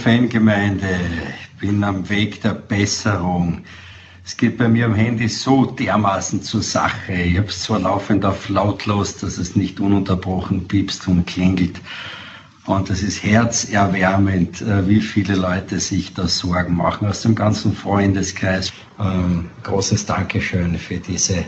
Fangemeinde, 0.00 0.88
ich 0.88 1.60
bin 1.60 1.84
am 1.84 2.08
Weg 2.08 2.40
der 2.40 2.54
Besserung. 2.54 3.62
Es 4.24 4.34
geht 4.34 4.56
bei 4.56 4.66
mir 4.66 4.86
am 4.86 4.94
Handy 4.94 5.28
so 5.28 5.66
dermaßen 5.66 6.42
zur 6.42 6.62
Sache. 6.62 7.12
Ich 7.12 7.36
habe 7.36 7.48
es 7.48 7.64
zwar 7.64 7.80
laufend 7.80 8.24
auf 8.24 8.48
lautlos, 8.48 9.18
dass 9.18 9.36
es 9.36 9.56
nicht 9.56 9.78
ununterbrochen 9.78 10.66
piepst 10.66 11.06
und 11.06 11.26
klingelt. 11.26 11.82
Und 12.64 12.88
es 12.88 13.02
ist 13.02 13.22
herzerwärmend, 13.22 14.62
äh, 14.62 14.88
wie 14.88 15.02
viele 15.02 15.34
Leute 15.34 15.78
sich 15.78 16.14
da 16.14 16.26
Sorgen 16.26 16.76
machen 16.76 17.06
aus 17.06 17.20
dem 17.20 17.34
ganzen 17.34 17.74
Freundeskreis. 17.74 18.72
Ähm, 18.98 19.50
großes 19.64 20.06
Dankeschön 20.06 20.78
für 20.78 20.96
diese 20.96 21.44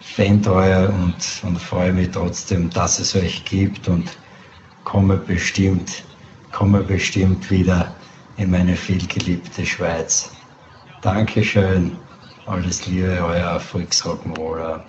Fantreue 0.00 0.90
und, 0.90 1.14
und 1.42 1.58
freue 1.58 1.94
mich 1.94 2.10
trotzdem, 2.10 2.68
dass 2.68 2.98
es 2.98 3.16
euch 3.16 3.42
gibt 3.46 3.88
und 3.88 4.10
komme 4.84 5.16
bestimmt, 5.16 6.04
komme 6.56 6.80
bestimmt 6.80 7.50
wieder 7.50 7.94
in 8.38 8.50
meine 8.50 8.74
vielgeliebte 8.76 9.66
Schweiz. 9.66 10.30
Dankeschön, 11.02 11.92
alles 12.46 12.86
Liebe, 12.86 13.18
euer 13.22 13.60
Erfolgsrock'n'Roller. 13.60 14.80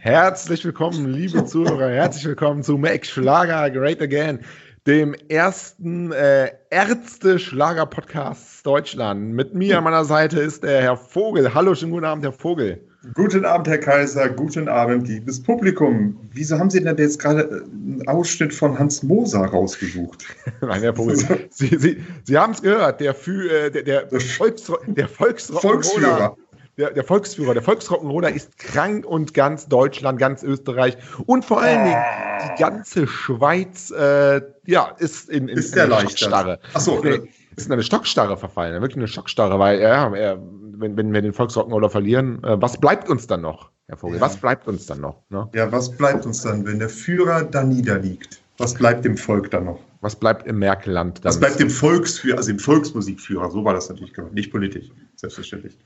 Herzlich 0.00 0.64
willkommen, 0.64 1.12
liebe 1.12 1.44
Zuhörer. 1.44 1.88
Herzlich 1.88 2.24
willkommen 2.24 2.64
zu 2.64 2.76
Make 2.76 3.06
Schlager 3.06 3.70
Great 3.70 4.02
Again, 4.02 4.40
dem 4.86 5.14
ersten 5.28 6.12
äh, 6.12 6.50
Ärzte-Schlager-Podcast 6.70 8.66
Deutschland. 8.66 9.32
Mit 9.32 9.54
mir 9.54 9.78
an 9.78 9.84
meiner 9.84 10.04
Seite 10.04 10.40
ist 10.40 10.62
der 10.62 10.82
Herr 10.82 10.96
Vogel. 10.96 11.54
Hallo, 11.54 11.74
schönen 11.74 11.92
guten 11.92 12.04
Abend, 12.04 12.22
Herr 12.24 12.32
Vogel. 12.32 12.80
Guten 13.14 13.44
Abend, 13.44 13.68
Herr 13.68 13.78
Kaiser. 13.78 14.28
Guten 14.28 14.68
Abend, 14.68 15.08
liebes 15.08 15.42
Publikum. 15.42 16.18
Wieso 16.32 16.58
haben 16.58 16.70
Sie 16.70 16.82
denn 16.82 16.96
jetzt 16.98 17.18
gerade 17.18 17.64
einen 17.64 18.06
Ausschnitt 18.06 18.52
von 18.52 18.78
Hans 18.78 19.02
Moser 19.02 19.44
rausgesucht? 19.44 20.24
Nein, 20.60 20.82
Herr 20.82 20.94
Vogel, 20.94 21.16
Sie, 21.16 21.76
Sie, 21.76 22.02
Sie 22.24 22.38
haben 22.38 22.52
es 22.52 22.60
gehört. 22.60 23.00
Der, 23.00 23.14
Fü, 23.14 23.48
äh, 23.48 23.70
der, 23.70 24.04
der, 24.04 24.20
Volks, 24.20 24.70
der 24.86 25.08
Volksführer 25.08 26.36
der, 26.76 26.90
der 26.90 27.04
Volksführer, 27.04 27.54
der 27.54 27.62
Volksrock'n'Roller 27.62 28.28
ist 28.28 28.58
krank 28.58 29.06
und 29.06 29.34
ganz 29.34 29.68
Deutschland, 29.68 30.18
ganz 30.18 30.42
Österreich 30.42 30.96
und 31.26 31.44
vor 31.44 31.60
allen 31.60 31.84
Dingen 31.84 32.02
die 32.44 32.62
ganze 32.62 33.06
Schweiz, 33.06 33.90
äh, 33.90 34.40
ja, 34.66 34.94
ist 34.98 35.30
in, 35.30 35.48
in, 35.48 35.58
ist 35.58 35.74
in 35.74 35.82
einer 35.82 36.00
Stockstarre. 36.00 36.58
Achso, 36.72 36.94
okay. 36.98 37.30
ist 37.56 37.66
in 37.66 37.72
eine 37.72 37.82
Stockstarre 37.82 38.36
verfallen, 38.36 38.80
wirklich 38.80 38.96
eine 38.96 39.08
Stockstarre, 39.08 39.58
weil 39.58 39.80
ja, 39.80 40.12
wenn, 40.12 40.96
wenn 40.96 41.12
wir 41.12 41.22
den 41.22 41.32
Volksrock'n'Roller 41.32 41.90
verlieren, 41.90 42.42
äh, 42.42 42.60
was 42.60 42.76
bleibt 42.78 43.08
uns 43.08 43.26
dann 43.26 43.42
noch, 43.42 43.70
Herr 43.86 43.96
Vogel? 43.96 44.16
Ja. 44.16 44.22
Was 44.22 44.36
bleibt 44.36 44.66
uns 44.66 44.86
dann 44.86 45.00
noch? 45.00 45.22
Ne? 45.30 45.48
Ja, 45.54 45.70
was 45.70 45.90
bleibt 45.96 46.26
uns 46.26 46.42
dann, 46.42 46.66
wenn 46.66 46.78
der 46.80 46.88
Führer 46.88 47.44
da 47.44 47.62
niederliegt? 47.62 48.40
Was 48.58 48.74
bleibt 48.74 49.04
dem 49.04 49.16
Volk 49.16 49.50
dann 49.50 49.64
noch? 49.64 49.80
Was 50.00 50.14
bleibt 50.14 50.46
im 50.46 50.58
Merkelland 50.58 51.18
dann? 51.18 51.30
Was 51.30 51.40
bleibt 51.40 51.58
dem 51.58 51.70
Volksführer, 51.70 52.36
also 52.38 52.52
dem 52.52 52.58
Volksmusikführer? 52.58 53.50
So 53.50 53.64
war 53.64 53.74
das 53.74 53.88
natürlich 53.88 54.14
gemacht, 54.14 54.32
nicht 54.32 54.52
politisch, 54.52 54.90
selbstverständlich. 55.16 55.76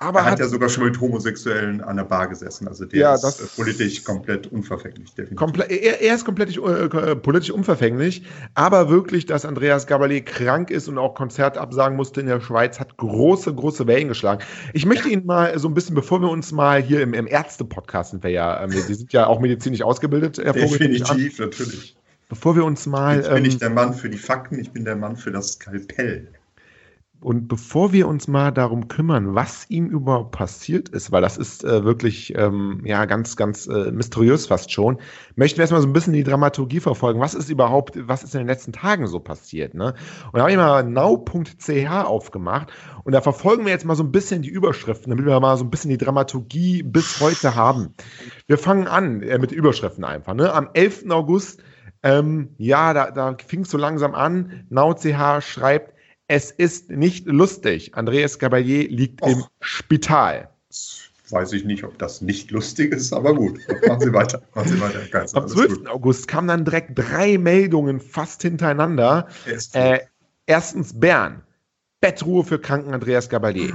Aber 0.00 0.20
er 0.20 0.26
hat, 0.26 0.32
hat, 0.32 0.38
ja 0.38 0.46
sogar 0.46 0.68
schon 0.68 0.84
mit 0.84 1.00
Homosexuellen 1.00 1.80
an 1.80 1.96
der 1.96 2.04
Bar 2.04 2.28
gesessen. 2.28 2.68
Also 2.68 2.84
der 2.84 3.00
ja, 3.00 3.14
ist 3.14 3.40
äh, 3.40 3.46
politisch 3.56 4.04
komplett 4.04 4.46
unverfänglich. 4.46 5.12
Komple 5.34 5.64
er, 5.64 6.00
er, 6.00 6.14
ist 6.14 6.24
komplett 6.24 6.56
äh, 6.56 7.16
politisch 7.16 7.50
unverfänglich, 7.50 8.22
aber 8.54 8.90
wirklich, 8.90 9.26
dass 9.26 9.44
Andreas 9.44 9.88
Gabalier 9.88 10.24
krank 10.24 10.70
ist 10.70 10.86
und 10.86 10.98
auch 10.98 11.14
Konzert 11.14 11.58
absagen 11.58 11.96
musste 11.96 12.20
in 12.20 12.28
der 12.28 12.40
Schweiz, 12.40 12.78
hat 12.78 12.96
große, 12.96 13.52
große 13.52 13.88
Wellen 13.88 14.06
geschlagen. 14.06 14.44
Ich 14.72 14.86
möchte 14.86 15.08
Ihnen 15.08 15.26
mal 15.26 15.58
so 15.58 15.66
ein 15.66 15.74
bisschen, 15.74 15.96
bevor 15.96 16.20
wir 16.20 16.30
uns 16.30 16.52
mal 16.52 16.80
hier 16.80 17.02
im, 17.02 17.12
im 17.12 17.26
Ärzte-Podcast 17.26 18.12
sind 18.12 18.22
wir 18.22 18.30
ja, 18.30 18.62
ähm, 18.62 18.70
die 18.70 18.94
sind 18.94 19.12
ja 19.12 19.26
auch 19.26 19.40
medizinisch 19.40 19.82
ausgebildet, 19.82 20.38
Herr 20.38 20.54
Vogel. 20.54 20.78
Definitiv, 20.78 21.40
natürlich. 21.40 21.96
Bevor 22.28 22.54
wir 22.54 22.64
uns 22.64 22.86
mal. 22.86 23.16
Jetzt 23.16 23.30
bin 23.30 23.38
ähm, 23.38 23.44
ich 23.46 23.58
der 23.58 23.70
Mann 23.70 23.94
für 23.94 24.08
die 24.08 24.18
Fakten, 24.18 24.60
ich 24.60 24.70
bin 24.70 24.84
der 24.84 24.94
Mann 24.94 25.16
für 25.16 25.32
das 25.32 25.54
Skalpell. 25.54 26.28
Und 27.20 27.48
bevor 27.48 27.92
wir 27.92 28.06
uns 28.06 28.28
mal 28.28 28.52
darum 28.52 28.86
kümmern, 28.86 29.34
was 29.34 29.68
ihm 29.68 29.86
überhaupt 29.86 30.30
passiert 30.30 30.88
ist, 30.88 31.10
weil 31.10 31.20
das 31.20 31.36
ist 31.36 31.64
äh, 31.64 31.82
wirklich 31.84 32.32
ähm, 32.36 32.82
ja 32.84 33.06
ganz, 33.06 33.34
ganz 33.34 33.66
äh, 33.66 33.90
mysteriös 33.90 34.46
fast 34.46 34.70
schon, 34.70 34.98
möchten 35.34 35.58
wir 35.58 35.62
erstmal 35.62 35.82
so 35.82 35.88
ein 35.88 35.92
bisschen 35.92 36.12
die 36.12 36.22
Dramaturgie 36.22 36.78
verfolgen. 36.78 37.18
Was 37.18 37.34
ist 37.34 37.50
überhaupt, 37.50 37.98
was 38.06 38.22
ist 38.22 38.34
in 38.34 38.42
den 38.42 38.46
letzten 38.46 38.72
Tagen 38.72 39.08
so 39.08 39.18
passiert? 39.18 39.74
Ne? 39.74 39.94
Und 40.26 40.34
da 40.34 40.42
habe 40.42 40.52
ich 40.52 40.56
mal 40.56 40.84
now.ch 40.84 41.90
aufgemacht 41.90 42.72
und 43.02 43.12
da 43.12 43.20
verfolgen 43.20 43.64
wir 43.64 43.72
jetzt 43.72 43.84
mal 43.84 43.96
so 43.96 44.04
ein 44.04 44.12
bisschen 44.12 44.42
die 44.42 44.50
Überschriften, 44.50 45.10
damit 45.10 45.26
wir 45.26 45.40
mal 45.40 45.56
so 45.56 45.64
ein 45.64 45.70
bisschen 45.70 45.90
die 45.90 45.98
Dramaturgie 45.98 46.84
bis 46.84 47.20
heute 47.20 47.56
haben. 47.56 47.94
Wir 48.46 48.58
fangen 48.58 48.86
an 48.86 49.22
äh, 49.22 49.38
mit 49.38 49.50
Überschriften 49.50 50.04
einfach. 50.04 50.34
Ne? 50.34 50.52
Am 50.52 50.70
11. 50.72 51.10
August, 51.10 51.64
ähm, 52.04 52.50
ja, 52.58 52.94
da, 52.94 53.10
da 53.10 53.36
fing 53.44 53.62
es 53.62 53.70
so 53.70 53.76
langsam 53.76 54.14
an. 54.14 54.66
now.ch 54.70 55.42
schreibt, 55.42 55.97
es 56.28 56.50
ist 56.50 56.90
nicht 56.90 57.26
lustig. 57.26 57.94
Andreas 57.94 58.38
Gabalier 58.38 58.88
liegt 58.88 59.22
Och. 59.22 59.28
im 59.28 59.44
Spital. 59.60 60.50
Weiß 61.30 61.52
ich 61.52 61.64
nicht, 61.64 61.84
ob 61.84 61.98
das 61.98 62.22
nicht 62.22 62.50
lustig 62.50 62.92
ist, 62.92 63.12
aber 63.12 63.34
gut. 63.34 63.58
Machen 63.86 64.00
Sie 64.00 64.12
weiter. 64.12 64.42
Machen 64.54 64.68
Sie 64.68 64.80
weiter. 64.80 65.00
Ganz 65.10 65.34
Am 65.34 65.46
12. 65.48 65.68
Gut. 65.78 65.88
August 65.88 66.28
kamen 66.28 66.48
dann 66.48 66.64
direkt 66.64 66.92
drei 66.94 67.36
Meldungen 67.36 68.00
fast 68.00 68.42
hintereinander. 68.42 69.28
Äh, 69.72 70.00
erstens 70.46 70.98
Bern. 70.98 71.42
Bettruhe 72.00 72.44
für 72.44 72.58
kranken 72.58 72.94
Andreas 72.94 73.28
Gabalier. 73.28 73.74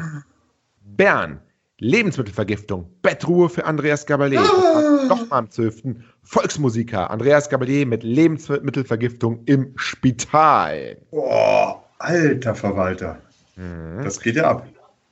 Bern. 0.81 1.41
Lebensmittelvergiftung. 1.79 2.89
Bettruhe 3.01 3.49
für 3.49 3.65
Andreas 3.65 4.05
Gabalier. 4.05 4.39
Ah. 4.41 5.05
Nochmal 5.07 5.39
am 5.39 5.51
12. 5.51 5.95
Volksmusiker. 6.23 7.09
Andreas 7.11 7.49
Gabalier 7.49 7.85
mit 7.85 8.03
Lebensmittelvergiftung 8.03 9.43
im 9.45 9.73
Spital. 9.75 10.97
Boah. 11.11 11.83
Alter 12.03 12.53
Verwalter. 12.53 13.17
Mhm. 13.55 14.03
Das 14.03 14.19
geht 14.19 14.35
ja 14.35 14.49
ab. 14.49 14.67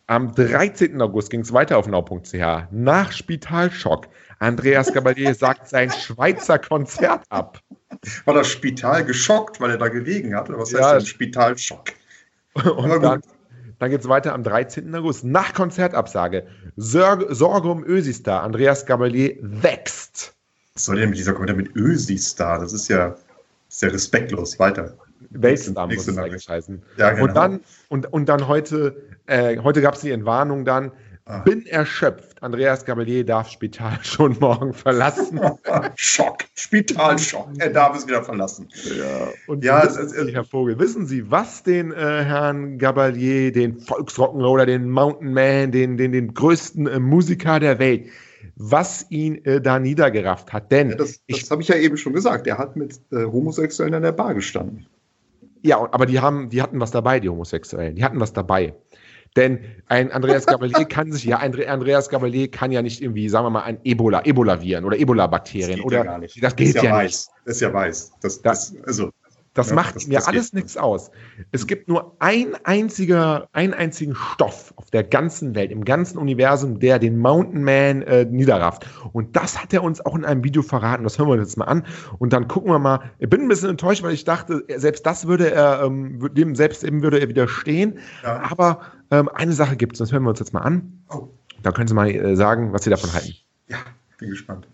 Am 0.08 0.36
13. 0.36 1.02
August 1.02 1.30
ging 1.30 1.40
es 1.40 1.54
weiter 1.54 1.78
auf 1.78 1.88
now.ch. 1.88 2.68
Nach 2.72 3.12
Spitalschock. 3.14 4.08
Andreas 4.40 4.92
Gabalier 4.92 5.34
sagt 5.36 5.70
sein 5.70 5.90
Schweizer 5.90 6.60
Konzert 6.60 7.24
ab. 7.30 7.62
War 8.26 8.34
das 8.34 8.48
Spital 8.48 9.06
geschockt, 9.06 9.62
weil 9.62 9.72
er 9.72 9.78
da 9.78 9.88
gelegen 9.88 10.36
hat? 10.36 10.50
Oder 10.50 10.60
was 10.60 10.72
ja, 10.72 10.80
heißt 10.80 10.94
denn 10.94 11.06
Spitalschock? 11.06 11.94
Und 12.56 12.90
dann, 13.02 13.22
dann 13.80 13.90
geht 13.90 14.02
es 14.02 14.10
weiter 14.10 14.34
am 14.34 14.44
13. 14.44 14.94
August. 14.94 15.24
Nach 15.24 15.54
Konzertabsage. 15.54 16.46
Sorge 16.76 17.70
um 17.70 17.86
Ösistar. 17.86 18.44
Andreas 18.44 18.86
Gabalier 18.86 19.38
wächst. 19.40 20.34
Was 20.74 20.86
soll 20.86 20.98
denn 20.98 21.10
mit 21.12 21.20
dieser 21.20 21.34
Kommentar 21.34 21.56
mit 21.56 21.74
Ösistar? 21.74 22.60
Das 22.60 22.74
ist 22.74 22.90
ja 22.90 23.16
sehr 23.70 23.94
respektlos. 23.94 24.60
Weiter. 24.60 24.98
Weltstar 25.30 25.88
muss 25.88 26.08
es 26.08 26.18
eigentlich 26.18 26.48
heißen. 26.48 26.82
Ja, 26.98 27.12
genau. 27.12 27.26
Und 27.26 27.36
dann, 27.36 27.60
und, 27.90 28.12
und 28.12 28.30
dann 28.30 28.48
heute, 28.48 28.96
äh, 29.28 29.58
heute 29.60 29.82
gab 29.82 29.96
es 29.96 30.02
die 30.02 30.12
Entwarnung 30.12 30.66
dann, 30.66 30.92
ah. 31.26 31.40
bin 31.40 31.66
erschöpft. 31.66 32.42
Andreas 32.42 32.86
Gabalier 32.86 33.26
darf 33.26 33.50
Spital 33.50 34.00
schon 34.04 34.38
morgen 34.40 34.74
verlassen. 34.74 35.40
Schock, 35.96 36.46
Spitalschock. 36.56 37.50
Er 37.60 37.70
darf 37.70 37.98
es 37.98 38.08
wieder 38.08 38.24
verlassen. 38.24 38.70
Ja, 38.84 39.30
und 39.48 39.64
ja, 39.64 39.84
wissen 39.84 40.10
Sie, 40.10 40.34
Herr 40.34 40.44
Vogel, 40.44 40.80
wissen 40.80 41.06
Sie, 41.06 41.30
was 41.30 41.64
den 41.64 41.92
äh, 41.92 41.96
Herrn 41.96 42.78
Gabalier, 42.78 43.52
den 43.52 43.80
Volksrock'n'Roller, 43.80 44.66
den 44.66 44.90
Mountain 44.90 45.34
Man, 45.34 45.72
den, 45.72 45.98
den, 45.98 46.12
den 46.12 46.34
größten 46.34 46.88
äh, 46.88 47.00
Musiker 47.00 47.60
der 47.60 47.80
Welt, 47.80 48.08
was 48.56 49.06
ihn 49.10 49.44
äh, 49.46 49.62
da 49.62 49.80
niedergerafft 49.80 50.54
hat. 50.54 50.72
Denn 50.72 50.92
ja, 50.92 50.96
das, 50.96 51.22
das 51.28 51.52
habe 51.52 51.62
ich 51.62 51.68
ja 51.68 51.76
eben 51.76 51.98
schon 51.98 52.14
gesagt. 52.14 52.48
Er 52.48 52.58
hat 52.58 52.76
mit 52.76 53.00
äh, 53.12 53.26
Homosexuellen 53.26 53.94
an 53.94 54.04
der 54.04 54.12
Bar 54.12 54.34
gestanden. 54.34 54.88
Ja, 55.64 55.78
aber 55.92 56.06
die 56.06 56.20
haben, 56.20 56.50
die 56.50 56.62
hatten 56.62 56.80
was 56.80 56.92
dabei, 56.92 57.20
die 57.20 57.30
Homosexuellen. 57.30 57.96
Die 57.96 58.04
hatten 58.04 58.20
was 58.20 58.34
dabei. 58.34 58.74
Denn 59.36 59.60
ein 59.88 60.12
Andreas 60.12 60.46
Gabalier 60.46 60.86
kann 60.86 61.12
sich, 61.12 61.24
ja, 61.24 61.38
ein 61.38 61.54
Andreas 61.66 62.10
Gabalier 62.10 62.52
kann 62.52 62.72
ja 62.72 62.82
nicht 62.82 63.02
irgendwie, 63.02 63.30
sagen 63.30 63.46
wir 63.46 63.50
mal, 63.50 63.64
ein 63.64 63.80
Ebola, 63.84 64.26
Ebola-Viren 64.26 64.84
oder 64.84 64.98
Ebola-Bakterien 64.98 65.82
oder 65.82 66.00
ja 66.00 66.04
gar 66.04 66.18
nicht. 66.18 66.44
das 66.44 66.56
geht 66.56 66.76
das 66.76 66.84
ja, 66.84 66.98
ja 66.98 67.04
nicht. 67.04 67.28
Das 67.46 67.56
ist 67.56 67.62
ja 67.62 67.74
weiß. 67.74 68.12
Das, 68.22 68.42
das, 68.42 68.74
das 68.74 68.84
also 68.86 69.12
das 69.54 69.70
ja, 69.70 69.76
macht 69.76 69.96
das, 69.96 70.08
mir 70.08 70.16
das 70.16 70.28
alles 70.28 70.54
nichts 70.54 70.78
aus. 70.78 71.12
Es 71.52 71.68
gibt 71.68 71.90
nur 71.90 72.16
ein 72.20 72.56
einziger, 72.64 73.50
einen 73.52 73.74
einzigen 73.74 74.16
Stoff 74.16 74.74
auf 74.78 74.90
der 74.92 75.04
ganzen 75.04 75.56
Welt, 75.56 75.72
im 75.72 75.84
ganzen 75.84 76.18
Universum, 76.18 76.80
der 76.80 77.00
den 77.00 77.18
Mountain 77.18 77.64
Man 77.64 78.02
äh, 78.04 78.26
niederrafft. 78.26 78.88
Und 79.12 79.36
das 79.36 79.62
hat 79.62 79.74
er 79.74 79.84
uns 79.84 80.06
auch 80.06 80.16
in 80.16 80.24
einem 80.24 80.44
Video 80.44 80.62
verraten. 80.62 81.04
Das 81.04 81.18
hören 81.18 81.28
wir 81.28 81.34
uns 81.34 81.50
jetzt 81.50 81.58
mal 81.58 81.66
an. 81.66 81.86
Und 82.18 82.32
dann 82.32 82.48
gucken 82.48 82.72
wir 82.72 82.80
mal. 82.80 83.12
Ich 83.20 83.30
bin 83.30 83.42
ein 83.42 83.48
bisschen 83.50 83.70
enttäuscht, 83.70 84.04
weil 84.04 84.14
ich 84.14 84.24
dachte, 84.24 84.64
selbst 84.78 85.06
das 85.06 85.28
würde 85.28 85.52
er, 85.52 85.84
ähm, 85.84 86.30
dem 86.34 86.56
selbst 86.56 86.84
eben 86.84 87.04
würde 87.04 87.20
er 87.20 87.28
widerstehen. 87.28 88.00
Ja. 88.24 88.44
Aber 88.50 88.80
ähm, 89.12 89.28
eine 89.34 89.52
Sache 89.52 89.76
gibt 89.76 89.94
es, 89.94 90.00
das 90.00 90.14
hören 90.14 90.24
wir 90.24 90.30
uns 90.30 90.40
jetzt 90.40 90.54
mal 90.54 90.62
an. 90.62 91.04
Oh. 91.10 91.28
Da 91.62 91.72
können 91.72 91.88
Sie 91.88 91.94
mal 91.94 92.10
äh, 92.10 92.36
sagen, 92.36 92.72
was 92.72 92.86
Sie 92.86 92.90
davon 92.90 93.14
halten. 93.14 93.36
Ja, 93.68 93.78
bin 94.18 94.30
gespannt. 94.30 94.68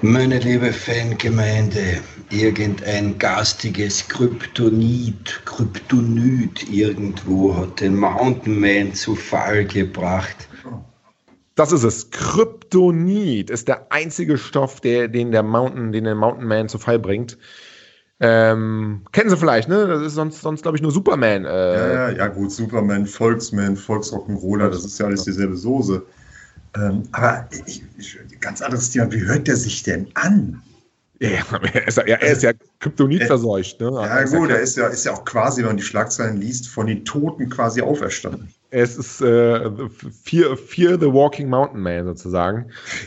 Meine 0.00 0.38
liebe 0.38 0.72
Fangemeinde, 0.72 1.98
irgendein 2.30 3.18
garstiges 3.18 4.06
Kryptonit, 4.06 5.40
Kryptonit 5.44 6.70
irgendwo 6.70 7.56
hat 7.56 7.80
den 7.80 7.96
Mountain 7.96 8.60
Man 8.60 8.94
zu 8.94 9.16
Fall 9.16 9.64
gebracht. 9.64 10.48
Das 11.56 11.72
ist 11.72 11.82
es. 11.82 12.12
Kryptonit 12.12 13.50
ist 13.50 13.66
der 13.66 13.90
einzige 13.90 14.38
Stoff, 14.38 14.80
der, 14.80 15.08
den 15.08 15.32
der 15.32 15.42
Mountain, 15.42 15.90
den 15.90 16.04
der 16.04 16.14
Mountain 16.14 16.46
Man 16.46 16.68
zu 16.68 16.78
Fall 16.78 17.00
bringt. 17.00 17.36
Ähm, 18.20 19.02
kennen 19.10 19.30
Sie 19.30 19.36
vielleicht, 19.36 19.68
ne? 19.68 19.88
Das 19.88 20.02
ist 20.02 20.14
sonst, 20.14 20.42
sonst 20.42 20.62
glaube 20.62 20.76
ich, 20.76 20.82
nur 20.82 20.92
Superman. 20.92 21.44
Äh. 21.44 21.48
Ja, 21.48 21.92
ja, 21.92 22.10
ja, 22.10 22.26
gut, 22.28 22.52
Superman, 22.52 23.04
Volksman, 23.04 23.76
Volksrock'n'Roller, 23.76 24.70
das 24.70 24.84
ist 24.84 25.00
ja 25.00 25.06
alles 25.06 25.24
dieselbe 25.24 25.56
Soße. 25.56 26.04
Ähm, 26.76 27.02
aber 27.12 27.48
ich, 27.66 27.82
ich, 27.96 28.18
ganz 28.40 28.62
anderes 28.62 28.90
Thema, 28.90 29.10
wie 29.12 29.20
hört 29.20 29.46
der 29.46 29.56
sich 29.56 29.82
denn 29.82 30.08
an? 30.14 30.62
Ja, 31.20 31.30
er 31.72 31.88
ist 31.88 31.98
ja, 31.98 32.04
er 32.04 32.32
ist 32.32 32.42
ja 32.42 32.52
Kryptonit 32.78 33.24
verseucht. 33.24 33.80
Ne? 33.80 33.90
Ja, 33.92 34.22
gut, 34.24 34.50
er 34.50 34.60
ist 34.60 34.76
ja, 34.76 34.86
ist 34.86 35.04
ja 35.04 35.12
auch 35.12 35.24
quasi, 35.24 35.62
wenn 35.62 35.68
man 35.68 35.76
die 35.76 35.82
Schlagzeilen 35.82 36.36
liest, 36.36 36.68
von 36.68 36.86
den 36.86 37.04
Toten 37.04 37.50
quasi 37.50 37.82
auferstanden. 37.82 38.48
Es 38.70 38.96
ist 38.96 39.20
äh, 39.20 39.68
Fear, 40.22 40.56
Fear 40.56 41.00
the 41.00 41.12
Walking 41.12 41.48
Mountain 41.48 41.80
Man 41.80 42.04
sozusagen. 42.04 42.70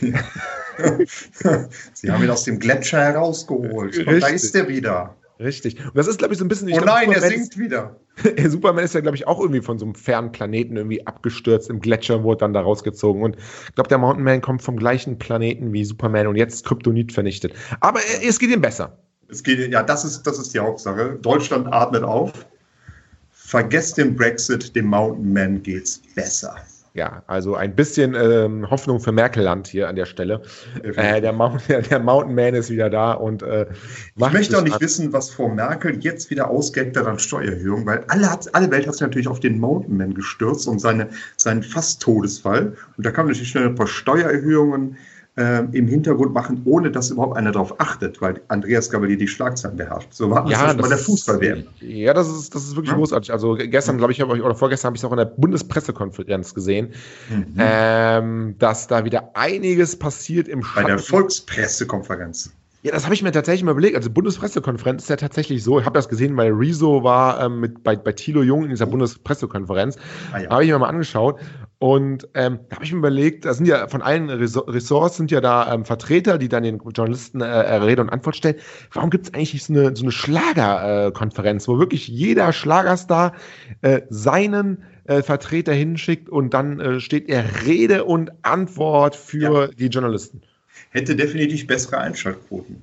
Sie 1.94 2.10
haben 2.10 2.24
ihn 2.24 2.30
aus 2.30 2.44
dem 2.44 2.58
Gletscher 2.58 3.00
herausgeholt. 3.00 3.96
Und 4.06 4.20
da 4.20 4.26
ist 4.26 4.54
er 4.54 4.68
wieder. 4.68 5.14
Richtig. 5.42 5.78
Und 5.84 5.96
das 5.96 6.06
ist, 6.06 6.18
glaube 6.18 6.34
ich, 6.34 6.38
so 6.38 6.44
ein 6.44 6.48
bisschen. 6.48 6.68
Oh 6.68 6.72
glaub, 6.72 6.86
nein, 6.86 7.06
Superman 7.06 7.22
er 7.22 7.28
sinkt 7.28 7.54
ist, 7.54 7.58
wieder. 7.58 7.96
Superman 8.48 8.84
ist 8.84 8.94
ja, 8.94 9.00
glaube 9.00 9.16
ich, 9.16 9.26
auch 9.26 9.40
irgendwie 9.40 9.60
von 9.60 9.78
so 9.78 9.84
einem 9.84 9.94
fernen 9.94 10.30
Planeten 10.32 10.76
irgendwie 10.76 11.06
abgestürzt 11.06 11.70
im 11.70 11.80
Gletscher 11.80 12.22
wurde 12.22 12.38
dann 12.38 12.52
da 12.52 12.60
rausgezogen. 12.60 13.22
Und 13.22 13.36
ich 13.36 13.74
glaube, 13.74 13.88
der 13.88 13.98
Mountain 13.98 14.24
Man 14.24 14.40
kommt 14.40 14.62
vom 14.62 14.76
gleichen 14.76 15.18
Planeten 15.18 15.72
wie 15.72 15.84
Superman 15.84 16.26
und 16.26 16.36
jetzt 16.36 16.64
Kryptonit 16.64 17.12
vernichtet. 17.12 17.54
Aber 17.80 18.00
es 18.22 18.38
geht 18.38 18.50
ihm 18.50 18.60
besser. 18.60 18.98
Es 19.28 19.42
geht, 19.42 19.72
ja, 19.72 19.82
das 19.82 20.04
ist, 20.04 20.22
das 20.22 20.38
ist 20.38 20.54
die 20.54 20.58
Hauptsache. 20.58 21.18
Deutschland 21.20 21.72
atmet 21.72 22.04
auf. 22.04 22.32
Vergesst 23.30 23.98
den 23.98 24.14
Brexit, 24.14 24.74
dem 24.76 24.86
Mountain 24.86 25.32
Man 25.32 25.62
geht's 25.62 26.00
besser. 26.14 26.56
Ja, 26.94 27.22
also 27.26 27.54
ein 27.54 27.74
bisschen 27.74 28.14
ähm, 28.14 28.68
Hoffnung 28.68 29.00
für 29.00 29.12
Merkelland 29.12 29.66
hier 29.66 29.88
an 29.88 29.96
der 29.96 30.04
Stelle. 30.04 30.42
Äh, 30.82 31.22
der, 31.22 31.32
Mount, 31.32 31.62
der, 31.68 31.80
der, 31.80 31.98
Mountain 31.98 32.34
Man 32.34 32.54
ist 32.54 32.68
wieder 32.68 32.90
da 32.90 33.12
und 33.14 33.42
äh, 33.42 33.66
Ich 34.14 34.32
möchte 34.32 34.58
auch 34.58 34.62
nicht 34.62 34.78
wissen, 34.80 35.10
was 35.10 35.30
vor 35.30 35.48
Merkel 35.54 35.98
jetzt 36.04 36.28
wieder 36.28 36.50
ausgeht 36.50 36.96
an 36.98 37.18
Steuererhöhungen, 37.18 37.86
weil 37.86 38.04
alle, 38.08 38.30
hat, 38.30 38.54
alle 38.54 38.70
Welt 38.70 38.86
hat 38.86 38.94
sich 38.94 39.02
natürlich 39.02 39.28
auf 39.28 39.40
den 39.40 39.58
Mountain 39.58 39.96
Man 39.96 40.12
gestürzt 40.12 40.68
und 40.68 40.80
seine, 40.80 41.08
seinen 41.38 41.62
Fast-Todesfall. 41.62 42.76
Und 42.96 43.06
da 43.06 43.10
kamen 43.10 43.28
natürlich 43.28 43.50
schnell 43.50 43.68
ein 43.68 43.74
paar 43.74 43.86
Steuererhöhungen 43.86 44.98
äh, 45.36 45.64
im 45.72 45.88
Hintergrund 45.88 46.34
machen, 46.34 46.62
ohne 46.64 46.90
dass 46.90 47.10
überhaupt 47.10 47.36
einer 47.36 47.52
darauf 47.52 47.80
achtet, 47.80 48.20
weil 48.20 48.42
Andreas 48.48 48.90
Gabalier 48.90 49.16
die 49.16 49.28
Schlagzeilen 49.28 49.76
beherrscht. 49.76 50.12
So 50.12 50.30
war 50.30 50.44
das 50.44 50.52
ja, 50.52 50.72
bei 50.74 50.88
der 50.88 50.98
Fußball-WM. 50.98 51.64
Ja, 51.80 52.12
das 52.12 52.28
ist, 52.28 52.54
das 52.54 52.64
ist 52.64 52.76
wirklich 52.76 52.90
ja. 52.90 52.96
großartig. 52.96 53.32
Also 53.32 53.54
gestern, 53.54 53.96
glaube 53.96 54.12
ich, 54.12 54.20
ich, 54.20 54.24
oder 54.24 54.54
vorgestern 54.54 54.88
habe 54.88 54.96
ich 54.96 55.02
es 55.02 55.04
auch 55.06 55.12
in 55.12 55.18
der 55.18 55.24
Bundespressekonferenz 55.24 56.54
gesehen, 56.54 56.92
mhm. 57.30 57.54
ähm, 57.58 58.54
dass 58.58 58.88
da 58.88 59.04
wieder 59.04 59.30
einiges 59.34 59.98
passiert 59.98 60.48
im 60.48 60.62
Schatten. 60.62 60.82
Bei 60.82 60.88
der 60.90 60.98
Volkspressekonferenz. 60.98 62.52
Ja, 62.82 62.90
das 62.90 63.04
habe 63.04 63.14
ich 63.14 63.22
mir 63.22 63.30
tatsächlich 63.30 63.62
mal 63.62 63.70
überlegt. 63.70 63.96
Also 63.96 64.10
Bundespressekonferenz 64.10 65.04
ist 65.04 65.08
ja 65.08 65.16
tatsächlich 65.16 65.62
so. 65.62 65.78
Ich 65.78 65.86
habe 65.86 65.94
das 65.94 66.08
gesehen, 66.08 66.36
weil 66.36 66.50
Rezo 66.50 67.04
war 67.04 67.40
ähm, 67.40 67.60
mit 67.60 67.84
bei, 67.84 67.94
bei 67.94 68.10
Thilo 68.12 68.42
Jung 68.42 68.64
in 68.64 68.70
dieser 68.70 68.86
Bundespressekonferenz. 68.86 69.96
Ah, 70.32 70.40
ja. 70.40 70.50
Habe 70.50 70.64
ich 70.64 70.70
mir 70.70 70.78
mal 70.80 70.88
angeschaut. 70.88 71.38
Und 71.82 72.28
ähm, 72.34 72.60
da 72.68 72.76
habe 72.76 72.84
ich 72.84 72.92
mir 72.92 72.98
überlegt, 72.98 73.44
da 73.44 73.54
sind 73.54 73.66
ja 73.66 73.88
von 73.88 74.02
allen 74.02 74.30
Ressorts 74.30 75.16
sind 75.16 75.32
ja 75.32 75.40
da 75.40 75.74
ähm, 75.74 75.84
Vertreter, 75.84 76.38
die 76.38 76.48
dann 76.48 76.62
den 76.62 76.78
Journalisten 76.78 77.40
äh, 77.40 77.44
äh 77.44 77.74
Rede 77.78 78.02
und 78.02 78.08
Antwort 78.08 78.36
stellen. 78.36 78.54
Warum 78.92 79.10
gibt 79.10 79.26
es 79.26 79.34
eigentlich 79.34 79.52
nicht 79.52 79.64
so 79.64 79.72
eine, 79.72 79.96
so 79.96 80.04
eine 80.04 80.12
Schlagerkonferenz, 80.12 81.64
äh, 81.64 81.68
wo 81.68 81.80
wirklich 81.80 82.06
jeder 82.06 82.52
Schlagerstar 82.52 83.32
äh, 83.80 84.02
seinen 84.10 84.84
äh, 85.06 85.22
Vertreter 85.22 85.72
hinschickt 85.72 86.28
und 86.28 86.54
dann 86.54 86.78
äh, 86.78 87.00
steht 87.00 87.28
er 87.28 87.66
Rede 87.66 88.04
und 88.04 88.30
Antwort 88.42 89.16
für 89.16 89.62
ja. 89.62 89.66
die 89.66 89.86
Journalisten? 89.86 90.40
Hätte 90.90 91.16
definitiv 91.16 91.66
bessere 91.66 91.98
Einschaltquoten. 91.98 92.80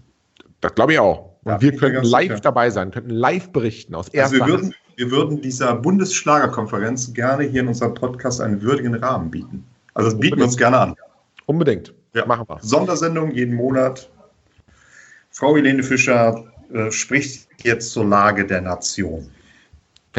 Das 0.59 0.75
glaube 0.75 0.91
ich 0.91 0.99
auch. 0.99 1.37
Und 1.45 1.53
ja, 1.53 1.61
wir 1.61 1.77
könnten 1.77 2.03
live 2.03 2.23
sicher. 2.23 2.41
dabei 2.41 2.69
sein, 2.69 2.91
könnten 2.91 3.11
live 3.11 3.49
berichten 3.53 3.95
aus 3.95 4.09
erster 4.09 4.43
also 4.43 4.45
wir 4.45 4.59
würden, 4.59 4.75
wir 4.99 5.11
würden 5.11 5.41
dieser 5.41 5.75
Bundesschlagerkonferenz 5.75 7.13
gerne 7.13 7.45
hier 7.45 7.61
in 7.61 7.69
unserem 7.69 7.93
Podcast 7.93 8.41
einen 8.41 8.61
würdigen 8.61 8.95
Rahmen 8.95 9.31
bieten. 9.31 9.65
Also 9.93 10.09
das 10.09 10.19
bieten 10.19 10.39
wir 10.39 10.43
uns 10.43 10.57
gerne 10.57 10.77
an. 10.77 10.95
Unbedingt. 11.45 11.93
Ja. 12.13 12.25
Machen 12.25 12.45
wir. 12.49 12.57
Sondersendung 12.59 13.31
jeden 13.31 13.55
Monat. 13.55 14.09
Frau 15.31 15.55
Helene 15.55 15.83
Fischer 15.83 16.43
äh, 16.73 16.91
spricht 16.91 17.47
jetzt 17.63 17.91
zur 17.91 18.03
Lage 18.07 18.45
der 18.45 18.59
Nation. 18.59 19.31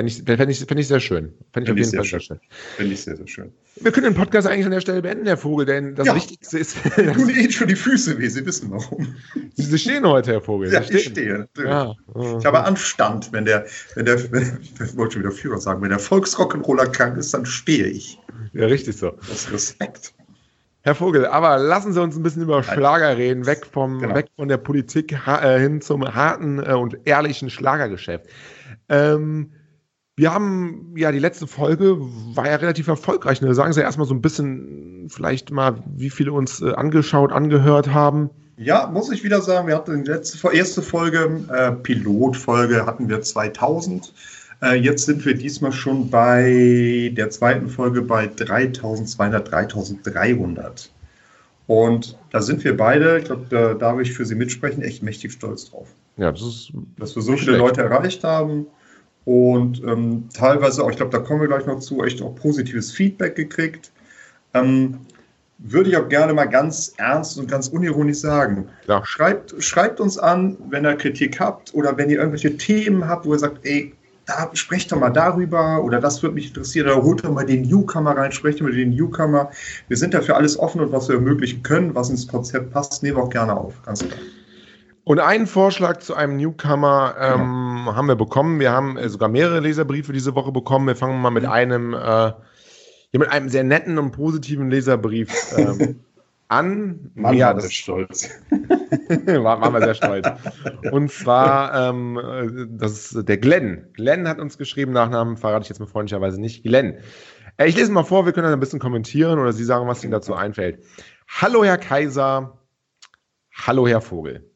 Fände 0.01 0.13
ich, 0.13 0.23
fänd 0.25 0.51
ich, 0.51 0.59
fänd 0.61 0.81
ich 0.81 0.89
sehr 0.89 1.01
schön. 1.01 1.35
Fände 1.53 1.67
ich 1.67 1.73
auf 1.73 1.77
jeden 1.77 1.95
Fall 1.95 2.05
sehr 2.05 2.21
schön. 2.21 2.41
Fände 2.77 2.95
ich 2.95 3.03
sehr, 3.03 3.17
sehr 3.17 3.27
schön. 3.27 3.53
Wir 3.83 3.93
können 3.93 4.05
den 4.05 4.15
Podcast 4.15 4.47
eigentlich 4.47 4.65
an 4.65 4.71
der 4.71 4.81
Stelle 4.81 5.03
beenden, 5.03 5.27
Herr 5.27 5.37
Vogel, 5.37 5.67
denn 5.67 5.95
das 5.95 6.07
ja. 6.07 6.15
Wichtigste 6.15 6.59
ist. 6.59 6.79
Wir 6.97 7.13
tun 7.13 7.29
Ihnen 7.29 7.51
schon 7.51 7.69
die 7.69 7.77
Füße 7.77 8.19
weh, 8.19 8.27
Sie 8.29 8.47
wissen 8.47 8.71
warum. 8.71 9.15
Sie 9.57 9.79
stehen 9.79 10.07
heute, 10.07 10.33
Herr 10.33 10.41
Vogel. 10.41 10.73
Ja, 10.73 10.81
ich 10.81 11.05
stehe. 11.05 11.47
Ja. 11.63 11.95
Ich 12.39 12.47
habe 12.47 12.65
Anstand, 12.65 13.31
wenn 13.33 13.45
der, 13.45 13.67
wenn 13.95 14.07
der, 14.07 14.33
wenn, 14.33 14.61
ich 14.63 14.97
wollte 14.97 15.15
schon 15.15 15.23
wieder 15.23 15.33
Führer 15.33 15.59
sagen, 15.59 15.83
wenn 15.83 15.91
der 15.91 16.01
Volksrock'n'Roller 16.01 16.87
krank 16.87 17.19
ist, 17.19 17.35
dann 17.35 17.45
stehe 17.45 17.87
ich. 17.87 18.19
Ja, 18.55 18.67
richtig 18.67 18.97
so. 18.97 19.11
Das 19.11 19.31
ist 19.31 19.53
Respekt. 19.53 20.15
Herr 20.83 20.95
Vogel, 20.95 21.27
aber 21.27 21.59
lassen 21.59 21.93
Sie 21.93 22.01
uns 22.01 22.17
ein 22.17 22.23
bisschen 22.23 22.43
über 22.43 22.63
Schlager 22.63 23.19
reden, 23.19 23.45
weg, 23.45 23.67
vom, 23.71 24.01
genau. 24.01 24.15
weg 24.15 24.29
von 24.35 24.49
der 24.49 24.57
Politik 24.57 25.13
äh, 25.27 25.61
hin 25.61 25.83
zum 25.83 26.15
harten 26.15 26.59
äh, 26.59 26.73
und 26.73 26.97
ehrlichen 27.05 27.51
Schlagergeschäft. 27.51 28.25
Ähm, 28.89 29.51
wir 30.21 30.35
haben 30.35 30.93
ja 30.97 31.13
die 31.13 31.19
letzte 31.19 31.47
Folge 31.47 31.97
war 31.99 32.47
ja 32.47 32.57
relativ 32.57 32.89
erfolgreich. 32.89 33.41
Ne? 33.41 33.55
Sagen 33.55 33.73
Sie 33.73 33.81
erstmal 33.81 34.07
so 34.07 34.13
ein 34.13 34.21
bisschen, 34.21 35.09
vielleicht 35.09 35.51
mal, 35.51 35.83
wie 35.97 36.11
viele 36.11 36.33
uns 36.33 36.61
äh, 36.61 36.73
angeschaut, 36.73 37.33
angehört 37.33 37.95
haben. 37.95 38.29
Ja, 38.59 38.91
muss 38.93 39.11
ich 39.11 39.25
wieder 39.25 39.41
sagen, 39.41 39.67
wir 39.67 39.77
hatten 39.77 40.05
die 40.05 40.11
letzte, 40.11 40.55
erste 40.55 40.83
Folge, 40.83 41.41
äh, 41.51 41.73
Pilotfolge, 41.73 42.85
hatten 42.85 43.09
wir 43.09 43.23
2000. 43.23 44.13
Äh, 44.63 44.75
jetzt 44.75 45.07
sind 45.07 45.25
wir 45.25 45.33
diesmal 45.33 45.73
schon 45.73 46.11
bei 46.11 47.11
der 47.17 47.31
zweiten 47.31 47.71
Folge 47.71 48.03
bei 48.03 48.27
3200, 48.27 49.51
3300. 49.51 50.91
Und 51.67 52.19
da 52.31 52.43
sind 52.43 52.63
wir 52.63 52.77
beide, 52.77 53.21
ich 53.21 53.25
glaube, 53.25 53.47
da 53.49 53.73
darf 53.73 53.99
ich 54.01 54.13
für 54.13 54.27
Sie 54.27 54.35
mitsprechen, 54.35 54.83
echt 54.83 55.03
mächtig 55.03 55.33
stolz 55.33 55.71
drauf. 55.71 55.89
Ja, 56.19 56.31
das 56.31 56.43
ist. 56.43 56.73
Dass 56.99 57.17
wir 57.17 57.23
so 57.23 57.33
viele 57.33 57.43
schlecht. 57.43 57.59
Leute 57.59 57.81
erreicht 57.81 58.23
haben 58.23 58.67
und 59.25 59.83
ähm, 59.85 60.29
teilweise 60.33 60.83
auch, 60.83 60.91
ich 60.91 60.97
glaube, 60.97 61.13
da 61.13 61.19
kommen 61.19 61.41
wir 61.41 61.49
gleich 61.49 61.67
noch 61.67 61.81
zu, 61.81 62.03
echt 62.03 62.23
auch 62.23 62.35
positives 62.35 62.93
Feedback 62.93 63.37
gekriegt. 63.37 63.93
Ähm, 64.55 64.99
würde 65.59 65.91
ich 65.91 65.97
auch 65.97 66.09
gerne 66.09 66.33
mal 66.33 66.47
ganz 66.47 66.95
ernst 66.97 67.39
und 67.39 67.51
ganz 67.51 67.69
unironisch 67.69 68.19
sagen. 68.19 68.69
Ja. 68.87 69.05
Schreibt, 69.05 69.55
schreibt 69.63 70.01
uns 70.01 70.19
an, 70.19 70.57
wenn 70.71 70.87
ihr 70.87 70.97
Kritik 70.97 71.39
habt 71.39 71.75
oder 71.75 71.97
wenn 71.99 72.09
ihr 72.09 72.19
irgendwelche 72.19 72.57
Themen 72.57 73.07
habt, 73.07 73.27
wo 73.27 73.35
ihr 73.35 73.39
sagt, 73.39 73.59
ey, 73.65 73.93
da, 74.25 74.49
sprecht 74.55 74.91
doch 74.93 74.99
mal 74.99 75.11
darüber 75.11 75.83
oder 75.83 76.01
das 76.01 76.23
würde 76.23 76.37
mich 76.37 76.49
interessieren 76.49 76.87
oder 76.87 77.03
holt 77.03 77.25
doch 77.25 77.33
mal 77.33 77.45
den 77.45 77.63
Newcomer 77.63 78.17
rein, 78.17 78.33
sprecht 78.33 78.61
mit 78.63 78.75
den 78.75 78.91
Newcomer. 78.91 79.51
Wir 79.89 79.97
sind 79.97 80.15
dafür 80.15 80.37
alles 80.37 80.59
offen 80.59 80.81
und 80.81 80.93
was 80.93 81.09
wir 81.09 81.17
ermöglichen 81.17 81.63
können, 81.63 81.95
was 81.95 82.11
ins 82.11 82.27
Konzept 82.27 82.73
passt, 82.73 83.03
nehmen 83.03 83.17
wir 83.17 83.25
auch 83.25 83.31
gerne 83.31 83.57
auf, 83.57 83.75
ganz 83.83 84.01
klar. 84.07 84.19
Und 85.05 85.19
einen 85.19 85.47
Vorschlag 85.47 85.99
zu 85.99 86.15
einem 86.15 86.37
Newcomer 86.37 87.15
ähm, 87.19 87.85
ja. 87.87 87.97
haben 87.97 88.09
wir 88.09 88.17
bekommen. 88.17 88.61
Wir 88.61 88.73
haben 88.73 88.97
äh, 88.97 89.09
sogar 89.09 89.29
mehrere 89.29 89.61
Leserbriefe 89.61 90.13
diese 90.13 90.35
Woche 90.35 90.53
bekommen. 90.53 90.87
Wir 90.87 90.97
fangen 90.97 91.21
mal 91.21 91.31
mit 91.31 91.45
mhm. 91.45 91.51
einem, 91.51 91.95
äh, 91.95 91.99
ja, 91.99 92.35
mit 93.13 93.29
einem 93.31 93.49
sehr 93.49 93.65
netten 93.65 93.99
und 93.99 94.13
positiven 94.13 94.71
Leserbrief 94.71 95.55
ähm, 95.57 96.01
an. 96.49 97.11
Mann, 97.15 97.35
ja, 97.35 97.55
das 97.55 97.73
stolz. 97.73 98.29
war, 98.51 99.61
waren 99.61 99.73
wir 99.73 99.81
sehr 99.81 99.95
stolz. 99.95 100.29
Und 100.91 101.11
zwar, 101.11 101.89
ähm, 101.89 102.19
äh, 102.19 102.67
das 102.69 103.13
ist 103.13 103.29
der 103.29 103.39
Glenn. 103.39 103.89
Glenn 103.95 104.29
hat 104.29 104.39
uns 104.39 104.59
geschrieben, 104.59 104.93
Nachnamen 104.93 105.39
verrate 105.39 105.63
ich 105.63 105.69
jetzt 105.71 105.81
mal 105.81 105.87
freundlicherweise 105.87 106.41
nicht. 106.41 106.63
Glenn. 106.63 106.99
Äh, 107.57 107.69
ich 107.69 107.77
lese 107.77 107.91
mal 107.91 108.05
vor, 108.05 108.27
wir 108.27 108.33
können 108.33 108.45
dann 108.45 108.53
ein 108.53 108.61
bisschen 108.61 108.81
kommentieren 108.81 109.39
oder 109.39 109.53
Sie 109.53 109.65
sagen, 109.65 109.89
was 109.89 110.05
Ihnen 110.05 110.13
dazu 110.13 110.35
einfällt. 110.35 110.85
Hallo, 111.27 111.65
Herr 111.65 111.79
Kaiser. 111.79 112.59
Hallo, 113.53 113.89
Herr 113.89 114.03
Vogel. 114.03 114.50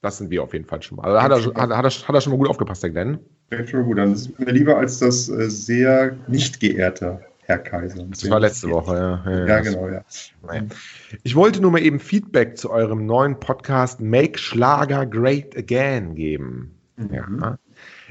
Das 0.00 0.18
sind 0.18 0.30
wir 0.30 0.42
auf 0.42 0.52
jeden 0.52 0.64
Fall 0.64 0.82
schon 0.82 0.96
mal. 0.96 1.04
Also 1.04 1.22
hat, 1.22 1.30
er, 1.32 1.62
hat, 1.62 1.70
hat, 1.76 1.84
er, 1.84 2.08
hat 2.08 2.14
er 2.14 2.20
schon 2.20 2.32
mal 2.32 2.38
gut 2.38 2.48
aufgepasst, 2.48 2.82
der 2.84 2.90
Glenn? 2.90 3.18
Schon 3.66 3.84
gut. 3.84 3.98
Dann 3.98 4.12
ist 4.12 4.38
mir 4.38 4.52
lieber 4.52 4.76
als 4.76 5.00
das 5.00 5.28
äh, 5.28 5.50
sehr 5.50 6.16
nicht 6.28 6.60
geehrte 6.60 7.20
Herr 7.48 7.58
Kaiser. 7.58 8.04
Das 8.04 8.28
war 8.28 8.40
letzte 8.40 8.70
Woche, 8.70 8.94
ja. 8.94 9.30
Ja, 9.30 9.46
ja 9.46 9.60
genau, 9.60 9.88
ja. 9.88 10.04
Ich 11.22 11.34
wollte 11.34 11.62
nur 11.62 11.70
mal 11.70 11.80
eben 11.80 11.98
Feedback 11.98 12.58
zu 12.58 12.70
eurem 12.70 13.06
neuen 13.06 13.40
Podcast 13.40 14.00
Make 14.00 14.38
Schlager 14.38 15.06
Great 15.06 15.56
Again 15.56 16.14
geben. 16.14 16.78
Mhm. 16.96 17.14
Ja. 17.14 17.58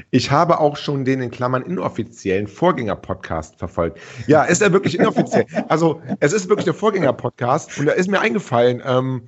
Ich 0.10 0.32
habe 0.32 0.60
auch 0.60 0.76
schon 0.76 1.06
den 1.06 1.22
in 1.22 1.30
Klammern 1.30 1.62
inoffiziellen 1.62 2.48
Vorgänger-Podcast 2.48 3.60
verfolgt. 3.60 4.00
Ja, 4.26 4.44
ist 4.44 4.62
er 4.62 4.74
wirklich 4.74 4.98
inoffiziell? 4.98 5.46
also, 5.68 6.02
es 6.20 6.34
ist 6.34 6.50
wirklich 6.50 6.66
der 6.66 6.74
Vorgänger-Podcast 6.74 7.78
und 7.80 7.86
da 7.86 7.92
ist 7.92 8.10
mir 8.10 8.20
eingefallen, 8.20 8.82
ähm, 8.86 9.24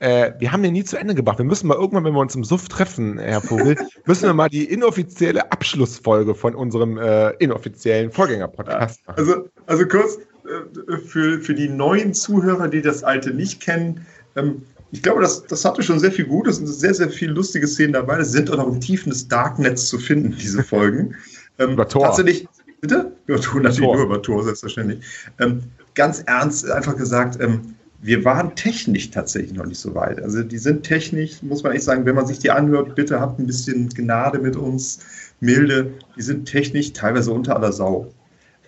äh, 0.00 0.32
wir 0.38 0.50
haben 0.50 0.62
den 0.62 0.72
nie 0.72 0.84
zu 0.84 0.96
Ende 0.96 1.14
gebracht. 1.14 1.38
Wir 1.38 1.44
müssen 1.44 1.66
mal 1.68 1.76
irgendwann, 1.76 2.04
wenn 2.04 2.14
wir 2.14 2.20
uns 2.20 2.34
im 2.34 2.42
Suff 2.42 2.68
treffen, 2.68 3.18
Herr 3.18 3.40
Vogel, 3.40 3.76
müssen 4.06 4.24
wir 4.24 4.34
mal 4.34 4.48
die 4.48 4.64
inoffizielle 4.64 5.52
Abschlussfolge 5.52 6.34
von 6.34 6.54
unserem 6.54 6.96
äh, 6.98 7.30
inoffiziellen 7.32 8.10
Vorgänger-Podcast 8.10 9.06
machen. 9.06 9.18
Also, 9.18 9.48
also 9.66 9.86
kurz 9.86 10.16
äh, 10.16 10.96
für, 10.96 11.40
für 11.40 11.54
die 11.54 11.68
neuen 11.68 12.14
Zuhörer, 12.14 12.68
die 12.68 12.80
das 12.80 13.04
alte 13.04 13.32
nicht 13.32 13.60
kennen, 13.60 14.06
ähm, 14.36 14.62
ich 14.92 15.02
glaube, 15.02 15.20
das, 15.20 15.44
das 15.46 15.64
hatte 15.64 15.82
schon 15.82 16.00
sehr 16.00 16.10
viel 16.10 16.26
Gutes 16.26 16.58
und 16.58 16.66
sehr, 16.66 16.94
sehr 16.94 17.10
viele 17.10 17.32
lustige 17.32 17.68
Szenen 17.68 17.92
dabei. 17.92 18.18
Das 18.18 18.32
sind 18.32 18.50
auch 18.50 18.56
noch 18.56 18.66
im 18.66 18.80
Tiefen 18.80 19.10
des 19.10 19.28
Darknets 19.28 19.86
zu 19.86 19.98
finden, 19.98 20.34
diese 20.36 20.64
Folgen. 20.64 21.14
ähm, 21.58 21.72
über 21.72 21.86
Tor. 21.86 22.06
Tatsächlich, 22.06 22.48
bitte? 22.80 23.12
Über 23.26 23.40
Tor, 23.40 23.60
natürlich 23.60 23.86
Tor. 23.86 23.96
nur 23.96 24.06
über 24.06 24.22
Tor, 24.22 24.42
selbstverständlich. 24.42 25.04
Ähm, 25.38 25.62
ganz 25.94 26.22
ernst, 26.26 26.68
einfach 26.70 26.96
gesagt, 26.96 27.38
ähm, 27.40 27.76
wir 28.02 28.24
waren 28.24 28.54
technisch 28.54 29.10
tatsächlich 29.10 29.52
noch 29.52 29.66
nicht 29.66 29.78
so 29.78 29.94
weit. 29.94 30.22
Also 30.22 30.42
die 30.42 30.58
sind 30.58 30.84
technisch, 30.84 31.42
muss 31.42 31.62
man 31.62 31.72
echt 31.72 31.84
sagen, 31.84 32.06
wenn 32.06 32.14
man 32.14 32.26
sich 32.26 32.38
die 32.38 32.50
anhört, 32.50 32.94
bitte 32.94 33.20
habt 33.20 33.38
ein 33.38 33.46
bisschen 33.46 33.88
Gnade 33.90 34.38
mit 34.38 34.56
uns, 34.56 35.00
milde. 35.40 35.92
Die 36.16 36.22
sind 36.22 36.46
technisch 36.46 36.92
teilweise 36.92 37.30
unter 37.32 37.56
aller 37.56 37.72
Sau. 37.72 38.12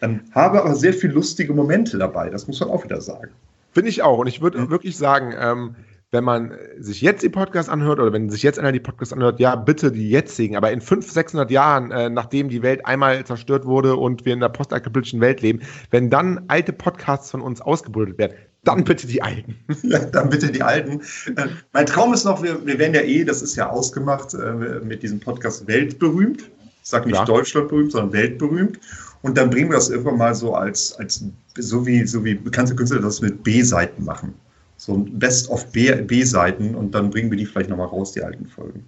Ähm, 0.03 0.21
habe 0.33 0.61
aber 0.63 0.75
sehr 0.75 0.93
viele 0.93 1.15
lustige 1.15 1.55
Momente 1.55 1.97
dabei, 1.97 2.29
das 2.29 2.47
muss 2.47 2.61
man 2.61 2.71
auch 2.71 2.85
wieder 2.85 3.01
sagen. 3.01 3.31
Finde 3.73 3.89
ich 3.89 4.03
auch. 4.03 4.19
Und 4.19 4.27
ich 4.27 4.43
würde 4.43 4.59
mhm. 4.59 4.71
wirklich 4.71 4.97
sagen, 4.99 5.33
ähm, 5.39 5.77
wenn 6.11 6.25
man 6.25 6.53
sich 6.79 7.01
jetzt 7.01 7.23
die 7.23 7.31
Podcast 7.31 7.71
anhört 7.71 7.99
oder 7.99 8.13
wenn 8.13 8.29
sich 8.29 8.43
jetzt 8.43 8.59
einer 8.59 8.73
die 8.73 8.81
Podcast 8.81 9.15
anhört, 9.15 9.41
ja, 9.41 9.57
bitte 9.57 9.91
die 9.91 10.11
jetzigen. 10.11 10.57
Aber 10.57 10.71
in 10.71 10.83
500, 10.83 11.15
600 11.15 11.51
Jahren, 11.51 11.91
äh, 11.91 12.11
nachdem 12.11 12.51
die 12.51 12.63
Welt 12.63 12.85
einmal 12.85 13.25
zerstört 13.25 13.65
wurde 13.65 13.97
und 13.97 14.27
wir 14.27 14.35
in 14.35 14.41
der 14.41 14.51
postapokalyptischen 14.51 15.23
Welt 15.23 15.41
leben, 15.41 15.61
wenn 15.91 16.11
dann 16.11 16.45
alte 16.49 16.75
Podcasts 16.75 17.31
von 17.31 17.41
uns 17.41 17.63
ausgebrütet 17.63 18.19
werden, 18.19 18.35
dann 18.65 18.85
bitte 18.85 19.07
die 19.07 19.23
alten. 19.23 19.57
Ja, 19.83 19.99
dann 19.99 20.31
bitte 20.31 20.51
die 20.51 20.63
alten. 20.63 21.01
Äh, 21.37 21.49
mein 21.73 21.87
Traum 21.87 22.15
ist 22.15 22.25
noch, 22.25 22.43
wir, 22.43 22.65
wir 22.65 22.79
werden 22.79 22.95
ja 22.95 23.03
eh, 23.03 23.25
das 23.25 23.43
ist 23.43 23.57
ja 23.57 23.69
ausgemacht, 23.69 24.35
äh, 24.35 24.81
mit 24.85 25.03
diesem 25.03 25.21
Podcast 25.21 25.67
weltberühmt. 25.67 26.43
Ich 26.83 26.89
sage 26.89 27.07
nicht 27.07 27.17
ja. 27.17 27.25
Deutschland 27.25 27.69
berühmt, 27.69 27.93
sondern 27.93 28.13
weltberühmt. 28.13 28.79
Und 29.23 29.39
dann 29.39 29.51
bringen 29.51 29.71
wir 29.71 29.77
das 29.77 29.89
irgendwann 29.89 30.19
mal 30.19 30.35
so 30.35 30.55
als, 30.55 30.95
als 30.99 31.25
so 31.57 31.87
wie, 31.87 32.07
so 32.07 32.25
wie 32.25 32.35
bekannte 32.35 32.75
Künstler 32.75 33.01
das 33.01 33.21
mit 33.21 33.43
B-Seiten 33.45 34.05
machen 34.05 34.35
so 34.83 34.95
ein 34.95 35.19
Best 35.19 35.49
of 35.49 35.65
B-Seiten 35.71 36.75
und 36.75 36.93
dann 36.93 37.11
bringen 37.11 37.31
wir 37.31 37.39
die 37.39 37.47
vielleicht 37.47 37.71
nochmal 37.71 37.87
raus, 37.87 38.13
die 38.13 38.23
alten 38.23 38.47
Folgen. 38.49 38.85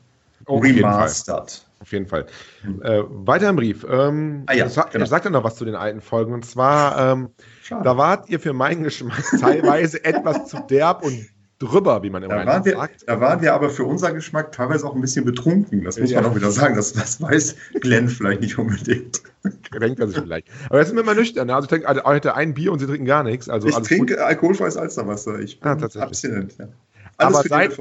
Auf 0.46 0.60
Remastered. 0.60 1.64
Auf 1.84 1.92
jeden 1.92 2.06
Fall. 2.06 2.24
Hm. 2.62 2.80
Äh, 2.80 3.02
weiter 3.10 3.50
im 3.50 3.56
Brief. 3.56 3.84
Ähm, 3.86 4.44
ah, 4.46 4.54
ja, 4.54 4.70
sag, 4.70 4.92
genau. 4.92 5.04
sagt 5.04 5.26
ja 5.26 5.30
noch 5.30 5.44
was 5.44 5.56
zu 5.56 5.66
den 5.66 5.74
alten 5.74 6.00
Folgen. 6.00 6.32
Und 6.32 6.46
zwar, 6.46 7.12
ähm, 7.12 7.28
da 7.68 7.98
wart 7.98 8.30
ihr 8.30 8.40
für 8.40 8.54
meinen 8.54 8.84
Geschmack 8.84 9.22
teilweise 9.38 10.02
etwas 10.02 10.46
zu 10.46 10.60
derb 10.60 11.04
und 11.04 11.26
drüber, 11.58 12.02
wie 12.02 12.08
man 12.08 12.22
immer 12.22 12.42
da 12.42 12.64
wir, 12.64 12.72
sagt. 12.72 13.06
Da 13.06 13.20
waren 13.20 13.42
wir 13.42 13.52
aber 13.52 13.68
für 13.68 13.84
unser 13.84 14.14
Geschmack 14.14 14.52
teilweise 14.52 14.86
auch 14.86 14.94
ein 14.94 15.02
bisschen 15.02 15.26
betrunken. 15.26 15.84
Das 15.84 16.00
muss 16.00 16.10
ja. 16.10 16.22
man 16.22 16.30
auch 16.30 16.34
wieder 16.34 16.50
sagen. 16.50 16.74
Das, 16.74 16.94
das 16.94 17.20
weiß 17.20 17.54
Glenn 17.80 18.08
vielleicht 18.08 18.40
nicht 18.40 18.58
unbedingt. 18.58 19.22
Denkt 19.78 20.00
er 20.00 20.08
sich 20.08 20.16
vielleicht. 20.16 20.48
Aber 20.70 20.78
jetzt 20.78 20.88
sind 20.88 20.96
wir 20.96 21.04
mal 21.04 21.14
nüchtern. 21.14 21.48
Ne? 21.48 21.54
Also 21.54 21.66
ich 21.66 21.70
trinke 21.70 21.86
also 21.86 22.02
heute 22.04 22.34
ein 22.34 22.54
Bier 22.54 22.72
und 22.72 22.78
sie 22.78 22.86
trinken 22.86 23.04
gar 23.04 23.24
nichts. 23.24 23.50
Also 23.50 23.68
ich 23.68 23.74
trinke 23.74 24.14
gut. 24.14 24.24
alkoholfreies 24.24 24.78
Alsterwasser. 24.78 25.38
Ich 25.40 25.60
bin 25.60 25.68
ah, 25.68 26.00
abstinent. 26.00 26.54
Ja. 26.58 26.68
Alles 27.18 27.36
aber 27.36 27.46
seit, 27.46 27.78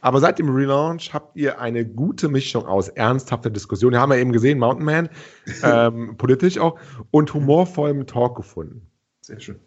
aber 0.00 0.20
seit 0.20 0.38
dem 0.38 0.48
Relaunch 0.54 1.12
habt 1.12 1.36
ihr 1.36 1.60
eine 1.60 1.84
gute 1.84 2.28
Mischung 2.28 2.66
aus 2.66 2.88
ernsthafter 2.88 3.50
Diskussion. 3.50 3.92
Wir 3.92 4.00
haben 4.00 4.12
ja 4.12 4.18
eben 4.18 4.32
gesehen, 4.32 4.58
Mountain 4.58 4.84
Man, 4.84 5.08
ähm, 5.62 6.16
politisch 6.16 6.58
auch, 6.58 6.78
und 7.10 7.32
humorvollem 7.32 8.06
Talk 8.06 8.36
gefunden. 8.36 8.86
Sehr 9.20 9.40
schön. 9.40 9.58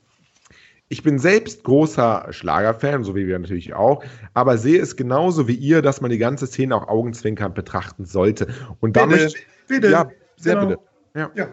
Ich 0.90 1.04
bin 1.04 1.20
selbst 1.20 1.64
großer 1.64 2.28
Schlagerfan, 2.32 3.06
so 3.06 3.16
wie 3.16 3.26
wir 3.26 3.40
natürlich 3.40 3.74
auch, 3.74 4.04
aber 4.34 4.58
sehe 4.58 4.82
es 4.82 4.98
genauso 4.98 5.48
wie 5.48 5.56
ihr, 5.56 5.82
dass 5.82 6.02
man 6.02 6.12
die 6.12 6.18
ganze 6.18 6.48
Szene 6.48 6.76
auch 6.76 6.90
augenzwinkernd 6.90 7.56
betrachten 7.56 8.04
sollte. 8.04 8.48
Und 8.82 8.98
damit, 8.98 9.36
bitte, 9.70 9.90
ja, 9.90 10.10
sehr 10.36 10.56
genau. 10.56 10.68
bitte. 10.68 10.82
Ja. 11.16 11.32
ja. 11.34 11.46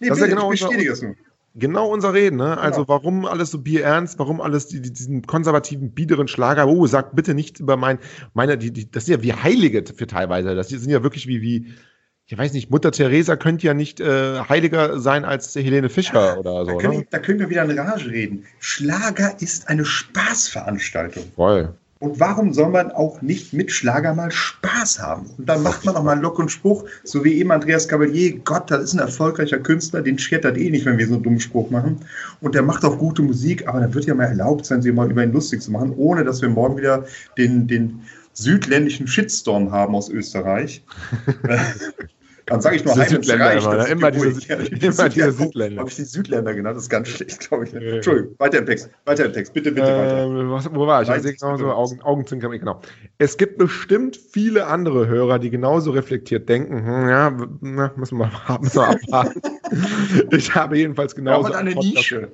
Nee, 0.00 0.08
das 0.08 0.08
bitte, 0.08 0.12
ist 0.12 0.20
ja 0.20 0.26
genau 0.26 0.52
ich 0.52 0.60
bestätige 0.60 0.90
das 0.90 1.02
nur. 1.02 1.14
Genau 1.54 1.88
unser 1.88 2.14
Reden, 2.14 2.36
ne? 2.36 2.50
Genau. 2.50 2.60
Also 2.60 2.86
warum 2.86 3.26
alles 3.26 3.50
so 3.50 3.58
bierernst, 3.58 4.18
warum 4.18 4.40
alles 4.40 4.68
die, 4.68 4.80
die, 4.80 4.92
diesen 4.92 5.22
konservativen, 5.22 5.92
biederen 5.92 6.28
Schlager, 6.28 6.68
oh, 6.68 6.86
sagt 6.86 7.16
bitte 7.16 7.34
nichts 7.34 7.58
über 7.58 7.76
mein, 7.76 7.98
meine, 8.34 8.56
die, 8.56 8.72
die, 8.72 8.90
das 8.90 9.06
sind 9.06 9.16
ja 9.16 9.22
wie 9.22 9.32
Heilige 9.32 9.82
für 9.92 10.06
teilweise. 10.06 10.54
Das 10.54 10.68
sind 10.68 10.88
ja 10.88 11.02
wirklich 11.02 11.26
wie, 11.26 11.42
wie, 11.42 11.72
ich 12.26 12.38
weiß 12.38 12.52
nicht, 12.52 12.70
Mutter 12.70 12.92
Teresa 12.92 13.34
könnte 13.34 13.66
ja 13.66 13.74
nicht 13.74 13.98
äh, 13.98 14.38
heiliger 14.48 15.00
sein 15.00 15.24
als 15.24 15.52
Helene 15.56 15.88
Fischer 15.88 16.38
oder 16.38 16.64
so. 16.64 16.72
Da 16.72 16.76
können, 16.76 16.98
ne? 16.98 17.06
da 17.10 17.18
können 17.18 17.40
wir 17.40 17.50
wieder 17.50 17.64
in 17.64 17.76
Rage 17.76 18.08
reden. 18.08 18.46
Schlager 18.60 19.34
ist 19.40 19.68
eine 19.68 19.84
Spaßveranstaltung. 19.84 21.24
Voll. 21.34 21.74
Und 22.00 22.18
warum 22.18 22.54
soll 22.54 22.70
man 22.70 22.92
auch 22.92 23.20
nicht 23.20 23.52
mit 23.52 23.70
Schlager 23.70 24.14
mal 24.14 24.30
Spaß 24.30 25.00
haben? 25.00 25.26
Und 25.36 25.46
dann 25.46 25.62
macht 25.62 25.84
man 25.84 25.96
auch 25.96 26.02
mal 26.02 26.18
Lock 26.18 26.38
und 26.38 26.50
Spruch, 26.50 26.86
so 27.04 27.24
wie 27.24 27.34
eben 27.34 27.52
Andreas 27.52 27.88
Cavalier. 27.88 28.38
Gott, 28.38 28.70
das 28.70 28.84
ist 28.84 28.94
ein 28.94 29.00
erfolgreicher 29.00 29.58
Künstler, 29.58 30.00
den 30.00 30.18
schert 30.18 30.46
das 30.46 30.56
eh 30.56 30.70
nicht, 30.70 30.86
wenn 30.86 30.96
wir 30.96 31.06
so 31.06 31.14
einen 31.14 31.22
dummen 31.22 31.40
Spruch 31.40 31.68
machen. 31.68 32.00
Und 32.40 32.54
der 32.54 32.62
macht 32.62 32.86
auch 32.86 32.96
gute 32.96 33.20
Musik, 33.20 33.68
aber 33.68 33.80
dann 33.80 33.92
wird 33.92 34.06
ja 34.06 34.14
mal 34.14 34.24
erlaubt 34.24 34.64
sein, 34.64 34.80
sich 34.80 34.94
mal 34.94 35.10
über 35.10 35.22
ihn 35.22 35.32
lustig 35.32 35.60
zu 35.60 35.70
machen, 35.72 35.92
ohne 35.94 36.24
dass 36.24 36.40
wir 36.40 36.48
morgen 36.48 36.78
wieder 36.78 37.04
den, 37.36 37.66
den 37.66 38.00
südländischen 38.32 39.06
Shitstorm 39.06 39.70
haben 39.70 39.94
aus 39.94 40.08
Österreich. 40.08 40.82
Dann 42.50 42.60
sage 42.60 42.76
ich 42.76 42.84
nur 42.84 42.94
Südländer 42.94 43.52
immer, 43.52 43.76
ne? 43.76 43.86
immer, 43.86 44.10
diese, 44.10 44.52
immer 44.54 45.08
diese 45.08 45.32
Südländer. 45.32 45.80
Habe 45.80 45.88
ich 45.88 45.96
die 45.96 46.04
Südländer 46.04 46.52
genannt? 46.52 46.76
Das 46.76 46.82
ist 46.82 46.90
ganz 46.90 47.08
schlecht, 47.08 47.48
glaube 47.48 47.64
ich. 47.64 47.74
Entschuldigung, 47.74 48.34
weiter 48.38 48.58
im 48.58 48.66
Text. 48.66 48.90
Weiter 49.04 49.26
im 49.26 49.32
Text. 49.32 49.54
Bitte, 49.54 49.70
bitte 49.70 49.86
weiter. 49.86 50.50
Was, 50.50 50.74
wo 50.74 50.84
war 50.84 51.02
ich? 51.02 51.08
ich 51.08 51.38
genau 51.38 51.56
so 51.56 51.70
Augen, 51.70 52.02
Augenzwinkern, 52.02 52.50
genau. 52.50 52.80
Es 53.18 53.36
gibt 53.36 53.56
bestimmt 53.56 54.16
viele 54.16 54.66
andere 54.66 55.06
Hörer, 55.06 55.38
die 55.38 55.50
genauso 55.50 55.92
reflektiert 55.92 56.48
denken. 56.48 56.84
Hm, 56.84 57.08
ja, 57.08 57.30
na, 57.60 57.92
müssen 57.94 58.18
wir, 58.18 58.30
müssen 58.60 58.76
wir 58.80 58.88
abwarten. 58.88 59.40
ich 60.30 60.54
habe 60.54 60.76
jedenfalls 60.76 61.14
genauso. 61.14 61.52
eine 61.52 61.74
Nische. 61.74 62.30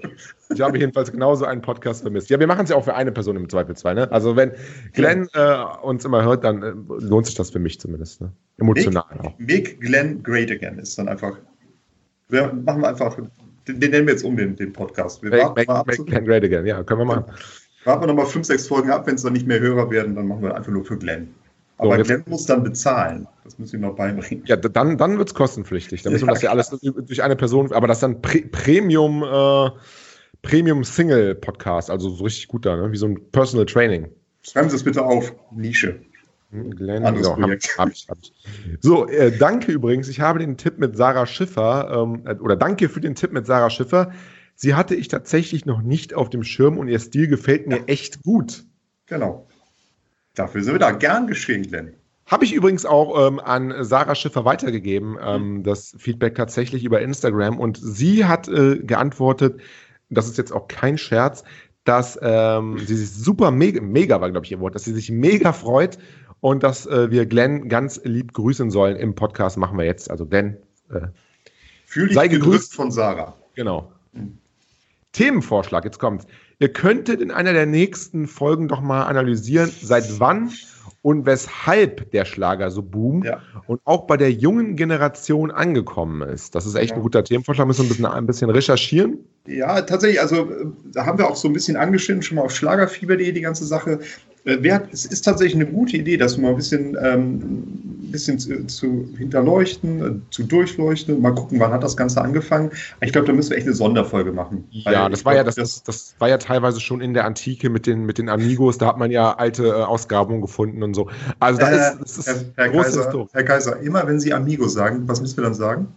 Ich 0.55 0.61
habe 0.61 0.79
jedenfalls 0.79 1.13
genauso 1.13 1.45
einen 1.45 1.61
Podcast 1.61 2.03
vermisst. 2.03 2.31
Ja, 2.31 2.39
wir 2.41 2.47
machen 2.47 2.65
es 2.65 2.71
ja 2.71 2.77
auch 2.77 2.85
für 2.85 2.95
eine 2.95 3.13
Person 3.13 3.37
im 3.37 3.49
Zweifelsfall. 3.49 3.95
Ne? 3.95 4.11
Also 4.11 4.37
wenn 4.37 4.53
Glenn 4.93 5.29
äh, 5.35 5.57
uns 5.83 6.05
immer 6.05 6.25
hört, 6.25 6.45
dann 6.45 6.63
äh, 6.63 6.73
lohnt 6.99 7.27
sich 7.27 7.35
das 7.35 7.51
für 7.51 7.59
mich 7.59 7.81
zumindest. 7.81 8.21
Ne? 8.21 8.33
Emotional 8.59 9.05
make, 9.11 9.27
auch. 9.27 9.39
Make 9.39 9.77
Glenn 9.77 10.23
great 10.23 10.51
again 10.51 10.79
ist 10.79 10.99
dann 10.99 11.09
einfach. 11.09 11.39
Wir 12.29 12.53
machen 12.53 12.85
einfach, 12.85 13.17
den, 13.69 13.81
den 13.81 13.91
nennen 13.91 14.07
wir 14.07 14.15
jetzt 14.15 14.25
um 14.25 14.37
den, 14.37 14.57
den 14.57 14.73
Podcast. 14.73 15.23
Wir 15.23 15.31
make, 15.31 15.67
make, 15.67 15.85
make 15.87 16.05
Glenn 16.05 16.25
great 16.25 16.45
again, 16.45 16.67
ja, 16.67 16.83
können 16.83 17.01
wir 17.01 17.05
machen. 17.05 17.25
Warten 17.85 18.03
wir 18.03 18.07
nochmal 18.09 18.27
fünf, 18.27 18.47
sechs 18.47 18.67
Folgen 18.67 18.91
ab, 18.91 19.07
wenn 19.07 19.15
es 19.15 19.23
dann 19.23 19.33
nicht 19.33 19.47
mehr 19.47 19.61
Hörer 19.61 19.91
werden, 19.91 20.17
dann 20.17 20.27
machen 20.27 20.43
wir 20.43 20.57
einfach 20.57 20.73
nur 20.73 20.85
für 20.85 20.99
Glenn. 20.99 21.35
Aber 21.79 21.97
so, 21.99 22.03
Glenn 22.05 22.25
muss 22.27 22.47
dann 22.47 22.63
bezahlen. 22.63 23.27
Das 23.45 23.59
müssen 23.59 23.81
wir 23.81 23.89
noch 23.89 23.97
beibringen. 23.97 24.45
Ja, 24.47 24.57
dann, 24.57 24.97
dann 24.97 25.19
wird 25.19 25.29
es 25.29 25.35
kostenpflichtig. 25.35 26.03
Dann 26.03 26.13
müssen 26.13 26.27
wir 26.27 26.33
das 26.33 26.43
ja 26.43 26.51
alles 26.51 26.71
durch 26.71 27.23
eine 27.23 27.37
Person, 27.37 27.73
aber 27.73 27.87
das 27.87 27.99
ist 27.99 28.03
dann 28.03 28.23
Pre 28.23 28.41
Premium, 28.41 29.23
äh, 29.23 29.71
Premium 30.43 30.85
Single 30.85 31.35
Podcast, 31.35 31.91
also 31.91 32.11
so 32.11 32.25
richtig 32.25 32.49
gut 32.49 32.65
da, 32.65 32.77
ne? 32.77 32.93
wie 32.93 32.97
so 32.97 33.07
ein 33.07 33.31
Personal 33.31 33.67
Training. 33.67 34.09
Schreiben 34.43 34.71
Sie 34.71 34.77
es 34.77 34.85
bitte 34.85 35.05
auf, 35.05 35.35
Nische. 35.53 36.01
Glenn, 36.53 37.03
genau, 37.03 37.37
hab, 37.37 37.43
hab 37.43 37.51
ich, 37.51 38.09
hab 38.09 38.19
ich. 38.19 38.33
So, 38.81 39.07
äh, 39.09 39.37
danke 39.37 39.73
übrigens. 39.73 40.09
Ich 40.09 40.21
habe 40.21 40.39
den 40.39 40.57
Tipp 40.57 40.79
mit 40.79 40.97
Sarah 40.97 41.27
Schiffer, 41.27 41.91
ähm, 41.93 42.23
äh, 42.25 42.35
oder 42.37 42.57
danke 42.57 42.89
für 42.89 43.01
den 43.01 43.15
Tipp 43.15 43.33
mit 43.33 43.47
Sarah 43.47 43.69
Schiffer. 43.69 44.13
Sie 44.55 44.75
hatte 44.75 44.95
ich 44.95 45.09
tatsächlich 45.09 45.67
noch 45.67 45.83
nicht 45.83 46.15
auf 46.15 46.31
dem 46.31 46.43
Schirm 46.43 46.79
und 46.79 46.89
ihr 46.89 46.99
Stil 46.99 47.29
gefällt 47.29 47.67
mir 47.67 47.87
echt 47.89 48.23
gut. 48.23 48.65
Genau. 49.07 49.47
Dafür 50.37 50.63
sind 50.63 50.75
wir 50.75 50.79
da 50.79 50.93
gern 50.93 51.27
geschehen, 51.27 51.63
Glenn. 51.63 51.95
Habe 52.27 52.45
ich 52.45 52.53
übrigens 52.53 52.85
auch 52.85 53.27
ähm, 53.27 53.41
an 53.41 53.73
Sarah 53.85 54.15
Schiffer 54.15 54.45
weitergegeben, 54.45 55.17
ähm, 55.21 55.63
das 55.63 55.95
Feedback 55.99 56.35
tatsächlich 56.35 56.85
über 56.85 57.01
Instagram. 57.01 57.59
Und 57.59 57.79
sie 57.81 58.25
hat 58.25 58.47
äh, 58.49 58.79
geantwortet, 58.79 59.61
das 60.11 60.27
ist 60.27 60.37
jetzt 60.37 60.53
auch 60.53 60.69
kein 60.69 60.99
Scherz, 60.99 61.43
dass 61.85 62.19
ähm, 62.21 62.79
sie 62.79 62.97
sich 62.97 63.11
super 63.13 63.51
mega, 63.51 63.81
mega 63.81 64.21
war, 64.21 64.31
glaube 64.31 64.45
ich, 64.45 64.53
ihr 64.53 64.61
Wort, 64.61 64.75
dass 64.75 64.85
sie 64.85 64.93
sich 64.93 65.11
mega 65.11 65.53
freut 65.53 65.99
und 66.41 66.63
dass 66.63 66.85
äh, 66.87 67.11
wir 67.11 67.27
Glenn 67.27 67.69
ganz 67.69 68.01
lieb 68.05 68.33
grüßen 68.33 68.71
sollen 68.71 68.97
im 68.97 69.15
Podcast. 69.15 69.57
Machen 69.57 69.79
wir 69.79 69.85
jetzt. 69.85 70.11
Also 70.11 70.27
Glenn, 70.27 70.57
äh, 70.91 71.09
Fühl 71.87 72.09
dich 72.09 72.17
sei 72.17 72.29
gegrüßt 72.29 72.75
von 72.75 72.91
Sarah. 72.91 73.37
Genau. 73.55 73.93
Mhm. 74.13 74.39
Themenvorschlag, 75.13 75.85
jetzt 75.85 75.99
kommt's. 75.99 76.27
Ihr 76.59 76.73
könntet 76.73 77.21
in 77.21 77.31
einer 77.31 77.53
der 77.53 77.67
nächsten 77.67 78.27
Folgen 78.27 78.69
doch 78.69 78.81
mal 78.81 79.05
analysieren, 79.05 79.71
seit 79.83 80.19
wann 80.19 80.51
und 81.03 81.27
weshalb 81.27 82.11
der 82.13 82.25
Schlager 82.25 82.71
so 82.71 82.83
boomt 82.83 83.27
ja. 83.27 83.43
und 83.67 83.81
auch 83.85 84.07
bei 84.07 84.17
der 84.17 84.33
jungen 84.33 84.75
Generation 84.75 85.51
angekommen 85.51 86.27
ist. 86.29 86.55
Das 86.55 86.65
ist 86.65 86.75
echt 86.75 86.91
ja. 86.91 86.97
ein 86.97 87.03
guter 87.03 87.23
Themenvorschlag. 87.23 87.67
Müssen 87.67 87.83
wir 87.83 87.85
ein 87.85 87.89
bisschen, 87.89 88.07
ein 88.07 88.27
bisschen 88.27 88.51
recherchieren. 88.51 89.19
Ja, 89.47 89.83
tatsächlich. 89.83 90.21
Also 90.21 90.49
da 90.91 91.05
haben 91.05 91.19
wir 91.19 91.29
auch 91.29 91.37
so 91.37 91.47
ein 91.47 91.53
bisschen 91.53 91.77
angeschnitten, 91.77 92.23
schon 92.23 92.37
mal 92.37 92.43
auf 92.43 92.53
schlagerfieber.de 92.53 93.31
die 93.31 93.41
ganze 93.41 93.67
Sache. 93.67 94.01
Äh, 94.47 94.81
es 94.93 95.05
ist 95.05 95.23
tatsächlich 95.23 95.57
eine 95.57 95.67
gute 95.67 95.97
Idee, 95.97 96.17
dass 96.17 96.37
du 96.37 96.41
mal 96.41 96.51
ein 96.51 96.57
bisschen, 96.57 96.97
ähm, 97.03 97.65
bisschen 98.13 98.39
zu, 98.39 98.65
zu 98.67 99.09
hinterleuchten, 99.19 100.23
äh, 100.23 100.31
zu 100.31 100.45
durchleuchten. 100.45 101.21
Mal 101.21 101.35
gucken, 101.35 101.59
wann 101.59 101.73
hat 101.73 101.83
das 101.83 101.97
Ganze 101.97 102.23
angefangen. 102.23 102.71
Ich 103.01 103.13
glaube, 103.13 103.27
da 103.27 103.33
müssen 103.33 103.51
wir 103.51 103.57
echt 103.57 103.67
eine 103.67 103.75
Sonderfolge 103.75 104.31
machen. 104.31 104.67
Ja, 104.71 105.09
das 105.09 105.25
war 105.25 105.33
glaub, 105.33 105.39
ja 105.39 105.45
das, 105.45 105.57
das, 105.57 105.83
das, 105.83 106.15
war 106.21 106.29
ja 106.29 106.39
teilweise 106.39 106.81
schon 106.81 107.01
in 107.01 107.13
der 107.13 107.25
Antike 107.25 107.69
mit 107.71 107.87
den, 107.87 108.07
mit 108.07 108.19
den 108.19 108.29
Amigos. 108.29 108.79
Da 108.79 108.87
hat 108.87 108.99
man 108.99 109.11
ja 109.11 109.35
alte 109.35 109.67
äh, 109.67 109.73
Ausgrabungen 109.73 110.41
gefunden 110.41 110.85
und 110.85 110.95
so. 110.95 111.11
Also 111.41 111.59
da 111.59 111.71
äh, 111.71 111.77
ist, 111.77 112.01
das 112.01 112.19
ist 112.19 112.47
Herr, 112.55 112.71
Herr, 112.73 112.83
Kaiser, 112.83 113.29
Herr 113.33 113.45
Kaiser, 113.45 113.81
immer 113.81 114.07
wenn 114.07 114.21
Sie 114.21 114.33
Amigo 114.33 114.69
sagen, 114.69 115.09
was 115.09 115.21
müssen 115.21 115.39
wir 115.39 115.45
dann 115.45 115.55
sagen? 115.55 115.89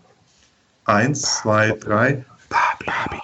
Eins, 0.86 1.22
zwei, 1.22 1.78
drei. 1.80 2.26
Babi. 2.50 3.22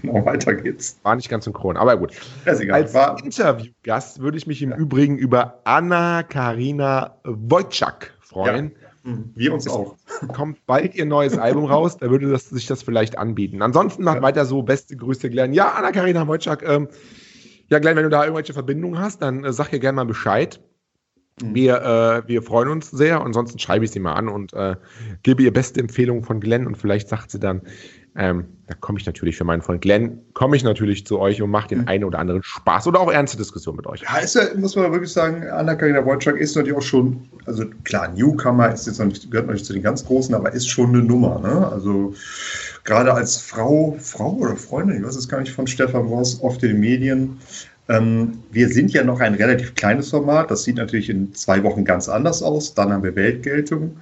Genau, 0.02 0.24
weiter 0.24 0.54
geht's. 0.54 0.98
War 1.02 1.16
nicht 1.16 1.28
ganz 1.28 1.44
synchron, 1.44 1.76
aber 1.76 1.96
gut. 1.96 2.12
Als 2.44 2.60
Interviewgast 2.60 4.20
würde 4.20 4.38
ich 4.38 4.46
mich 4.46 4.62
im 4.62 4.70
ja. 4.70 4.76
Übrigen 4.76 5.18
über 5.18 5.60
Anna 5.64 6.22
Karina 6.22 7.18
Wojcik 7.24 8.12
freuen. 8.20 8.72
Ja. 9.04 9.10
Mhm. 9.10 9.32
Wir 9.34 9.52
uns 9.52 9.68
auch. 9.68 9.96
Kommt 10.34 10.64
bald 10.66 10.94
ihr 10.94 11.06
neues 11.06 11.38
Album 11.38 11.64
raus, 11.64 11.96
da 11.96 12.10
würde 12.10 12.30
das, 12.30 12.50
sich 12.50 12.66
das 12.66 12.82
vielleicht 12.82 13.18
anbieten. 13.18 13.62
Ansonsten 13.62 14.04
macht 14.04 14.16
ja. 14.16 14.22
weiter 14.22 14.44
so, 14.44 14.62
beste 14.62 14.96
Grüße, 14.96 15.30
Glenn. 15.30 15.52
Ja, 15.52 15.72
Anna 15.72 15.92
Karina 15.92 16.26
Wojcik, 16.26 16.62
ähm, 16.62 16.88
ja, 17.68 17.78
Glenn, 17.78 17.96
wenn 17.96 18.04
du 18.04 18.10
da 18.10 18.24
irgendwelche 18.24 18.52
Verbindungen 18.52 18.98
hast, 18.98 19.22
dann 19.22 19.44
äh, 19.44 19.52
sag 19.52 19.72
ihr 19.72 19.78
gerne 19.78 19.96
mal 19.96 20.04
Bescheid. 20.04 20.60
Mhm. 21.40 21.54
Wir, 21.54 21.82
äh, 21.82 22.28
wir 22.28 22.42
freuen 22.42 22.68
uns 22.68 22.90
sehr. 22.90 23.22
Ansonsten 23.22 23.58
schreibe 23.58 23.84
ich 23.84 23.90
sie 23.90 24.00
mal 24.00 24.14
an 24.14 24.28
und 24.28 24.52
äh, 24.52 24.76
gebe 25.22 25.42
ihr 25.42 25.52
beste 25.52 25.80
Empfehlung 25.80 26.22
von 26.22 26.40
Glenn 26.40 26.66
und 26.66 26.76
vielleicht 26.76 27.08
sagt 27.08 27.30
sie 27.30 27.40
dann, 27.40 27.62
ähm, 28.16 28.46
da 28.66 28.74
komme 28.74 28.98
ich 28.98 29.06
natürlich 29.06 29.36
für 29.36 29.44
meinen 29.44 29.62
Freund 29.62 29.80
Glenn, 29.80 30.20
komme 30.32 30.56
ich 30.56 30.64
natürlich 30.64 31.06
zu 31.06 31.18
euch 31.18 31.42
und 31.42 31.50
mache 31.50 31.68
den 31.68 31.82
mhm. 31.82 31.88
einen 31.88 32.04
oder 32.04 32.18
anderen 32.18 32.42
Spaß 32.42 32.86
oder 32.86 33.00
auch 33.00 33.10
ernste 33.10 33.36
Diskussion 33.36 33.76
mit 33.76 33.86
euch. 33.86 34.02
Ja, 34.02 34.18
ist 34.18 34.34
ja, 34.34 34.42
muss 34.56 34.76
man 34.76 34.90
wirklich 34.92 35.12
sagen, 35.12 35.46
Anna-Karina 35.48 36.04
Wojcik 36.04 36.36
ist 36.36 36.56
natürlich 36.56 36.76
auch 36.76 36.82
schon, 36.82 37.28
also 37.46 37.64
klar, 37.84 38.08
Newcomer 38.08 38.72
ist 38.72 38.86
jetzt 38.86 38.98
noch 38.98 39.06
nicht, 39.06 39.30
gehört 39.30 39.46
noch 39.46 39.54
nicht 39.54 39.66
zu 39.66 39.72
den 39.72 39.82
ganz 39.82 40.04
Großen, 40.04 40.34
aber 40.34 40.52
ist 40.52 40.68
schon 40.68 40.90
eine 40.90 41.02
Nummer. 41.02 41.40
Ne? 41.40 41.68
Also 41.68 42.14
gerade 42.84 43.12
als 43.12 43.36
Frau, 43.36 43.96
Frau 44.00 44.32
oder 44.34 44.56
Freundin, 44.56 44.98
ich 44.98 45.04
weiß 45.04 45.16
es 45.16 45.28
gar 45.28 45.40
nicht, 45.40 45.52
von 45.52 45.66
Stefan 45.66 46.06
Ross 46.06 46.40
oft 46.42 46.62
in 46.62 46.70
den 46.70 46.80
Medien. 46.80 47.38
Ähm, 47.88 48.38
wir 48.50 48.68
sind 48.68 48.92
ja 48.92 49.04
noch 49.04 49.20
ein 49.20 49.34
relativ 49.34 49.74
kleines 49.74 50.10
Format, 50.10 50.50
das 50.50 50.64
sieht 50.64 50.76
natürlich 50.76 51.10
in 51.10 51.34
zwei 51.34 51.62
Wochen 51.62 51.84
ganz 51.84 52.08
anders 52.08 52.42
aus, 52.42 52.74
dann 52.74 52.92
haben 52.92 53.02
wir 53.02 53.16
Weltgeltung. 53.16 53.96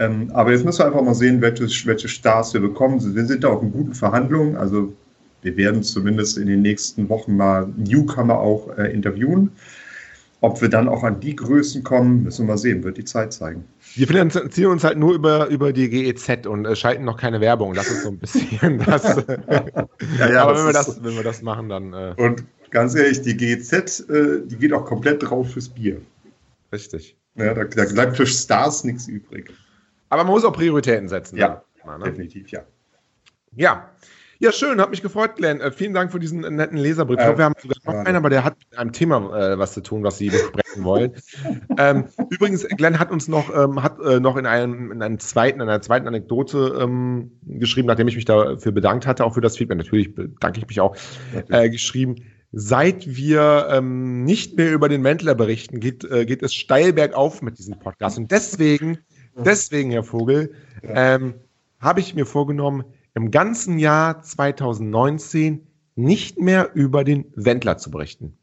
Ähm, 0.00 0.30
aber 0.32 0.52
jetzt 0.52 0.64
müssen 0.64 0.78
wir 0.78 0.86
einfach 0.86 1.02
mal 1.02 1.14
sehen, 1.14 1.42
welche, 1.42 1.64
welche 1.86 2.08
Stars 2.08 2.54
wir 2.54 2.60
bekommen. 2.60 3.14
Wir 3.14 3.26
sind 3.26 3.44
da 3.44 3.48
auch 3.48 3.62
in 3.62 3.70
guten 3.70 3.94
Verhandlungen. 3.94 4.56
Also 4.56 4.92
wir 5.42 5.56
werden 5.58 5.82
zumindest 5.82 6.38
in 6.38 6.46
den 6.46 6.62
nächsten 6.62 7.08
Wochen 7.10 7.36
mal 7.36 7.68
Newcomer 7.76 8.38
auch 8.38 8.76
äh, 8.78 8.90
interviewen. 8.92 9.52
Ob 10.40 10.62
wir 10.62 10.70
dann 10.70 10.88
auch 10.88 11.04
an 11.04 11.20
die 11.20 11.36
Größen 11.36 11.84
kommen, 11.84 12.24
müssen 12.24 12.46
wir 12.46 12.54
mal 12.54 12.58
sehen, 12.58 12.82
wird 12.82 12.96
die 12.96 13.04
Zeit 13.04 13.34
zeigen. 13.34 13.62
Wir 13.94 14.06
finanzieren 14.06 14.72
uns 14.72 14.84
halt 14.84 14.96
nur 14.96 15.12
über, 15.12 15.48
über 15.48 15.70
die 15.70 15.90
GEZ 15.90 16.46
und 16.46 16.64
äh, 16.64 16.74
schalten 16.74 17.04
noch 17.04 17.18
keine 17.18 17.42
Werbung. 17.42 17.74
Das 17.74 17.88
ist 17.88 18.02
so 18.02 18.08
ein 18.08 18.18
bisschen 18.18 18.78
das. 18.86 19.04
ja, 20.18 20.30
ja, 20.30 20.42
aber 20.44 20.56
wenn, 20.56 20.64
wir 20.64 20.72
das, 20.72 21.04
wenn 21.04 21.14
wir 21.14 21.24
das 21.24 21.42
machen, 21.42 21.68
dann. 21.68 21.92
Äh 21.92 22.14
und 22.16 22.42
ganz 22.70 22.94
ehrlich, 22.94 23.20
die 23.20 23.36
GEZ, 23.36 24.08
äh, 24.08 24.46
die 24.46 24.56
geht 24.56 24.72
auch 24.72 24.86
komplett 24.86 25.22
drauf 25.22 25.50
fürs 25.50 25.68
Bier. 25.68 26.00
Richtig. 26.72 27.18
Ja, 27.34 27.52
da, 27.52 27.64
da 27.64 27.84
bleibt 27.84 28.16
für 28.16 28.26
Stars 28.26 28.84
nichts 28.84 29.06
übrig. 29.08 29.52
Aber 30.10 30.24
man 30.24 30.32
muss 30.32 30.44
auch 30.44 30.52
Prioritäten 30.52 31.08
setzen. 31.08 31.38
Ja, 31.38 31.62
mal, 31.84 31.98
ne? 31.98 32.04
definitiv, 32.04 32.50
ja. 32.50 32.60
Ja. 33.56 33.90
Ja, 34.42 34.52
schön, 34.52 34.80
hat 34.80 34.88
mich 34.88 35.02
gefreut, 35.02 35.36
Glenn. 35.36 35.60
Äh, 35.60 35.70
vielen 35.70 35.92
Dank 35.92 36.12
für 36.12 36.18
diesen 36.18 36.40
netten 36.40 36.78
Leserbrief. 36.78 37.18
Ich 37.18 37.24
glaube, 37.24 37.38
wir 37.38 37.44
haben 37.44 37.54
sogar 37.60 37.76
noch 37.84 38.06
einen, 38.06 38.16
aber 38.16 38.30
der 38.30 38.42
hat 38.42 38.56
mit 38.58 38.78
einem 38.78 38.90
Thema 38.90 39.38
äh, 39.38 39.58
was 39.58 39.74
zu 39.74 39.82
tun, 39.82 40.02
was 40.02 40.16
Sie 40.16 40.30
besprechen 40.30 40.82
wollen. 40.82 41.12
ähm, 41.78 42.06
übrigens, 42.30 42.66
Glenn 42.66 42.98
hat 42.98 43.10
uns 43.10 43.28
noch, 43.28 43.54
ähm, 43.54 43.82
hat, 43.82 44.00
äh, 44.00 44.18
noch 44.18 44.38
in, 44.38 44.46
einem, 44.46 44.92
in 44.92 45.02
einem 45.02 45.18
zweiten, 45.18 45.60
in 45.60 45.68
einer 45.68 45.82
zweiten 45.82 46.08
Anekdote 46.08 46.78
ähm, 46.80 47.32
geschrieben, 47.42 47.86
nachdem 47.86 48.08
ich 48.08 48.16
mich 48.16 48.24
dafür 48.24 48.72
bedankt 48.72 49.06
hatte, 49.06 49.26
auch 49.26 49.34
für 49.34 49.42
das 49.42 49.58
Feedback. 49.58 49.76
Natürlich 49.76 50.14
bedanke 50.14 50.58
ich 50.58 50.66
mich 50.66 50.80
auch, 50.80 50.96
äh, 51.50 51.68
geschrieben. 51.68 52.16
Seit 52.52 53.06
wir 53.06 53.68
ähm, 53.70 54.24
nicht 54.24 54.56
mehr 54.56 54.72
über 54.72 54.88
den 54.88 55.04
Wendler 55.04 55.34
berichten, 55.34 55.80
geht, 55.80 56.02
äh, 56.04 56.24
geht 56.24 56.42
es 56.42 56.54
steil 56.54 56.94
bergauf 56.94 57.42
mit 57.42 57.58
diesem 57.58 57.78
Podcast. 57.78 58.16
Und 58.16 58.30
deswegen 58.30 58.98
Deswegen, 59.36 59.90
Herr 59.90 60.04
Vogel, 60.04 60.52
ähm, 60.82 61.34
habe 61.78 62.00
ich 62.00 62.14
mir 62.14 62.26
vorgenommen, 62.26 62.84
im 63.14 63.30
ganzen 63.30 63.78
Jahr 63.78 64.22
2019 64.22 65.66
nicht 65.96 66.38
mehr 66.38 66.70
über 66.74 67.04
den 67.04 67.26
Wendler 67.34 67.78
zu 67.78 67.90
berichten. 67.90 68.36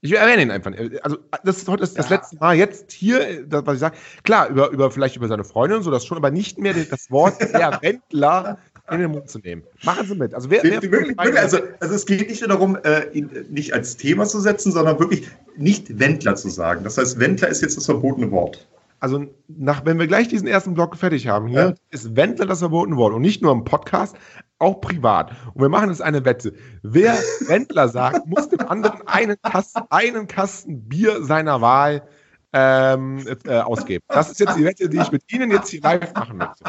Ich 0.00 0.14
erwähne 0.14 0.42
ihn 0.42 0.50
einfach. 0.50 0.72
Also, 1.02 1.16
das 1.44 1.58
ist 1.58 1.68
heute 1.68 1.80
das, 1.80 1.94
das 1.94 2.10
letzte 2.10 2.36
Mal 2.36 2.56
jetzt 2.56 2.92
hier, 2.92 3.46
das, 3.46 3.64
was 3.64 3.74
ich 3.74 3.80
sage. 3.80 3.96
Klar, 4.22 4.48
über, 4.48 4.68
über, 4.68 4.90
vielleicht 4.90 5.16
über 5.16 5.28
seine 5.28 5.44
Freundin 5.44 5.78
und 5.78 5.82
so, 5.82 5.90
das 5.90 6.04
schon, 6.04 6.18
aber 6.18 6.30
nicht 6.30 6.58
mehr 6.58 6.74
das 6.74 7.10
Wort 7.10 7.40
der 7.54 7.78
Wendler 7.80 8.58
in 8.90 8.98
den 9.00 9.12
Mund 9.12 9.30
zu 9.30 9.38
nehmen. 9.38 9.62
Machen 9.82 10.06
Sie 10.06 10.14
mit. 10.14 10.34
Also, 10.34 10.50
wer, 10.50 10.62
wer 10.62 10.82
wirklich, 10.82 10.92
wirklich, 10.92 11.38
also, 11.38 11.58
also, 11.80 11.94
es 11.94 12.04
geht 12.04 12.28
nicht 12.28 12.42
nur 12.42 12.48
darum, 12.48 12.76
äh, 12.84 13.08
ihn 13.12 13.30
nicht 13.48 13.72
als 13.72 13.96
Thema 13.96 14.26
zu 14.26 14.40
setzen, 14.40 14.72
sondern 14.72 14.98
wirklich 14.98 15.26
nicht 15.56 15.98
Wendler 15.98 16.36
zu 16.36 16.50
sagen. 16.50 16.84
Das 16.84 16.98
heißt, 16.98 17.18
Wendler 17.18 17.48
ist 17.48 17.62
jetzt 17.62 17.78
das 17.78 17.86
verbotene 17.86 18.30
Wort 18.30 18.66
also 19.04 19.26
nach, 19.48 19.84
wenn 19.84 19.98
wir 19.98 20.06
gleich 20.06 20.28
diesen 20.28 20.48
ersten 20.48 20.72
Block 20.72 20.96
fertig 20.96 21.28
haben, 21.28 21.46
hier 21.46 21.60
ja. 21.60 21.74
ist 21.90 22.16
Wendler 22.16 22.46
das 22.46 22.60
verboten 22.60 22.96
worden. 22.96 23.12
Und 23.12 23.20
nicht 23.20 23.42
nur 23.42 23.52
im 23.52 23.62
Podcast, 23.62 24.16
auch 24.58 24.80
privat. 24.80 25.32
Und 25.52 25.60
wir 25.60 25.68
machen 25.68 25.90
jetzt 25.90 26.00
eine 26.00 26.24
Wette. 26.24 26.54
Wer 26.82 27.12
Wendler 27.46 27.88
sagt, 27.88 28.26
muss 28.26 28.48
dem 28.48 28.66
anderen 28.66 29.06
einen 29.06 29.36
Kasten, 29.42 29.82
einen 29.90 30.26
Kasten 30.26 30.88
Bier 30.88 31.22
seiner 31.22 31.60
Wahl 31.60 32.08
ähm, 32.54 33.22
äh, 33.46 33.58
ausgeben. 33.58 34.02
Das 34.08 34.30
ist 34.30 34.40
jetzt 34.40 34.56
die 34.56 34.64
Wette, 34.64 34.88
die 34.88 34.96
ich 34.96 35.12
mit 35.12 35.30
Ihnen 35.30 35.50
jetzt 35.50 35.68
hier 35.68 35.82
live 35.82 36.14
machen 36.14 36.38
möchte. 36.38 36.64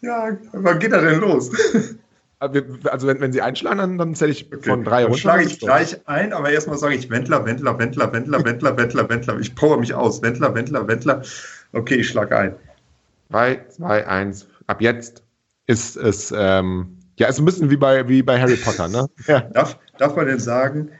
Ja, 0.00 0.36
wann 0.52 0.78
geht 0.80 0.90
er 0.90 1.00
denn 1.00 1.20
los? 1.20 1.48
Also 2.42 3.06
wenn, 3.06 3.20
wenn 3.20 3.32
Sie 3.32 3.40
einschlagen, 3.40 3.78
dann, 3.78 3.98
dann 3.98 4.14
zähle 4.14 4.32
ich 4.32 4.52
okay. 4.52 4.70
von 4.70 4.84
drei 4.84 5.04
runter. 5.04 5.10
Dann 5.10 5.18
schlage 5.18 5.44
ich 5.44 5.58
gleich 5.60 6.08
ein, 6.08 6.32
aber 6.32 6.50
erstmal 6.50 6.78
sage 6.78 6.94
ich 6.94 7.08
Wendler, 7.10 7.44
Wendler, 7.44 7.78
Wendler, 7.78 8.12
Wendler, 8.12 8.44
Wendler, 8.44 8.76
Wendler, 8.76 9.08
Wendler. 9.08 9.38
Ich 9.38 9.54
power 9.54 9.78
mich 9.78 9.94
aus. 9.94 10.22
Wendler, 10.22 10.54
Wendler, 10.54 10.88
Wendler. 10.88 11.22
Okay, 11.72 11.96
ich 11.96 12.08
schlage 12.08 12.36
ein. 12.36 12.54
3, 13.30 13.64
2, 13.68 14.06
1. 14.06 14.46
Ab 14.66 14.82
jetzt 14.82 15.22
ist 15.66 15.96
es, 15.96 16.32
ähm, 16.36 16.98
ja, 17.18 17.28
ist 17.28 17.38
ein 17.38 17.44
bisschen 17.44 17.70
wie 17.70 17.76
bei, 17.76 18.06
wie 18.08 18.22
bei 18.22 18.40
Harry 18.40 18.56
Potter, 18.56 18.88
ne? 18.88 19.06
Ja. 19.26 19.40
Darf, 19.40 19.78
darf 19.98 20.16
man 20.16 20.26
denn 20.26 20.38
sagen, 20.38 20.90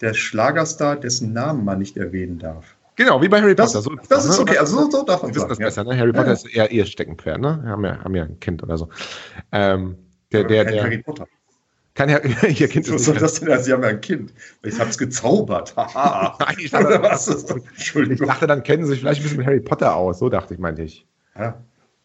der 0.00 0.14
Schlagerstar, 0.14 0.96
dessen 0.96 1.32
Namen 1.32 1.64
man 1.64 1.78
nicht 1.78 1.96
erwähnen 1.96 2.38
darf? 2.38 2.76
Genau, 2.96 3.22
wie 3.22 3.28
bei 3.28 3.40
Harry 3.40 3.54
das, 3.54 3.72
Potter. 3.72 3.82
So, 3.82 3.96
das 4.08 4.26
ist 4.26 4.36
ne? 4.36 4.42
okay, 4.42 4.58
also 4.58 4.90
so, 4.90 5.02
darf 5.04 5.22
man 5.22 5.32
sagen. 5.32 5.48
Das 5.48 5.58
ja. 5.58 5.66
besser, 5.66 5.84
ne? 5.84 5.96
Harry 5.96 6.12
Potter 6.12 6.28
ja. 6.28 6.32
ist 6.32 6.46
eher 6.46 6.70
ihr 6.70 6.86
Steckenpferd, 6.86 7.40
ne? 7.40 7.62
Haben 7.64 7.84
ja, 7.84 8.04
haben 8.04 8.14
ja 8.14 8.24
ein 8.24 8.38
Kind 8.40 8.62
oder 8.62 8.76
so. 8.78 8.88
Ähm, 9.50 9.96
der, 10.32 10.44
der, 10.44 10.64
der, 10.64 10.82
Harry 10.82 10.98
Potter. 10.98 11.26
Kann 11.94 12.08
ja, 12.08 12.18
ihr 12.24 12.68
Kind 12.68 12.90
Was 12.90 13.04
soll 13.04 13.16
das 13.16 13.40
denn? 13.40 13.50
Also, 13.50 13.64
Sie 13.64 13.72
haben 13.72 13.82
ja 13.82 13.90
ein 13.90 14.00
Kind. 14.00 14.32
Ich 14.62 14.80
habe 14.80 14.90
es 14.90 14.96
gezaubert. 14.96 15.74
Nein, 15.76 16.56
ich 16.58 16.70
dachte, 16.70 16.98
was 17.02 17.28
Entschuldigung. 17.28 18.26
Ich 18.26 18.32
dachte, 18.32 18.46
dann 18.46 18.62
kennen 18.62 18.84
Sie 18.84 18.90
sich 18.90 19.00
vielleicht 19.00 19.20
ein 19.20 19.24
bisschen 19.24 19.38
mit 19.38 19.46
Harry 19.46 19.60
Potter 19.60 19.94
aus. 19.94 20.18
So 20.18 20.28
dachte 20.28 20.54
ich, 20.54 20.60
meinte 20.60 20.82
ich. 20.82 21.06
Ja. 21.38 21.62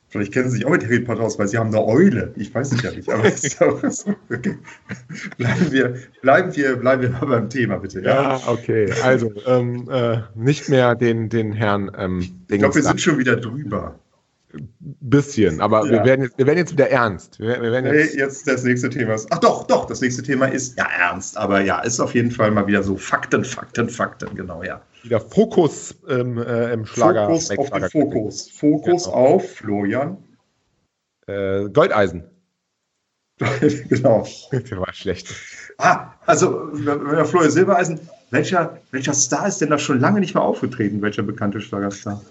Vielleicht 0.10 0.32
kennen 0.32 0.50
Sie 0.50 0.58
sich 0.58 0.66
auch 0.66 0.72
mit 0.72 0.86
Harry 0.86 1.02
Potter 1.02 1.22
aus, 1.22 1.38
weil 1.38 1.48
Sie 1.48 1.58
haben 1.58 1.68
eine 1.68 1.84
Eule. 1.84 2.34
Ich 2.38 2.54
weiß 2.54 2.72
es 2.72 2.82
ja 2.82 2.92
nicht. 2.92 3.10
Aber 3.10 3.24
okay. 3.26 4.58
bleiben, 5.38 5.72
wir, 5.72 5.96
bleiben, 6.22 6.56
wir, 6.56 6.76
bleiben 6.78 7.02
wir 7.02 7.10
mal 7.10 7.26
beim 7.26 7.50
Thema, 7.50 7.78
bitte. 7.78 8.02
Ja, 8.02 8.38
ja 8.38 8.42
okay. 8.48 8.92
Also, 9.04 9.34
ähm, 9.46 9.90
äh, 9.90 10.20
nicht 10.36 10.70
mehr 10.70 10.96
den, 10.96 11.28
den 11.28 11.52
Herrn. 11.52 11.92
Ähm, 11.98 12.20
ich 12.50 12.60
glaube, 12.60 12.76
wir 12.76 12.84
sind 12.84 13.02
schon 13.02 13.18
wieder 13.18 13.36
drüber. 13.36 14.00
Bisschen, 14.80 15.62
aber 15.62 15.86
ja. 15.86 15.92
wir, 15.92 16.06
werden 16.06 16.24
jetzt, 16.24 16.38
wir 16.38 16.46
werden 16.46 16.58
jetzt 16.58 16.72
wieder 16.72 16.90
ernst. 16.90 17.40
Wir, 17.40 17.62
wir 17.62 17.72
werden 17.72 17.94
jetzt, 17.94 18.14
nee, 18.14 18.20
jetzt 18.20 18.48
das 18.48 18.64
nächste 18.64 18.90
Thema 18.90 19.16
ist. 19.16 19.28
Ach 19.32 19.40
doch, 19.40 19.66
doch, 19.68 19.86
das 19.86 20.02
nächste 20.02 20.24
Thema 20.24 20.48
ist 20.48 20.78
ja 20.78 20.86
ernst, 20.86 21.38
aber 21.38 21.62
ja, 21.62 21.80
ist 21.80 22.00
auf 22.00 22.14
jeden 22.14 22.32
Fall 22.32 22.52
mal 22.52 22.68
wieder 22.68 22.84
so 22.84 22.96
Fakten, 22.98 23.44
Fakten, 23.44 23.90
Fakten, 23.90 24.36
genau, 24.36 24.64
ja. 24.64 24.82
Wieder 25.04 25.22
Fokus 25.22 25.96
ähm, 26.10 26.38
äh, 26.38 26.74
im 26.74 26.86
Schlager. 26.86 27.28
Fokus 27.28 27.52
auf 27.52 27.70
den 27.70 27.90
Fokus. 27.90 28.50
Fokus 28.50 29.04
genau. 29.06 29.16
auf 29.16 29.52
Florian. 29.52 30.18
Äh, 31.28 31.70
Goldeisen. 31.70 32.24
genau. 33.90 34.28
Der 34.52 34.80
war 34.80 34.94
schlecht. 34.94 35.34
Ah, 35.78 36.14
also 36.26 36.72
Florian 36.74 37.52
Silbereisen, 37.52 38.00
welcher, 38.32 38.82
welcher 38.92 39.14
Star 39.14 39.48
ist 39.48 39.62
denn 39.62 39.70
da 39.70 39.78
schon 39.78 40.00
lange 40.00 40.20
nicht 40.20 40.34
mehr 40.34 40.44
aufgetreten? 40.44 41.02
Welcher 41.02 41.24
bekannte 41.24 41.62
Schlagerstar? 41.62 42.22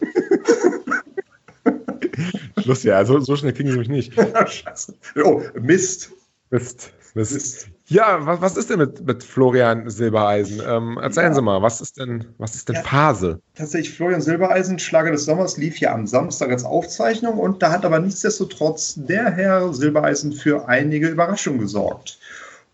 Schluss, 2.66 2.82
ja. 2.82 3.04
So, 3.04 3.20
so 3.20 3.36
schnell 3.36 3.52
kriegen 3.52 3.70
sie 3.70 3.78
mich 3.78 3.88
nicht. 3.88 4.12
Scheiße. 4.46 4.94
Oh, 5.24 5.40
Mist. 5.60 6.10
Mist. 6.50 6.92
Mist. 7.14 7.32
Mist. 7.32 7.68
Ja, 7.86 8.26
was, 8.26 8.40
was 8.40 8.56
ist 8.56 8.70
denn 8.70 8.80
mit, 8.80 9.06
mit 9.06 9.22
Florian 9.22 9.88
Silbereisen? 9.88 10.60
Ähm, 10.66 10.98
erzählen 11.00 11.28
ja. 11.28 11.34
Sie 11.34 11.42
mal, 11.42 11.62
was 11.62 11.80
ist 11.80 11.96
denn, 11.98 12.24
was 12.38 12.56
ist 12.56 12.68
denn 12.68 12.74
ja, 12.74 12.82
Phase? 12.82 13.40
Tatsächlich, 13.54 13.96
Florian 13.96 14.20
Silbereisen, 14.20 14.80
Schlager 14.80 15.12
des 15.12 15.24
Sommers, 15.24 15.56
lief 15.56 15.78
ja 15.78 15.94
am 15.94 16.08
Samstag 16.08 16.50
als 16.50 16.64
Aufzeichnung 16.64 17.38
und 17.38 17.62
da 17.62 17.70
hat 17.70 17.84
aber 17.84 18.00
nichtsdestotrotz 18.00 18.94
der 18.96 19.30
Herr 19.30 19.72
Silbereisen 19.72 20.32
für 20.32 20.68
einige 20.68 21.08
Überraschungen 21.08 21.60
gesorgt. 21.60 22.18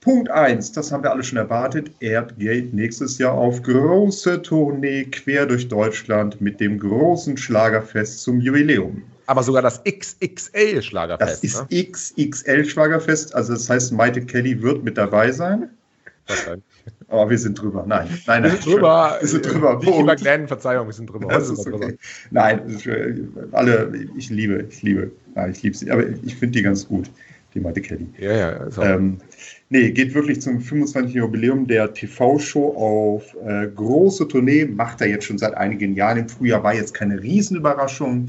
Punkt 0.01 0.31
1, 0.31 0.73
das 0.73 0.91
haben 0.91 1.05
wir 1.05 1.13
alle 1.13 1.23
schon 1.23 1.39
erwartet. 1.39 1.91
Er 2.01 2.23
geht 2.23 2.73
nächstes 2.73 3.19
Jahr 3.19 3.35
auf 3.35 3.63
große 3.63 4.41
Tournee 4.41 5.05
quer 5.05 5.45
durch 5.45 5.69
Deutschland 5.69 6.41
mit 6.41 6.59
dem 6.59 6.79
großen 6.79 7.37
Schlagerfest 7.37 8.23
zum 8.23 8.41
Jubiläum. 8.41 9.03
Aber 9.33 9.43
sogar 9.43 9.63
das 9.63 9.83
XXL-Schlagerfest. 9.85 11.43
Das 11.43 11.43
ist 11.43 11.71
ne? 11.71 11.85
XXL-Schlagerfest. 11.85 13.35
Also 13.35 13.55
das 13.55 13.71
heißt, 13.71 13.91
Maite 13.91 14.21
Kelly 14.21 14.61
wird 14.61 14.85
mit 14.85 14.99
dabei 14.99 15.33
sein. 15.33 15.71
Aber 17.09 17.31
wir 17.31 17.39
sind 17.39 17.59
drüber. 17.59 17.83
Nein, 17.87 18.09
nein, 18.27 18.43
nein. 18.43 18.45
Wir 18.51 18.51
sind 18.51 18.67
drüber. 18.67 19.17
Wir 19.21 19.29
sind 19.29 19.47
drüber. 19.47 19.79
Nicht 19.79 19.99
über 19.99 20.17
Glenn, 20.17 20.47
Verzeihung, 20.47 20.87
wir 20.87 20.93
sind 20.93 21.07
drüber. 21.07 21.29
Das 21.29 21.49
ist 21.49 21.67
okay. 21.67 21.97
Nein, 22.31 22.61
alle, 23.53 24.07
ich 24.19 24.29
liebe, 24.29 24.67
ich 24.69 24.83
liebe, 24.83 25.11
nein, 25.35 25.53
ich 25.53 25.63
liebe 25.63 25.77
sie. 25.79 25.91
Aber 25.91 26.07
ich 26.07 26.37
finde 26.37 26.59
die 26.59 26.63
ganz 26.63 26.87
gut, 26.87 27.11
die 27.55 27.61
Maite 27.61 27.81
Kelly. 27.81 28.07
Ja, 28.19 28.33
ja. 28.33 28.83
Ähm, 28.83 29.17
nee, 29.71 29.93
geht 29.93 30.13
wirklich 30.13 30.43
zum 30.43 30.61
25. 30.61 31.15
Jubiläum 31.15 31.67
der 31.67 31.95
TV-Show 31.95 32.75
auf 32.77 33.35
äh, 33.47 33.69
große 33.69 34.29
Tournee. 34.29 34.67
Macht 34.67 35.01
er 35.01 35.09
jetzt 35.09 35.25
schon 35.25 35.39
seit 35.39 35.55
einigen 35.55 35.95
Jahren. 35.95 36.19
Im 36.19 36.29
Frühjahr 36.29 36.63
war 36.63 36.75
jetzt 36.75 36.93
keine 36.93 37.23
Riesenüberraschung. 37.23 38.29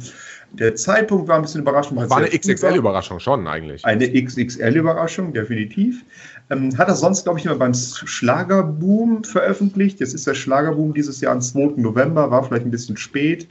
Der 0.53 0.75
Zeitpunkt 0.75 1.27
war 1.27 1.37
ein 1.37 1.41
bisschen 1.41 1.61
überraschend. 1.61 1.97
War 2.09 2.17
eine 2.17 2.29
XXL-Überraschung 2.29 3.19
schon 3.19 3.47
eigentlich. 3.47 3.83
Eine 3.85 4.07
XXL-Überraschung, 4.07 5.33
definitiv. 5.33 6.03
Ähm, 6.49 6.77
hat 6.77 6.87
er 6.87 6.95
sonst, 6.95 7.23
glaube 7.23 7.39
ich, 7.39 7.45
immer 7.45 7.55
beim 7.55 7.73
Schlagerboom 7.73 9.23
veröffentlicht. 9.23 9.99
Jetzt 9.99 10.13
ist 10.13 10.27
der 10.27 10.35
Schlagerboom 10.35 10.93
dieses 10.93 11.21
Jahr 11.21 11.33
am 11.33 11.41
2. 11.41 11.81
November, 11.81 12.29
war 12.29 12.43
vielleicht 12.43 12.65
ein 12.65 12.71
bisschen 12.71 12.97
spät. 12.97 13.47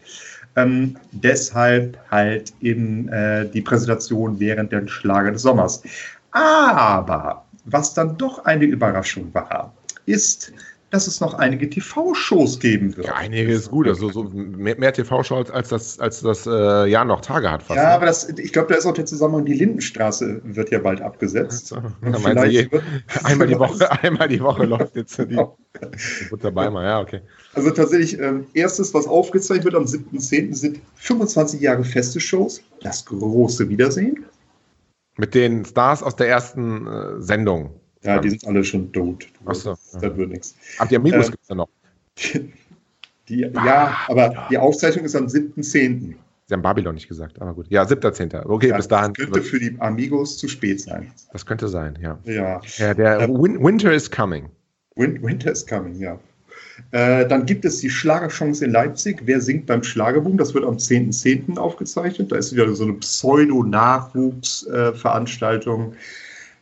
Ähm, 0.54 0.96
deshalb 1.10 1.98
halt 2.10 2.52
in 2.60 3.08
äh, 3.08 3.48
die 3.48 3.62
Präsentation 3.62 4.38
während 4.38 4.70
der 4.70 4.86
Schlager 4.86 5.32
des 5.32 5.42
Sommers. 5.42 5.82
Aber 6.30 7.44
was 7.64 7.94
dann 7.94 8.16
doch 8.16 8.44
eine 8.44 8.64
Überraschung 8.64 9.32
war, 9.32 9.72
ist, 10.06 10.52
dass 10.92 11.06
es 11.06 11.22
noch 11.22 11.32
einige 11.32 11.70
TV-Shows 11.70 12.60
geben 12.60 12.94
wird. 12.94 13.06
Ja, 13.06 13.14
einige 13.14 13.50
ist 13.50 13.70
gut. 13.70 13.88
Also 13.88 14.10
so 14.10 14.24
mehr, 14.24 14.78
mehr 14.78 14.92
TV-Shows 14.92 15.50
als 15.50 15.70
das, 15.70 15.98
als 15.98 16.20
das 16.20 16.46
äh, 16.46 16.86
Jahr 16.86 17.06
noch 17.06 17.22
Tage 17.22 17.50
hat 17.50 17.62
fast. 17.62 17.78
Ja, 17.78 17.84
ne? 17.84 17.94
aber 17.94 18.06
das, 18.06 18.28
ich 18.28 18.52
glaube, 18.52 18.68
da 18.68 18.78
ist 18.78 18.84
auch 18.84 18.92
der 18.92 19.06
Zusammenhang, 19.06 19.46
die 19.46 19.54
Lindenstraße 19.54 20.42
wird 20.44 20.70
ja 20.70 20.78
bald 20.78 21.00
abgesetzt. 21.00 21.68
So. 21.68 21.76
Je, 22.46 22.68
einmal, 23.24 23.46
die 23.46 23.58
Woche, 23.58 23.90
einmal 24.02 24.28
die 24.28 24.40
Woche 24.40 24.66
läuft 24.66 24.94
jetzt 24.94 25.18
die, 25.18 25.28
genau. 25.28 25.56
die 25.80 26.28
Butterbeimer, 26.28 26.84
ja, 26.84 27.00
okay. 27.00 27.22
Also 27.54 27.70
tatsächlich, 27.70 28.20
ähm, 28.20 28.46
erstes, 28.52 28.92
was 28.92 29.06
aufgezeichnet 29.06 29.64
wird 29.64 29.74
am 29.74 29.84
7.10. 29.84 30.54
sind 30.54 30.80
25 30.96 31.58
Jahre 31.62 31.84
feste 31.84 32.20
Shows. 32.20 32.62
Das 32.82 33.06
große 33.06 33.66
Wiedersehen. 33.70 34.26
Mit 35.16 35.34
den 35.34 35.64
Stars 35.64 36.02
aus 36.02 36.16
der 36.16 36.28
ersten 36.28 36.86
äh, 36.86 37.20
Sendung. 37.22 37.80
Ja, 38.02 38.18
die 38.18 38.30
sind 38.30 38.46
alle 38.46 38.64
schon 38.64 38.92
tot. 38.92 39.26
Achso. 39.44 39.76
Da 40.00 40.16
wird 40.16 40.30
nichts. 40.30 40.56
Ach, 40.78 40.88
die 40.88 40.96
Amigos 40.96 41.26
ähm, 41.26 41.30
gibt 41.32 41.42
es 41.42 41.48
ja 41.48 41.54
noch. 41.54 41.68
Die, 43.28 43.40
ja, 43.40 43.98
aber 44.08 44.48
die 44.50 44.58
Aufzeichnung 44.58 45.04
ist 45.04 45.14
am 45.14 45.26
7.10. 45.26 46.14
Sie 46.46 46.54
haben 46.54 46.62
Babylon 46.62 46.94
nicht 46.94 47.08
gesagt, 47.08 47.40
aber 47.40 47.54
gut. 47.54 47.66
Ja, 47.70 47.84
7.10. 47.84 48.46
Okay, 48.46 48.68
ja, 48.68 48.76
bis 48.76 48.88
dahin. 48.88 49.12
Das 49.14 49.24
könnte 49.24 49.42
für 49.42 49.60
die 49.60 49.76
Amigos 49.78 50.38
zu 50.38 50.48
spät 50.48 50.80
sein. 50.80 51.12
Das 51.32 51.46
könnte 51.46 51.68
sein, 51.68 51.96
ja. 52.02 52.18
Ja. 52.24 52.60
ja 52.78 52.94
der 52.94 53.20
ähm, 53.20 53.40
Winter 53.40 53.92
is 53.92 54.10
coming. 54.10 54.48
Winter 54.96 55.52
is 55.52 55.64
coming, 55.66 56.00
ja. 56.00 56.18
Äh, 56.90 57.28
dann 57.28 57.46
gibt 57.46 57.64
es 57.64 57.78
die 57.78 57.90
Schlagerchance 57.90 58.64
in 58.64 58.72
Leipzig. 58.72 59.22
Wer 59.24 59.40
singt 59.40 59.66
beim 59.66 59.84
Schlagerboom? 59.84 60.36
Das 60.36 60.52
wird 60.52 60.64
am 60.64 60.76
10.10. 60.76 61.54
.10. 61.54 61.58
aufgezeichnet. 61.58 62.32
Da 62.32 62.36
ist 62.36 62.52
wieder 62.52 62.74
so 62.74 62.82
eine 62.84 62.94
Pseudo-Nachwuchsveranstaltung. 62.94 65.92
Äh, 65.92 65.96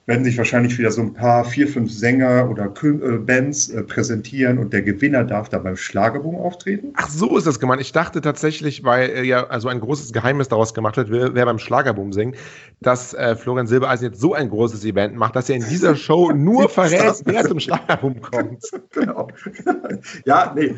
werden 0.07 0.25
sich 0.25 0.37
wahrscheinlich 0.39 0.77
wieder 0.79 0.91
so 0.91 1.03
ein 1.03 1.15
paar, 1.15 1.45
vier, 1.45 1.69
fünf 1.69 1.93
Sänger 1.93 2.49
oder 2.51 2.73
äh, 2.83 3.19
Bands 3.19 3.69
äh, 3.69 3.83
präsentieren 3.83 4.59
und 4.59 4.73
der 4.73 4.83
Gewinner 4.83 5.25
darf 5.25 5.49
da 5.49 5.59
beim 5.59 5.77
Schlagerboom 5.77 6.35
auftreten. 6.37 6.93
Ach, 6.95 7.09
so 7.09 7.37
ist 7.37 7.47
das 7.47 7.61
gemeint. 7.61 7.81
Ich 7.81 7.93
dachte 7.93 8.21
tatsächlich, 8.21 8.83
weil 8.83 9.11
äh, 9.11 9.23
ja 9.23 9.47
also 9.47 9.69
ein 9.69 9.79
großes 9.79 10.13
Geheimnis 10.13 10.49
daraus 10.49 10.75
gemacht 10.75 10.97
wird, 10.97 11.11
wer, 11.11 11.35
wer 11.35 11.45
beim 11.45 11.59
Schlagerboom 11.59 12.13
singt, 12.13 12.37
dass 12.81 13.15
äh, 13.15 13.37
Florian 13.37 13.67
Silbereisen 13.67 14.09
jetzt 14.09 14.21
so 14.21 14.35
ein 14.35 14.49
großes 14.49 14.85
Event 14.85 15.15
macht, 15.15 15.37
dass 15.37 15.49
er 15.49 15.57
in 15.57 15.69
dieser 15.69 15.95
Show 15.95 16.33
nur 16.35 16.69
verrät, 16.69 17.23
wer 17.27 17.45
zum 17.45 17.61
Schlagerboom 17.61 18.21
kommt. 18.21 18.65
genau. 18.91 19.29
ja, 20.25 20.53
nee, 20.57 20.75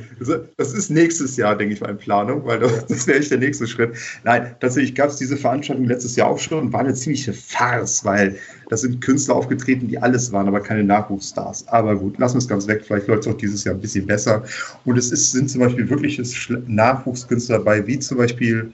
das 0.56 0.74
ist 0.74 0.90
nächstes 0.90 1.36
Jahr, 1.36 1.56
denke 1.56 1.74
ich 1.74 1.80
mal, 1.80 1.90
in 1.90 1.96
Planung, 1.96 2.44
weil 2.44 2.58
das, 2.58 2.86
das 2.86 3.06
wäre 3.06 3.18
echt 3.18 3.30
der 3.30 3.38
nächste 3.38 3.66
Schritt. 3.66 3.96
Nein, 4.24 4.56
tatsächlich 4.60 4.94
gab 4.94 5.08
es 5.08 5.16
diese 5.16 5.36
Veranstaltung 5.36 5.86
letztes 5.86 6.16
Jahr 6.16 6.28
auch 6.28 6.38
schon 6.38 6.58
und 6.58 6.72
war 6.72 6.80
eine 6.80 6.94
ziemliche 6.94 7.32
Farce, 7.32 8.04
weil 8.04 8.36
das 8.72 8.80
sind 8.80 9.02
Künstler 9.02 9.34
aufgetreten, 9.34 9.86
die 9.86 9.98
alles 9.98 10.32
waren, 10.32 10.48
aber 10.48 10.62
keine 10.62 10.82
Nachwuchsstars. 10.82 11.68
Aber 11.68 11.94
gut, 11.94 12.16
lassen 12.16 12.36
wir 12.36 12.38
es 12.38 12.48
ganz 12.48 12.66
weg. 12.66 12.82
Vielleicht 12.86 13.06
läuft 13.06 13.26
es 13.26 13.28
auch 13.34 13.36
dieses 13.36 13.64
Jahr 13.64 13.74
ein 13.74 13.82
bisschen 13.82 14.06
besser. 14.06 14.44
Und 14.86 14.96
es 14.96 15.12
ist, 15.12 15.30
sind 15.30 15.50
zum 15.50 15.60
Beispiel 15.60 15.90
wirkliche 15.90 16.22
Nachwuchskünstler 16.68 17.58
dabei, 17.58 17.86
wie 17.86 17.98
zum 17.98 18.16
Beispiel 18.16 18.72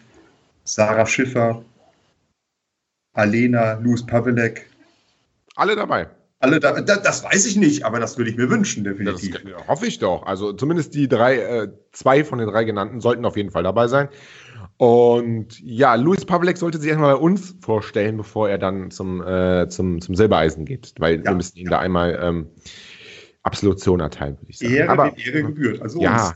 Sarah 0.62 1.04
Schiffer, 1.04 1.64
Alena, 3.14 3.72
Louis 3.82 4.06
Pavelek. 4.06 4.70
Alle 5.56 5.74
dabei. 5.74 6.06
Alle 6.38 6.60
da, 6.60 6.80
das 6.80 7.24
weiß 7.24 7.46
ich 7.46 7.56
nicht, 7.56 7.84
aber 7.84 7.98
das 7.98 8.16
würde 8.16 8.30
ich 8.30 8.36
mir 8.36 8.48
wünschen, 8.48 8.84
definitiv. 8.84 9.42
Das 9.42 9.66
hoffe 9.66 9.88
ich 9.88 9.98
doch. 9.98 10.24
Also 10.26 10.52
zumindest 10.52 10.94
die 10.94 11.08
drei, 11.08 11.38
äh, 11.38 11.68
zwei 11.90 12.22
von 12.22 12.38
den 12.38 12.46
drei 12.46 12.62
genannten 12.62 13.00
sollten 13.00 13.24
auf 13.24 13.36
jeden 13.36 13.50
Fall 13.50 13.64
dabei 13.64 13.88
sein. 13.88 14.08
Und 14.78 15.60
ja, 15.60 15.96
Luis 15.96 16.24
Pavlek 16.24 16.56
sollte 16.56 16.78
sich 16.78 16.88
erstmal 16.88 17.14
bei 17.14 17.20
uns 17.20 17.56
vorstellen, 17.60 18.16
bevor 18.16 18.48
er 18.48 18.58
dann 18.58 18.92
zum, 18.92 19.20
äh, 19.20 19.68
zum, 19.68 20.00
zum 20.00 20.14
Silbereisen 20.14 20.64
geht, 20.64 20.94
weil 20.98 21.16
ja, 21.16 21.24
wir 21.24 21.34
müssen 21.34 21.58
ihm 21.58 21.64
ja. 21.64 21.70
da 21.72 21.78
einmal 21.80 22.18
ähm, 22.22 22.46
Absolution 23.42 23.98
erteilen, 23.98 24.36
würde 24.40 24.50
ich 24.50 24.58
sagen. 24.58 24.72
Ehre 24.72 24.88
Aber, 24.90 25.18
Ehre 25.18 25.42
gebührt. 25.42 25.82
Also 25.82 26.00
ja, 26.00 26.32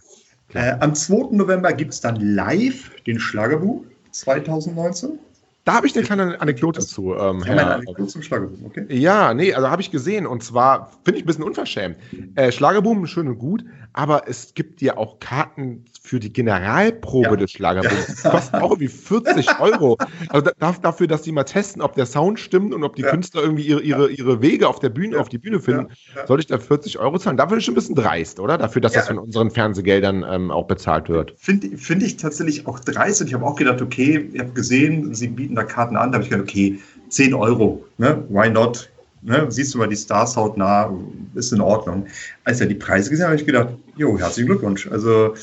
äh, 0.54 0.72
am 0.80 0.94
2. 0.94 1.36
November 1.36 1.72
gibt 1.72 1.92
es 1.92 2.00
dann 2.00 2.16
live 2.16 2.90
den 3.06 3.20
Schlagerbuch 3.20 3.84
2019. 4.10 5.20
Da 5.64 5.74
habe 5.74 5.86
ich 5.86 5.94
eine 5.94 6.04
kleine 6.04 6.40
Anekdote 6.40 6.80
zu. 6.80 7.14
Ähm, 7.14 7.44
Herr, 7.44 7.74
Anekdote 7.74 8.08
zum 8.08 8.22
Schlagerboom, 8.22 8.64
okay. 8.64 8.84
Ja, 8.88 9.32
nee, 9.32 9.54
also 9.54 9.70
habe 9.70 9.80
ich 9.80 9.92
gesehen 9.92 10.26
und 10.26 10.42
zwar 10.42 10.90
finde 11.04 11.18
ich 11.18 11.24
ein 11.24 11.26
bisschen 11.26 11.44
unverschämt. 11.44 11.96
Äh, 12.34 12.50
Schlagerboom 12.50 13.06
schön 13.06 13.28
und 13.28 13.38
gut, 13.38 13.64
aber 13.92 14.28
es 14.28 14.54
gibt 14.54 14.82
ja 14.82 14.96
auch 14.96 15.20
Karten 15.20 15.84
für 16.02 16.18
die 16.18 16.32
Generalprobe 16.32 17.30
ja. 17.30 17.36
des 17.36 17.52
Schlagerbooms. 17.52 18.24
Ja. 18.24 18.30
Kostet 18.30 18.54
auch 18.60 18.70
irgendwie 18.70 18.88
40 18.88 19.48
Euro. 19.60 19.98
Also 20.30 20.50
da, 20.58 20.74
dafür, 20.82 21.06
dass 21.06 21.22
die 21.22 21.30
mal 21.30 21.44
testen, 21.44 21.80
ob 21.80 21.94
der 21.94 22.06
Sound 22.06 22.40
stimmt 22.40 22.74
und 22.74 22.82
ob 22.82 22.96
die 22.96 23.02
ja. 23.02 23.10
Künstler 23.10 23.42
irgendwie 23.42 23.66
ihre, 23.66 23.80
ihre, 23.80 24.10
ihre 24.10 24.42
Wege 24.42 24.68
auf 24.68 24.80
der 24.80 24.88
Bühne, 24.88 25.20
auf 25.20 25.28
die 25.28 25.38
Bühne 25.38 25.60
finden, 25.60 25.88
soll 26.26 26.40
ich 26.40 26.46
da 26.48 26.58
40 26.58 26.98
Euro 26.98 27.18
zahlen? 27.18 27.36
Dafür 27.36 27.58
ist 27.58 27.64
schon 27.64 27.72
ein 27.72 27.76
bisschen 27.76 27.94
dreist, 27.94 28.40
oder? 28.40 28.58
Dafür, 28.58 28.82
dass 28.82 28.92
das 28.92 29.06
von 29.06 29.18
unseren 29.18 29.50
Fernsehgeldern 29.50 30.24
ähm, 30.28 30.50
auch 30.50 30.66
bezahlt 30.66 31.08
wird. 31.08 31.34
Finde 31.38 31.76
find 31.76 32.02
ich 32.02 32.16
tatsächlich 32.16 32.66
auch 32.66 32.80
dreist 32.80 33.20
und 33.20 33.28
ich 33.28 33.34
habe 33.34 33.46
auch 33.46 33.56
gedacht, 33.56 33.80
okay, 33.80 34.28
ihr 34.32 34.40
habt 34.40 34.56
gesehen, 34.56 35.14
sie 35.14 35.28
bieten 35.28 35.51
da 35.54 35.64
Karten 35.64 35.96
an, 35.96 36.10
da 36.10 36.16
habe 36.16 36.24
ich 36.24 36.30
gedacht, 36.30 36.48
okay, 36.48 36.78
10 37.08 37.34
Euro, 37.34 37.84
ne? 37.98 38.24
why 38.28 38.48
not? 38.48 38.90
Ne? 39.22 39.46
Siehst 39.50 39.74
du 39.74 39.78
mal 39.78 39.88
die 39.88 39.96
Stars 39.96 40.36
hautnah, 40.36 40.92
ist 41.34 41.52
in 41.52 41.60
Ordnung. 41.60 42.06
Als 42.44 42.60
er 42.60 42.66
die 42.66 42.74
Preise 42.74 43.10
gesehen 43.10 43.24
hat, 43.24 43.30
habe 43.30 43.40
ich 43.40 43.46
gedacht, 43.46 43.68
jo, 43.96 44.18
herzlichen 44.18 44.48
Glückwunsch. 44.48 44.88
Also 44.88 45.34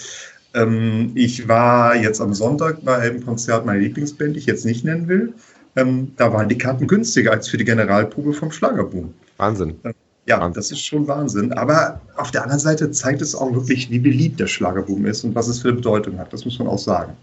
ähm, 0.54 1.12
ich 1.16 1.48
war 1.48 1.96
jetzt 1.96 2.20
am 2.20 2.34
Sonntag 2.34 2.84
bei 2.84 2.98
einem 2.98 3.24
Konzert 3.24 3.66
meiner 3.66 3.80
Lieblingsband, 3.80 4.36
die 4.36 4.40
ich 4.40 4.46
jetzt 4.46 4.66
nicht 4.66 4.84
nennen 4.84 5.08
will. 5.08 5.34
Ähm, 5.76 6.12
da 6.18 6.34
waren 6.34 6.50
die 6.50 6.58
Karten 6.58 6.88
günstiger 6.88 7.32
als 7.32 7.48
für 7.48 7.58
die 7.58 7.66
Generalprobe 7.66 8.34
vom 8.34 8.52
Schlagerboom. 8.52 9.14
Wahnsinn. 9.38 9.76
Ähm, 9.84 9.94
ja, 10.26 10.40
Wahnsinn. 10.40 10.54
das 10.56 10.72
ist 10.72 10.86
schon 10.86 11.08
Wahnsinn. 11.08 11.54
Aber 11.54 12.02
auf 12.18 12.32
der 12.32 12.44
anderen 12.44 12.60
Seite 12.60 12.92
zeigt 12.92 13.22
es 13.22 13.36
auch 13.36 13.54
wirklich, 13.54 13.90
wie 13.90 14.00
beliebt 14.00 14.40
der 14.40 14.48
Schlagerboom 14.48 15.06
ist 15.06 15.24
und 15.24 15.36
was 15.36 15.48
es 15.48 15.60
für 15.60 15.70
eine 15.70 15.78
Bedeutung 15.78 16.18
hat. 16.18 16.34
Das 16.34 16.44
muss 16.44 16.60
man 16.60 16.68
auch 16.68 16.80
sagen. 16.80 17.14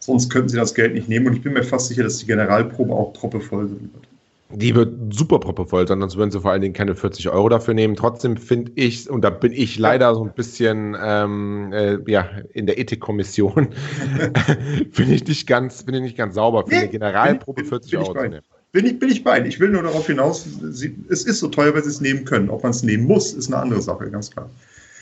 Sonst 0.00 0.30
könnten 0.30 0.48
sie 0.48 0.56
das 0.56 0.74
Geld 0.74 0.94
nicht 0.94 1.08
nehmen 1.08 1.26
und 1.26 1.34
ich 1.34 1.42
bin 1.42 1.52
mir 1.52 1.62
fast 1.62 1.88
sicher, 1.88 2.02
dass 2.02 2.18
die 2.18 2.26
Generalprobe 2.26 2.92
auch 2.92 3.12
proppevoll 3.12 3.68
sein 3.68 3.90
wird. 3.92 4.08
Die 4.52 4.74
wird 4.74 5.14
super 5.14 5.38
proppevoll 5.38 5.86
sein, 5.86 6.00
sonst 6.00 6.16
würden 6.16 6.32
sie 6.32 6.40
vor 6.40 6.50
allen 6.50 6.62
Dingen 6.62 6.74
keine 6.74 6.96
40 6.96 7.28
Euro 7.28 7.48
dafür 7.48 7.72
nehmen. 7.72 7.94
Trotzdem 7.94 8.36
finde 8.36 8.72
ich, 8.74 9.08
und 9.08 9.22
da 9.22 9.30
bin 9.30 9.52
ich 9.52 9.78
leider 9.78 10.12
so 10.14 10.24
ein 10.24 10.32
bisschen 10.32 10.96
ähm, 11.00 11.72
äh, 11.72 11.98
ja, 12.10 12.28
in 12.52 12.66
der 12.66 12.78
Ethikkommission, 12.78 13.68
finde 14.90 15.14
ich 15.14 15.24
nicht 15.24 15.46
ganz, 15.46 15.82
finde 15.82 15.98
ich 15.98 16.04
nicht 16.04 16.16
ganz 16.16 16.34
sauber, 16.34 16.64
für 16.64 16.70
nee, 16.70 16.80
eine 16.80 16.88
Generalprobe 16.88 17.64
40 17.64 17.96
Euro 17.98 18.14
zu 18.14 18.22
nehmen. 18.22 18.40
Bin 18.72 18.86
ich, 18.86 18.98
bin 18.98 19.08
ich 19.08 19.22
bei. 19.22 19.44
Ich 19.46 19.58
will 19.60 19.70
nur 19.70 19.82
darauf 19.82 20.06
hinaus, 20.06 20.46
sie, 20.70 20.96
es 21.08 21.24
ist 21.24 21.40
so 21.40 21.48
teuer, 21.48 21.74
weil 21.74 21.82
sie 21.82 21.90
es 21.90 22.00
nehmen 22.00 22.24
können. 22.24 22.50
Ob 22.50 22.62
man 22.62 22.70
es 22.70 22.82
nehmen 22.82 23.04
muss, 23.04 23.32
ist 23.32 23.48
eine 23.48 23.62
andere 23.62 23.82
Sache, 23.82 24.10
ganz 24.10 24.30
klar. 24.30 24.48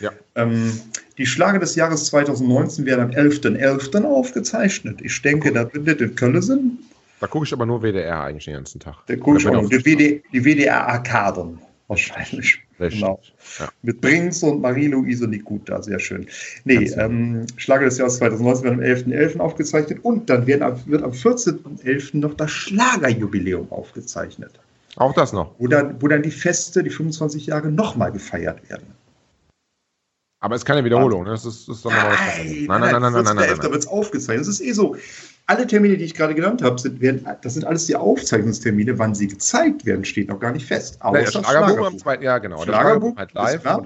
Ja. 0.01 0.11
Ähm, 0.37 0.73
die 1.19 1.27
Schlager 1.27 1.59
des 1.59 1.75
Jahres 1.75 2.07
2019 2.07 2.87
werden 2.87 3.01
am 3.01 3.11
11.11. 3.11 3.59
.11. 3.59 4.05
aufgezeichnet. 4.05 5.01
Ich 5.03 5.21
denke, 5.21 5.53
da 5.53 5.69
wird 5.73 6.01
in 6.01 6.15
Köln 6.15 6.41
sind. 6.41 6.79
Da 7.21 7.27
gucke 7.27 7.45
ich 7.47 7.53
aber 7.53 7.67
nur 7.67 7.83
WDR 7.83 8.23
eigentlich 8.23 8.45
den 8.45 8.55
ganzen 8.55 8.79
Tag. 8.79 9.05
Der 9.09 9.17
gucke 9.19 9.39
ich 9.39 9.49
auch. 9.49 9.69
Die, 9.69 9.85
WD, 9.85 10.23
die 10.33 10.45
WDR-Arkaden 10.45 11.59
wahrscheinlich. 11.89 12.61
Genau. 12.79 13.21
Ja. 13.59 13.69
Mit 13.83 14.01
Brings 14.01 14.45
und 14.45 14.61
Marie-Louise 14.61 15.27
Nikuta, 15.27 15.83
sehr 15.83 15.99
schön. 15.99 16.29
Nee, 16.65 16.93
ähm, 16.97 17.45
Schlager 17.57 17.87
des 17.87 17.99
Jahres 17.99 18.19
2019 18.19 18.65
wird 18.65 18.75
am 18.75 18.81
11.11. 18.81 19.35
.11. 19.35 19.41
aufgezeichnet 19.41 19.99
und 20.05 20.31
dann 20.31 20.47
werden, 20.47 20.81
wird 20.87 21.03
am 21.03 21.11
14.11. 21.11 22.19
noch 22.19 22.35
das 22.35 22.53
Schlagerjubiläum 22.53 23.73
aufgezeichnet. 23.73 24.53
Auch 24.95 25.13
das 25.13 25.33
noch. 25.33 25.55
Wo 25.59 25.67
dann, 25.67 26.01
wo 26.01 26.07
dann 26.07 26.23
die 26.23 26.31
Feste, 26.31 26.85
die 26.85 26.91
25 26.91 27.47
Jahre, 27.47 27.69
nochmal 27.69 28.13
gefeiert 28.13 28.69
werden. 28.71 28.87
Aber 30.41 30.55
es 30.55 30.61
ist 30.61 30.67
keine 30.67 30.85
Wiederholung, 30.85 31.25
ne? 31.25 31.31
Das 31.31 31.45
ist, 31.45 31.69
ist 31.69 31.85
nochmal 31.85 32.13
was 32.13 32.21
Nein, 32.39 32.67
Nein, 32.69 32.81
nein, 32.81 32.91
nein, 32.91 33.03
nein, 33.03 33.13
nein, 33.13 33.37
nein, 33.37 33.47
nein, 33.49 33.63
wird 33.63 33.75
es 33.75 33.89
aufgezeichnet. 33.89 34.43
Das 34.43 34.49
ist 34.49 34.61
eh 34.61 34.73
so. 34.73 34.95
Alle 35.47 35.67
Termine, 35.67 35.97
die 35.97 36.05
ich 36.05 36.15
gerade 36.15 36.35
genannt 36.35 36.63
habe, 36.63 36.79
sind, 36.79 37.01
werden, 37.01 37.27
das 37.43 37.55
sind 37.55 37.65
alles 37.65 37.87
die 37.87 37.97
Aufzeichnungstermine. 37.97 38.99
Wann 38.99 39.15
sie 39.15 39.27
gezeigt 39.27 39.85
werden, 39.85 40.05
steht 40.05 40.29
noch 40.29 40.39
gar 40.39 40.53
nicht 40.53 40.67
fest. 40.67 41.03
Außer 41.03 41.43
Schlagerboom 41.43 41.87
am 41.87 41.99
zweiten, 41.99 42.23
ja 42.23 42.39
genau. 42.39 42.59
Der 42.59 42.73
Schlagerboom, 42.73 43.17
halt 43.17 43.33
live 43.33 43.63
klar. 43.63 43.85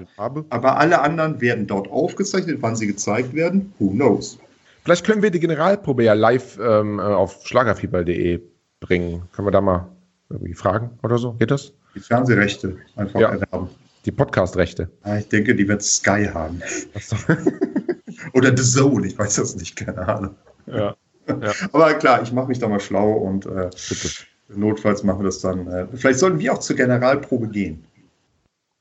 Aber 0.51 0.77
alle 0.77 1.01
anderen 1.01 1.41
werden 1.41 1.67
dort 1.67 1.91
aufgezeichnet. 1.91 2.59
Wann 2.61 2.77
sie 2.77 2.87
gezeigt 2.87 3.33
werden, 3.33 3.73
who 3.79 3.91
knows. 3.91 4.39
Vielleicht 4.85 5.07
können 5.07 5.23
wir 5.23 5.31
die 5.31 5.41
Generalprobe 5.41 6.05
ja 6.05 6.13
live 6.13 6.59
ähm, 6.61 6.99
äh, 6.99 7.03
auf 7.03 7.41
schlagerfieber.de 7.45 8.41
bringen. 8.81 9.23
Können 9.33 9.47
wir 9.47 9.53
da 9.53 9.61
mal 9.61 9.89
irgendwie 10.29 10.55
fragen 10.55 10.99
oder 11.03 11.17
so? 11.17 11.35
Geht 11.35 11.53
das? 11.53 11.73
Die 11.95 12.01
Fernsehrechte 12.01 12.77
einfach 12.97 13.21
Ja. 13.21 13.29
erwerben. 13.31 13.69
Die 14.05 14.13
Podcast-Rechte. 14.13 14.91
Ah, 15.03 15.19
Ich 15.19 15.29
denke, 15.29 15.55
die 15.55 15.67
wird 15.69 15.83
Sky 15.83 16.27
haben. 16.33 16.61
Achso. 16.95 17.17
Oder 18.35 18.57
The 18.57 18.63
Zone, 18.63 19.07
ich 19.07 19.19
weiß 19.19 19.37
das 19.37 19.57
nicht, 19.57 19.77
keine 19.77 20.07
Ahnung. 20.07 20.35
ja, 20.67 20.95
Aber 21.73 21.95
klar, 21.95 22.23
ich 22.23 22.33
mache 22.33 22.49
mich 22.49 22.59
da 22.59 22.69
mal 22.69 22.81
schlau 22.81 23.13
und 23.13 23.47
äh, 23.47 23.71
bitte. 23.89 24.09
notfalls 24.49 25.03
machen 25.05 25.21
wir 25.21 25.25
das 25.27 25.41
dann. 25.41 25.67
Äh, 25.69 25.87
vielleicht 25.95 26.19
sollten 26.19 26.39
wir 26.41 26.53
auch 26.53 26.59
zur 26.59 26.77
Generalprobe 26.77 27.49
gehen. 27.49 27.85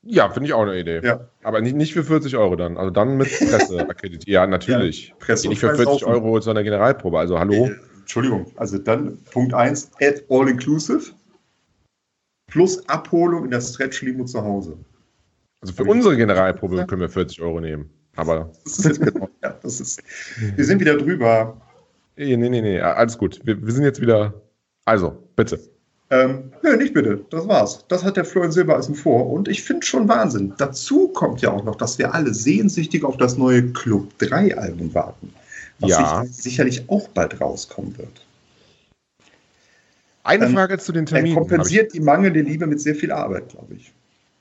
Ja, 0.04 0.28
finde 0.30 0.48
ich 0.48 0.52
auch 0.52 0.62
eine 0.62 0.76
Idee. 0.78 1.00
Ja. 1.04 1.28
Aber 1.44 1.60
nicht, 1.60 1.76
nicht 1.76 1.92
für 1.92 2.02
40 2.02 2.36
Euro 2.36 2.56
dann. 2.56 2.76
Also 2.76 2.90
dann 2.90 3.16
mit 3.16 3.28
Presse 3.38 3.78
akkreditiert. 3.88 4.26
Ja, 4.26 4.46
natürlich. 4.48 5.10
Ja, 5.10 5.14
Presse 5.20 5.48
nicht 5.48 5.60
für 5.60 5.70
und 5.70 5.76
40 5.76 6.00
Saufen. 6.00 6.12
Euro 6.12 6.40
zu 6.40 6.50
einer 6.50 6.64
Generalprobe. 6.64 7.18
Also 7.20 7.38
hallo. 7.38 7.66
Äh, 7.68 7.76
Entschuldigung, 8.00 8.46
also 8.56 8.78
dann 8.78 9.18
Punkt 9.30 9.54
1, 9.54 9.92
at 10.00 10.24
all 10.28 10.48
inclusive 10.48 11.12
plus 12.50 12.86
Abholung 12.88 13.44
in 13.44 13.52
der 13.52 13.60
Stretch-Limo 13.60 14.24
zu 14.24 14.42
Hause. 14.42 14.76
Also 15.62 15.74
für 15.74 15.84
unsere 15.84 16.16
Generalprobe 16.16 16.84
können 16.86 17.00
wir 17.00 17.08
40 17.08 17.40
Euro 17.40 17.60
nehmen. 17.60 17.88
Aber 18.16 18.52
genau, 18.82 19.28
ja, 19.42 19.56
das 19.62 19.80
ist, 19.80 20.02
wir 20.56 20.64
sind 20.64 20.80
wieder 20.80 20.96
drüber. 20.98 21.56
nee, 22.16 22.36
nee, 22.36 22.48
nee, 22.50 22.60
nee. 22.60 22.80
Alles 22.80 23.16
gut. 23.16 23.40
Wir, 23.44 23.64
wir 23.64 23.72
sind 23.72 23.84
jetzt 23.84 24.00
wieder. 24.00 24.34
Also, 24.84 25.16
bitte. 25.36 25.58
Ähm, 26.10 26.52
nö, 26.62 26.76
nicht 26.76 26.92
bitte. 26.92 27.24
Das 27.30 27.48
war's. 27.48 27.86
Das 27.88 28.04
hat 28.04 28.16
der 28.18 28.24
Florian 28.26 28.52
Silbereisen 28.52 28.94
vor. 28.94 29.30
Und 29.30 29.48
ich 29.48 29.62
finde 29.62 29.86
schon 29.86 30.08
Wahnsinn. 30.08 30.52
Dazu 30.58 31.08
kommt 31.08 31.40
ja 31.40 31.50
auch 31.52 31.64
noch, 31.64 31.76
dass 31.76 31.98
wir 31.98 32.12
alle 32.12 32.34
sehnsüchtig 32.34 33.02
auf 33.04 33.16
das 33.16 33.38
neue 33.38 33.62
Club 33.72 34.18
3 34.18 34.58
Album 34.58 34.92
warten. 34.92 35.32
Was 35.78 35.90
Ja. 35.90 36.24
sich- 36.26 36.36
sicherlich 36.36 36.84
auch 36.90 37.08
bald 37.08 37.40
rauskommen 37.40 37.96
wird. 37.96 38.26
Eine 40.24 40.46
Ähm, 40.46 40.52
Frage 40.52 40.76
zu 40.78 40.92
den 40.92 41.04
Er 41.04 41.06
Terminen. 41.06 41.28
ich. 41.28 41.34
kompensiert 41.34 41.94
die 41.94 42.00
mangelnde 42.00 42.42
Liebe 42.42 42.66
mit 42.66 42.80
sehr 42.80 42.94
viel 42.94 43.10
Arbeit, 43.10 43.48
glaube 43.48 43.74
ich. 43.74 43.92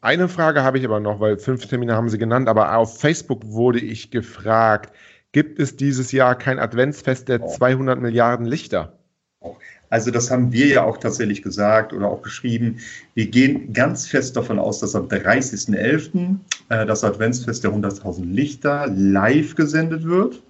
Eine 0.03 0.27
Frage 0.29 0.63
habe 0.63 0.79
ich 0.79 0.85
aber 0.85 0.99
noch, 0.99 1.19
weil 1.19 1.37
fünf 1.37 1.67
Termine 1.67 1.95
haben 1.95 2.09
Sie 2.09 2.17
genannt, 2.17 2.49
aber 2.49 2.75
auf 2.75 2.99
Facebook 2.99 3.45
wurde 3.45 3.79
ich 3.79 4.09
gefragt, 4.09 4.91
gibt 5.31 5.59
es 5.59 5.75
dieses 5.75 6.11
Jahr 6.11 6.35
kein 6.35 6.57
Adventsfest 6.57 7.29
der 7.29 7.45
200 7.45 8.01
Milliarden 8.01 8.47
Lichter? 8.47 8.97
Also 9.91 10.09
das 10.09 10.31
haben 10.31 10.51
wir 10.51 10.65
ja 10.67 10.83
auch 10.83 10.97
tatsächlich 10.97 11.43
gesagt 11.43 11.93
oder 11.93 12.07
auch 12.07 12.23
geschrieben. 12.23 12.79
Wir 13.13 13.27
gehen 13.27 13.73
ganz 13.73 14.07
fest 14.07 14.35
davon 14.35 14.57
aus, 14.57 14.79
dass 14.79 14.95
am 14.95 15.07
30.11. 15.07 16.37
äh, 16.69 16.85
das 16.85 17.03
Adventsfest 17.03 17.63
der 17.63 17.71
100.000 17.71 18.25
Lichter 18.25 18.87
live 18.87 19.53
gesendet 19.53 20.03
wird. 20.03 20.41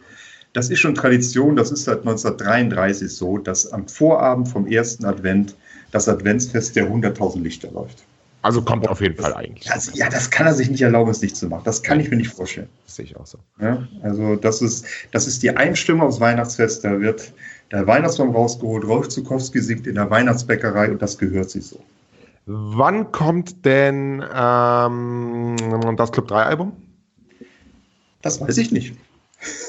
Das 0.54 0.70
ist 0.70 0.80
schon 0.80 0.96
Tradition, 0.96 1.58
das 1.58 1.72
ist 1.72 1.84
seit 1.84 2.00
1933 2.00 3.14
so, 3.14 3.38
dass 3.38 3.70
am 3.74 3.88
Vorabend 3.90 4.48
vom 4.48 4.66
ersten 4.66 5.04
Advent 5.06 5.56
das 5.92 6.08
Adventsfest 6.08 6.76
der 6.78 6.90
100.000 6.90 7.42
Lichter 7.42 7.72
läuft. 7.72 8.06
Also 8.44 8.62
kommt 8.62 8.88
auf 8.88 9.02
jeden 9.02 9.16
Fall 9.22 9.34
eigentlich. 9.34 9.72
Also, 9.72 9.92
ja, 9.94 10.10
das 10.10 10.30
kann 10.32 10.48
er 10.48 10.54
sich 10.54 10.70
nicht 10.70 10.82
erlauben, 10.82 11.12
es 11.12 11.22
nicht 11.22 11.36
zu 11.36 11.48
machen. 11.48 11.62
Das 11.64 11.84
kann 11.84 12.00
ich 12.00 12.10
mir 12.10 12.18
nicht 12.18 12.32
vorstellen. 12.32 12.70
Das 12.86 12.96
sehe 12.96 13.06
ich 13.06 13.16
auch 13.16 13.26
so. 13.26 13.38
Ja, 13.60 13.88
also 14.02 14.36
das 14.36 14.62
ist, 14.62 14.86
das 15.12 15.28
ist 15.28 15.44
die 15.44 15.56
Einstimmung 15.56 16.08
aufs 16.08 16.20
Weihnachtsfest. 16.20 16.84
Da 16.84 17.00
wird 17.00 17.32
der 17.72 17.86
Weihnachtsbaum 17.86 18.36
rausgeholt, 18.36 18.84
Rolf 18.86 19.10
Zukowski 19.10 19.62
singt 19.62 19.86
in 19.86 19.96
der 19.96 20.10
Weihnachtsbäckerei 20.10 20.92
und 20.92 21.02
das 21.02 21.18
gehört 21.18 21.50
sich 21.52 21.68
so. 21.68 21.80
Wann 22.46 23.12
kommt 23.12 23.64
denn 23.66 24.24
ähm, 24.34 25.56
das 25.96 26.12
Club 26.12 26.28
3 26.28 26.44
Album? 26.44 26.74
Das 28.24 28.42
weiß 28.42 28.58
ich 28.58 28.72
nicht. 28.72 28.96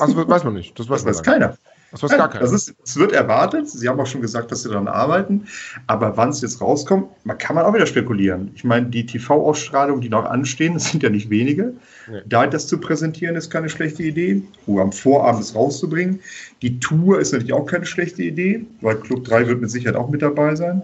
Also 0.01 0.29
weiß 0.29 0.45
man 0.45 0.55
nicht. 0.55 0.79
Das 0.79 0.89
weiß, 0.89 1.05
Das 1.05 1.19
weiß 1.19 1.23
keiner. 1.23 1.57
Das 1.93 2.03
weiß 2.03 2.11
gar. 2.13 2.29
Das 2.31 2.53
ist, 2.53 2.75
es 2.83 2.97
wird 2.97 3.13
erwartet. 3.13 3.69
Sie 3.69 3.87
haben 3.87 4.01
auch 4.01 4.07
schon 4.07 4.23
gesagt, 4.23 4.51
dass 4.51 4.63
sie 4.63 4.71
daran 4.71 4.89
arbeiten. 4.89 5.47
Aber 5.87 6.17
wann 6.17 6.31
es 6.31 6.41
jetzt 6.41 6.61
rauskommt, 6.63 7.09
man 7.25 7.37
kann 7.37 7.55
man 7.55 7.67
auch 7.67 7.75
wieder 7.75 7.87
spekulieren. 7.87 8.51
Ich 8.55 8.65
meine, 8.65 8.87
die 8.87 9.05
TV-Ausstrahlungen, 9.05 10.01
die 10.01 10.09
noch 10.09 10.25
anstehen, 10.25 10.75
das 10.75 10.91
sind 10.91 11.03
ja 11.03 11.11
nicht 11.11 11.29
wenige. 11.29 11.75
Nee. 12.11 12.23
Da 12.27 12.47
das 12.47 12.67
zu 12.67 12.79
präsentieren, 12.79 13.37
ist 13.37 13.51
keine 13.51 13.69
schlechte 13.69 14.03
Idee. 14.03 14.43
Ruhe 14.67 14.81
am 14.81 14.91
Vorabend 14.91 15.43
es 15.43 15.55
rauszubringen. 15.55 16.21
Die 16.63 16.81
Tour 16.81 17.21
ist 17.21 17.33
natürlich 17.33 17.53
auch 17.53 17.67
keine 17.67 17.85
schlechte 17.85 18.23
Idee, 18.23 18.65
weil 18.81 18.97
Club 18.97 19.25
3 19.25 19.47
wird 19.47 19.61
mit 19.61 19.71
Sicherheit 19.71 19.97
auch 19.97 20.09
mit 20.09 20.23
dabei 20.23 20.57
sein. 20.57 20.83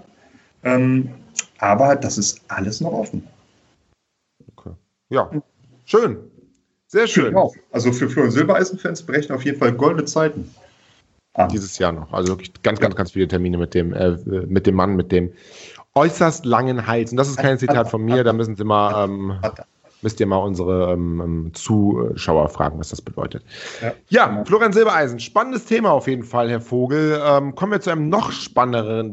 Ähm, 0.63 1.09
aber 1.59 1.97
das 1.97 2.19
ist 2.19 2.43
alles 2.49 2.83
noch 2.83 2.93
offen. 2.93 3.27
okay. 4.57 4.73
Ja, 5.09 5.31
schön. 5.87 6.19
Sehr 6.87 7.07
schön. 7.07 7.35
Auch. 7.35 7.55
Also 7.71 7.93
für 7.93 8.09
Florian 8.11 8.33
Silbereisen-Fans 8.33 9.03
berechnen 9.03 9.37
auf 9.37 9.45
jeden 9.45 9.59
Fall 9.59 9.73
goldene 9.73 10.05
Zeiten. 10.05 10.51
An. 11.35 11.49
Dieses 11.49 11.79
Jahr 11.79 11.93
noch. 11.93 12.13
Also 12.13 12.29
wirklich 12.33 12.53
ganz, 12.63 12.81
ganz, 12.81 12.97
ganz 12.97 13.13
viele 13.13 13.29
Termine 13.29 13.59
mit 13.59 13.75
dem, 13.75 13.93
äh, 13.93 14.17
mit 14.47 14.67
dem 14.67 14.75
Mann 14.75 14.97
mit 14.97 15.13
dem 15.13 15.33
äußerst 15.95 16.45
langen 16.45 16.87
Hals. 16.87 17.11
Und 17.11 17.17
das 17.17 17.29
ist 17.29 17.39
kein 17.39 17.59
Zitat 17.59 17.91
von 17.91 18.05
mir, 18.05 18.25
da 18.25 18.33
müssen 18.33 18.57
Sie 18.57 18.65
mal, 18.65 19.05
ähm, 19.05 19.39
müsst 20.03 20.21
ihr 20.21 20.27
mal 20.27 20.37
unsere 20.37 20.93
ähm, 20.93 21.21
ähm, 21.21 21.55
Zuschauer 21.55 22.49
fragen, 22.49 22.79
was 22.79 22.91
das 22.91 23.03
bedeutet. 23.03 23.43
Ja. 23.83 23.93
Ja, 24.09 24.45
Florian 24.45 24.73
Silbereisen, 24.73 25.19
spannendes 25.19 25.65
Thema 25.65 25.91
auf 25.91 26.07
jeden 26.07 26.23
Fall, 26.23 26.51
Herr 26.51 26.61
Vogel. 26.61 27.21
Ähm, 27.25 27.55
kommen 27.55 27.73
wir 27.73 27.81
zu 27.81 27.91
einem 27.91 28.09
noch 28.09 28.31
spannenderen, 28.31 29.13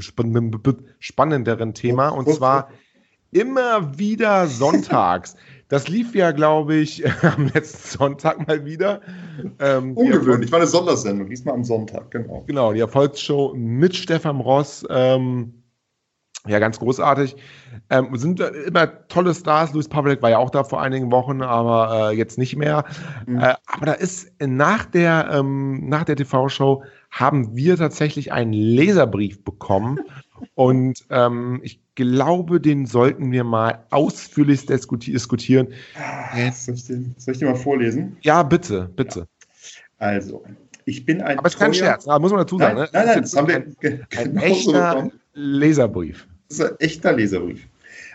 spann- 0.00 0.78
spannenderen 1.00 1.74
Thema 1.74 2.08
und 2.08 2.30
zwar 2.30 2.68
immer 3.30 3.98
wieder 3.98 4.46
sonntags. 4.46 5.36
Das 5.72 5.88
lief 5.88 6.14
ja, 6.14 6.32
glaube 6.32 6.74
ich, 6.74 7.02
am 7.22 7.46
letzten 7.46 7.96
Sonntag 7.98 8.46
mal 8.46 8.62
wieder. 8.66 9.00
Ähm, 9.58 9.96
Ungewöhnlich, 9.96 10.52
war 10.52 10.58
eine 10.58 10.68
Sondersendung, 10.68 11.30
diesmal 11.30 11.54
am 11.54 11.64
Sonntag, 11.64 12.10
genau. 12.10 12.44
Genau, 12.46 12.74
die 12.74 12.80
Erfolgsshow 12.80 13.54
mit 13.56 13.96
Stefan 13.96 14.40
Ross. 14.40 14.84
Ähm, 14.90 15.62
ja, 16.46 16.58
ganz 16.58 16.78
großartig. 16.78 17.36
Ähm, 17.88 18.14
sind 18.16 18.38
immer 18.40 19.08
tolle 19.08 19.32
Stars. 19.32 19.72
Louis 19.72 19.88
Public 19.88 20.20
war 20.20 20.28
ja 20.28 20.36
auch 20.36 20.50
da 20.50 20.62
vor 20.62 20.82
einigen 20.82 21.10
Wochen, 21.10 21.40
aber 21.40 22.10
äh, 22.10 22.16
jetzt 22.16 22.36
nicht 22.36 22.54
mehr. 22.54 22.84
Mhm. 23.26 23.38
Äh, 23.38 23.54
aber 23.64 23.86
da 23.86 23.92
ist 23.94 24.30
nach 24.40 24.84
der, 24.84 25.30
ähm, 25.32 25.88
nach 25.88 26.04
der 26.04 26.16
TV-Show 26.16 26.84
haben 27.10 27.56
wir 27.56 27.78
tatsächlich 27.78 28.30
einen 28.30 28.52
Leserbrief 28.52 29.42
bekommen. 29.42 30.00
Und 30.54 31.04
ähm, 31.10 31.60
ich 31.62 31.80
glaube, 31.94 32.60
den 32.60 32.86
sollten 32.86 33.32
wir 33.32 33.44
mal 33.44 33.84
ausführlich 33.90 34.66
diskuti 34.66 35.12
diskutieren. 35.12 35.68
Soll 36.52 36.74
ich, 36.74 36.86
den, 36.86 37.14
soll 37.18 37.32
ich 37.32 37.38
den 37.38 37.48
mal 37.48 37.54
vorlesen? 37.54 38.16
Ja, 38.22 38.42
bitte, 38.42 38.90
bitte. 38.96 39.26
Also, 39.98 40.42
ich 40.84 41.04
bin 41.04 41.20
ein 41.20 41.38
Aber 41.38 41.46
es 41.46 41.54
ist 41.54 41.60
kein 41.60 41.74
Scherz, 41.74 42.04
da 42.04 42.18
muss 42.18 42.30
man 42.32 42.40
dazu 42.40 42.58
sagen. 42.58 42.76
Nein, 42.76 42.84
ne? 42.84 42.90
nein, 42.92 43.06
nein, 43.06 43.22
das 43.22 43.36
haben 43.36 43.48
wir 43.48 43.56
ein, 43.56 43.76
ein 43.82 44.06
genauso 44.08 44.74
echter. 44.74 45.10
Leserbrief. 45.34 46.26
Das 46.48 46.58
ist 46.58 46.64
ein 46.64 46.80
echter 46.80 47.12
Leserbrief. 47.12 47.66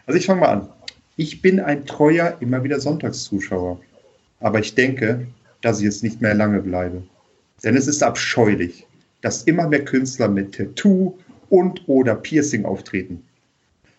Also 0.05 0.19
ich 0.19 0.25
fange 0.25 0.41
mal 0.41 0.49
an. 0.49 0.69
Ich 1.15 1.41
bin 1.41 1.59
ein 1.59 1.85
treuer, 1.85 2.37
immer 2.39 2.63
wieder 2.63 2.79
Sonntagszuschauer. 2.79 3.79
Aber 4.39 4.59
ich 4.59 4.75
denke, 4.75 5.27
dass 5.61 5.79
ich 5.79 5.85
jetzt 5.85 6.03
nicht 6.03 6.21
mehr 6.21 6.33
lange 6.33 6.61
bleibe. 6.61 7.01
Denn 7.63 7.75
es 7.75 7.87
ist 7.87 8.03
abscheulich, 8.03 8.85
dass 9.21 9.43
immer 9.43 9.67
mehr 9.67 9.83
Künstler 9.83 10.27
mit 10.27 10.55
Tattoo 10.55 11.17
und 11.49 11.87
oder 11.87 12.15
Piercing 12.15 12.65
auftreten. 12.65 13.23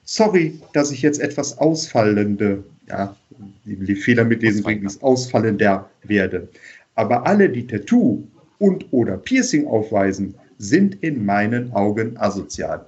Sorry, 0.04 0.58
dass 0.72 0.90
ich 0.90 1.02
jetzt 1.02 1.20
etwas 1.20 1.58
ausfallende, 1.58 2.64
ja, 2.88 3.14
die 3.64 3.94
Fehler 3.94 4.24
mitlesen 4.24 4.62
bringt, 4.62 4.84
ist 4.84 5.02
ausfallender 5.02 5.88
werde. 6.02 6.48
Aber 6.94 7.26
alle, 7.26 7.48
die 7.48 7.66
Tattoo 7.66 8.22
und 8.58 8.86
oder 8.90 9.16
Piercing 9.18 9.66
aufweisen, 9.66 10.34
sind 10.58 11.02
in 11.02 11.24
meinen 11.24 11.72
Augen 11.72 12.16
asozial. 12.16 12.84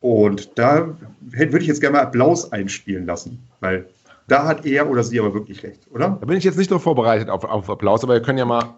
Und 0.00 0.50
da 0.56 0.96
würde 1.20 1.58
ich 1.58 1.66
jetzt 1.66 1.80
gerne 1.80 1.98
mal 1.98 2.02
Applaus 2.02 2.50
einspielen 2.52 3.06
lassen, 3.06 3.38
weil 3.60 3.86
da 4.28 4.46
hat 4.46 4.64
er 4.64 4.88
oder 4.88 5.04
sie 5.04 5.20
aber 5.20 5.34
wirklich 5.34 5.62
recht, 5.62 5.80
oder? 5.92 6.16
Da 6.20 6.26
bin 6.26 6.36
ich 6.36 6.44
jetzt 6.44 6.58
nicht 6.58 6.70
nur 6.70 6.80
vorbereitet 6.80 7.28
auf, 7.28 7.44
auf 7.44 7.68
Applaus, 7.68 8.02
aber 8.02 8.14
wir 8.14 8.22
können 8.22 8.38
ja 8.38 8.44
mal, 8.44 8.74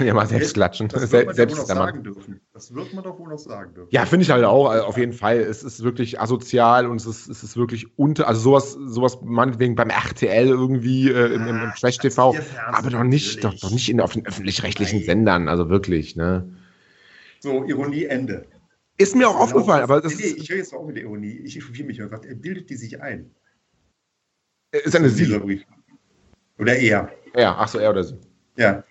können 0.00 0.08
ja 0.08 0.14
mal 0.14 0.26
selbst 0.26 0.54
klatschen. 0.54 0.88
Das 0.88 1.12
wird 1.12 1.12
man 1.12 1.20
doch 1.22 1.28
wohl 1.28 1.34
selbst 1.34 1.56
noch 1.58 1.66
sagen 1.66 2.02
dürfen. 2.02 2.40
Das 2.54 2.74
wird 2.74 2.94
man 2.94 3.04
doch 3.04 3.18
wohl 3.18 3.28
noch 3.28 3.38
sagen 3.38 3.74
dürfen. 3.74 3.88
Ja, 3.92 4.06
finde 4.06 4.24
ich 4.24 4.30
halt 4.30 4.44
auch, 4.44 4.68
also 4.70 4.84
auf 4.86 4.96
jeden 4.96 5.12
Fall. 5.12 5.38
Es 5.38 5.62
ist 5.62 5.82
wirklich 5.82 6.20
asozial 6.20 6.86
und 6.86 6.96
es 6.96 7.06
ist, 7.06 7.28
es 7.28 7.42
ist 7.42 7.56
wirklich 7.56 7.98
unter, 7.98 8.26
also 8.26 8.40
sowas, 8.40 8.72
sowas 8.72 9.18
meinetwegen 9.22 9.74
beim 9.74 9.90
RTL 9.90 10.48
irgendwie 10.48 11.10
äh, 11.10 11.34
im, 11.34 11.46
im, 11.46 11.62
im 11.62 11.72
Trash-TV, 11.78 12.34
Ihr 12.34 12.42
Fernsehen, 12.42 12.74
aber 12.74 12.90
doch 12.90 13.04
nicht, 13.04 13.44
doch, 13.44 13.54
doch 13.54 13.70
nicht 13.70 13.88
in, 13.88 14.00
auf 14.00 14.12
den 14.12 14.26
öffentlich-rechtlichen. 14.26 15.04
Sendern, 15.04 15.48
also 15.48 15.68
wirklich, 15.68 16.16
ne? 16.16 16.48
So, 17.40 17.64
Ironie 17.64 18.04
Ende. 18.04 18.46
Ist 18.98 19.16
mir 19.16 19.28
auch 19.28 19.32
Genau, 19.32 19.44
aufgefallen, 19.44 19.82
aber 19.82 20.00
das 20.00 20.16
nee, 20.16 20.24
nee, 20.24 20.40
ich 20.42 20.50
höre 20.50 20.58
jetzt 20.58 20.74
auch 20.74 20.86
mit 20.86 20.96
der 20.96 21.04
Ironie. 21.04 21.40
Ich 21.44 21.56
echauffiere 21.56 21.86
mich 21.86 22.02
einfach. 22.02 22.22
Er 22.22 22.34
bildet 22.34 22.68
die 22.68 22.76
sich 22.76 23.00
ein. 23.00 23.30
ist 24.72 24.94
eine 24.94 25.08
Sie. 25.08 25.64
Oder 26.58 26.76
er. 26.76 27.10
Ja, 27.34 27.56
ach 27.58 27.68
so, 27.68 27.78
er 27.78 27.90
oder 27.90 28.04
sie. 28.04 28.18
Ja. 28.58 28.84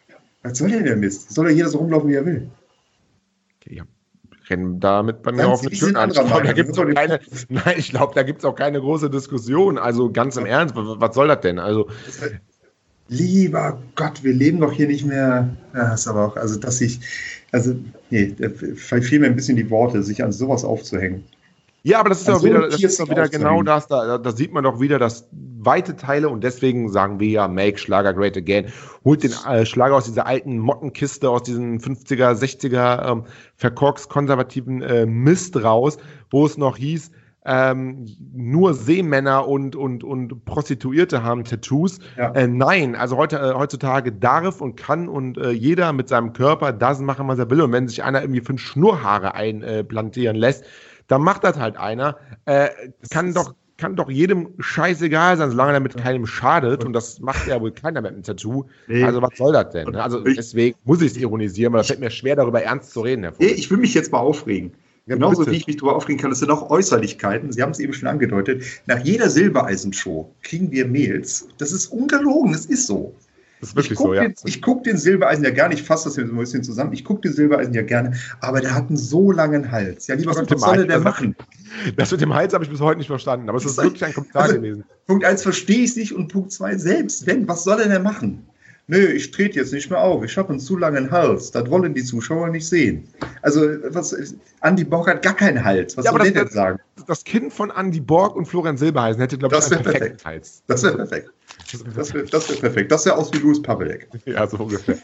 Was 0.43 0.57
soll 0.57 0.69
denn 0.71 0.85
der 0.85 0.95
Mist? 0.95 1.33
Soll 1.33 1.47
doch 1.47 1.53
jeder 1.55 1.69
so 1.69 1.79
rumlaufen, 1.79 2.09
wie 2.09 2.15
er 2.15 2.25
will? 2.25 2.49
Okay, 3.61 3.75
ja. 3.75 3.83
Rennen 4.49 4.79
damit 4.79 5.21
bei 5.21 5.31
mir 5.31 5.43
Ganz 5.43 5.51
auf 5.51 5.61
eine 5.61 5.69
Tür 5.71 5.95
an. 5.95 6.09
Ich 6.11 6.19
anderer 6.19 6.23
glaube, 6.25 6.47
da 6.47 6.53
Meinung. 6.53 6.55
gibt's 6.55 6.79
auch 6.79 6.85
keine, 6.85 7.19
nein, 7.49 7.75
ich 7.77 7.89
glaube, 7.91 8.15
da 8.15 8.23
gibt 8.23 8.39
es 8.39 8.45
auch 8.45 8.55
keine 8.55 8.79
große 8.79 9.09
Diskussion. 9.09 9.77
Also 9.77 10.11
ganz 10.11 10.37
im 10.37 10.45
Ernst, 10.45 10.73
was, 10.75 11.13
soll 11.15 11.27
das 11.27 11.41
denn? 11.41 11.59
Also, 11.59 11.89
Das 12.05 12.19
Lieber 13.09 13.81
Gott, 13.95 14.23
wir 14.23 14.33
leben 14.33 14.59
doch 14.59 14.71
hier 14.71 14.87
nicht 14.87 15.05
mehr. 15.05 15.49
Ja, 15.73 15.93
ist 15.93 16.07
aber 16.07 16.27
auch, 16.27 16.35
also 16.35 16.59
dass 16.59 16.79
ich, 16.79 16.99
also, 17.51 17.75
nee, 18.11 18.35
da 18.37 18.49
fehlen 18.49 19.21
mir 19.21 19.27
ein 19.27 19.35
bisschen 19.35 19.57
die 19.57 19.69
Worte, 19.71 20.03
sich 20.03 20.23
an 20.23 20.31
sowas 20.31 20.63
aufzuhängen. 20.63 21.23
Ja, 21.83 21.99
aber 21.99 22.09
das 22.09 22.19
ist 22.19 22.27
so 22.27 22.43
wieder, 22.43 22.67
das 22.67 22.83
ist 22.83 22.99
doch 22.99 23.09
wieder 23.09 23.29
genau 23.29 23.63
das. 23.63 23.87
Da, 23.87 24.17
da 24.17 24.31
sieht 24.31 24.51
man 24.51 24.63
doch 24.63 24.79
wieder, 24.79 24.99
dass 24.99 25.29
weite 25.31 25.95
Teile 25.95 26.29
und 26.29 26.43
deswegen 26.43 26.89
sagen 26.89 27.19
wir 27.19 27.27
ja, 27.29 27.47
Make 27.47 27.77
Schlager 27.77 28.13
Great 28.13 28.37
Again. 28.37 28.67
Holt 29.03 29.23
den 29.23 29.33
äh, 29.47 29.65
Schlager 29.65 29.95
aus 29.95 30.05
dieser 30.05 30.25
alten 30.25 30.57
Mottenkiste, 30.57 31.29
aus 31.29 31.43
diesen 31.43 31.79
50er, 31.79 32.33
60er 32.33 33.11
ähm, 33.11 33.23
verkorks 33.55 34.07
konservativen 34.09 34.81
äh, 34.81 35.05
Mist 35.05 35.61
raus, 35.61 35.97
wo 36.31 36.45
es 36.45 36.57
noch 36.57 36.77
hieß, 36.77 37.11
ähm, 37.45 38.05
nur 38.33 38.73
Seemänner 38.73 39.47
und, 39.47 39.75
und, 39.75 40.03
und 40.03 40.45
Prostituierte 40.45 41.23
haben 41.23 41.45
Tattoos. 41.45 41.99
Ja. 42.17 42.31
Äh, 42.33 42.47
nein, 42.47 42.95
also 42.95 43.17
heute, 43.17 43.37
äh, 43.37 43.53
heutzutage 43.53 44.11
darf 44.11 44.61
und 44.61 44.75
kann 44.75 45.07
und 45.07 45.37
äh, 45.37 45.51
jeder 45.51 45.93
mit 45.93 46.09
seinem 46.09 46.33
Körper 46.33 46.73
das 46.73 46.99
machen, 46.99 47.27
was 47.27 47.39
er 47.39 47.49
will. 47.49 47.61
Und 47.61 47.71
wenn 47.71 47.87
sich 47.87 48.03
einer 48.03 48.21
irgendwie 48.21 48.41
fünf 48.41 48.61
Schnurrhaare 48.61 49.35
einplantieren 49.35 50.35
lässt, 50.35 50.65
dann 51.09 51.21
macht 51.21 51.43
das 51.43 51.59
halt 51.59 51.75
einer. 51.75 52.17
Äh, 52.45 52.69
kann 53.11 53.33
doch 53.33 53.53
kann 53.79 53.95
doch 53.95 54.09
jedem 54.09 54.49
scheißegal 54.59 55.37
sein, 55.37 55.51
solange 55.51 55.73
er 55.73 55.79
mit 55.79 55.95
keinem 55.95 56.25
schadet. 56.25 56.83
Und 56.83 56.93
das 56.93 57.19
macht 57.19 57.47
ja 57.47 57.59
wohl 57.61 57.71
keiner 57.71 58.01
mit 58.01 58.11
einem 58.11 58.23
Tattoo. 58.23 58.65
Nee. 58.87 59.03
Also 59.03 59.21
was 59.21 59.29
soll 59.37 59.53
das 59.53 59.69
denn? 59.69 59.95
Also 59.95 60.19
deswegen 60.19 60.77
muss 60.83 61.01
ich 61.01 61.11
es 61.11 61.17
ironisieren, 61.17 61.71
weil 61.73 61.79
das 61.79 61.87
fällt 61.87 62.01
mir 62.01 62.11
schwer, 62.11 62.35
darüber 62.35 62.61
ernst 62.61 62.91
zu 62.91 63.01
reden, 63.01 63.23
Herr 63.23 63.33
Vogel. 63.33 63.51
ich 63.51 63.71
will 63.71 63.77
mich 63.77 63.93
jetzt 63.93 64.11
mal 64.11 64.19
aufregen. 64.19 64.73
Ja, 65.05 65.15
Genauso 65.15 65.39
bitte. 65.39 65.51
wie 65.51 65.55
ich 65.55 65.67
mich 65.67 65.77
darüber 65.77 65.95
aufregen 65.95 66.19
kann, 66.21 66.29
das 66.29 66.39
sind 66.39 66.51
auch 66.51 66.69
Äußerlichkeiten. 66.69 67.51
Sie 67.51 67.63
haben 67.63 67.71
es 67.71 67.79
eben 67.79 67.93
schon 67.93 68.07
angedeutet. 68.07 68.63
Nach 68.85 68.99
jeder 68.99 69.29
Silbereisen-Show 69.29 70.29
kriegen 70.43 70.71
wir 70.71 70.85
Mails. 70.85 71.47
Das 71.57 71.71
ist 71.71 71.87
ungelogen, 71.87 72.51
das 72.51 72.65
ist 72.65 72.85
so. 72.85 73.15
Das 73.59 73.69
ist 73.69 73.71
Ich 73.71 73.75
wirklich 73.75 73.97
gucke 73.97 74.09
so, 74.09 74.13
ja. 74.13 74.21
den, 74.21 74.35
ich 74.45 74.61
guck 74.61 74.83
den 74.83 74.97
Silbereisen 74.97 75.43
ja 75.43 75.51
gar 75.51 75.67
nicht, 75.67 75.85
fasse 75.85 76.05
das 76.09 76.15
jetzt 76.15 76.31
ein 76.31 76.37
bisschen 76.37 76.63
zusammen. 76.63 76.93
Ich 76.93 77.03
gucke 77.03 77.21
den 77.21 77.33
Silbereisen 77.33 77.73
ja 77.73 77.81
gerne, 77.81 78.15
aber 78.39 78.61
der 78.61 78.73
hat 78.73 78.87
einen 78.87 78.97
so 78.97 79.31
langen 79.31 79.71
Hals. 79.71 80.07
Ja, 80.07 80.15
lieber 80.15 80.31
was 80.31 80.37
soll 80.37 80.85
der 80.87 80.95
Hals, 80.95 81.03
machen? 81.03 81.35
Das 81.97 82.11
mit 82.11 82.21
dem 82.21 82.33
Hals 82.33 82.53
habe 82.53 82.63
ich 82.63 82.69
bis 82.69 82.79
heute 82.79 82.99
nicht 82.99 83.07
verstanden, 83.07 83.49
aber 83.49 83.57
es 83.57 83.65
ist 83.65 83.77
wirklich 83.77 84.03
ein 84.05 84.13
Kommentar 84.13 84.43
also- 84.43 84.55
gewesen. 84.55 84.83
Punkt 85.07 85.25
eins 85.25 85.43
verstehe 85.43 85.79
ich 85.79 85.95
nicht 85.95 86.13
und 86.13 86.31
Punkt 86.31 86.51
zwei 86.51 86.77
selbst. 86.77 87.25
Wenn, 87.25 87.47
was 87.47 87.63
soll 87.63 87.79
er 87.81 87.89
denn 87.89 88.03
machen? 88.03 88.45
Nö, 88.91 89.05
ich 89.05 89.29
trete 89.29 89.59
jetzt 89.59 89.71
nicht 89.71 89.91
mehr 89.91 90.01
auf. 90.01 90.23
Ich 90.23 90.35
habe 90.35 90.49
einen 90.49 90.59
zu 90.59 90.75
langen 90.75 91.11
Hals. 91.11 91.51
Das 91.51 91.69
wollen 91.69 91.93
die 91.93 92.03
Zuschauer 92.03 92.49
nicht 92.49 92.67
sehen. 92.67 93.07
Also, 93.43 93.61
was, 93.89 94.15
Andi 94.61 94.83
Bock 94.83 95.07
hat 95.07 95.21
gar 95.21 95.35
keinen 95.35 95.63
Hals. 95.63 95.95
Was 95.95 96.05
Ja, 96.05 96.11
soll 96.11 96.21
der 96.23 96.31
denn 96.45 96.47
sagen? 96.51 96.79
Das 97.05 97.23
Kind 97.23 97.53
von 97.53 97.69
Andy 97.69 97.99
Borg 97.99 98.35
und 98.35 98.47
Florian 98.47 98.77
Silbereisen 98.77 99.21
hätte, 99.21 99.37
glaube 99.37 99.53
ich, 99.53 99.61
Das 99.61 99.71
einen 99.71 99.83
perfekten 99.83 100.17
perfekt. 100.17 100.25
Hals. 100.25 100.63
Das 100.65 100.81
wäre 100.81 100.95
perfekt. 100.97 101.29
Das 101.71 102.13
wäre 102.13 102.25
das 102.25 102.49
wär 102.49 102.57
perfekt. 102.57 102.91
Das 102.91 103.03
sähe 103.03 103.15
aus 103.15 103.31
wie 103.31 103.37
Louis 103.37 103.61
Pavelek. 103.61 104.07
Ja, 104.25 104.47
so 104.47 104.57
ungefähr. 104.57 104.97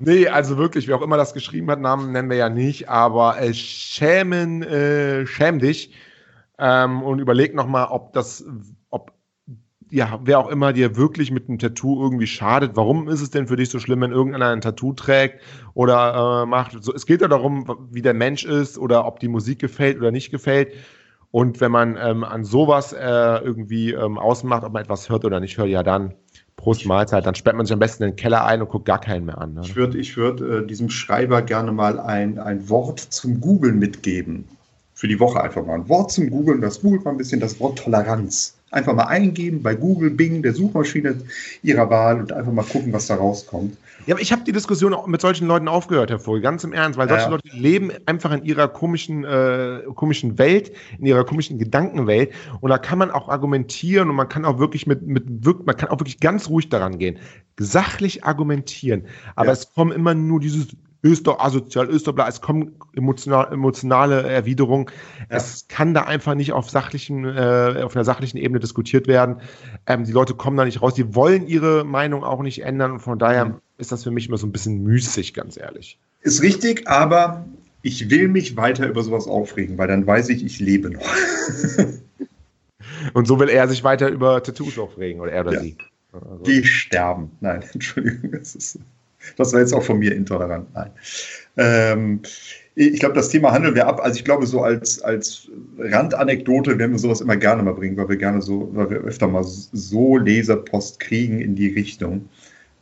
nee, 0.00 0.26
also 0.26 0.58
wirklich, 0.58 0.88
wer 0.88 0.96
auch 0.96 1.02
immer 1.02 1.16
das 1.16 1.34
geschrieben 1.34 1.70
hat, 1.70 1.80
Namen 1.80 2.10
nennen 2.10 2.30
wir 2.30 2.36
ja 2.36 2.48
nicht, 2.48 2.88
aber 2.88 3.40
äh, 3.40 3.54
schämen, 3.54 4.64
äh, 4.64 5.24
schäm 5.24 5.60
dich 5.60 5.94
ähm, 6.58 7.00
und 7.04 7.20
überleg 7.20 7.54
nochmal, 7.54 7.86
ob 7.90 8.12
das, 8.12 8.44
ja, 9.92 10.18
wer 10.24 10.38
auch 10.38 10.48
immer 10.48 10.72
dir 10.72 10.96
wirklich 10.96 11.30
mit 11.30 11.48
einem 11.48 11.58
Tattoo 11.58 12.02
irgendwie 12.02 12.26
schadet. 12.26 12.72
Warum 12.76 13.08
ist 13.08 13.20
es 13.20 13.28
denn 13.28 13.46
für 13.46 13.56
dich 13.56 13.68
so 13.68 13.78
schlimm, 13.78 14.00
wenn 14.00 14.10
irgendeiner 14.10 14.48
ein 14.48 14.62
Tattoo 14.62 14.94
trägt 14.94 15.42
oder 15.74 16.42
äh, 16.42 16.46
macht? 16.46 16.82
So, 16.82 16.94
es 16.94 17.04
geht 17.04 17.20
ja 17.20 17.28
darum, 17.28 17.88
wie 17.90 18.00
der 18.00 18.14
Mensch 18.14 18.44
ist 18.44 18.78
oder 18.78 19.06
ob 19.06 19.20
die 19.20 19.28
Musik 19.28 19.58
gefällt 19.58 19.98
oder 19.98 20.10
nicht 20.10 20.30
gefällt. 20.30 20.72
Und 21.30 21.60
wenn 21.60 21.70
man 21.70 21.98
ähm, 22.02 22.24
an 22.24 22.42
sowas 22.44 22.94
äh, 22.94 23.00
irgendwie 23.02 23.92
ähm, 23.92 24.16
ausmacht, 24.16 24.64
ob 24.64 24.72
man 24.72 24.82
etwas 24.82 25.10
hört 25.10 25.26
oder 25.26 25.40
nicht 25.40 25.58
hört, 25.58 25.68
ja 25.68 25.82
dann 25.82 26.14
Prost 26.56 26.86
Mahlzeit, 26.86 27.26
dann 27.26 27.34
sperrt 27.34 27.56
man 27.56 27.66
sich 27.66 27.74
am 27.74 27.78
besten 27.78 28.04
in 28.04 28.10
den 28.10 28.16
Keller 28.16 28.46
ein 28.46 28.62
und 28.62 28.70
guckt 28.70 28.86
gar 28.86 29.00
keinen 29.00 29.26
mehr 29.26 29.38
an. 29.38 29.54
Ne? 29.54 29.60
Ich 29.62 29.76
würde 29.76 29.98
ich 29.98 30.16
würd, 30.16 30.40
äh, 30.40 30.66
diesem 30.66 30.88
Schreiber 30.88 31.42
gerne 31.42 31.70
mal 31.70 32.00
ein, 32.00 32.38
ein 32.38 32.70
Wort 32.70 32.98
zum 32.98 33.42
Googlen 33.42 33.78
mitgeben. 33.78 34.44
Für 34.94 35.08
die 35.08 35.20
Woche 35.20 35.42
einfach 35.42 35.66
mal 35.66 35.74
ein 35.74 35.88
Wort 35.90 36.12
zum 36.12 36.30
Googlen. 36.30 36.62
Das 36.62 36.80
googelt 36.80 37.04
mal 37.04 37.10
ein 37.10 37.18
bisschen 37.18 37.40
das 37.40 37.60
Wort 37.60 37.78
Toleranz. 37.78 38.56
Einfach 38.72 38.94
mal 38.94 39.04
eingeben 39.04 39.62
bei 39.62 39.74
Google, 39.74 40.10
Bing, 40.10 40.42
der 40.42 40.54
Suchmaschine 40.54 41.14
Ihrer 41.62 41.90
Wahl 41.90 42.20
und 42.20 42.32
einfach 42.32 42.52
mal 42.52 42.64
gucken, 42.64 42.92
was 42.92 43.06
da 43.06 43.16
rauskommt. 43.16 43.76
Ja, 44.06 44.14
aber 44.14 44.22
ich 44.22 44.32
habe 44.32 44.42
die 44.44 44.50
Diskussion 44.52 44.94
auch 44.94 45.06
mit 45.06 45.20
solchen 45.20 45.46
Leuten 45.46 45.68
aufgehört, 45.68 46.10
Herr 46.10 46.18
Vogel, 46.18 46.40
ganz 46.40 46.64
im 46.64 46.72
Ernst, 46.72 46.98
weil 46.98 47.08
solche 47.08 47.26
Ja. 47.26 47.30
Leute 47.30 47.48
leben 47.52 47.92
einfach 48.06 48.32
in 48.32 48.44
ihrer 48.44 48.68
komischen, 48.68 49.24
äh, 49.24 49.82
komischen 49.94 50.38
Welt, 50.38 50.72
in 50.98 51.06
ihrer 51.06 51.24
komischen 51.24 51.58
Gedankenwelt 51.58 52.32
und 52.60 52.70
da 52.70 52.78
kann 52.78 52.98
man 52.98 53.10
auch 53.10 53.28
argumentieren 53.28 54.08
und 54.10 54.16
man 54.16 54.28
kann 54.28 54.44
auch 54.44 54.58
wirklich 54.58 54.86
mit, 54.86 55.02
mit 55.06 55.44
man 55.66 55.76
kann 55.76 55.90
auch 55.90 56.00
wirklich 56.00 56.18
ganz 56.18 56.48
ruhig 56.48 56.68
daran 56.70 56.98
gehen, 56.98 57.18
sachlich 57.60 58.24
argumentieren, 58.24 59.04
aber 59.36 59.48
Ja. 59.48 59.52
es 59.52 59.72
kommen 59.72 59.92
immer 59.92 60.14
nur 60.14 60.40
dieses 60.40 60.68
ist 61.02 61.26
doch 61.26 61.40
asozial, 61.40 61.88
ist 61.88 62.06
doch 62.06 62.12
bla, 62.12 62.28
es 62.28 62.40
kommen 62.40 62.76
emotional, 62.94 63.52
emotionale 63.52 64.22
Erwiderungen. 64.22 64.86
Ja. 65.18 65.36
Es 65.36 65.66
kann 65.68 65.94
da 65.94 66.02
einfach 66.04 66.34
nicht 66.34 66.52
auf 66.52 66.70
sachlichen, 66.70 67.24
äh, 67.24 67.82
auf 67.82 67.96
einer 67.96 68.04
sachlichen 68.04 68.38
Ebene 68.38 68.60
diskutiert 68.60 69.08
werden. 69.08 69.40
Ähm, 69.86 70.04
die 70.04 70.12
Leute 70.12 70.34
kommen 70.34 70.56
da 70.56 70.64
nicht 70.64 70.80
raus, 70.80 70.94
die 70.94 71.14
wollen 71.14 71.46
ihre 71.48 71.84
Meinung 71.84 72.22
auch 72.22 72.40
nicht 72.42 72.62
ändern 72.62 72.92
und 72.92 73.00
von 73.00 73.18
daher 73.18 73.46
Mhm. 73.46 73.54
ist 73.78 73.90
das 73.90 74.04
für 74.04 74.12
mich 74.12 74.28
immer 74.28 74.38
so 74.38 74.46
ein 74.46 74.52
bisschen 74.52 74.82
müßig, 74.84 75.34
ganz 75.34 75.56
ehrlich. 75.56 75.98
Ist 76.20 76.40
richtig, 76.40 76.86
aber 76.86 77.44
ich 77.82 78.08
will 78.10 78.28
mich 78.28 78.56
weiter 78.56 78.86
über 78.88 79.02
sowas 79.02 79.26
aufregen, 79.26 79.76
weil 79.78 79.88
dann 79.88 80.06
weiß 80.06 80.28
ich, 80.28 80.44
ich 80.44 80.60
lebe 80.60 80.90
noch. 80.90 81.02
Und 83.14 83.26
so 83.26 83.38
will 83.40 83.48
er 83.48 83.66
sich 83.68 83.82
weiter 83.84 84.08
über 84.08 84.42
Tattoos 84.42 84.78
aufregen 84.78 85.20
oder 85.20 85.32
er 85.32 85.42
oder 85.42 85.54
Ja. 85.54 85.60
sie. 85.60 85.76
Also, 86.12 86.42
Geh 86.44 86.62
sterben. 86.62 87.32
Nein, 87.40 87.64
Entschuldigung, 87.72 88.32
das, 88.32 88.54
ist, 88.54 88.78
das 89.36 89.52
war 89.52 89.60
jetzt 89.60 89.72
auch 89.74 89.82
von 89.82 89.98
mir 89.98 90.14
intolerant. 90.14 90.66
Nein. 90.74 90.90
Ähm, 91.56 92.20
ich 92.74 93.00
glaube, 93.00 93.14
das 93.14 93.28
Thema 93.28 93.52
handeln 93.52 93.74
wir 93.74 93.86
ab. 93.86 94.00
Also 94.02 94.16
ich 94.18 94.24
glaube, 94.24 94.46
so 94.46 94.62
als, 94.62 95.02
als 95.02 95.48
Randanekdote 95.78 96.78
werden 96.78 96.92
wir 96.92 96.98
sowas 96.98 97.20
immer 97.20 97.36
gerne 97.36 97.62
mal 97.62 97.74
bringen, 97.74 97.96
weil 97.96 98.08
wir 98.08 98.16
gerne 98.16 98.40
so, 98.40 98.70
weil 98.72 98.88
wir 98.90 98.98
öfter 98.98 99.28
mal 99.28 99.44
so 99.44 100.16
Leserpost 100.16 100.98
kriegen 100.98 101.40
in 101.40 101.54
die 101.54 101.68
Richtung, 101.68 102.28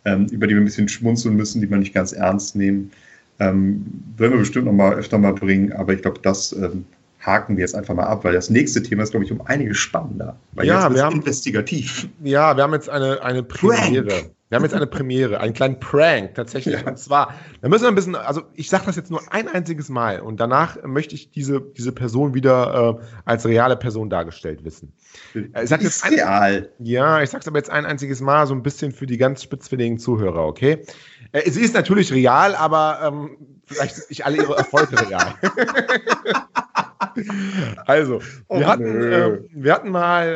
ähm, 0.05 0.27
über 0.31 0.47
die 0.47 0.55
wir 0.55 0.63
ein 0.63 0.65
bisschen 0.65 0.89
schmunzeln 0.89 1.35
müssen, 1.37 1.61
die 1.61 1.69
wir 1.69 1.77
nicht 1.77 1.93
ganz 1.95 2.13
ernst 2.13 2.55
nehmen. 2.55 2.93
Ähm, 3.41 3.85
werden 4.17 4.33
wir 4.33 4.39
bestimmt 4.39 4.67
noch 4.67 4.73
mal 4.73 4.95
öfter 4.95 5.19
mal 5.19 5.33
bringen, 5.35 5.73
aber 5.73 5.93
ich 5.95 6.03
glaube, 6.03 6.21
das 6.23 6.53
ähm, 6.53 6.85
haken 7.21 7.57
wir 7.57 7.63
jetzt 7.63 7.75
einfach 7.75 7.95
mal 7.95 8.05
ab, 8.05 8.23
weil 8.25 8.33
das 8.35 8.49
nächste 8.49 8.83
Thema 8.83 9.03
ist, 9.03 9.11
glaube 9.11 9.25
ich, 9.25 9.33
um 9.33 9.41
einiges 9.43 9.79
spannender. 9.79 10.37
Weil 10.53 10.67
Ja, 10.67 10.93
wir 10.95 11.03
haben- 11.03 11.17
investigativ. 11.17 12.09
Ja, 12.23 12.57
wir 12.57 12.63
haben 12.63 12.75
jetzt 12.75 12.89
eine, 12.89 13.23
eine 13.23 13.43
Premiere. 13.43 14.05
Prank. 14.05 14.31
Wir 14.51 14.57
haben 14.57 14.65
jetzt 14.65 14.75
eine 14.75 14.89
Premiere, 14.89 15.39
einen 15.39 15.55
kleinen 15.55 15.79
Prank 15.79 16.35
tatsächlich. 16.35 16.81
Ja. 16.81 16.89
Und 16.89 16.99
zwar, 16.99 17.35
da 17.63 17.69
müssen 17.69 17.85
wir 17.85 17.89
ein 17.89 17.95
bisschen, 17.95 18.17
also 18.17 18.43
ich 18.55 18.69
sage 18.69 18.83
das 18.87 18.97
jetzt 18.97 19.09
nur 19.09 19.23
ein 19.33 19.47
einziges 19.47 19.89
Mal 19.89 20.19
und 20.21 20.41
danach 20.41 20.77
möchte 20.83 21.15
ich 21.15 21.31
diese, 21.31 21.61
diese 21.61 21.93
Person 21.93 22.35
wieder 22.35 22.99
äh, 23.01 23.05
als 23.25 23.47
reale 23.47 23.77
Person 23.77 24.11
dargestellt 24.11 24.65
wissen. 24.65 24.93
Ich 25.35 25.69
sag 25.69 25.83
jetzt 25.83 26.05
ein- 26.05 26.15
real. 26.15 26.73
Ja, 26.81 27.23
ich 27.23 27.31
sag's 27.31 27.47
aber 27.47 27.59
jetzt 27.59 27.71
ein 27.71 27.87
einziges 27.87 28.21
Mal, 28.21 28.49
so 28.49 28.55
ein 28.55 28.65
bisschen 28.65 28.91
für 28.91 29.07
die 29.07 29.19
ganz 29.19 29.41
spitzfindigen 29.45 29.99
Zuhörer, 29.99 30.45
okay? 30.45 30.85
Äh, 31.31 31.49
sie 31.49 31.61
ist 31.63 31.75
natürlich 31.75 32.13
real, 32.13 32.57
aber 32.57 32.99
ähm, 33.05 33.37
vielleicht 33.67 33.95
sind 33.95 34.11
nicht 34.11 34.27
alle 34.27 34.37
ihre 34.39 34.57
Erfolge 34.57 34.97
real. 35.09 35.35
also, 37.87 38.21
wir 38.21 38.31
Oh, 38.49 38.65
hatten, 38.65 38.85
nö. 38.85 39.15
äh, 39.15 39.39
wir 39.53 39.75
hatten 39.75 39.91
mal 39.91 40.27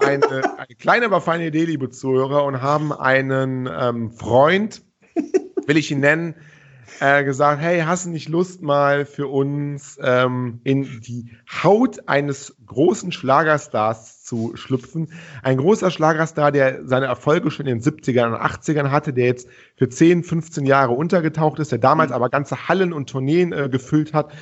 äh, 0.00 0.04
eine, 0.04 0.58
eine 0.58 0.74
kleine, 0.78 1.06
aber 1.06 1.20
feine 1.20 1.46
Idee, 1.46 1.64
liebe 1.64 1.90
Zuhörer, 1.90 2.44
und 2.44 2.62
haben 2.62 2.92
einen 2.92 3.68
ähm, 3.72 4.10
Freund, 4.10 4.82
will 5.66 5.76
ich 5.76 5.90
ihn 5.90 6.00
nennen, 6.00 6.34
äh, 7.00 7.24
gesagt, 7.24 7.60
hey, 7.60 7.80
hast 7.80 8.06
du 8.06 8.10
nicht 8.10 8.28
Lust 8.28 8.62
mal 8.62 9.04
für 9.04 9.28
uns 9.28 9.98
ähm, 10.02 10.60
in 10.64 11.00
die 11.00 11.30
Haut 11.62 12.08
eines 12.08 12.56
großen 12.66 13.12
Schlagerstars 13.12 14.22
zu 14.22 14.52
schlüpfen? 14.54 15.12
Ein 15.42 15.58
großer 15.58 15.90
Schlagerstar, 15.90 16.52
der 16.52 16.86
seine 16.86 17.06
Erfolge 17.06 17.50
schon 17.50 17.66
in 17.66 17.80
den 17.80 17.82
70ern 17.82 18.34
und 18.34 18.40
80ern 18.40 18.90
hatte, 18.90 19.12
der 19.12 19.26
jetzt 19.26 19.48
für 19.76 19.88
10, 19.88 20.24
15 20.24 20.66
Jahre 20.66 20.92
untergetaucht 20.92 21.58
ist, 21.58 21.72
der 21.72 21.78
damals 21.78 22.12
aber 22.12 22.28
ganze 22.30 22.68
Hallen 22.68 22.92
und 22.92 23.10
Tourneen 23.10 23.52
äh, 23.52 23.68
gefüllt 23.68 24.14
hat. 24.14 24.32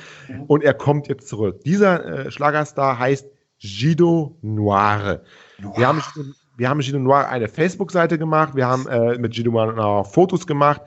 Und 0.47 0.63
er 0.63 0.73
kommt 0.73 1.07
jetzt 1.07 1.27
zurück. 1.27 1.61
Dieser 1.63 2.27
äh, 2.27 2.31
Schlagerstar 2.31 2.99
heißt 2.99 3.27
Gido 3.59 4.37
Noire. 4.41 5.23
Wir 5.75 5.87
haben, 5.87 6.01
wir 6.57 6.69
haben 6.69 6.81
Gino 6.81 6.99
Noir 6.99 7.29
eine 7.29 7.47
Facebook-Seite 7.47 8.17
gemacht, 8.17 8.55
wir 8.55 8.65
haben 8.65 8.87
äh, 8.87 9.17
mit 9.19 9.35
Gino 9.35 9.51
Noir 9.51 10.03
Fotos 10.05 10.47
gemacht 10.47 10.81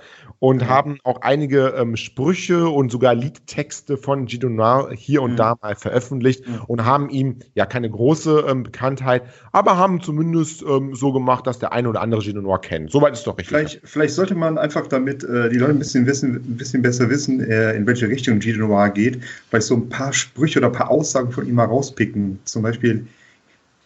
und 0.44 0.60
ja. 0.60 0.68
haben 0.68 0.98
auch 1.04 1.22
einige 1.22 1.68
ähm, 1.68 1.96
Sprüche 1.96 2.68
und 2.68 2.92
sogar 2.92 3.14
Liedtexte 3.14 3.96
von 3.96 4.26
Gidonard 4.26 4.92
hier 4.92 5.22
und 5.22 5.30
ja. 5.30 5.36
da 5.36 5.56
mal 5.62 5.74
veröffentlicht 5.74 6.46
ja. 6.46 6.62
und 6.66 6.84
haben 6.84 7.08
ihm 7.08 7.38
ja 7.54 7.64
keine 7.64 7.88
große 7.88 8.44
ähm, 8.46 8.64
Bekanntheit, 8.64 9.22
aber 9.52 9.78
haben 9.78 10.02
zumindest 10.02 10.62
ähm, 10.62 10.94
so 10.94 11.14
gemacht, 11.14 11.46
dass 11.46 11.60
der 11.60 11.72
eine 11.72 11.88
oder 11.88 12.02
andere 12.02 12.20
Gidonard 12.20 12.62
kennt. 12.62 12.90
Soweit 12.90 13.14
ist 13.14 13.26
doch 13.26 13.38
richtig. 13.38 13.48
Vielleicht, 13.48 13.80
vielleicht 13.84 14.12
sollte 14.12 14.34
man 14.34 14.58
einfach 14.58 14.86
damit 14.86 15.24
äh, 15.24 15.48
die 15.48 15.56
Leute 15.56 15.72
ein 15.72 15.78
bisschen, 15.78 16.04
wissen, 16.04 16.34
ein 16.34 16.58
bisschen 16.58 16.82
besser 16.82 17.08
wissen, 17.08 17.40
äh, 17.40 17.72
in 17.72 17.86
welche 17.86 18.06
Richtung 18.06 18.38
Gidonard 18.38 18.94
geht, 18.94 19.22
weil 19.50 19.62
so 19.62 19.76
ein 19.76 19.88
paar 19.88 20.12
Sprüche 20.12 20.58
oder 20.58 20.68
ein 20.68 20.74
paar 20.74 20.90
Aussagen 20.90 21.32
von 21.32 21.48
ihm 21.48 21.54
mal 21.54 21.64
rauspicken. 21.64 22.38
Zum 22.44 22.60
Beispiel 22.60 23.06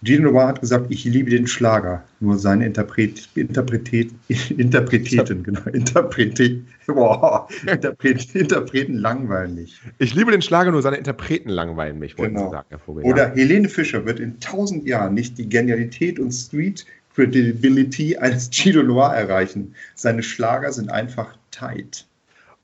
Gino 0.03 0.31
Noir 0.31 0.47
hat 0.47 0.61
gesagt, 0.61 0.87
ich 0.91 1.05
liebe 1.05 1.31
den 1.31 1.47
Schlager, 1.47 2.05
nur 2.21 2.39
seine 2.39 2.67
Interpret, 2.67 3.29
Interpretet, 3.35 4.13
Interpreteten, 4.57 5.43
genau, 5.43 5.61
Interpretet, 5.73 6.63
boah, 6.87 7.49
Interpret, 7.67 8.35
Interpreten 8.35 8.95
langweilen 8.95 9.57
mich. 9.57 9.81
Ich 9.99 10.15
liebe 10.15 10.31
den 10.31 10.43
Schlager, 10.43 10.71
nur 10.71 10.83
seine 10.83 10.99
Interpreten 10.99 11.49
langweilen 11.49 11.99
mich, 11.99 12.17
wollten 12.17 12.35
genau. 12.35 12.47
Sie 12.47 12.53
sagen, 12.53 12.67
Herr 12.69 12.79
Vogel. 12.79 13.05
Oder 13.05 13.31
Helene 13.35 13.69
Fischer 13.69 14.07
wird 14.07 14.21
in 14.21 14.39
tausend 14.39 14.87
Jahren 14.87 15.15
nicht 15.15 15.37
die 15.37 15.49
Genialität 15.49 16.21
und 16.21 16.31
Street 16.31 16.87
Credibility 17.15 18.17
eines 18.17 18.49
Gino 18.53 18.85
Noir 18.85 19.13
erreichen. 19.15 19.75
Seine 19.97 20.23
Schlager 20.23 20.73
sind 20.73 20.91
einfach 20.91 21.37
tight. 21.51 22.07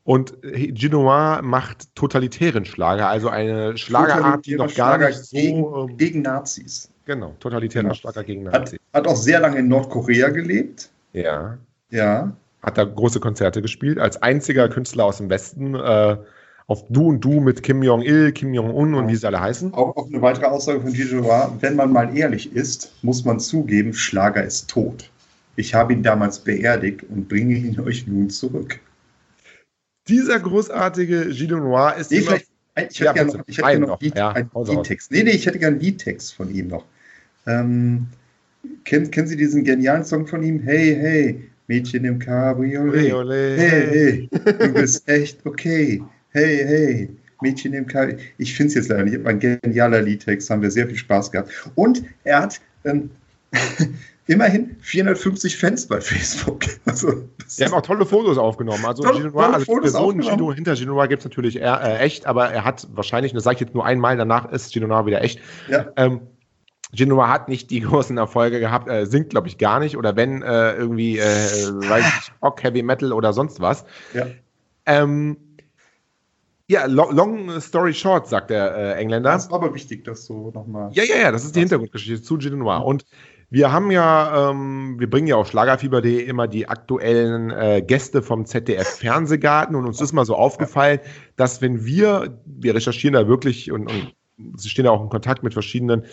Und 0.04 0.34
Ginoir 0.42 1.40
macht 1.42 1.94
totalitären 1.94 2.66
Schlager, 2.66 3.08
also 3.08 3.30
eine 3.30 3.76
Schlagerart, 3.78 4.44
die 4.44 4.54
noch 4.54 4.72
gar 4.74 4.96
Schlager 4.96 5.08
nicht 5.08 5.24
so... 5.24 5.36
Gegen, 5.36 5.64
ähm, 5.64 5.96
gegen 5.96 6.22
Nazis. 6.22 6.90
Genau, 7.06 7.34
totalitärer 7.40 7.92
genau. 7.94 8.22
Gegen 8.22 8.44
Nazis. 8.44 8.78
Hat, 8.92 9.02
hat, 9.02 9.06
auch 9.06 9.16
sehr 9.16 9.40
lange 9.40 9.58
in 9.58 9.68
Nordkorea 9.68 10.30
gelebt. 10.30 10.90
Ja. 11.12 11.58
Ja. 11.90 12.34
Hat 12.62 12.78
da 12.78 12.84
große 12.84 13.20
Konzerte 13.20 13.60
gespielt, 13.60 13.98
als 13.98 14.22
einziger 14.22 14.68
Künstler 14.68 15.04
aus 15.04 15.18
dem 15.18 15.28
Westen. 15.28 15.74
Äh, 15.74 16.16
auf 16.66 16.84
Du 16.88 17.08
und 17.08 17.20
Du 17.20 17.40
mit 17.40 17.62
Kim 17.62 17.82
Jong-il, 17.82 18.32
Kim 18.32 18.54
Jong-un 18.54 18.94
und 18.94 19.08
wie 19.08 19.16
sie 19.16 19.26
alle 19.26 19.40
heißen. 19.40 19.74
Auch, 19.74 19.96
auch 19.96 20.06
eine 20.06 20.22
weitere 20.22 20.46
Aussage 20.46 20.80
von 20.80 20.92
Gigi 20.92 21.22
war, 21.22 21.54
wenn 21.60 21.76
man 21.76 21.92
mal 21.92 22.16
ehrlich 22.16 22.54
ist, 22.54 22.92
muss 23.02 23.24
man 23.24 23.38
zugeben, 23.38 23.92
Schlager 23.92 24.42
ist 24.42 24.70
tot. 24.70 25.10
Ich 25.56 25.74
habe 25.74 25.92
ihn 25.92 26.02
damals 26.02 26.38
beerdigt 26.38 27.02
und 27.10 27.28
bringe 27.28 27.54
ihn 27.54 27.78
euch 27.86 28.06
nun 28.06 28.30
zurück. 28.30 28.80
Dieser 30.08 30.38
großartige 30.38 31.32
Gino 31.32 31.58
Noir 31.58 31.96
ist 31.98 32.10
nee, 32.10 32.18
immer... 32.18 32.36
Ich 32.76 32.82
hätte 32.82 33.04
ja, 33.04 33.12
gerne 33.12 33.32
noch, 33.32 33.44
ich 33.46 33.58
hätte 33.58 33.78
noch, 33.78 33.88
noch. 33.88 34.00
Lied, 34.00 34.16
ja, 34.16 34.30
einen 34.30 34.50
Liedtext. 34.66 35.12
Nee, 35.12 35.22
nee, 35.22 35.30
ich 35.30 35.46
hätte 35.46 35.60
gerne 35.60 35.76
einen 35.76 35.84
Liedtext 35.84 36.34
von 36.34 36.52
ihm 36.52 36.66
noch. 36.66 36.84
Ähm, 37.46 38.06
kennen, 38.84 39.10
kennen 39.10 39.26
Sie 39.26 39.36
diesen 39.36 39.64
genialen 39.64 40.04
Song 40.04 40.26
von 40.26 40.42
ihm? 40.42 40.60
Hey, 40.60 40.94
hey, 40.94 41.50
Mädchen 41.66 42.04
im 42.04 42.18
Cabriolet. 42.18 43.58
Hey, 43.58 44.28
hey, 44.30 44.30
du 44.58 44.72
bist 44.72 45.08
echt 45.08 45.44
okay. 45.46 46.02
Hey, 46.30 46.64
hey, 46.64 47.10
Mädchen 47.40 47.74
im 47.74 47.86
Cabriolet. 47.86 48.20
Ich 48.38 48.54
finde 48.54 48.68
es 48.68 48.74
jetzt 48.74 48.88
leider 48.88 49.04
nicht, 49.04 49.26
ein 49.26 49.40
genialer 49.40 50.02
Liedtext, 50.02 50.50
haben 50.50 50.62
wir 50.62 50.70
sehr 50.70 50.86
viel 50.86 50.96
Spaß 50.96 51.30
gehabt. 51.30 51.50
Und 51.74 52.02
er 52.24 52.42
hat 52.42 52.60
ähm, 52.84 53.10
immerhin 54.26 54.76
450 54.80 55.56
Fans 55.56 55.86
bei 55.86 56.00
Facebook. 56.00 56.64
Also, 56.86 57.28
Wir 57.56 57.66
haben 57.66 57.74
auch 57.74 57.82
tolle 57.82 58.06
Fotos 58.06 58.38
aufgenommen. 58.38 58.84
Also, 58.84 59.02
tolle, 59.02 59.22
Ginois, 59.22 59.52
also 59.52 59.64
Fotos 59.64 59.92
Person 59.92 60.22
Gino, 60.22 60.52
hinter 60.52 60.76
Ginois 60.76 61.06
gibt 61.08 61.20
es 61.20 61.24
natürlich 61.24 61.56
eher, 61.56 61.80
äh, 61.82 61.98
echt, 61.98 62.26
aber 62.26 62.50
er 62.50 62.64
hat 62.64 62.86
wahrscheinlich, 62.94 63.32
das 63.32 63.42
sage 63.42 63.54
ich 63.54 63.60
jetzt 63.60 63.74
nur 63.74 63.84
einmal, 63.84 64.16
danach 64.16 64.50
ist 64.52 64.72
Ginois 64.72 65.06
wieder 65.06 65.22
echt. 65.22 65.40
Ja. 65.68 65.90
Ähm, 65.96 66.20
Genoa 66.92 67.28
hat 67.28 67.48
nicht 67.48 67.70
die 67.70 67.80
großen 67.80 68.16
Erfolge 68.16 68.60
gehabt, 68.60 68.88
äh, 68.88 69.06
singt, 69.06 69.30
glaube 69.30 69.48
ich, 69.48 69.58
gar 69.58 69.80
nicht. 69.80 69.96
Oder 69.96 70.16
wenn, 70.16 70.42
äh, 70.42 70.74
irgendwie, 70.74 71.18
äh, 71.18 71.22
weiß 71.22 72.04
ich, 72.04 72.32
Rock, 72.42 72.62
Heavy 72.62 72.82
Metal 72.82 73.12
oder 73.12 73.32
sonst 73.32 73.60
was. 73.60 73.84
Ja. 74.12 74.26
Ähm, 74.86 75.36
ja, 76.66 76.86
long, 76.86 77.60
story 77.60 77.92
short, 77.92 78.26
sagt 78.26 78.48
der 78.48 78.74
äh, 78.74 78.92
Engländer. 78.94 79.32
Das 79.32 79.44
ist 79.46 79.52
aber 79.52 79.74
wichtig, 79.74 80.04
dass 80.04 80.26
du 80.26 80.50
nochmal. 80.54 80.90
Ja, 80.92 81.04
ja, 81.04 81.16
ja, 81.16 81.32
das 81.32 81.44
ist 81.44 81.54
die 81.54 81.60
Hintergrundgeschichte 81.60 82.22
zu 82.22 82.38
Genoa. 82.38 82.78
Und 82.78 83.04
wir 83.50 83.70
haben 83.70 83.90
ja, 83.90 84.50
ähm, 84.50 84.96
wir 84.98 85.08
bringen 85.08 85.26
ja 85.26 85.36
auf 85.36 85.48
schlagerfieber.de 85.48 86.24
immer 86.24 86.48
die 86.48 86.68
aktuellen 86.68 87.50
äh, 87.50 87.82
Gäste 87.86 88.22
vom 88.22 88.46
ZDF 88.46 88.98
Fernsehgarten 88.98 89.76
und 89.76 89.86
uns 89.86 90.00
ist 90.00 90.12
mal 90.12 90.24
so 90.24 90.34
aufgefallen, 90.34 91.00
dass 91.36 91.60
wenn 91.60 91.84
wir, 91.84 92.40
wir 92.46 92.74
recherchieren 92.74 93.12
da 93.12 93.28
wirklich 93.28 93.70
und, 93.70 93.86
und 93.86 94.14
sie 94.56 94.70
stehen 94.70 94.86
ja 94.86 94.90
auch 94.90 95.02
in 95.02 95.10
Kontakt 95.10 95.42
mit 95.42 95.52
verschiedenen 95.52 96.04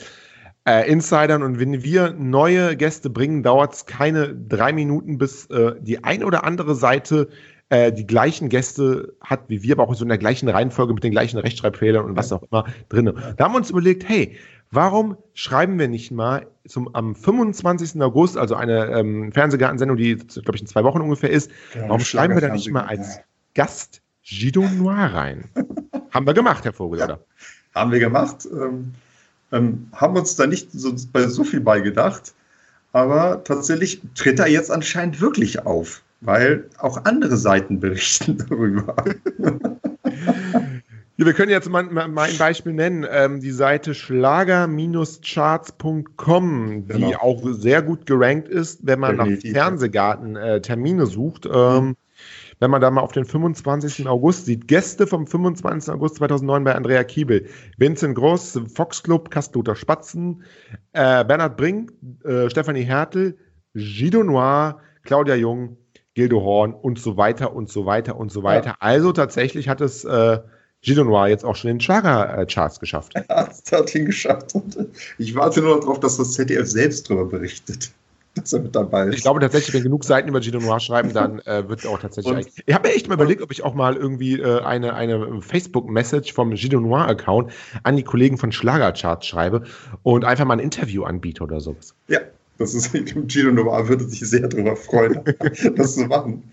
äh, 0.67 0.89
Insidern 0.89 1.43
und 1.43 1.59
wenn 1.59 1.83
wir 1.83 2.11
neue 2.11 2.75
Gäste 2.75 3.09
bringen, 3.09 3.43
dauert 3.43 3.73
es 3.73 3.85
keine 3.85 4.35
drei 4.35 4.73
Minuten, 4.73 5.17
bis 5.17 5.47
äh, 5.47 5.73
die 5.79 6.03
ein 6.03 6.23
oder 6.23 6.43
andere 6.43 6.75
Seite 6.75 7.29
äh, 7.69 7.91
die 7.91 8.05
gleichen 8.05 8.49
Gäste 8.49 9.13
hat 9.21 9.45
wie 9.47 9.63
wir, 9.63 9.75
aber 9.75 9.87
auch 9.87 9.95
so 9.95 10.03
in 10.03 10.09
der 10.09 10.17
gleichen 10.17 10.49
Reihenfolge 10.49 10.93
mit 10.93 11.03
den 11.03 11.11
gleichen 11.11 11.37
Rechtschreibfehlern 11.39 12.05
und 12.05 12.15
was 12.15 12.31
auch 12.31 12.43
immer 12.43 12.65
drin. 12.89 13.11
Da 13.37 13.45
haben 13.45 13.53
wir 13.53 13.57
uns 13.57 13.69
überlegt, 13.69 14.07
hey, 14.07 14.37
warum 14.71 15.17
schreiben 15.33 15.79
wir 15.79 15.87
nicht 15.87 16.11
mal 16.11 16.47
zum, 16.67 16.93
am 16.93 17.15
25. 17.15 18.01
August, 18.01 18.37
also 18.37 18.55
eine 18.55 18.87
ähm, 18.87 19.31
Fernsehgartensendung, 19.31 19.97
die, 19.97 20.15
glaube 20.15 20.55
ich, 20.55 20.61
in 20.61 20.67
zwei 20.67 20.83
Wochen 20.83 21.01
ungefähr 21.01 21.29
ist, 21.29 21.49
genau, 21.73 21.89
warum 21.89 22.01
schreiben 22.01 22.35
wir 22.35 22.41
da 22.41 22.49
nicht 22.49 22.69
mal 22.71 22.83
als 22.83 23.19
Gast 23.55 24.01
Gido 24.23 24.67
Noir 24.67 25.13
rein? 25.13 25.45
haben 26.11 26.27
wir 26.27 26.33
gemacht, 26.33 26.65
Herr 26.65 26.73
Vogel, 26.73 26.99
ja, 26.99 27.05
oder? 27.05 27.19
Haben 27.73 27.91
wir 27.91 27.99
gemacht. 27.99 28.47
Ähm, 28.51 28.93
ähm, 29.51 29.87
haben 29.93 30.15
uns 30.15 30.35
da 30.35 30.47
nicht 30.47 30.71
so, 30.71 30.93
bei 31.11 31.27
so 31.27 31.43
viel 31.43 31.61
beigedacht. 31.61 32.33
Aber 32.93 33.43
tatsächlich 33.43 34.01
tritt 34.15 34.39
er 34.39 34.47
jetzt 34.47 34.69
anscheinend 34.69 35.21
wirklich 35.21 35.65
auf, 35.65 36.01
weil 36.19 36.65
auch 36.79 37.05
andere 37.05 37.37
Seiten 37.37 37.79
berichten 37.79 38.37
darüber. 38.49 38.95
Ja, 41.17 41.25
wir 41.27 41.33
können 41.33 41.51
jetzt 41.51 41.69
mal, 41.69 41.83
mal 41.83 42.29
ein 42.29 42.37
Beispiel 42.39 42.73
nennen. 42.73 43.05
Ähm, 43.07 43.41
die 43.41 43.51
Seite 43.51 43.93
schlager-charts.com, 43.93 46.87
die 46.87 46.93
genau. 46.93 47.15
auch 47.19 47.43
sehr 47.51 47.83
gut 47.83 48.07
gerankt 48.07 48.47
ist, 48.47 48.87
wenn 48.87 48.99
man 48.99 49.17
Definitiv. 49.17 49.53
nach 49.53 49.61
Fernsehgarten 49.61 50.35
äh, 50.35 50.61
Termine 50.61 51.05
sucht. 51.05 51.45
Ähm, 51.45 51.95
wenn 52.61 52.71
man 52.71 52.79
da 52.79 52.91
mal 52.91 53.01
auf 53.01 53.11
den 53.11 53.25
25. 53.25 54.07
August 54.07 54.45
sieht, 54.45 54.67
Gäste 54.67 55.07
vom 55.07 55.25
25. 55.25 55.93
August 55.93 56.15
2009 56.17 56.63
bei 56.63 56.75
Andrea 56.75 57.03
Kiebel, 57.03 57.47
Vincent 57.77 58.15
Gross, 58.15 58.57
Fox 58.73 59.01
Club, 59.01 59.31
Kastloter 59.31 59.75
Spatzen, 59.75 60.43
äh, 60.93 61.25
Bernhard 61.25 61.57
Brink, 61.57 61.91
äh, 62.23 62.49
Stefanie 62.51 62.83
Hertel, 62.83 63.35
Gido 63.73 64.23
Noir, 64.23 64.79
Claudia 65.03 65.35
Jung, 65.35 65.75
Gildo 66.13 66.41
Horn 66.41 66.73
und 66.73 66.99
so 66.99 67.17
weiter 67.17 67.53
und 67.55 67.67
so 67.69 67.87
weiter 67.87 68.15
und 68.15 68.31
so 68.31 68.43
weiter. 68.43 68.69
Ja. 68.69 68.75
Also 68.79 69.11
tatsächlich 69.11 69.67
hat 69.67 69.81
es 69.81 70.05
äh, 70.05 70.39
Gildo 70.81 71.03
Noir 71.03 71.29
jetzt 71.29 71.43
auch 71.43 71.55
schon 71.55 71.71
in 71.71 71.77
den 71.77 71.81
Schlager-Charts 71.81 72.79
geschafft. 72.79 73.13
Ja, 73.27 73.49
es 73.49 73.71
hat 73.71 73.95
ihn 73.95 74.05
geschafft. 74.05 74.53
Ich 75.17 75.33
warte 75.33 75.61
nur 75.61 75.75
noch 75.75 75.81
darauf, 75.81 75.99
dass 75.99 76.17
das 76.17 76.33
ZDF 76.33 76.67
selbst 76.67 77.09
darüber 77.09 77.25
berichtet 77.25 77.91
dass 78.35 78.53
er 78.53 78.61
mit 78.61 78.75
dabei 78.75 79.07
ist. 79.07 79.15
Ich 79.15 79.21
glaube 79.23 79.39
tatsächlich, 79.39 79.73
wenn 79.73 79.83
genug 79.83 80.03
Seiten 80.03 80.29
über 80.29 80.41
Gino 80.41 80.59
Noir 80.59 80.79
schreiben, 80.79 81.13
dann 81.13 81.39
äh, 81.39 81.67
wird 81.67 81.85
auch 81.85 81.99
tatsächlich. 81.99 82.33
Und, 82.33 82.47
ich 82.65 82.73
habe 82.73 82.87
mir 82.87 82.95
echt 82.95 83.07
mal 83.07 83.15
überlegt, 83.15 83.41
ob 83.41 83.51
ich 83.51 83.63
auch 83.63 83.73
mal 83.73 83.95
irgendwie 83.95 84.39
äh, 84.39 84.61
eine, 84.61 84.93
eine 84.93 85.41
Facebook-Message 85.41 86.33
vom 86.33 86.55
Gino 86.55 86.79
Noir-Account 86.79 87.51
an 87.83 87.97
die 87.97 88.03
Kollegen 88.03 88.37
von 88.37 88.51
Schlagercharts 88.51 89.27
schreibe 89.27 89.63
und 90.03 90.23
einfach 90.23 90.45
mal 90.45 90.53
ein 90.53 90.59
Interview 90.59 91.03
anbiete 91.03 91.43
oder 91.43 91.59
sowas. 91.59 91.93
Ja, 92.07 92.19
das 92.57 92.73
ist 92.73 92.91
Gino 93.27 93.51
Noir 93.51 93.89
würde 93.89 94.05
sich 94.05 94.21
sehr 94.21 94.47
darüber 94.47 94.75
freuen, 94.75 95.21
das 95.75 95.95
zu 95.95 96.05
machen. 96.05 96.43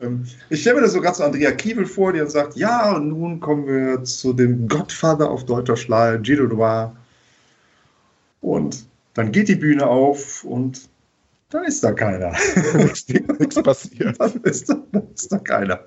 Ähm, 0.00 0.26
ich 0.50 0.60
stelle 0.60 0.76
mir 0.76 0.82
das 0.82 0.92
so 0.92 1.00
gerade 1.00 1.16
so 1.16 1.24
Andrea 1.24 1.52
Kiewel 1.52 1.86
vor, 1.86 2.12
die 2.12 2.18
dann 2.18 2.28
sagt: 2.28 2.56
Ja, 2.56 2.96
und 2.96 3.08
nun 3.08 3.40
kommen 3.40 3.66
wir 3.66 4.04
zu 4.04 4.34
dem 4.34 4.68
Godfather 4.68 5.30
auf 5.30 5.46
deutscher 5.46 5.76
Schlager, 5.76 6.22
Gino 6.22 6.44
Noir. 6.44 6.94
Und 8.42 8.84
dann 9.14 9.32
geht 9.32 9.48
die 9.48 9.54
Bühne 9.54 9.86
auf 9.86 10.44
und 10.44 10.88
dann 11.54 11.64
ist 11.64 11.82
da 11.84 11.92
keiner. 11.92 12.32
Nichts 13.38 13.62
passiert. 13.62 14.20
Dann 14.20 14.32
ist, 14.42 14.68
da, 14.68 14.82
dann 14.92 15.06
ist 15.14 15.32
da 15.32 15.38
keiner. 15.38 15.80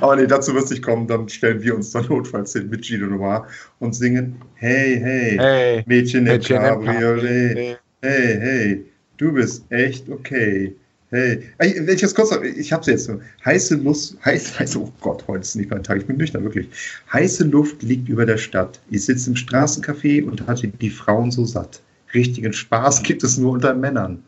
Aber 0.00 0.16
nee, 0.16 0.26
dazu 0.26 0.54
wird 0.54 0.64
es 0.64 0.70
nicht 0.70 0.82
kommen. 0.82 1.06
Dann 1.06 1.28
stellen 1.28 1.62
wir 1.62 1.74
uns 1.74 1.90
dann 1.90 2.06
notfalls 2.06 2.52
hin 2.52 2.68
mit 2.68 2.84
Gino 2.84 3.06
Noir 3.06 3.46
und 3.78 3.94
singen 3.94 4.36
Hey, 4.54 4.98
hey, 5.00 5.36
hey 5.38 5.84
Mädchen, 5.86 6.24
Mädchen 6.24 6.56
im 6.56 6.62
Cabriolet. 6.62 7.78
Hey, 8.02 8.38
hey, 8.40 8.84
du 9.16 9.32
bist 9.32 9.64
echt 9.70 10.08
okay. 10.08 10.74
Hey, 11.10 11.44
wenn 11.58 11.88
ich 11.88 12.00
jetzt 12.00 12.16
kurz, 12.16 12.36
ich 12.56 12.72
hab's 12.72 12.86
jetzt 12.86 13.04
so. 13.04 13.20
Heiße 13.44 13.76
Luft, 13.76 14.16
heiß, 14.24 14.58
heiß, 14.58 14.76
oh 14.76 14.92
Gott, 15.00 15.24
heute 15.28 15.42
ist 15.42 15.54
nicht 15.54 15.70
mein 15.70 15.82
Tag, 15.82 15.98
ich 15.98 16.06
bin 16.06 16.16
nüchtern, 16.16 16.42
wirklich. 16.42 16.68
Heiße 17.12 17.44
Luft 17.44 17.82
liegt 17.82 18.08
über 18.08 18.26
der 18.26 18.36
Stadt. 18.36 18.80
Ich 18.90 19.04
sitze 19.04 19.30
im 19.30 19.36
Straßencafé 19.36 20.24
und 20.24 20.46
hatte 20.48 20.68
die 20.68 20.90
Frauen 20.90 21.30
so 21.30 21.44
satt. 21.44 21.80
Richtigen 22.14 22.52
Spaß 22.52 23.02
gibt 23.04 23.22
es 23.22 23.38
nur 23.38 23.52
unter 23.52 23.74
Männern 23.74 24.22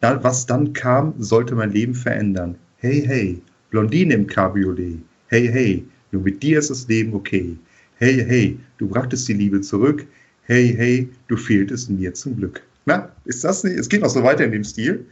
da, 0.00 0.22
was 0.22 0.46
dann 0.46 0.72
kam, 0.72 1.14
sollte 1.18 1.54
mein 1.54 1.72
Leben 1.72 1.94
verändern. 1.94 2.56
Hey, 2.78 3.02
hey, 3.06 3.42
Blondine 3.70 4.14
im 4.14 4.26
Cabriolet. 4.26 5.00
Hey, 5.28 5.48
hey, 5.48 5.84
nur 6.12 6.22
mit 6.22 6.42
dir 6.42 6.58
ist 6.58 6.70
das 6.70 6.86
Leben 6.88 7.14
okay. 7.14 7.56
Hey, 7.96 8.24
hey, 8.26 8.58
du 8.78 8.88
brachtest 8.88 9.26
die 9.28 9.32
Liebe 9.32 9.60
zurück. 9.60 10.06
Hey, 10.42 10.74
hey, 10.76 11.08
du 11.28 11.36
fehltest 11.36 11.90
mir 11.90 12.14
zum 12.14 12.36
Glück. 12.36 12.62
Na, 12.84 13.10
ist 13.24 13.42
das 13.42 13.64
nicht? 13.64 13.78
Es 13.78 13.88
geht 13.88 14.02
noch 14.02 14.10
so 14.10 14.22
weiter 14.22 14.44
in 14.44 14.52
dem 14.52 14.64
Stil. 14.64 15.06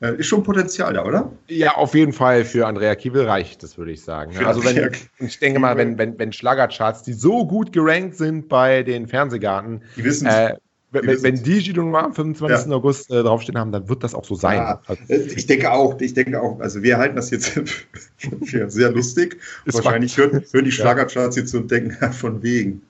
Äh, 0.00 0.16
ist 0.16 0.26
schon 0.26 0.42
Potenzial 0.42 0.92
da, 0.92 1.04
oder? 1.04 1.32
Ja, 1.48 1.74
auf 1.74 1.94
jeden 1.94 2.12
Fall 2.12 2.44
für 2.44 2.66
Andrea 2.66 2.94
Kiewel 2.94 3.24
reicht 3.24 3.62
das, 3.62 3.78
würde 3.78 3.92
ich 3.92 4.02
sagen. 4.02 4.32
Für 4.32 4.46
also 4.46 4.62
wenn, 4.62 4.90
ich 5.18 5.38
denke 5.38 5.58
mal, 5.58 5.76
wenn, 5.76 5.96
wenn, 5.96 6.18
wenn 6.18 6.32
Schlagercharts, 6.32 7.02
die 7.02 7.14
so 7.14 7.46
gut 7.46 7.72
gerankt 7.72 8.16
sind 8.16 8.48
bei 8.48 8.82
den 8.82 9.08
Fernsehgarten, 9.08 9.80
Die 9.96 10.04
wissen 10.04 10.26
äh, 10.26 10.54
wenn, 11.02 11.16
Die 11.16 11.22
wenn, 11.22 11.42
die 11.42 11.62
Giro 11.62 11.82
Noir 11.82 12.04
am 12.04 12.14
25. 12.14 12.70
Ja. 12.70 12.76
August 12.76 13.10
äh, 13.10 13.22
draufstehen 13.22 13.58
haben, 13.58 13.72
dann 13.72 13.88
wird 13.88 14.02
das 14.02 14.14
auch 14.14 14.24
so 14.24 14.34
sein. 14.34 14.58
Ja, 14.58 14.80
Also, 14.86 15.02
äh, 15.08 15.16
ich 15.16 15.46
denke 15.46 15.70
auch, 15.70 16.00
ich 16.00 16.14
denke 16.14 16.40
auch, 16.40 16.60
also 16.60 16.82
wir 16.82 16.98
halten 16.98 17.16
das 17.16 17.30
jetzt 17.30 17.48
für 18.44 18.70
sehr 18.70 18.90
lustig. 18.90 19.38
Wahrscheinlich 19.66 20.16
hören, 20.16 20.44
hören 20.52 20.64
die. 20.64 20.72
Schlagercharts 20.72 21.36
jetzt 21.36 21.54
und 21.54 21.70
denken, 21.70 22.12
von 22.12 22.42
wegen. 22.42 22.82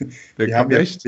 der 0.38 0.46
Wir 0.46 0.46
kommt 0.46 0.54
haben 0.56 0.70
ja- 0.72 0.78
echt. 0.78 1.02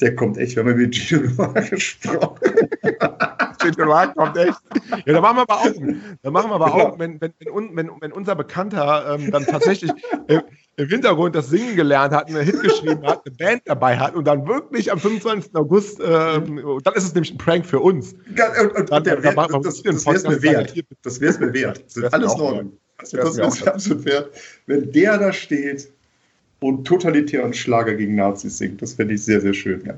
Der 0.00 0.14
kommt 0.16 0.38
echt, 0.38 0.56
wir 0.56 0.62
haben 0.64 0.70
ja 0.70 0.76
mit 0.76 0.94
Gino 0.94 1.28
Noir 1.36 1.52
gesprochen. 1.70 2.38
Giro 3.60 3.86
Noir 3.86 4.12
kommt 4.14 4.36
echt. 4.36 4.58
Ja, 5.06 5.12
da 5.14 5.20
machen 5.20 5.36
wir 5.36 5.42
aber 5.42 5.60
Augen. 5.62 6.02
Da 6.22 6.30
machen 6.30 6.50
wir 6.50 6.54
aber 6.56 6.66
Genau. 6.66 6.80
Augen, 6.88 6.98
wenn, 6.98 7.20
wenn, 7.20 7.32
wenn, 7.76 7.90
wenn, 8.00 8.12
unser 8.12 8.34
Bekannter 8.34 9.16
ähm, 9.18 9.30
dann 9.30 9.44
tatsächlich 9.46 9.90
äh, 10.28 10.40
im 10.76 10.88
Hintergrund 10.88 11.34
das 11.34 11.48
Singen 11.48 11.76
gelernt 11.76 12.12
hat, 12.12 12.28
einen 12.28 12.42
Hit 12.44 12.60
geschrieben 12.60 13.06
hat, 13.06 13.22
eine 13.24 13.34
Band 13.36 13.62
dabei 13.66 13.96
hat 13.96 14.14
und 14.14 14.26
dann 14.26 14.46
wirklich 14.46 14.90
am 14.92 14.98
25. 14.98 15.54
August, 15.54 16.00
ähm, 16.04 16.60
dann 16.82 16.94
ist 16.94 17.04
es 17.04 17.14
nämlich 17.14 17.32
ein 17.32 17.38
Prank 17.38 17.64
für 17.64 17.80
uns. 17.80 18.14
Ganz- 18.34 18.58
Und, 18.60 18.72
und, 18.76 18.90
Dann- 18.90 19.04
der 19.04 19.16
dann 19.20 19.36
wir 19.36 19.60
das, 19.60 19.82
das 19.82 20.04
wäre 20.06 20.16
es 20.16 20.24
mir 20.24 20.42
wert. 20.42 20.74
Das 21.02 21.20
wäre 21.20 21.30
es 21.32 21.38
mir 21.40 21.52
wert. 21.54 21.84
Das 21.86 21.96
Wär's 21.96 22.06
ist 22.06 22.14
alles 22.14 22.32
in 22.34 22.38
auch 22.40 22.42
Ordnung. 22.42 22.72
Das 22.98 23.12
wäre 23.12 23.28
es 23.28 23.36
mir 23.64 23.72
absolut 23.74 24.04
wert. 24.04 24.30
Wenn 24.66 24.90
der 24.92 25.18
da 25.18 25.32
steht 25.32 25.90
und 26.64 26.86
totalitären 26.86 27.52
Schlager 27.52 27.94
gegen 27.94 28.14
Nazis 28.14 28.56
singt, 28.56 28.80
das 28.80 28.94
fände 28.94 29.12
ich 29.12 29.22
sehr, 29.22 29.42
sehr 29.42 29.52
schön. 29.52 29.82
Ja, 29.84 29.94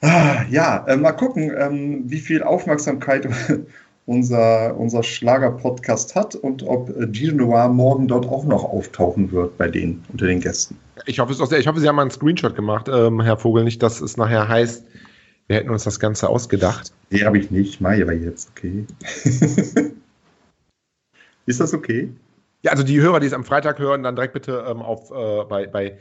ah, 0.00 0.44
ja 0.48 0.86
äh, 0.86 0.96
mal 0.96 1.12
gucken, 1.12 1.52
ähm, 1.54 2.04
wie 2.06 2.18
viel 2.18 2.42
Aufmerksamkeit 2.42 3.28
unser, 4.06 4.74
unser 4.78 5.02
Schlager-Podcast 5.02 6.14
hat 6.14 6.34
und 6.34 6.62
ob 6.62 6.88
äh, 6.98 7.06
Gino 7.12 7.44
Noir 7.44 7.68
morgen 7.68 8.08
dort 8.08 8.24
auch 8.24 8.46
noch 8.46 8.64
auftauchen 8.64 9.30
wird 9.30 9.58
bei 9.58 9.68
denen, 9.68 10.02
unter 10.10 10.24
den 10.24 10.40
Gästen. 10.40 10.78
Ich 11.04 11.18
hoffe 11.18 11.32
es 11.32 11.42
auch 11.42 11.46
sehr. 11.46 11.58
Ich 11.58 11.66
hoffe, 11.66 11.78
Sie 11.78 11.86
haben 11.86 11.96
mal 11.96 12.02
einen 12.02 12.10
Screenshot 12.10 12.56
gemacht, 12.56 12.88
ähm, 12.90 13.20
Herr 13.20 13.36
Vogel, 13.36 13.64
nicht, 13.64 13.82
dass 13.82 14.00
es 14.00 14.16
nachher 14.16 14.48
heißt, 14.48 14.86
wir 15.46 15.56
hätten 15.56 15.68
uns 15.68 15.84
das 15.84 16.00
Ganze 16.00 16.30
ausgedacht. 16.30 16.90
Nee, 17.10 17.26
habe 17.26 17.36
ich 17.36 17.50
nicht. 17.50 17.82
Mai 17.82 18.00
aber 18.00 18.14
jetzt, 18.14 18.48
okay. 18.56 18.86
Ist 21.44 21.60
das 21.60 21.74
okay? 21.74 22.14
Ja, 22.62 22.72
also 22.72 22.82
die 22.82 23.00
Hörer, 23.00 23.20
die 23.20 23.26
es 23.26 23.32
am 23.32 23.44
Freitag 23.44 23.78
hören, 23.78 24.02
dann 24.02 24.16
direkt 24.16 24.34
bitte 24.34 24.64
ähm, 24.68 24.82
auf, 24.82 25.10
äh, 25.10 25.44
bei, 25.44 25.66
bei, 25.66 25.98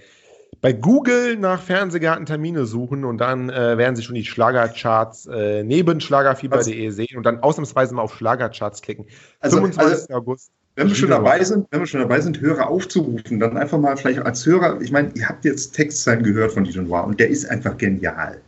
bei 0.59 0.73
Google 0.73 1.37
nach 1.37 1.61
Fernsehgarten-Termine 1.61 2.65
suchen 2.65 3.05
und 3.05 3.19
dann 3.19 3.49
äh, 3.49 3.77
werden 3.77 3.95
Sie 3.95 4.01
schon 4.01 4.15
die 4.15 4.25
Schlagercharts 4.25 5.27
äh, 5.27 5.63
neben 5.63 6.01
schlagerfieber.de 6.01 6.89
sehen 6.89 7.17
und 7.17 7.25
dann 7.25 7.39
ausnahmsweise 7.41 7.93
mal 7.93 8.01
auf 8.01 8.15
Schlagercharts 8.15 8.81
klicken. 8.81 9.05
Also, 9.39 9.57
25. 9.57 10.13
August. 10.15 10.51
Wenn 10.75 10.89
wir 10.89 10.95
schon 10.95 11.09
dabei 11.09 11.43
sind, 11.43 11.67
wenn 11.71 11.79
wir 11.79 11.87
schon 11.87 12.01
dabei 12.01 12.21
sind, 12.21 12.39
Hörer 12.39 12.69
aufzurufen, 12.69 13.39
dann 13.39 13.57
einfach 13.57 13.79
mal 13.79 13.97
vielleicht 13.97 14.19
als 14.19 14.45
Hörer, 14.45 14.79
ich 14.79 14.91
meine, 14.91 15.11
ihr 15.15 15.27
habt 15.27 15.43
jetzt 15.43 15.71
Textzeilen 15.71 16.23
gehört 16.23 16.51
von 16.51 16.63
Dijon 16.63 16.87
Noir 16.87 17.03
und 17.03 17.19
der 17.19 17.29
ist 17.29 17.49
einfach 17.49 17.77
genial. 17.77 18.39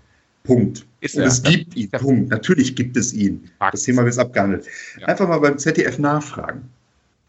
Punkt. 0.43 0.85
Ist 1.01 1.15
und 1.15 1.23
er. 1.23 1.27
es 1.27 1.41
gibt 1.41 1.75
ihn. 1.75 1.89
Ja. 1.91 1.99
Punkt. 1.99 2.29
Natürlich 2.29 2.75
gibt 2.75 2.97
es 2.97 3.13
ihn. 3.13 3.49
Das 3.71 3.83
Thema 3.83 4.05
wird 4.05 4.17
abgehandelt. 4.17 4.67
Ja. 4.99 5.07
Einfach 5.07 5.27
mal 5.27 5.39
beim 5.39 5.57
ZDF 5.57 5.97
nachfragen. 5.97 6.69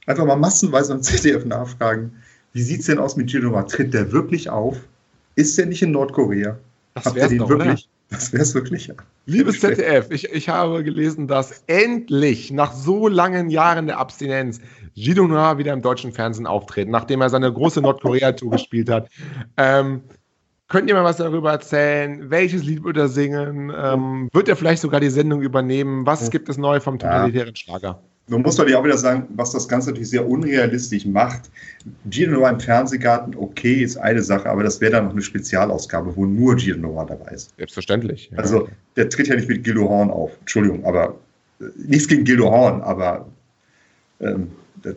Einfach 0.07 0.25
mal 0.25 0.37
massenweise 0.37 0.93
beim 0.93 1.03
ZDF 1.03 1.45
nachfragen. 1.45 2.13
Wie 2.53 2.63
sieht 2.63 2.81
es 2.81 2.87
denn 2.87 2.99
aus 2.99 3.17
mit 3.17 3.33
Noir? 3.33 3.67
Tritt 3.67 3.95
der 3.95 4.11
wirklich 4.13 4.51
auf? 4.51 4.77
Ist 5.37 5.57
der 5.57 5.67
nicht 5.67 5.83
in 5.83 5.93
Nordkorea? 5.93 6.59
Das 6.95 7.05
Habt 7.05 7.17
ihr 7.17 7.23
wär's 7.23 7.29
den 7.31 7.39
doch, 7.39 7.49
wirklich? 7.49 7.89
Das 8.09 8.33
wäre 8.33 8.43
es 8.43 8.55
wirklich. 8.55 8.89
ja. 8.89 8.95
Liebes 9.27 9.61
ZDF, 9.61 10.11
ich, 10.11 10.25
ich 10.33 10.49
habe 10.49 10.83
gelesen, 10.83 11.29
dass 11.29 11.63
endlich 11.69 12.51
nach 12.51 12.73
so 12.73 13.07
langen 13.07 13.51
Jahren 13.51 13.87
der 13.87 13.99
Abstinenz 13.99 14.61
Gino 14.97 15.29
Noir 15.29 15.59
wieder 15.59 15.73
im 15.73 15.83
deutschen 15.83 16.13
Fernsehen 16.13 16.47
auftritt, 16.47 16.89
nachdem 16.89 17.21
er 17.21 17.31
seine 17.31 17.53
große 17.53 17.81
Nordkorea-Tour 17.81 18.51
gespielt 18.53 18.91
hat. 18.91 19.09
Ähm, 19.57 20.03
könnt 20.67 20.89
ihr 20.89 20.95
mal 20.95 21.05
was 21.05 21.19
darüber 21.19 21.53
erzählen? 21.53 22.29
Welches 22.31 22.65
Lied 22.65 22.83
wird 22.83 22.97
er 22.97 23.09
singen? 23.09 23.73
Ähm, 23.77 24.29
wird 24.33 24.49
er 24.49 24.57
vielleicht 24.57 24.83
sogar 24.83 24.99
die 24.99 25.11
Sendung 25.11 25.41
übernehmen? 25.41 26.05
Was 26.05 26.31
gibt 26.33 26.49
es 26.49 26.59
neu 26.59 26.81
vom 26.81 26.99
totalitären 26.99 27.55
Schlager? 27.55 28.03
Nun 28.31 28.43
muss 28.43 28.57
man 28.57 28.68
ja 28.68 28.78
auch 28.78 28.85
wieder 28.85 28.97
sagen, 28.97 29.26
was 29.35 29.51
das 29.51 29.66
Ganze 29.68 29.91
natürlich 29.91 30.11
sehr 30.11 30.26
unrealistisch 30.26 31.05
macht. 31.05 31.51
Gino 32.09 32.39
Noir 32.39 32.51
im 32.51 32.61
Fernsehgarten, 32.61 33.35
okay, 33.37 33.83
ist 33.83 33.97
eine 33.97 34.22
Sache, 34.22 34.49
aber 34.49 34.62
das 34.62 34.81
wäre 34.81 34.93
dann 34.93 35.05
noch 35.07 35.12
eine 35.12 35.20
Spezialausgabe, 35.22 36.14
wo 36.16 36.24
nur 36.26 36.57
Gino 36.57 36.78
Noir 36.89 37.07
dabei 37.07 37.33
ist. 37.33 37.53
Selbstverständlich. 37.57 38.31
ja. 38.33 38.39
Also 38.39 38.68
der 38.97 39.09
tritt 39.11 39.26
ja 39.28 39.35
nicht 39.37 39.49
mit 39.49 39.64
Gildo 39.64 39.89
Horn 39.89 40.11
auf. 40.11 40.31
Entschuldigung, 40.41 40.85
aber 40.85 41.16
äh, 41.61 41.64
nichts 41.76 42.07
gegen 42.07 42.24
Gildo 42.24 42.51
Horn, 42.51 42.81
aber 42.83 43.26
ähm, 44.20 44.53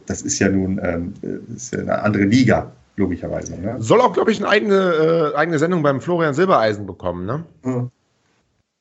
das- 0.06 0.22
ist 0.22 0.38
ja 0.40 0.50
nun 0.50 0.80
ähm, 0.84 1.14
äh, 1.24 1.54
ist 1.56 1.74
ja 1.74 1.80
eine 1.80 2.02
andere 2.04 2.24
Liga, 2.26 2.72
logischerweise. 2.98 3.60
Ne? 3.60 3.78
Soll 3.80 4.00
auch, 4.00 4.14
glaube 4.14 4.32
ich, 4.32 4.38
eine 4.40 4.48
eigene, 4.50 5.32
äh, 5.34 5.36
eigene 5.36 5.58
Sendung 5.58 5.82
beim 5.82 6.00
Florian 6.02 6.36
Silbereisen 6.36 6.86
bekommen, 6.86 7.26
ne? 7.26 7.90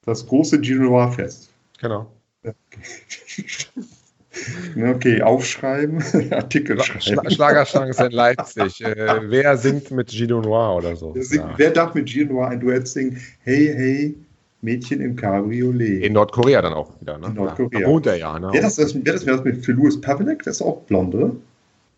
Das 0.05 0.27
große 0.27 0.61
Gino 0.63 0.83
Noir 0.85 1.11
Fest. 1.13 1.49
Genau. 1.81 2.13
Ne, 2.43 2.55
Okay, 4.95 5.21
aufschreiben, 5.23 6.03
Artikel 6.31 6.81
Schla 6.83 7.01
schreiben. 7.01 7.31
Schlagerchance 7.31 8.05
in 8.07 8.13
Leipzig. 8.13 8.83
Äh, 8.83 9.21
wer 9.29 9.57
singt 9.59 9.91
mit 9.91 10.11
Gino 10.11 10.41
Noir 10.41 10.77
oder 10.77 10.97
so? 10.97 11.15
Wer 11.15 11.23
singt- 11.25 11.45
Ja. 11.45 11.55
Wer 11.59 11.71
darf 11.71 11.95
mit 11.95 12.09
Gino 12.09 12.33
Noir 12.35 12.49
ein 12.49 12.61
Duett 12.61 12.89
singen? 12.89 13.19
Hey, 13.45 13.73
hey, 13.75 14.15
Mädchen 14.63 15.01
im 15.01 15.17
Cabriolet. 15.17 16.03
In 16.05 16.13
Nordkorea 16.15 16.63
dann 16.63 16.73
auch 16.73 16.99
wieder, 17.01 17.19
ne? 17.19 17.27
In 17.27 17.35
Nordkorea. 17.35 17.81
Da 17.81 17.87
wohnt 17.87 18.07
er 18.07 18.17
ja, 18.17 18.39
ne? 18.39 18.53
Wäre 18.53 18.63
das, 18.63 18.77
das, 18.77 18.95
wär 18.95 19.13
das, 19.13 19.27
wär 19.27 19.35
das 19.37 19.45
mit 19.45 19.65
für 19.65 19.73
Louis 19.73 20.01
Pavelek? 20.01 20.43
Der 20.45 20.53
ist 20.53 20.63
auch 20.63 20.81
blond, 20.83 21.15
oder? 21.15 21.33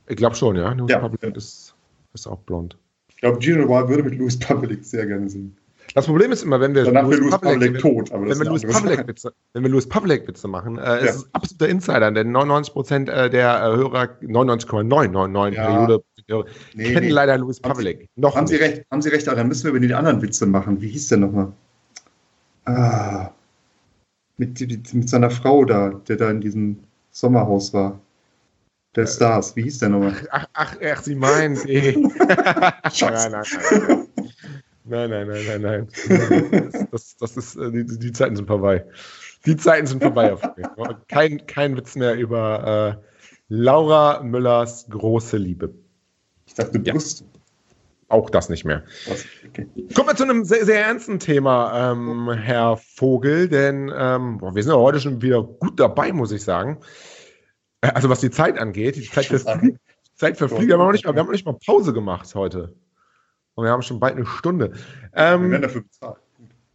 Ich 0.08 0.16
glaube 0.16 0.34
schon, 0.34 0.56
ja. 0.56 0.72
Louis 0.72 0.90
Ja. 0.90 0.98
Public 0.98 1.36
ist, 1.36 1.74
ist 2.14 2.26
auch 2.26 2.38
blond. 2.40 2.76
Ich 3.10 3.16
glaube, 3.18 3.38
Gino 3.40 3.64
Noir 3.64 3.88
würde 3.88 4.02
mit 4.02 4.18
Louis 4.18 4.38
Pavelek 4.38 4.84
sehr 4.84 5.06
gerne 5.06 5.28
singen. 5.30 5.56
Das 5.94 6.06
Problem 6.06 6.32
ist 6.32 6.42
immer, 6.42 6.60
wenn 6.60 6.74
wir 6.74 6.84
Danach 6.84 7.02
Louis 7.04 7.30
tot. 7.80 8.10
Wenn 8.12 8.38
wir 8.38 8.46
Louis 8.46 8.62
Sache. 8.62 9.06
Witze, 9.06 9.32
wenn 9.52 9.62
wir 9.62 9.70
Louis 9.70 9.88
Pavlik 9.88 10.26
Witze 10.26 10.48
machen, 10.48 10.78
äh, 10.78 10.82
Ja. 10.82 10.96
es 10.96 11.16
ist 11.16 11.28
absoluter 11.32 11.68
Insider, 11.68 12.10
denn 12.10 12.32
99 12.32 12.72
Prozent 12.72 13.08
der 13.08 13.28
äh, 13.30 13.76
Hörer, 13.76 14.08
99,999 14.22 15.56
Ja. 15.56 15.66
Periode 15.66 16.04
Hörer, 16.28 16.46
Nee, 16.74 16.84
kennen 16.92 17.06
nee. 17.06 17.10
leider 17.10 17.38
Louis 17.38 17.60
Haben 17.62 17.74
Pavlik. 17.74 18.08
Noch 18.16 18.34
Haben 18.34 18.46
Sie 18.46 18.56
recht, 18.56 18.84
haben 18.90 19.02
Sie 19.02 19.10
recht, 19.10 19.28
aber 19.28 19.36
dann 19.36 19.48
müssen 19.48 19.64
wir 19.64 19.70
über 19.70 19.80
die 19.86 19.92
anderen 19.94 20.22
Witze 20.22 20.46
machen. 20.46 20.80
Wie 20.80 20.88
hieß 20.88 21.08
der 21.08 21.18
nochmal? 21.18 21.52
Ah, 22.64 23.30
mit, 24.38 24.58
mit, 24.94 25.08
seiner 25.08 25.30
Frau 25.30 25.64
da, 25.64 25.90
der 26.08 26.16
da 26.16 26.30
in 26.30 26.40
diesem 26.40 26.78
Sommerhaus 27.10 27.72
war. 27.74 27.90
Äh. 27.92 27.94
Der 28.96 29.06
Stars, 29.06 29.54
wie 29.56 29.62
hieß 29.62 29.80
der 29.80 29.88
nochmal? 29.90 30.14
Ach, 30.30 30.46
ach, 30.54 30.76
ach, 30.82 31.02
Sie 31.02 31.14
meinen. 31.14 31.56
Scheiße. 31.56 31.98
nein, 33.00 33.32
nein, 33.32 33.44
nein. 33.88 34.03
Nein, 34.84 35.10
nein, 35.10 35.26
nein, 35.28 35.44
nein, 35.46 35.60
nein. 35.62 35.88
Das, 36.70 36.90
das, 36.90 37.16
das 37.16 37.36
ist, 37.36 37.56
äh, 37.56 37.70
die, 37.70 37.86
die 37.98 38.12
Zeiten 38.12 38.36
sind 38.36 38.46
vorbei. 38.46 38.84
Die 39.46 39.56
Zeiten 39.56 39.86
sind 39.86 40.02
vorbei. 40.02 40.36
Kein, 41.08 41.46
kein 41.46 41.76
Witz 41.76 41.96
mehr 41.96 42.14
über 42.16 42.98
äh, 43.00 43.04
Laura 43.48 44.22
Müllers 44.22 44.86
große 44.90 45.36
Liebe. 45.38 45.74
Ich 46.46 46.54
dachte, 46.54 46.78
Ja. 46.84 46.92
Brust. 46.92 47.24
Auch 48.08 48.28
das 48.28 48.50
nicht 48.50 48.64
mehr. 48.66 48.84
Okay. 49.48 49.66
Kommen 49.94 50.08
wir 50.08 50.14
zu 50.14 50.24
einem 50.24 50.44
sehr, 50.44 50.66
sehr 50.66 50.84
ernsten 50.84 51.18
Thema, 51.18 51.92
ähm, 51.92 52.30
Herr 52.30 52.76
Vogel, 52.76 53.48
denn 53.48 53.90
ähm, 53.96 54.38
boah, 54.38 54.54
wir 54.54 54.62
sind 54.62 54.72
ja 54.72 54.78
heute 54.78 55.00
schon 55.00 55.22
wieder 55.22 55.42
gut 55.42 55.80
dabei, 55.80 56.12
muss 56.12 56.30
ich 56.30 56.44
sagen. 56.44 56.78
Äh, 57.80 57.88
Also 57.94 58.10
was 58.10 58.20
die 58.20 58.30
Zeit 58.30 58.58
angeht, 58.58 58.96
die 58.96 59.08
Zeit 59.08 59.24
verfliegt. 59.26 59.78
Die 60.06 60.14
Zeit 60.16 60.36
verfliegt. 60.36 60.68
Wir 60.68 60.74
haben, 60.74 60.84
noch 60.84 60.92
nicht 60.92 61.06
mal, 61.06 61.14
wir 61.14 61.20
haben 61.20 61.26
noch 61.26 61.32
nicht 61.32 61.46
mal 61.46 61.56
Pause 61.64 61.94
gemacht 61.94 62.34
heute. 62.34 62.74
Und 63.54 63.64
wir 63.64 63.70
haben 63.70 63.82
schon 63.82 64.00
bald 64.00 64.16
eine 64.16 64.26
Stunde. 64.26 64.72
Wir 64.72 64.78
Ähm, 65.14 65.50
werden 65.50 65.62
dafür 65.62 65.82
bezahlt. 65.82 66.18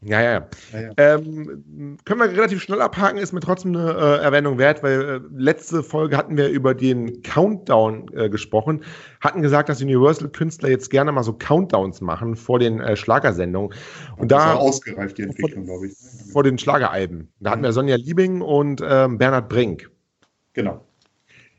ja, 0.02 0.22
ja, 0.22 0.32
ja. 0.32 0.48
Ja, 0.72 0.80
ja. 0.82 0.92
Ähm, 0.98 1.98
können 2.06 2.20
wir 2.22 2.30
relativ 2.32 2.62
schnell 2.62 2.82
abhaken, 2.82 3.18
ist 3.20 3.34
mir 3.34 3.42
trotzdem 3.42 3.76
eine 3.76 3.92
äh, 3.92 4.24
Erwähnung 4.24 4.58
wert, 4.58 4.82
weil 4.82 5.02
äh, 5.02 5.20
letzte 5.36 5.84
Folge 5.84 6.16
hatten 6.16 6.38
wir 6.38 6.48
über 6.50 6.74
den 6.74 7.22
Countdown 7.22 8.10
äh, 8.14 8.30
gesprochen, 8.30 8.84
hatten 9.20 9.42
gesagt, 9.42 9.68
dass 9.68 9.82
Universal-Künstler 9.82 10.70
jetzt 10.70 10.90
gerne 10.90 11.12
mal 11.12 11.24
so 11.24 11.34
Countdowns 11.34 12.00
machen 12.00 12.38
vor 12.38 12.60
den 12.60 12.80
äh, 12.80 12.96
Schlagersendungen. 12.96 13.76
Und 14.16 14.32
das 14.32 14.40
war 14.46 14.54
da 14.54 14.60
ausgereift, 14.60 15.18
die 15.18 15.24
Entwicklung, 15.24 15.66
glaube 15.66 15.88
ich. 15.88 15.98
vor 16.32 16.44
den 16.44 16.58
Schlageralben. 16.58 17.28
Da 17.42 17.52
hatten 17.52 17.64
wir 17.64 17.74
Sonja 17.74 17.98
Liebing 17.98 18.40
und 18.42 18.82
ähm, 18.86 19.18
Bernhard 19.18 19.50
Brink. 19.50 19.92
Genau. 20.54 20.86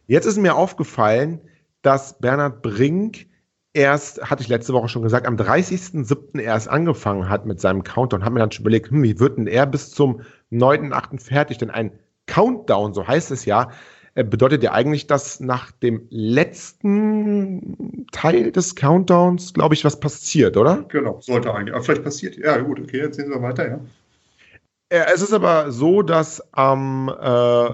Jetzt 0.07 0.25
ist 0.27 0.39
mir 0.39 0.57
aufgefallen, 0.57 1.41
dass 1.83 2.19
Bernhard 2.19 2.63
Brink 2.63 3.27
erst, 3.73 4.23
hatte 4.23 4.43
ich 4.43 4.49
letzte 4.49 4.73
Woche 4.73 4.89
schon 4.89 5.03
gesagt, 5.03 5.27
am 5.27 5.37
30.07. 5.37 6.41
erst 6.41 6.69
angefangen 6.69 7.29
hat 7.29 7.47
mit 7.47 7.61
seinem 7.61 7.85
Countdown. 7.85 8.25
Haben 8.25 8.35
mir 8.35 8.41
dann 8.41 8.53
schon 8.53 8.63
überlegt, 8.63 8.91
hm, 8.91 9.03
wie 9.03 9.19
wird 9.21 9.39
denn 9.39 9.47
er 9.47 9.67
bis 9.67 9.91
zum 9.91 10.23
9.8. 10.51 11.21
fertig? 11.21 11.59
Denn 11.59 11.71
ein 11.71 11.93
Countdown, 12.27 12.95
so 12.95 13.07
heißt 13.07 13.31
es 13.31 13.45
ja, 13.45 13.71
äh, 14.15 14.25
bedeutet 14.25 14.63
ja 14.63 14.73
eigentlich, 14.73 15.07
dass 15.07 15.41
nach 15.41 15.71
dem 15.71 16.07
letzten 16.11 18.07
Teil 18.13 18.51
des 18.53 18.75
Countdowns, 18.75 19.55
glaube 19.55 19.75
ich, 19.75 19.85
was 19.85 20.01
passiert, 20.01 20.57
oder? 20.57 20.85
Genau, 20.89 21.21
sollte 21.21 21.55
eigentlich. 21.55 21.75
Aber 21.75 21.85
vielleicht 21.85 22.05
passiert. 22.05 22.37
Ja, 22.37 22.59
gut, 22.59 22.81
okay, 22.81 22.99
erzählen 23.01 23.29
Sie 23.29 23.39
mal 23.39 23.49
weiter, 23.49 23.69
ja. 23.69 23.81
Es 24.89 25.23
ist 25.23 25.33
aber 25.33 25.71
so, 25.71 26.03
dass 26.03 26.43
am, 26.53 27.09
äh, 27.09 27.71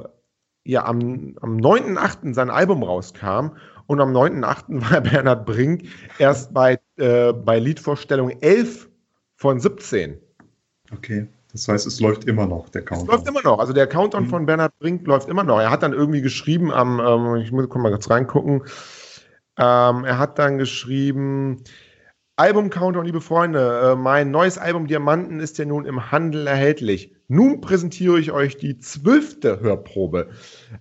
ja, 0.65 0.85
am, 0.85 1.35
am 1.41 1.57
9.8. 1.57 2.35
sein 2.35 2.51
Album 2.51 2.83
rauskam 2.83 3.53
und 3.87 4.01
am 4.01 4.13
9.8. 4.13 4.91
war 4.91 5.01
Bernhard 5.01 5.47
Brink 5.47 5.85
erst 6.19 6.53
bei, 6.53 6.79
äh, 6.97 7.33
bei 7.33 7.59
Liedvorstellung 7.59 8.31
11 8.41 8.89
von 9.37 9.61
17. 9.61 10.19
Okay. 10.93 11.29
Das 11.53 11.69
heißt, 11.69 11.87
es 11.87 12.01
läuft 12.01 12.25
immer 12.25 12.47
noch, 12.47 12.69
der 12.69 12.83
Countdown. 12.83 13.09
Es 13.09 13.13
läuft 13.15 13.29
immer 13.29 13.43
noch. 13.43 13.59
Also 13.59 13.73
der 13.73 13.87
Countdown 13.87 14.25
mhm. 14.25 14.29
von 14.29 14.47
Bernhard 14.47 14.79
Brink 14.79 15.07
läuft 15.07 15.29
immer 15.29 15.43
noch. 15.43 15.59
Er 15.59 15.71
hat 15.71 15.83
dann 15.83 15.95
irgendwie 15.95 16.21
geschrieben 16.21 16.71
am, 16.71 17.01
ähm, 17.01 17.37
ich 17.37 17.51
muss 17.51 17.67
mal 17.69 17.91
kurz 17.91 18.11
reingucken, 18.11 18.63
ähm, 19.59 20.05
er 20.05 20.19
hat 20.19 20.39
dann 20.39 20.59
geschrieben, 20.59 21.63
Album 22.39 22.69
Countdown, 22.69 23.07
liebe 23.07 23.23
Freunde, 23.23 23.93
äh, 23.93 23.97
mein 23.97 24.31
neues 24.31 24.59
Album 24.59 24.87
Diamanten 24.87 25.41
ist 25.41 25.57
ja 25.57 25.65
nun 25.65 25.87
im 25.87 26.13
Handel 26.13 26.47
erhältlich. 26.47 27.15
Nun 27.29 27.63
präsentiere 27.63 28.21
ich 28.21 28.31
euch 28.31 28.59
die 28.59 28.77
zwölfte 28.77 29.61
Hörprobe. 29.61 30.29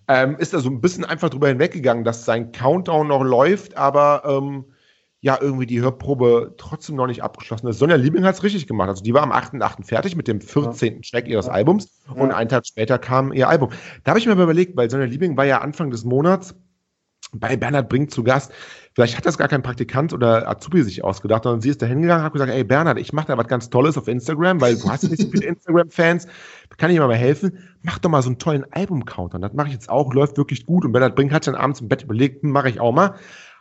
Ähm, 0.09 0.35
ist 0.37 0.53
da 0.53 0.59
so 0.59 0.69
ein 0.69 0.81
bisschen 0.81 1.05
einfach 1.05 1.29
drüber 1.29 1.47
hinweggegangen, 1.47 2.03
dass 2.03 2.25
sein 2.25 2.51
Countdown 2.51 3.07
noch 3.07 3.23
läuft, 3.23 3.77
aber 3.77 4.23
ähm, 4.25 4.65
ja, 5.21 5.37
irgendwie 5.39 5.65
die 5.65 5.79
Hörprobe 5.79 6.55
trotzdem 6.57 6.97
noch 6.97 7.07
nicht 7.07 7.23
abgeschlossen 7.23 7.67
ist. 7.67 7.79
Sonja 7.79 7.95
Liebing 7.95 8.25
hat 8.25 8.35
es 8.35 8.43
richtig 8.43 8.67
gemacht. 8.67 8.89
Also 8.89 9.01
die 9.01 9.13
war 9.13 9.23
am 9.23 9.31
8.8. 9.31 9.85
fertig 9.85 10.17
mit 10.17 10.27
dem 10.27 10.41
14. 10.41 10.95
Ja. 10.95 10.99
Track 11.09 11.29
ihres 11.29 11.47
Albums 11.47 12.01
und 12.13 12.33
einen 12.33 12.49
Tag 12.49 12.67
später 12.67 12.99
kam 12.99 13.31
ihr 13.31 13.47
Album. 13.47 13.69
Da 14.03 14.09
habe 14.09 14.19
ich 14.19 14.27
mir 14.27 14.35
mal 14.35 14.43
überlegt, 14.43 14.75
weil 14.75 14.89
Sonja 14.89 15.05
Liebing 15.05 15.37
war 15.37 15.45
ja 15.45 15.61
Anfang 15.61 15.89
des 15.89 16.03
Monats 16.03 16.53
bei 17.33 17.57
Bernhard 17.57 17.89
Brink 17.89 18.11
zu 18.11 18.23
Gast. 18.23 18.51
Vielleicht 18.93 19.17
hat 19.17 19.25
das 19.25 19.37
gar 19.37 19.47
kein 19.47 19.61
Praktikant 19.61 20.13
oder 20.13 20.47
Azubi 20.49 20.81
sich 20.83 21.03
ausgedacht, 21.03 21.43
sondern 21.43 21.61
sie 21.61 21.69
ist 21.69 21.81
da 21.81 21.85
hingegangen 21.85 22.21
und 22.21 22.25
hat 22.25 22.33
gesagt, 22.33 22.51
ey 22.51 22.63
Bernhard, 22.63 22.97
ich 22.97 23.11
mache 23.11 23.27
da 23.27 23.37
was 23.37 23.47
ganz 23.47 23.69
Tolles 23.69 23.97
auf 23.97 24.07
Instagram, 24.07 24.61
weil 24.61 24.77
du 24.77 24.89
hast 24.89 25.03
ja 25.03 25.09
nicht 25.09 25.21
so 25.21 25.29
viele 25.29 25.45
Instagram-Fans, 25.47 26.27
kann 26.77 26.91
ich 26.91 26.97
mir 26.97 27.07
mal 27.07 27.15
helfen? 27.15 27.57
Mach 27.81 27.99
doch 27.99 28.09
mal 28.09 28.21
so 28.21 28.29
einen 28.29 28.39
tollen 28.39 28.65
Album-Counter. 28.71 29.39
Das 29.39 29.53
mache 29.53 29.67
ich 29.67 29.73
jetzt 29.73 29.89
auch, 29.89 30.13
läuft 30.13 30.37
wirklich 30.37 30.65
gut. 30.65 30.85
Und 30.85 30.93
Bernhard 30.93 31.15
Brink 31.15 31.33
hat 31.33 31.45
dann 31.45 31.55
abends 31.55 31.81
im 31.81 31.89
Bett 31.89 32.03
überlegt, 32.03 32.43
hm, 32.43 32.51
mache 32.51 32.69
ich 32.69 32.79
auch 32.79 32.93
mal 32.93 33.15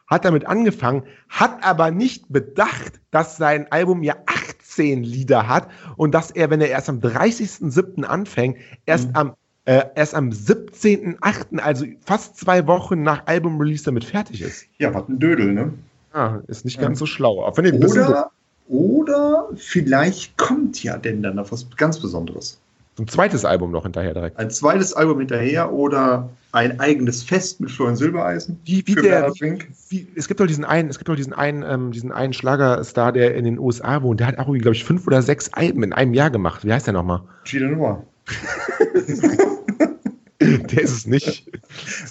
hat 0.06 0.24
damit 0.24 0.46
angefangen, 0.46 1.04
hat 1.28 1.64
aber 1.64 1.90
nicht 1.90 2.26
bedacht, 2.28 3.00
dass 3.10 3.36
sein 3.36 3.70
Album 3.72 4.02
ja 4.02 4.16
18 4.26 5.02
Lieder 5.02 5.48
hat 5.48 5.68
und 5.96 6.14
dass 6.14 6.30
er, 6.30 6.50
wenn 6.50 6.60
er 6.60 6.68
erst 6.68 6.88
am 6.88 6.98
30.07. 6.98 8.04
anfängt, 8.04 8.58
erst 8.86 9.08
mhm. 9.08 9.16
am 9.16 9.34
äh, 9.66 9.84
erst 9.94 10.14
am 10.14 10.30
17.08., 10.30 11.58
also 11.58 11.86
fast 12.04 12.36
zwei 12.36 12.66
Wochen 12.66 13.02
nach 13.02 13.26
Album-Release 13.26 13.84
damit 13.84 14.04
fertig 14.04 14.42
ist. 14.42 14.66
Ja, 14.78 14.92
was 14.92 15.08
ein 15.08 15.18
Dödel, 15.18 15.52
ne? 15.52 15.72
Ah, 16.12 16.38
ist 16.46 16.64
nicht 16.64 16.76
ja. 16.76 16.82
ganz 16.82 16.98
so 16.98 17.06
schlau. 17.06 17.42
Auch 17.42 17.56
wenn 17.56 17.82
oder, 17.82 18.30
oder 18.68 19.48
vielleicht 19.56 20.36
kommt 20.36 20.82
ja 20.82 20.96
denn 20.96 21.22
dann 21.22 21.36
noch 21.36 21.50
was 21.50 21.66
ganz 21.76 21.98
Besonderes. 21.98 22.58
Ein 22.98 23.08
zweites 23.08 23.44
Album 23.44 23.72
noch 23.72 23.82
hinterher 23.82 24.14
direkt. 24.14 24.38
Ein 24.38 24.50
zweites 24.50 24.92
Album 24.92 25.18
hinterher 25.18 25.72
oder 25.72 26.30
ein 26.52 26.78
eigenes 26.78 27.24
Fest 27.24 27.60
mit 27.60 27.72
Florian 27.72 27.96
Silbereisen. 27.96 28.60
Wie, 28.64 28.86
wie 28.86 28.94
der, 28.94 29.32
wie, 29.40 29.58
wie, 29.88 30.06
es 30.14 30.28
gibt 30.28 30.38
doch 30.38 30.46
diesen 30.46 30.64
einen, 30.64 30.88
es 30.88 30.98
gibt 30.98 31.08
doch 31.08 31.16
diesen 31.16 31.32
einen, 31.32 31.64
ähm, 31.64 31.90
diesen 31.90 32.12
einen 32.12 32.32
Schlagerstar, 32.32 33.12
der 33.12 33.34
in 33.34 33.44
den 33.44 33.58
USA 33.58 34.02
wohnt. 34.02 34.20
Der 34.20 34.28
hat 34.28 34.38
auch, 34.38 34.44
glaube 34.44 34.76
ich, 34.76 34.84
fünf 34.84 35.08
oder 35.08 35.22
sechs 35.22 35.52
Alben 35.52 35.82
in 35.82 35.92
einem 35.92 36.14
Jahr 36.14 36.30
gemacht. 36.30 36.64
Wie 36.64 36.72
heißt 36.72 36.86
der 36.86 36.94
nochmal? 36.94 37.22
Gina 37.42 37.68
Noir. 37.68 38.04
der 40.40 40.80
ist 40.80 40.92
es 40.92 41.06
nicht. 41.06 41.50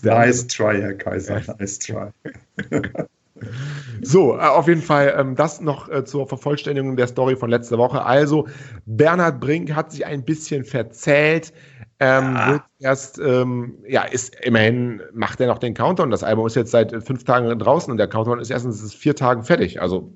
Nice 0.04 0.48
try, 0.48 0.82
Herr 0.82 0.94
Kaiser. 0.94 1.42
Nice 1.60 1.80
try. 1.80 2.10
So, 4.02 4.38
äh, 4.38 4.42
auf 4.42 4.68
jeden 4.68 4.82
Fall 4.82 5.14
ähm, 5.18 5.36
das 5.36 5.62
noch 5.62 5.90
äh, 5.90 6.06
zur 6.06 6.28
Vervollständigung 6.28 6.96
der 6.96 7.08
Story 7.08 7.36
von 7.36 7.50
letzter 7.50 7.78
Woche. 7.78 8.06
Also, 8.06 8.48
Bernhard 8.86 9.40
Brink 9.40 9.74
hat 9.74 9.92
sich 9.92 10.06
ein 10.06 10.24
bisschen 10.24 10.64
verzählt. 10.64 11.54
Ähm, 12.00 12.36
ja. 12.36 12.52
Wird 12.52 12.64
erst, 12.80 13.20
ähm, 13.20 13.76
ja, 13.88 14.04
ist 14.04 14.36
immerhin 14.42 15.02
macht 15.14 15.40
er 15.40 15.48
noch 15.48 15.60
den 15.60 15.74
Countdown. 15.74 16.10
Das 16.10 16.24
Album 16.24 16.48
ist 16.48 16.56
jetzt 16.56 16.72
seit 16.72 16.92
fünf 17.04 17.24
Tagen 17.24 17.58
draußen 17.58 17.92
und 17.92 17.98
der 17.98 18.08
Countdown 18.08 18.40
ist 18.40 18.50
erst 18.50 18.66
in 18.66 18.74
vier 18.74 19.16
Tagen 19.16 19.44
fertig. 19.44 19.82
Also 19.82 20.12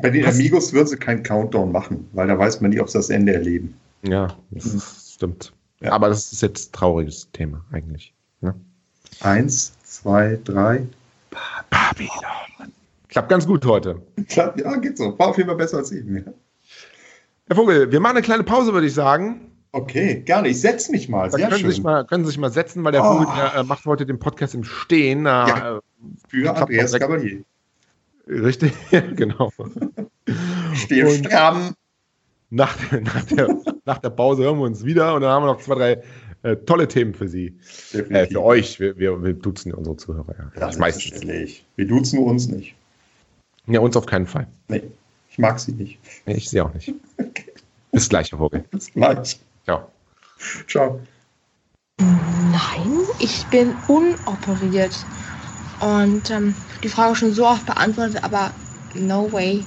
bei 0.00 0.10
den 0.10 0.26
Amigos 0.26 0.72
würden 0.72 0.86
sie 0.86 0.96
keinen 0.96 1.22
Countdown 1.22 1.72
machen, 1.72 2.08
weil 2.12 2.28
da 2.28 2.38
weiß 2.38 2.60
man 2.60 2.70
nicht, 2.70 2.80
ob 2.80 2.88
sie 2.88 2.98
das 2.98 3.10
Ende 3.10 3.34
erleben. 3.34 3.74
Ja, 4.02 4.36
das 4.50 4.74
mhm. 4.74 4.80
Stimmt. 5.22 5.52
Ja. 5.80 5.92
Aber 5.92 6.08
das 6.08 6.32
ist 6.32 6.42
jetzt 6.42 6.68
ein 6.68 6.72
trauriges 6.72 7.30
Thema 7.32 7.64
eigentlich. 7.70 8.12
Ne? 8.40 8.54
Eins, 9.20 9.72
zwei, 9.84 10.38
drei. 10.42 10.86
Babylon. 11.70 12.72
Klappt 13.08 13.28
ganz 13.28 13.46
gut 13.46 13.64
heute. 13.64 14.02
Klappt, 14.28 14.60
ja, 14.60 14.74
geht 14.76 14.98
so. 14.98 15.16
War 15.18 15.28
auf 15.28 15.36
jeden 15.36 15.48
Fall 15.48 15.56
besser 15.56 15.78
als 15.78 15.92
eben. 15.92 16.16
Ja. 16.16 16.32
Herr 17.46 17.56
Vogel, 17.56 17.92
wir 17.92 18.00
machen 18.00 18.16
eine 18.16 18.24
kleine 18.24 18.42
Pause, 18.42 18.72
würde 18.72 18.88
ich 18.88 18.94
sagen. 18.94 19.52
Okay, 19.70 20.22
gerne. 20.24 20.48
Ich 20.48 20.60
setze 20.60 20.90
mich 20.90 21.08
mal. 21.08 21.30
Sehr 21.30 21.48
können, 21.48 21.60
schön. 21.60 21.70
Sich 21.70 21.82
mal 21.82 22.04
können 22.04 22.24
Sie 22.24 22.30
sich 22.30 22.38
mal 22.38 22.50
setzen, 22.50 22.82
weil 22.84 22.92
der 22.92 23.04
oh. 23.04 23.18
Vogel 23.18 23.26
der, 23.36 23.54
äh, 23.54 23.62
macht 23.62 23.84
heute 23.86 24.06
den 24.06 24.18
Podcast 24.18 24.54
im 24.54 24.64
Stehen. 24.64 25.24
Ja, 25.24 25.76
äh, 25.76 25.80
für 26.28 26.54
Andreas 26.54 26.92
Gabalier. 26.98 27.42
Richtig, 28.26 28.72
genau. 29.16 29.52
Stehen 30.74 31.24
stramm. 31.24 31.74
Nach, 32.54 32.76
nach, 32.92 33.24
der, 33.24 33.56
nach 33.86 33.98
der 33.98 34.10
Pause 34.10 34.44
hören 34.44 34.58
wir 34.58 34.64
uns 34.64 34.84
wieder 34.84 35.14
und 35.14 35.22
dann 35.22 35.30
haben 35.30 35.44
wir 35.44 35.52
noch 35.54 35.60
zwei, 35.62 35.74
drei 35.74 36.02
äh, 36.42 36.56
tolle 36.56 36.86
Themen 36.86 37.14
für 37.14 37.26
Sie. 37.26 37.56
Äh, 37.94 38.26
für 38.26 38.42
euch. 38.42 38.78
Wir, 38.78 38.98
wir, 38.98 39.22
wir, 39.24 39.32
duzen 39.32 39.72
unsere 39.72 39.96
Zuhörer. 39.96 40.34
Ja. 40.38 40.60
Das 40.60 40.76
meistens. 40.76 41.22
Wir 41.22 41.86
duzen 41.86 42.18
uns 42.18 42.48
nicht. 42.48 42.74
Ja, 43.66 43.80
uns 43.80 43.96
auf 43.96 44.04
keinen 44.04 44.26
Fall. 44.26 44.46
Nee, 44.68 44.82
ich 45.30 45.38
mag 45.38 45.58
sie 45.58 45.72
nicht. 45.72 45.98
Nee, 46.26 46.34
ich 46.34 46.50
sie 46.50 46.60
auch 46.60 46.74
nicht. 46.74 46.92
Okay. 47.16 47.52
Bis 47.90 48.08
gleich, 48.08 48.30
Herr 48.32 48.38
Vogel. 48.38 48.64
Bis 48.70 48.92
gleich. 48.92 49.40
Ciao. 49.64 49.88
Ciao. 50.68 51.00
Nein, 52.00 52.98
ich 53.20 53.46
bin 53.46 53.72
unoperiert. 53.88 55.06
Und 55.80 56.30
ähm, 56.30 56.54
die 56.82 56.88
Frage 56.88 57.16
schon 57.16 57.32
so 57.32 57.46
oft 57.46 57.64
beantwortet, 57.64 58.22
aber 58.22 58.50
no 58.94 59.32
way. 59.32 59.64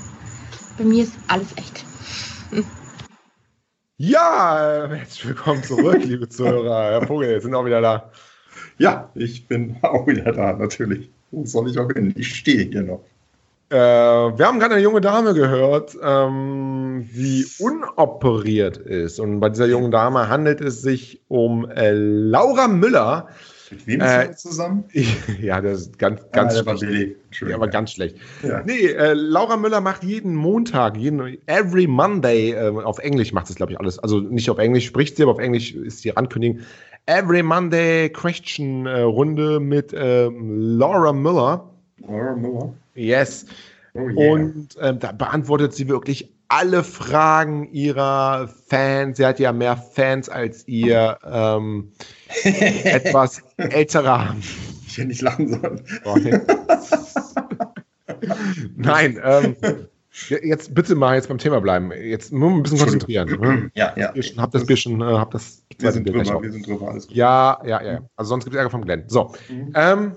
Bei 0.78 0.84
mir 0.84 1.04
ist 1.04 1.14
alles 1.28 1.48
echt. 1.56 1.85
Ja, 3.98 4.88
herzlich 4.90 5.26
willkommen 5.26 5.64
zurück, 5.64 6.04
liebe 6.04 6.28
Zuhörer. 6.28 6.92
Herr 6.92 7.08
Vogel, 7.08 7.40
sind 7.40 7.56
auch 7.56 7.66
wieder 7.66 7.80
da. 7.80 8.12
Ja, 8.78 9.10
ich 9.16 9.48
bin 9.48 9.78
auch 9.84 10.06
wieder 10.06 10.34
da, 10.34 10.52
natürlich. 10.52 11.10
Wo 11.32 11.46
soll 11.46 11.70
ich 11.70 11.80
auch 11.80 11.90
hin? 11.90 12.14
Ich 12.18 12.36
stehe 12.36 12.64
hier 12.64 12.84
noch. 12.84 13.06
Äh, 13.70 13.78
wir 13.78 14.46
haben 14.46 14.60
gerade 14.60 14.76
eine 14.76 14.84
junge 14.84 15.00
Dame 15.00 15.34
gehört, 15.34 15.98
ähm, 16.04 17.10
die 17.14 17.48
unoperiert 17.60 18.76
ist. 18.76 19.20
Und 19.22 19.40
bei 19.40 19.48
dieser 19.48 19.68
jungen 19.68 19.92
Dame 19.92 20.28
handelt 20.28 20.60
es 20.60 20.82
sich 20.82 21.22
um 21.30 21.70
äh, 21.70 21.94
Laura 21.94 22.68
Müller. 22.68 23.30
Mit 23.72 23.88
wem 23.88 24.02
ist 24.02 24.14
äh, 24.14 24.36
zusammen? 24.36 24.84
ja, 25.42 25.62
das 25.62 25.82
ist 25.82 26.00
ganz, 26.00 26.22
ganz 26.32 26.56
ah, 26.56 26.78
schlecht. 26.78 27.16
Ja, 27.42 27.56
aber 27.56 27.68
ganz 27.68 27.92
schlecht. 27.92 28.18
Ja. 28.44 28.64
Nee, 28.64 28.88
äh, 28.88 29.14
Laura 29.14 29.58
Müller 29.58 29.82
macht 29.82 30.04
jeden 30.04 30.36
Montag, 30.36 30.98
jeden, 30.98 31.38
every 31.48 31.88
Monday, 31.88 32.52
äh, 32.52 32.70
auf 32.70 33.00
Englisch 33.00 33.34
macht 33.34 33.50
es, 33.50 33.56
glaube 33.56 33.72
ich, 33.72 33.80
alles. 33.80 34.00
Also 34.00 34.20
nicht 34.20 34.50
auf 34.50 34.58
Englisch 34.58 34.86
spricht 34.86 35.18
sie, 35.18 35.24
aber 35.24 35.34
auf 35.34 35.40
Englisch 35.40 35.74
ist 35.74 36.04
die 36.04 36.16
Ankündigung. 36.16 36.60
Every 37.08 37.44
Monday 37.44 38.10
Question 38.10 38.88
äh, 38.88 39.02
Runde 39.02 39.60
mit 39.60 39.94
ähm, 39.96 40.78
Laura 40.78 41.14
Müller. 41.14 41.70
Laura 42.00 42.36
Müller. 42.36 42.74
Yes. 42.96 43.46
Oh 43.94 44.10
yeah. 44.10 44.34
Und 44.34 44.70
ähm, 44.82 45.00
da 45.00 45.12
beantwortet 45.12 45.74
sie 45.74 45.88
wirklich 45.88 46.30
alle 46.48 46.84
Fragen 46.84 47.72
ihrer 47.72 48.48
Fans. 48.68 49.18
Sie 49.18 49.26
hat 49.26 49.40
ja 49.40 49.52
mehr 49.52 49.78
Fans 49.78 50.30
als 50.30 50.68
ihr 50.68 51.18
ähm, 51.26 51.92
etwas 52.44 53.42
älterer. 53.58 54.36
Ich 54.88 54.98
hätte 54.98 55.08
nicht 55.08 55.22
lachen 55.22 55.50
sollen. 55.50 56.42
Nein, 58.76 59.20
ähm, 59.24 59.56
jetzt 60.44 60.74
bitte 60.74 60.96
mal 60.96 61.16
jetzt 61.16 61.28
beim 61.28 61.38
Thema 61.38 61.60
bleiben. 61.60 61.92
Jetzt 61.92 62.32
nur 62.32 62.52
ein 62.52 62.64
bisschen 62.64 62.80
konzentrieren. 62.80 63.40
Ne? 63.40 63.72
Ja, 63.76 63.94
ja. 63.96 64.12
Ich 64.16 64.38
hab 64.38 64.52
das 64.52 64.66
Bier 64.66 64.78
schon, 64.78 65.02
äh, 65.02 65.06
hab 65.06 65.32
das. 65.32 65.64
Wir 65.78 65.92
sind 65.92 66.08
drüber, 66.08 66.42
wir 66.42 66.52
sind 66.52 66.66
drüber, 66.66 66.90
alles 66.90 67.08
gut. 67.08 67.16
Ja, 67.16 67.60
ja, 67.66 67.84
ja. 67.84 68.00
Also 68.16 68.30
sonst 68.30 68.46
gibt 68.46 68.56
es 68.56 68.58
Ärger 68.58 68.70
vom 68.70 68.86
Glenn. 68.86 69.04
So. 69.08 69.34
Mhm. 69.50 69.74
Ähm, 69.76 70.12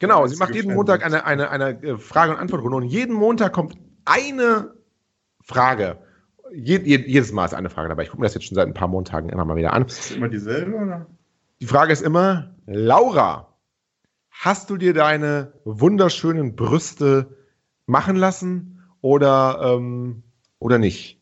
Genau, 0.00 0.26
sie 0.28 0.36
macht 0.36 0.54
jeden 0.54 0.74
Montag 0.74 1.04
eine, 1.04 1.24
eine, 1.24 1.50
eine 1.50 1.82
äh, 1.82 1.98
Frage- 1.98 2.32
und 2.32 2.38
Antwortrunde 2.38 2.76
und 2.76 2.84
jeden 2.84 3.14
Montag 3.14 3.52
kommt 3.52 3.76
eine 4.04 4.72
Frage. 5.48 5.98
Je, 6.52 6.78
je, 6.78 6.98
jedes 7.06 7.32
Mal 7.32 7.46
ist 7.46 7.54
eine 7.54 7.70
Frage 7.70 7.88
dabei. 7.88 8.02
Ich 8.04 8.10
gucke 8.10 8.20
mir 8.20 8.26
das 8.26 8.34
jetzt 8.34 8.46
schon 8.46 8.54
seit 8.54 8.68
ein 8.68 8.74
paar 8.74 8.88
Montagen 8.88 9.30
immer 9.30 9.44
mal 9.44 9.56
wieder 9.56 9.72
an. 9.72 9.86
Ist 9.86 9.98
das 9.98 10.10
immer 10.12 10.28
dieselbe, 10.28 10.76
oder? 10.76 11.06
Die 11.60 11.66
Frage 11.66 11.92
ist 11.92 12.02
immer, 12.02 12.54
Laura, 12.66 13.54
hast 14.30 14.70
du 14.70 14.76
dir 14.76 14.94
deine 14.94 15.52
wunderschönen 15.64 16.54
Brüste 16.54 17.36
machen 17.86 18.16
lassen 18.16 18.84
oder, 19.00 19.58
ähm, 19.62 20.22
oder 20.58 20.78
nicht? 20.78 21.20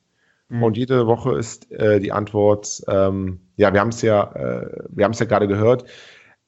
Mhm. 0.49 0.62
Und 0.62 0.77
jede 0.77 1.07
Woche 1.07 1.39
ist 1.39 1.70
äh, 1.72 2.01
die 2.01 2.12
Antwort, 2.12 2.83
ähm, 2.89 3.41
ja, 3.57 3.72
wir 3.72 3.81
haben 3.81 3.89
es 3.89 4.03
ja, 4.03 4.33
äh, 4.33 4.85
wir 4.91 5.05
haben 5.05 5.12
es 5.12 5.18
ja 5.18 5.27
gerade 5.27 5.49
gehört. 5.49 5.85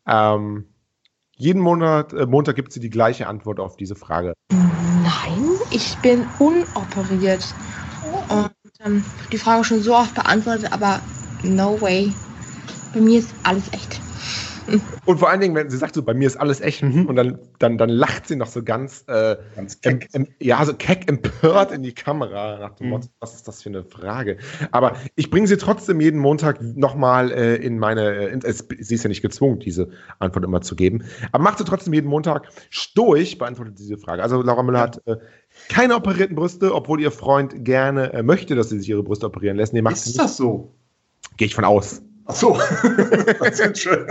Ähm, 0.06 0.66
jeden 1.38 1.62
Monat, 1.62 2.12
äh, 2.12 2.26
Montag 2.26 2.56
gibt 2.56 2.72
sie 2.72 2.80
die 2.80 2.90
gleiche 2.90 3.26
Antwort 3.26 3.60
auf 3.60 3.76
diese 3.76 3.94
Frage. 3.94 4.34
Nein, 4.50 5.48
ich 5.70 5.96
bin 6.02 6.26
unoperiert. 6.38 7.44
Und 8.28 8.50
ähm, 8.84 9.04
die 9.32 9.38
Frage 9.38 9.64
schon 9.64 9.80
so 9.80 9.94
oft 9.94 10.14
beantwortet, 10.14 10.72
aber 10.72 11.00
no 11.42 11.80
way. 11.80 12.12
Bei 12.92 13.00
mir 13.00 13.20
ist 13.20 13.34
alles 13.44 13.72
echt. 13.72 14.07
Und 15.04 15.18
vor 15.18 15.30
allen 15.30 15.40
Dingen, 15.40 15.54
wenn 15.54 15.70
sie 15.70 15.76
sagt 15.76 15.94
so, 15.94 16.02
bei 16.02 16.14
mir 16.14 16.26
ist 16.26 16.36
alles 16.36 16.60
echt, 16.60 16.82
mhm, 16.82 17.06
und 17.06 17.16
dann, 17.16 17.38
dann, 17.58 17.78
dann 17.78 17.88
lacht 17.88 18.26
sie 18.28 18.36
noch 18.36 18.46
so 18.48 18.62
ganz, 18.62 19.04
äh, 19.08 19.36
Ganz 19.56 19.80
keck. 19.80 20.08
em, 20.12 20.26
ja, 20.40 20.64
so 20.64 20.74
keck 20.74 21.08
empört 21.08 21.72
in 21.72 21.82
die 21.82 21.92
Kamera, 21.92 22.58
nach 22.58 22.74
dem 22.76 22.86
Mhm. 22.86 22.92
Motto, 22.92 23.08
was 23.20 23.34
ist 23.34 23.48
das 23.48 23.62
für 23.62 23.68
eine 23.70 23.84
Frage? 23.84 24.38
Aber 24.70 24.96
ich 25.16 25.30
bringe 25.30 25.46
sie 25.46 25.56
trotzdem 25.56 26.00
jeden 26.00 26.20
Montag 26.20 26.60
nochmal 26.62 27.30
äh, 27.32 27.56
in 27.56 27.78
meine, 27.78 28.02
äh, 28.14 28.32
in, 28.32 28.40
es, 28.42 28.66
sie 28.78 28.94
ist 28.94 29.02
ja 29.04 29.08
nicht 29.08 29.22
gezwungen, 29.22 29.58
diese 29.60 29.88
Antwort 30.18 30.44
immer 30.44 30.60
zu 30.60 30.76
geben, 30.76 31.04
aber 31.32 31.42
macht 31.42 31.58
sie 31.58 31.64
trotzdem 31.64 31.92
jeden 31.94 32.08
Montag 32.08 32.48
stoisch, 32.70 33.38
beantwortet 33.38 33.78
diese 33.78 33.96
Frage. 33.98 34.22
Also 34.22 34.42
Laura 34.42 34.62
Müller 34.62 34.80
hat 34.80 35.00
äh, 35.06 35.16
keine 35.68 35.96
operierten 35.96 36.36
Brüste, 36.36 36.74
obwohl 36.74 37.00
ihr 37.00 37.10
Freund 37.10 37.64
gerne 37.64 38.12
äh, 38.12 38.22
möchte, 38.22 38.54
dass 38.54 38.68
sie 38.68 38.78
sich 38.78 38.88
ihre 38.88 39.02
Brüste 39.02 39.26
operieren 39.26 39.56
lässt. 39.56 39.72
Nee, 39.72 39.82
macht 39.82 39.96
sie 39.96 40.10
Ist 40.10 40.18
das 40.18 40.36
so? 40.36 40.74
Gehe 41.36 41.46
ich 41.46 41.54
von 41.54 41.64
aus. 41.64 42.02
Ach 42.28 42.34
so. 42.34 42.56
das 43.40 43.58
ist 43.60 43.78
schön. 43.78 44.06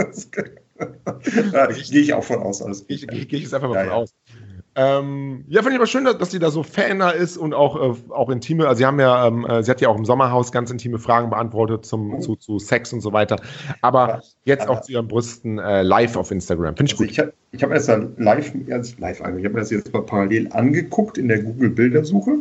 ja, 1.54 1.68
Gehe 1.68 2.02
ich 2.02 2.14
auch 2.14 2.24
von 2.24 2.38
aus. 2.40 2.62
Alles. 2.62 2.84
Ich, 2.88 3.08
ich, 3.12 3.28
gehe 3.30 3.40
jetzt 3.40 3.54
einfach 3.54 3.70
mal 3.70 3.76
Ja, 3.76 3.82
von 3.84 3.90
ja. 3.92 3.96
aus. 3.96 4.14
Ähm, 4.80 5.44
ja, 5.48 5.62
finde 5.62 5.72
ich 5.74 5.78
aber 5.80 5.88
schön, 5.88 6.06
dass, 6.06 6.20
dass 6.20 6.30
sie 6.30 6.38
da 6.38 6.52
so 6.52 6.62
Faner 6.62 7.14
ist 7.16 7.36
und 7.38 7.56
auch, 7.56 7.76
äh, 7.82 7.96
auch 8.12 8.30
intime, 8.30 8.68
also 8.68 8.78
sie 8.78 8.86
haben 8.86 9.00
ja, 9.00 9.26
ähm, 9.28 9.44
äh, 9.44 9.64
sie 9.64 9.72
hat 9.72 9.82
ja 9.82 9.90
auch 9.90 9.98
im 9.98 10.06
Sommerhaus 10.06 10.52
ganz 10.52 10.70
intime 10.70 11.00
Fragen 11.00 11.32
beantwortet 11.32 11.84
zum, 11.86 12.14
Oh. 12.16 12.20
zu, 12.20 12.36
zu 12.36 12.60
Sex 12.60 12.94
und 12.94 13.02
so 13.02 13.12
weiter. 13.12 13.38
Aber 13.82 14.08
Ja. 14.08 14.22
jetzt 14.46 14.64
Aber- 14.68 14.74
auch 14.74 14.82
zu 14.82 14.92
ihren 14.92 15.08
Brüsten 15.08 15.58
äh, 15.58 15.82
live 15.82 16.16
auf 16.16 16.30
Instagram. 16.30 16.76
Finde 16.78 16.92
ich 16.92 17.00
Also 17.00 17.04
gut. 17.06 17.12
ich 17.12 17.20
habe 17.20 17.34
ich 17.54 17.64
hab 17.64 17.72
erst 17.72 17.88
ja 17.88 18.00
live, 18.18 18.52
erst 18.68 19.00
live. 19.00 19.18
Ich 19.20 19.24
habe 19.26 19.50
mir 19.50 19.60
das 19.62 19.72
jetzt 19.72 19.92
mal 19.94 20.04
parallel 20.04 20.48
angeguckt 20.52 21.18
in 21.18 21.28
der 21.28 21.40
Google-Bildersuche. 21.40 22.34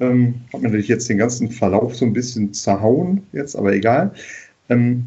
Ähm, 0.00 0.40
habe 0.52 0.62
mir 0.62 0.68
natürlich 0.68 0.88
jetzt 0.88 1.08
den 1.10 1.18
ganzen 1.18 1.50
Verlauf 1.50 1.94
so 1.96 2.06
ein 2.06 2.14
bisschen 2.14 2.54
zerhauen 2.54 3.26
jetzt, 3.32 3.56
aber 3.56 3.72
egal. 3.74 4.12
Ähm, 4.68 5.06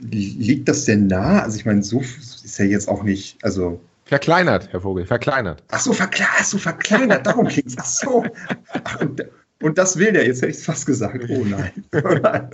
liegt 0.00 0.68
das 0.68 0.84
denn 0.84 1.06
nah? 1.06 1.42
Also 1.42 1.58
ich 1.58 1.66
meine, 1.66 1.82
so 1.82 2.00
ist 2.00 2.58
ja 2.58 2.64
jetzt 2.64 2.88
auch 2.88 3.02
nicht, 3.02 3.42
also 3.44 3.80
Verkleinert, 4.10 4.72
Herr 4.72 4.80
Vogel, 4.80 5.06
verkleinert. 5.06 5.62
Ach 5.70 5.78
so, 5.78 5.92
verkle 5.92 6.24
ach 6.36 6.44
so 6.44 6.58
verkleinert, 6.58 7.24
darum 7.24 7.46
ging 7.46 7.62
es. 7.64 7.76
Ach 7.78 7.84
so. 7.84 8.24
Ach, 8.82 9.00
und, 9.00 9.24
und 9.62 9.78
das 9.78 9.96
will 9.96 10.12
der, 10.12 10.26
jetzt 10.26 10.38
hätte 10.42 10.50
ich 10.50 10.56
es 10.56 10.64
fast 10.64 10.84
gesagt. 10.84 11.24
Oh 11.28 11.44
nein. 11.44 11.70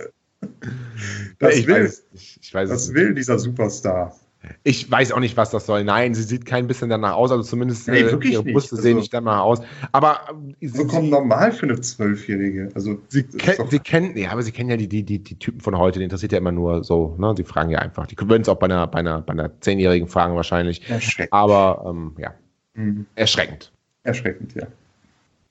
Das, 1.39 1.55
ich, 1.55 1.67
will, 1.67 1.85
weiß, 1.85 2.03
ich, 2.13 2.39
ich 2.41 2.53
weiß 2.53 2.69
das 2.69 2.93
will 2.93 3.13
dieser 3.13 3.39
Superstar. 3.39 4.15
Ich 4.63 4.89
weiß 4.89 5.11
auch 5.11 5.19
nicht, 5.19 5.37
was 5.37 5.51
das 5.51 5.65
soll. 5.65 5.83
Nein, 5.83 6.13
sie 6.13 6.23
sieht 6.23 6.45
kein 6.45 6.67
bisschen 6.67 6.89
danach 6.89 7.13
aus, 7.13 7.31
also 7.31 7.43
zumindest 7.43 7.87
Nee, 7.87 7.99
äh, 8.01 8.09
ihre. 8.29 8.43
Brüste 8.43 8.71
Also- 8.75 8.81
sehen 8.81 8.97
nicht 8.97 9.13
danach 9.13 9.41
aus. 9.41 9.61
Aber 9.91 10.19
äh, 10.59 10.67
sie, 10.67 10.77
Vollkommen 10.77 11.09
normal 11.09 11.51
für 11.51 11.65
eine 11.67 11.79
Zwölfjährige. 11.79 12.69
Also, 12.75 12.99
Sie, 13.09 13.23
doch- 13.57 13.69
sie 13.69 13.79
kennen, 13.79 14.17
ja, 14.17 14.31
aber 14.31 14.41
sie 14.43 14.51
kennen 14.51 14.69
ja 14.69 14.77
die, 14.77 14.87
die, 14.87 15.03
die, 15.03 15.19
die 15.19 15.37
Typen 15.39 15.59
von 15.61 15.77
heute, 15.77 15.99
die 15.99 16.03
interessiert 16.05 16.31
ja 16.31 16.37
immer 16.37 16.51
nur 16.51 16.83
so, 16.83 17.15
ne? 17.17 17.33
Die 17.37 17.43
fragen 17.43 17.69
ja 17.69 17.79
einfach. 17.79 18.07
Die 18.07 18.17
würden 18.17 18.41
es 18.41 18.49
auch 18.49 18.57
bei 18.57 18.65
einer, 18.65 18.87
bei 18.87 18.99
einer, 18.99 19.21
bei 19.21 19.33
einer 19.33 19.51
Zehnjährigen 19.61 20.07
fragen 20.07 20.35
wahrscheinlich. 20.35 20.87
erschreckend. 20.89 21.33
Aber 21.33 21.83
ähm, 21.89 22.13
ja, 22.17 22.33
Mhm. 22.75 23.05
erschreckend. 23.15 23.71
Erschreckend, 24.03 24.53
ja. 24.55 24.67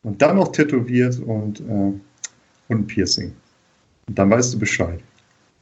Und 0.02 0.22
dann 0.22 0.36
noch 0.36 0.52
tätowiert 0.52 1.18
und, 1.20 1.60
äh, 1.60 1.62
und 1.72 2.00
ein 2.70 2.86
Piercing. 2.86 3.32
Und 4.08 4.16
dann 4.18 4.30
weißt 4.30 4.54
du 4.54 4.58
Bescheid. 4.60 5.00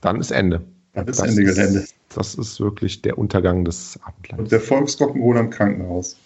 Dann 0.03 0.21
ist 0.21 0.31
Ende. 0.31 0.61
Dann 0.93 1.09
ist 1.09 1.19
Das 1.19 1.29
Ende 1.31 1.45
Gelände. 1.45 1.79
Ist, 1.81 1.95
das 2.17 2.35
ist 2.35 2.61
wirklich 2.61 3.03
der 3.03 3.19
Untergang 3.19 3.65
des 3.65 3.97
Und 3.97 4.07
Abendlandes. 4.07 4.49
der 4.51 4.61
Volksrock'n'Roll 4.63 5.39
im 5.41 5.51
Krankenhaus. 5.51 6.17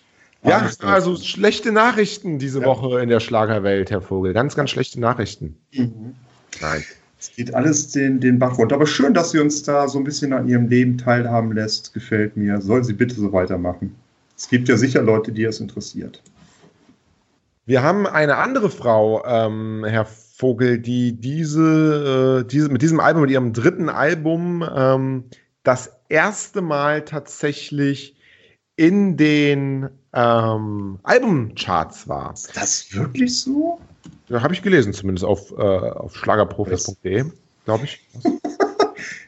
Ja, 0.45 0.69
also 0.83 1.17
schlechte 1.17 1.73
Nachrichten 1.73 2.39
diese 2.39 2.61
Ja. 2.61 2.67
Woche 2.67 3.01
in 3.01 3.09
der 3.09 3.19
Schlagerwelt, 3.21 3.91
Herr 3.91 4.01
Vogel. 4.03 4.33
Ganz, 4.33 4.55
ganz 4.55 4.71
schlechte 4.71 5.01
Nachrichten. 5.01 5.57
Mhm. 5.73 6.15
Nein. 6.61 6.85
Es 7.21 7.33
geht 7.35 7.53
alles 7.53 7.91
den, 7.91 8.21
den 8.21 8.39
Bach 8.39 8.57
runter. 8.57 8.77
Aber 8.77 8.87
schön, 8.87 9.13
dass 9.15 9.33
sie 9.33 9.41
uns 9.41 9.65
da 9.65 9.89
so 9.89 9.99
ein 9.99 10.05
bisschen 10.05 10.33
an 10.33 10.49
ihrem 10.49 10.69
Leben 10.69 10.97
teilhaben 10.99 11.51
lässt. 11.53 11.93
Gefällt 11.93 12.37
mir. 12.37 12.61
Soll 12.61 12.85
sie 12.85 12.93
bitte 12.93 13.17
so 13.17 13.33
weitermachen. 13.33 13.97
Es 14.37 14.49
gibt 14.49 14.69
ja 14.69 14.77
sicher 14.77 15.03
Leute, 15.03 15.33
die 15.33 15.43
das 15.43 15.59
interessiert. 15.59 16.23
Wir 17.67 17.83
haben 17.83 18.07
eine 18.07 18.37
andere 18.37 18.71
Frau, 18.71 19.25
ähm, 19.27 19.85
Herr 19.87 20.07
Vogel, 20.07 20.79
die 20.79 21.13
diese, 21.21 22.43
äh, 22.45 22.49
diese, 22.49 22.69
mit 22.69 22.81
diesem 22.83 23.01
Album, 23.01 23.23
mit 23.23 23.31
ihrem 23.33 23.53
dritten 23.53 23.89
Album, 23.89 24.65
ähm, 24.73 25.25
das 25.63 25.93
erste 26.09 26.61
Mal 26.63 27.05
tatsächlich 27.05 28.17
in 28.77 29.17
den 29.17 29.89
ähm, 30.13 30.99
Albumcharts 31.03 32.09
war. 32.09 32.33
Ist 32.33 32.57
das 32.57 32.95
wirklich 32.95 33.37
so? 33.39 33.81
Ja, 34.29 34.43
Habe 34.43 34.55
ich 34.55 34.63
gelesen, 34.63 34.93
zumindest 34.93 35.25
auf, 35.25 35.51
äh, 35.53 35.63
auf 35.63 36.17
schlagerprofis.de, 36.17 37.25
glaube 37.65 37.85
ich. 37.85 38.01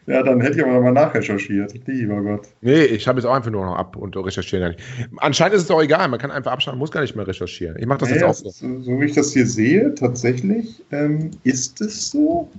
Ja, 0.07 0.25
dann 0.25 0.41
hätte 0.41 0.59
ich 0.59 0.65
aber 0.65 0.81
mal 0.81 0.91
nachrecherchiert. 0.93 1.73
Lieber 1.87 2.21
Gott. 2.23 2.49
Nee, 2.63 2.83
ich 2.83 3.07
habe 3.07 3.21
jetzt 3.21 3.27
auch 3.27 3.35
einfach 3.35 3.51
nur 3.51 3.65
noch 3.65 3.77
ab 3.77 3.95
und 3.97 4.17
recherchieren. 4.17 4.63
gar 4.63 4.69
nicht. 4.71 4.83
Anscheinend 5.19 5.55
ist 5.55 5.63
es 5.65 5.71
auch 5.71 5.81
egal, 5.83 6.09
man 6.09 6.19
kann 6.19 6.33
einfach 6.33 6.51
abschalten, 6.51 6.81
muss 6.81 6.91
gar 6.91 7.03
nicht 7.03 7.15
mehr 7.15 7.27
recherchieren. 7.29 7.77
Ich 7.79 7.87
mache 7.87 8.01
das 8.01 8.11
jetzt 8.11 8.21
Nee, 8.23 8.27
auch 8.27 8.35
so. 8.35 8.51
so. 8.51 8.81
So 8.81 9.01
wie 9.01 9.05
ich 9.05 9.15
das 9.15 9.33
hier 9.33 9.47
sehe, 9.47 9.95
tatsächlich 9.95 10.83
ähm, 10.91 11.31
ist 11.45 11.81
es 11.81 12.11
so. 12.11 12.51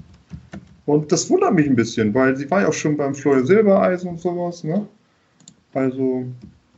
Und 0.92 1.10
das 1.10 1.30
wundert 1.30 1.54
mich 1.54 1.68
ein 1.68 1.76
bisschen, 1.78 2.14
weil 2.14 2.36
sie 2.36 2.52
war 2.52 2.64
ja 2.64 2.68
auch 2.68 2.74
schon 2.74 2.98
beim 2.98 3.16
Florian 3.16 3.46
Silbereisen 3.46 4.10
und 4.10 4.20
sowas, 4.20 4.66
ne? 4.66 4.86
Also, 5.74 6.26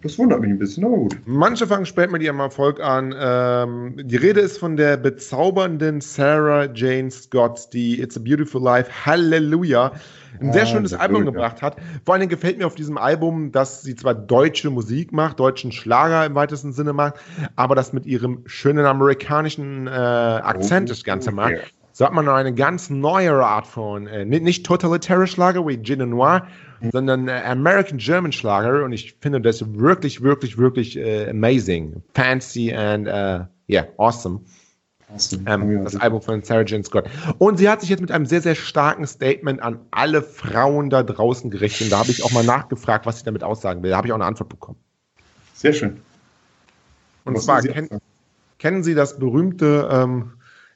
das 0.03 0.19
wundert 0.19 0.39
mich 0.39 0.51
ein 0.51 0.59
bisschen, 0.59 0.85
aber 0.85 0.97
gut. 0.97 1.17
Manche 1.25 1.65
fangen 1.65 1.87
spät 1.87 2.11
mit 2.11 2.21
ihrem 2.21 2.39
Erfolg 2.39 2.79
an. 2.79 3.15
Ähm, 3.19 3.95
die 4.03 4.17
Rede 4.17 4.39
ist 4.41 4.59
von 4.59 4.77
der 4.77 4.97
bezaubernden 4.97 5.99
Sarah 5.99 6.71
Jane 6.71 7.09
Scott, 7.09 7.69
die 7.73 7.99
It's 7.99 8.15
a 8.15 8.19
Beautiful 8.19 8.61
Life, 8.61 8.91
Halleluja, 9.03 9.93
ein 10.39 10.53
sehr 10.53 10.67
schönes 10.67 10.95
Halleluja. 10.95 11.17
Album 11.17 11.33
gebracht 11.33 11.63
hat. 11.63 11.77
Vor 12.05 12.13
allen 12.13 12.21
Dingen 12.21 12.29
gefällt 12.29 12.59
mir 12.59 12.67
auf 12.67 12.75
diesem 12.75 12.99
Album, 12.99 13.51
dass 13.51 13.81
sie 13.81 13.95
zwar 13.95 14.13
deutsche 14.13 14.69
Musik 14.69 15.11
macht, 15.11 15.39
deutschen 15.39 15.71
Schlager 15.71 16.23
im 16.23 16.35
weitesten 16.35 16.71
Sinne 16.71 16.93
macht, 16.93 17.15
aber 17.55 17.73
das 17.73 17.93
mit 17.93 18.05
ihrem 18.05 18.43
schönen 18.45 18.85
amerikanischen 18.85 19.87
äh, 19.87 19.89
Akzent 19.89 20.91
das 20.91 21.03
Ganze 21.03 21.31
macht. 21.31 21.53
Ja. 21.53 21.61
So 21.95 22.05
hat 22.05 22.13
man 22.13 22.25
noch 22.25 22.33
eine 22.33 22.53
ganz 22.53 22.89
neue 22.89 23.33
Art 23.33 23.67
von, 23.67 24.07
äh, 24.07 24.25
nicht, 24.25 24.43
nicht 24.43 24.65
totalitäre 24.65 25.27
Schlager 25.27 25.65
wie 25.67 25.81
Gin 25.81 26.09
Noir, 26.09 26.47
sondern 26.91 27.27
äh, 27.27 27.43
American 27.45 27.99
German 27.99 28.31
Schlager 28.31 28.83
und 28.83 28.93
ich 28.93 29.15
finde 29.21 29.39
das 29.39 29.63
wirklich, 29.75 30.21
wirklich, 30.21 30.57
wirklich 30.57 30.97
äh, 30.97 31.29
amazing, 31.29 32.01
fancy 32.15 32.73
and 32.73 33.07
äh, 33.07 33.45
yeah, 33.69 33.87
awesome. 33.97 34.41
Awesome. 35.13 35.43
Ähm, 35.45 35.83
das 35.83 35.95
Album 35.95 36.23
von 36.23 36.41
Sarah 36.41 36.65
Jane 36.65 36.83
Scott. 36.83 37.05
Und 37.37 37.57
sie 37.57 37.69
hat 37.69 37.81
sich 37.81 37.89
jetzt 37.91 38.01
mit 38.01 38.09
einem 38.09 38.25
sehr, 38.25 38.41
sehr 38.41 38.55
starken 38.55 39.05
Statement 39.05 39.61
an 39.61 39.79
alle 39.91 40.23
Frauen 40.23 40.89
da 40.89 41.03
draußen 41.03 41.51
gerichtet. 41.51 41.85
Und 41.85 41.91
da 41.91 41.99
habe 41.99 42.09
ich 42.09 42.23
auch 42.23 42.31
mal 42.31 42.43
nachgefragt, 42.43 43.05
was 43.05 43.19
sie 43.19 43.25
damit 43.25 43.43
aussagen 43.43 43.83
will. 43.83 43.91
Da 43.91 43.97
habe 43.97 44.07
ich 44.07 44.11
auch 44.11 44.17
eine 44.17 44.25
Antwort 44.25 44.49
bekommen. 44.49 44.79
Sehr 45.53 45.73
schön. 45.73 46.01
Und 47.25 47.35
Was 47.35 47.45
zwar, 47.45 47.57
will 47.57 47.61
sie 47.63 47.69
kenn, 47.69 47.87
sagen? 47.89 48.01
kennen 48.57 48.83
Sie 48.83 48.95
das 48.95 49.19
berühmte, 49.19 49.87
ähm, 49.91 50.31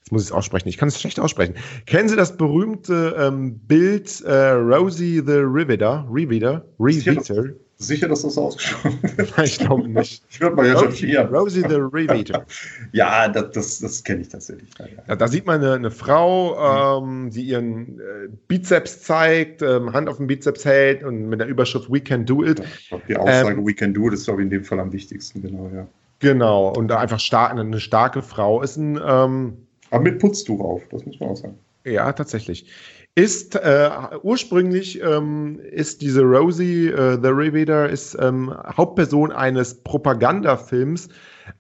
jetzt 0.08 0.14
muss 0.14 0.22
ich 0.22 0.30
es 0.30 0.32
aussprechen, 0.32 0.70
ich 0.70 0.78
kann 0.78 0.88
es 0.88 1.02
schlecht 1.02 1.20
aussprechen. 1.20 1.56
Kennen 1.86 2.08
Sie 2.08 2.16
das 2.16 2.38
berühmte 2.38 3.14
ähm, 3.20 3.60
Bild 3.60 4.22
äh, 4.22 4.52
Rosie 4.52 5.22
the 5.26 5.34
Riveter? 5.34 6.08
Riveter? 6.10 6.64
Riveter? 6.80 7.50
Sicher, 7.76 8.08
dass 8.08 8.22
das 8.22 8.38
ausgesprochen 8.38 9.00
wird? 9.04 9.38
Ich 9.44 9.60
glaube 9.60 9.90
nicht. 9.90 10.24
Ich 10.30 10.40
würde 10.40 10.56
mal 10.56 10.72
Rosie, 10.72 10.86
recherchieren. 10.86 11.36
Rosie 11.36 11.62
the 11.68 11.76
Riveter. 11.76 12.46
Ja, 12.94 13.28
das, 13.28 13.52
das, 13.52 13.80
das 13.80 14.04
kenne 14.04 14.22
ich 14.22 14.30
tatsächlich. 14.30 14.70
Ja, 14.80 14.86
ja. 15.10 15.16
Da, 15.18 15.28
sieht 15.28 15.46
man 15.46 15.62
eine, 15.62 15.74
eine 15.74 15.92
Frau, 15.92 17.02
ähm, 17.02 17.30
die 17.30 17.44
ihren 17.44 18.00
äh, 18.00 18.30
Bizeps 18.48 19.02
zeigt, 19.02 19.62
ähm, 19.62 19.92
Hand 19.92 20.08
auf 20.08 20.18
den 20.18 20.28
Bizeps 20.28 20.64
hält 20.64 21.04
und 21.04 21.28
mit 21.28 21.42
der 21.42 21.48
Überschrift 21.48 21.92
We 21.92 22.00
can 22.00 22.26
do 22.26 22.46
it. 22.46 22.62
Die 23.10 23.18
Aussage 23.18 23.60
Ähm, 23.60 23.68
We 23.68 23.74
can 23.74 23.94
do 23.94 24.08
it 24.08 24.14
ist, 24.14 24.24
glaube 24.24 24.42
ich, 24.42 24.46
in 24.46 24.52
dem 24.52 24.64
Fall 24.64 24.80
am 24.80 24.94
wichtigsten, 24.94 25.42
genau, 25.42 25.70
ja. 25.76 25.86
Genau, 26.20 26.70
und 26.70 26.88
da 26.88 26.98
einfach 26.98 27.20
stark, 27.20 27.52
eine 27.52 27.80
starke 27.80 28.24
Frau 28.24 28.64
ist 28.64 28.78
ein, 28.78 29.00
ähm, 29.06 29.67
Aber 29.92 30.04
mit 30.04 30.20
Putztuch 30.20 30.60
auf, 30.60 30.82
das 30.90 31.06
muss 31.06 31.20
man 31.20 31.30
auch 31.30 31.38
sagen. 31.38 31.58
ja, 31.86 32.12
tatsächlich. 32.12 32.68
Ist 33.16 33.56
äh, 33.56 33.90
ursprünglich 34.22 35.02
ähm, 35.02 35.60
ist 35.60 36.04
diese 36.04 36.22
Rosie 36.22 36.90
äh, 36.90 37.18
the 37.20 37.30
Riveter 37.30 37.90
ist 37.90 38.16
ähm, 38.22 38.54
Hauptperson 38.78 39.32
eines 39.32 39.74
Propagandafilms 39.74 41.10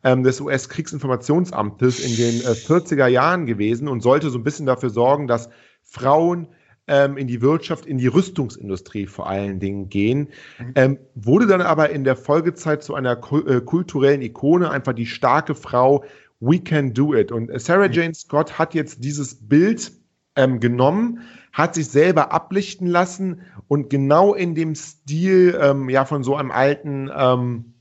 ähm, 0.04 0.22
des 0.22 0.40
US-Kriegsinformationsamtes 0.40 2.00
in 2.00 2.16
den 2.16 2.42
äh, 2.42 2.54
40er 2.54 3.08
Jahren 3.08 3.48
gewesen 3.48 3.88
und 3.88 4.02
sollte 4.02 4.30
so 4.30 4.38
ein 4.38 4.44
bisschen 4.44 4.68
dafür 4.68 4.92
sorgen, 4.92 5.28
dass 5.28 5.50
Frauen 5.82 6.48
ähm, 6.88 7.18
in 7.18 7.28
die 7.28 7.42
Wirtschaft, 7.42 7.86
in 7.86 7.98
die 7.98 8.08
Rüstungsindustrie 8.08 9.08
vor 9.08 9.28
allen 9.28 9.60
Dingen 9.60 9.90
gehen. 9.90 10.30
Ähm, 10.76 10.98
wurde 11.16 11.48
dann 11.48 11.62
aber 11.62 11.90
in 11.90 12.04
der 12.04 12.16
Folgezeit 12.16 12.84
zu 12.84 12.96
einer 12.96 13.20
äh, 13.48 13.62
kulturellen 13.62 14.22
Ikone, 14.22 14.70
einfach 14.70 14.94
die 14.94 15.06
starke 15.06 15.56
Frau, 15.56 16.04
we 16.40 16.60
can 16.60 16.94
do 16.94 17.14
it. 17.14 17.32
Und 17.32 17.50
Sarah 17.60 17.90
Jane 17.90 18.14
Scott 18.14 18.58
hat 18.58 18.74
jetzt 18.74 19.04
dieses 19.04 19.48
Bild 19.48 19.92
ähm, 20.36 20.60
genommen, 20.60 21.22
hat 21.52 21.76
sich 21.76 21.90
selber 21.90 22.32
ablichten 22.32 22.88
lassen 22.88 23.42
und 23.68 23.90
genau 23.90 24.34
in 24.34 24.56
dem 24.56 24.76
Stil 24.76 25.58
ähm, 25.62 25.90
ja 25.90 26.06
von 26.06 26.24
so 26.24 26.36
einem 26.36 26.52
alten 26.52 27.10
ähm, 27.16 27.74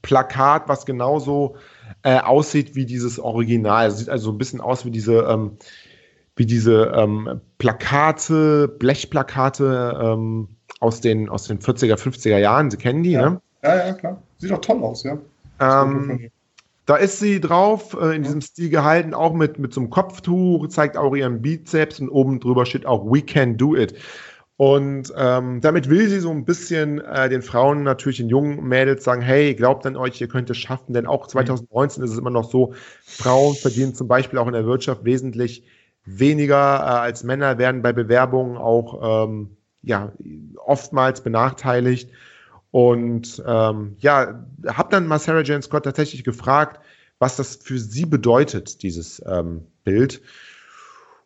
Plakat, 0.00 0.68
was 0.68 0.86
genauso 0.86 1.56
äh, 2.02 2.18
aussieht 2.18 2.74
wie 2.74 2.86
dieses 2.86 3.18
Original. 3.18 3.90
Sieht 3.90 4.08
also 4.08 4.26
so 4.26 4.32
ein 4.32 4.38
bisschen 4.38 4.60
aus 4.60 4.84
wie 4.84 4.90
diese, 4.90 5.18
ähm, 5.22 5.58
wie 6.36 6.46
diese 6.46 6.92
ähm, 6.96 7.40
Plakate, 7.58 8.68
Blechplakate 8.68 10.00
ähm, 10.02 10.48
aus, 10.80 11.00
den, 11.00 11.28
aus 11.28 11.46
den 11.46 11.60
40er, 11.60 11.96
50er 11.96 12.38
Jahren. 12.38 12.70
Sie 12.70 12.76
kennen 12.76 13.02
die, 13.02 13.12
ja. 13.12 13.30
ne? 13.30 13.40
Ja, 13.62 13.86
ja, 13.86 13.92
klar. 13.92 14.22
Sieht 14.38 14.52
auch 14.52 14.60
toll 14.60 14.82
aus, 14.82 15.04
ja. 15.04 15.18
Ähm, 15.60 16.30
da 16.86 16.96
ist 16.96 17.20
sie 17.20 17.40
drauf, 17.40 17.96
äh, 18.00 18.16
in 18.16 18.22
diesem 18.22 18.40
Stil 18.40 18.70
gehalten, 18.70 19.14
auch 19.14 19.32
mit, 19.34 19.58
mit 19.58 19.72
so 19.72 19.80
einem 19.80 19.90
Kopftuch, 19.90 20.68
zeigt 20.68 20.96
auch 20.96 21.14
ihren 21.14 21.42
Bizeps 21.42 22.00
und 22.00 22.08
oben 22.08 22.40
drüber 22.40 22.66
steht 22.66 22.86
auch 22.86 23.04
We 23.04 23.22
can 23.22 23.56
do 23.56 23.76
it. 23.76 23.94
Und 24.56 25.12
ähm, 25.16 25.60
damit 25.60 25.88
will 25.88 26.08
sie 26.08 26.20
so 26.20 26.30
ein 26.30 26.44
bisschen 26.44 27.00
äh, 27.00 27.28
den 27.28 27.42
Frauen, 27.42 27.82
natürlich 27.82 28.18
den 28.18 28.28
jungen 28.28 28.62
Mädels 28.62 29.02
sagen, 29.02 29.22
hey, 29.22 29.54
glaubt 29.54 29.86
an 29.86 29.96
euch, 29.96 30.20
ihr 30.20 30.28
könnt 30.28 30.50
es 30.50 30.58
schaffen, 30.58 30.92
denn 30.92 31.06
auch 31.06 31.26
2019 31.26 32.04
ist 32.04 32.10
es 32.10 32.18
immer 32.18 32.30
noch 32.30 32.48
so, 32.48 32.74
Frauen 33.04 33.56
verdienen 33.56 33.94
zum 33.94 34.08
Beispiel 34.08 34.38
auch 34.38 34.46
in 34.46 34.52
der 34.52 34.66
Wirtschaft 34.66 35.04
wesentlich 35.04 35.64
weniger 36.04 36.78
äh, 36.80 37.00
als 37.00 37.24
Männer, 37.24 37.58
werden 37.58 37.82
bei 37.82 37.92
Bewerbungen 37.92 38.56
auch 38.56 39.26
ähm, 39.26 39.56
ja, 39.82 40.12
oftmals 40.64 41.22
benachteiligt. 41.22 42.10
Und 42.72 43.42
ähm, 43.46 43.96
ja, 43.98 44.44
habe 44.66 44.88
dann 44.90 45.06
mal 45.06 45.18
Sarah 45.18 45.42
Jane 45.42 45.62
Scott 45.62 45.84
tatsächlich 45.84 46.24
gefragt, 46.24 46.80
was 47.18 47.36
das 47.36 47.56
für 47.56 47.78
sie 47.78 48.06
bedeutet, 48.06 48.82
dieses 48.82 49.22
ähm, 49.26 49.66
Bild. 49.84 50.22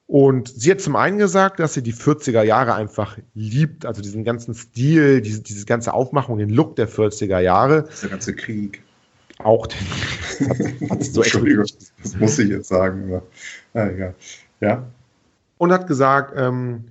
Und 0.09 0.49
sie 0.49 0.70
hat 0.72 0.80
zum 0.80 0.97
einen 0.97 1.18
gesagt, 1.18 1.59
dass 1.61 1.74
sie 1.74 1.82
die 1.82 1.94
40er 1.94 2.42
Jahre 2.42 2.74
einfach 2.74 3.16
liebt, 3.34 3.86
also 3.86 4.03
diesen 4.03 4.24
ganzen 4.24 4.55
Stil, 4.55 5.20
diese, 5.20 5.42
diese 5.42 5.66
ganze 5.66 5.94
Aufmachung, 5.94 6.38
den 6.38 6.51
Look 6.51 6.76
der 6.76 6.88
40er 6.88 7.38
Jahre. 7.38 7.88
Der 8.03 8.11
ganze 8.11 8.34
Krieg. 8.34 8.82
Auch 9.38 9.66
den. 9.68 9.78
hat, 10.90 10.90
hat 10.90 11.05
so 11.05 11.22
Entschuldigung, 11.22 11.66
das 12.03 12.16
muss 12.16 12.38
ich 12.38 12.51
jetzt 12.51 12.68
sagen. 12.68 13.05
Aber, 13.07 13.22
ja, 13.74 13.90
egal. 13.90 14.14
ja. 14.61 14.86
Und 15.59 15.72
hat 15.72 15.86
gesagt 15.86 16.34
ähm, 16.36 16.84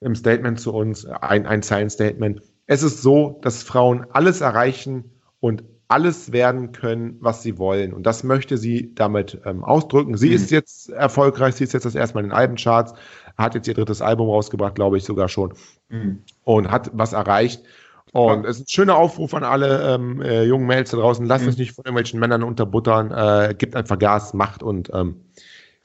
im 0.00 0.14
Statement 0.14 0.60
zu 0.60 0.72
uns, 0.72 1.06
ein, 1.06 1.46
ein 1.46 1.62
Zeilen-Statement, 1.62 2.42
es 2.70 2.84
ist 2.84 3.02
so, 3.02 3.40
dass 3.42 3.64
Frauen 3.64 4.06
alles 4.12 4.42
erreichen 4.42 5.10
und 5.40 5.64
alles 5.88 6.30
werden 6.30 6.70
können, 6.70 7.16
was 7.18 7.42
sie 7.42 7.58
wollen. 7.58 7.92
Und 7.92 8.04
das 8.04 8.22
möchte 8.22 8.58
sie 8.58 8.94
damit 8.94 9.40
ähm, 9.44 9.64
ausdrücken. 9.64 10.16
Sie 10.16 10.28
mhm. 10.28 10.34
ist 10.36 10.52
jetzt 10.52 10.88
erfolgreich, 10.88 11.56
sie 11.56 11.64
ist 11.64 11.72
jetzt 11.72 11.84
das 11.84 11.96
erste 11.96 12.14
Mal 12.14 12.20
in 12.20 12.26
den 12.28 12.36
Albencharts, 12.36 12.94
hat 13.36 13.56
jetzt 13.56 13.66
ihr 13.66 13.74
drittes 13.74 14.00
Album 14.00 14.28
rausgebracht, 14.28 14.76
glaube 14.76 14.98
ich 14.98 15.02
sogar 15.02 15.28
schon, 15.28 15.52
mhm. 15.88 16.22
und 16.44 16.70
hat 16.70 16.92
was 16.94 17.12
erreicht. 17.12 17.64
Und 18.12 18.46
es 18.46 18.58
ist 18.58 18.66
ein 18.66 18.68
schöner 18.68 18.94
Aufruf 18.94 19.34
an 19.34 19.42
alle 19.42 19.94
ähm, 19.94 20.22
äh, 20.22 20.44
jungen 20.44 20.68
Mädels 20.68 20.90
da 20.90 20.98
draußen. 20.98 21.26
Lasst 21.26 21.42
mhm. 21.42 21.50
euch 21.50 21.58
nicht 21.58 21.72
von 21.72 21.84
irgendwelchen 21.84 22.20
Männern 22.20 22.44
unterbuttern. 22.44 23.10
Äh, 23.10 23.56
gibt 23.58 23.74
einfach 23.74 23.98
Gas, 23.98 24.32
Macht 24.32 24.62
und 24.62 24.92
ähm, 24.94 25.16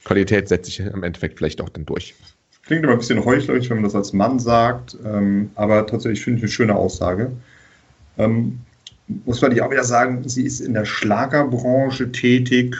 Qualität 0.04 0.48
setzt 0.48 0.66
sich 0.66 0.78
im 0.78 1.02
Endeffekt 1.02 1.38
vielleicht 1.38 1.60
auch 1.60 1.68
dann 1.68 1.84
durch. 1.84 2.14
Klingt 2.66 2.82
immer 2.82 2.92
ein 2.94 2.98
bisschen 2.98 3.24
heuchlerisch, 3.24 3.70
wenn 3.70 3.76
man 3.76 3.84
das 3.84 3.94
als 3.94 4.12
Mann 4.12 4.38
sagt, 4.40 4.96
ähm, 5.04 5.50
aber 5.54 5.86
tatsächlich 5.86 6.22
finde 6.24 6.38
ich 6.38 6.44
eine 6.44 6.52
schöne 6.52 6.74
Aussage. 6.74 7.30
Ähm, 8.18 8.58
muss 9.24 9.40
man 9.40 9.58
auch 9.60 9.70
wieder 9.70 9.84
sagen, 9.84 10.28
sie 10.28 10.44
ist 10.44 10.60
in 10.60 10.74
der 10.74 10.84
Schlagerbranche 10.84 12.10
tätig 12.10 12.76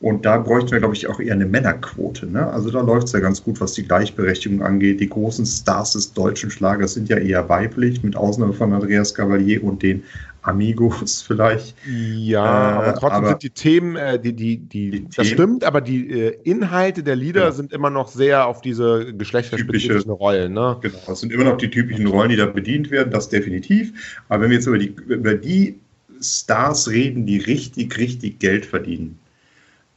und 0.00 0.24
da 0.24 0.38
bräuchten 0.38 0.70
wir, 0.70 0.78
glaube 0.78 0.94
ich, 0.94 1.08
auch 1.08 1.18
eher 1.18 1.34
eine 1.34 1.44
Männerquote. 1.44 2.26
Ne? 2.26 2.46
Also 2.46 2.70
da 2.70 2.80
läuft 2.80 3.08
es 3.08 3.12
ja 3.12 3.20
ganz 3.20 3.42
gut, 3.42 3.60
was 3.60 3.72
die 3.72 3.82
Gleichberechtigung 3.82 4.62
angeht. 4.62 5.00
Die 5.00 5.08
großen 5.08 5.44
Stars 5.44 5.92
des 5.92 6.12
deutschen 6.12 6.50
Schlagers 6.50 6.94
sind 6.94 7.08
ja 7.08 7.18
eher 7.18 7.48
weiblich, 7.48 8.02
mit 8.04 8.16
Ausnahme 8.16 8.52
von 8.52 8.72
Andreas 8.72 9.12
Cavalier 9.12 9.62
und 9.62 9.82
den 9.82 10.04
Amigos 10.42 11.22
vielleicht. 11.26 11.74
Ja, 11.86 12.44
äh, 12.44 12.74
aber 12.74 12.94
trotzdem 12.94 13.10
aber 13.10 13.28
sind 13.28 13.42
die 13.42 13.50
Themen, 13.50 13.96
äh, 13.96 14.18
die, 14.18 14.32
die, 14.32 14.56
die, 14.58 14.90
die, 14.90 15.04
das 15.04 15.14
Themen, 15.14 15.26
stimmt, 15.26 15.64
aber 15.64 15.80
die 15.80 16.10
äh, 16.10 16.38
Inhalte 16.44 17.02
der 17.02 17.16
Lieder 17.16 17.44
ja. 17.44 17.52
sind 17.52 17.72
immer 17.72 17.90
noch 17.90 18.08
sehr 18.08 18.46
auf 18.46 18.60
diese 18.60 19.12
geschlechterspezifischen 19.14 20.10
Rollen. 20.10 20.52
Ne? 20.52 20.76
Genau, 20.80 20.98
es 21.12 21.20
sind 21.20 21.32
immer 21.32 21.44
noch 21.44 21.56
die 21.56 21.70
typischen 21.70 22.06
Rollen, 22.06 22.30
die 22.30 22.36
da 22.36 22.46
bedient 22.46 22.90
werden, 22.90 23.10
das 23.10 23.28
definitiv. 23.28 24.20
Aber 24.28 24.42
wenn 24.42 24.50
wir 24.50 24.56
jetzt 24.56 24.66
über 24.66 24.78
die, 24.78 24.94
über 25.06 25.34
die 25.34 25.78
Stars 26.20 26.88
reden, 26.88 27.26
die 27.26 27.38
richtig, 27.38 27.96
richtig 27.98 28.38
Geld 28.38 28.66
verdienen, 28.66 29.18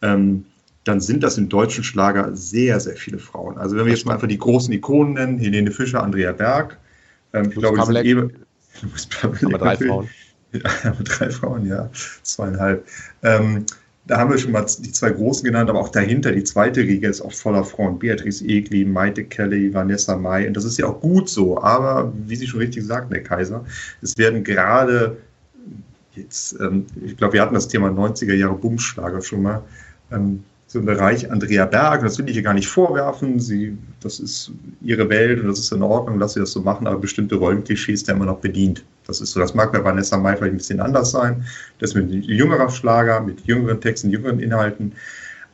ähm, 0.01 0.45
dann 0.83 0.99
sind 0.99 1.23
das 1.23 1.37
im 1.37 1.47
deutschen 1.47 1.83
Schlager 1.83 2.35
sehr, 2.35 2.79
sehr 2.79 2.95
viele 2.95 3.19
Frauen. 3.19 3.57
Also 3.57 3.75
wenn 3.75 3.85
wir 3.85 3.93
jetzt 3.93 4.05
mal 4.05 4.13
einfach 4.13 4.27
die 4.27 4.37
großen 4.37 4.73
Ikonen 4.73 5.13
nennen, 5.13 5.37
Helene 5.37 5.71
Fischer, 5.71 6.01
Andrea 6.01 6.31
Berg, 6.31 6.77
ähm, 7.33 7.51
ich 7.51 7.55
glaube, 7.55 7.77
das 7.77 7.87
sind 7.87 8.03
eben, 8.03 8.31
aber 9.43 9.57
drei 9.57 9.77
Frauen. 9.77 10.09
Ja, 10.53 10.93
mit 10.97 11.07
drei 11.09 11.29
Frauen, 11.29 11.65
ja, 11.65 11.89
zweieinhalb. 12.23 12.85
Ähm, 13.23 13.65
da 14.05 14.17
haben 14.17 14.31
wir 14.31 14.37
schon 14.37 14.51
mal 14.51 14.65
die 14.65 14.91
zwei 14.91 15.11
großen 15.11 15.43
genannt, 15.43 15.69
aber 15.69 15.79
auch 15.79 15.89
dahinter, 15.89 16.31
die 16.31 16.43
zweite 16.43 16.81
Riege 16.81 17.07
ist 17.07 17.21
auch 17.21 17.31
voller 17.31 17.63
Frauen. 17.63 17.99
Beatrice 17.99 18.43
Egli, 18.43 18.83
Maite 18.83 19.23
Kelly, 19.23 19.73
Vanessa 19.73 20.17
Mai. 20.17 20.47
Und 20.47 20.57
das 20.57 20.65
ist 20.65 20.77
ja 20.79 20.87
auch 20.87 20.99
gut 20.99 21.29
so. 21.29 21.61
Aber 21.61 22.11
wie 22.25 22.35
Sie 22.35 22.47
schon 22.47 22.59
richtig 22.59 22.83
sagten, 22.83 23.13
Herr 23.13 23.23
Kaiser, 23.23 23.63
es 24.01 24.17
werden 24.17 24.43
gerade 24.43 25.17
jetzt, 26.15 26.59
ähm, 26.59 26.87
ich 27.05 27.15
glaube, 27.15 27.33
wir 27.33 27.41
hatten 27.41 27.53
das 27.53 27.67
Thema 27.67 27.89
90er 27.89 28.33
Jahre 28.33 28.55
Bumschlager 28.55 29.21
schon 29.21 29.43
mal. 29.43 29.61
Ähm, 30.11 30.43
so 30.71 30.79
im 30.79 30.85
Bereich 30.85 31.29
Andrea 31.29 31.65
Berg, 31.65 32.01
das 32.01 32.17
will 32.17 32.29
ich 32.29 32.37
ihr 32.37 32.41
gar 32.43 32.53
nicht 32.53 32.67
vorwerfen. 32.67 33.41
Sie, 33.41 33.77
das 33.99 34.21
ist 34.21 34.51
ihre 34.81 35.09
Welt 35.09 35.41
und 35.41 35.47
das 35.49 35.59
ist 35.59 35.73
in 35.73 35.83
Ordnung, 35.83 36.17
dass 36.17 36.33
sie 36.33 36.39
das 36.39 36.53
so 36.53 36.61
machen, 36.61 36.87
aber 36.87 36.97
bestimmte 36.97 37.35
Rollenklischees 37.35 38.05
der 38.05 38.15
immer 38.15 38.25
noch 38.25 38.39
bedient. 38.39 38.81
Das 39.05 39.19
ist 39.19 39.31
so, 39.31 39.41
das 39.41 39.53
mag 39.53 39.73
bei 39.73 39.83
Vanessa 39.83 40.17
Mai 40.17 40.37
vielleicht 40.37 40.53
ein 40.53 40.57
bisschen 40.57 40.79
anders 40.79 41.11
sein. 41.11 41.43
Das 41.79 41.89
ist 41.89 41.95
mit 41.95 42.09
jüngerer 42.23 42.69
Schlager, 42.69 43.19
mit 43.19 43.41
jüngeren 43.45 43.81
Texten, 43.81 44.11
jüngeren 44.11 44.39
Inhalten. 44.39 44.93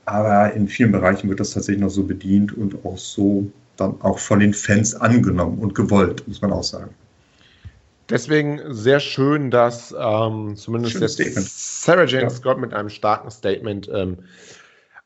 Aber 0.05 0.53
in 0.53 0.67
vielen 0.67 0.91
Bereichen 0.91 1.27
wird 1.29 1.39
das 1.39 1.49
tatsächlich 1.49 1.81
noch 1.81 1.89
so 1.89 2.03
bedient 2.03 2.55
und 2.55 2.75
auch 2.85 2.97
so 2.99 3.49
dann 3.77 3.99
auch 4.01 4.19
von 4.19 4.39
den 4.39 4.53
Fans 4.53 4.93
angenommen 4.93 5.57
und 5.57 5.73
gewollt, 5.73 6.27
muss 6.27 6.41
man 6.43 6.53
auch 6.53 6.63
sagen. 6.63 6.91
Deswegen 8.09 8.61
sehr 8.69 8.99
schön, 8.99 9.49
dass 9.49 9.95
ähm, 9.99 10.55
zumindest 10.55 10.99
jetzt 10.99 11.83
Sarah 11.83 12.05
Jane 12.05 12.23
ja. 12.23 12.29
Scott 12.29 12.59
mit 12.59 12.73
einem 12.73 12.89
starken 12.89 13.31
Statement 13.31 13.89
ähm, 13.91 14.17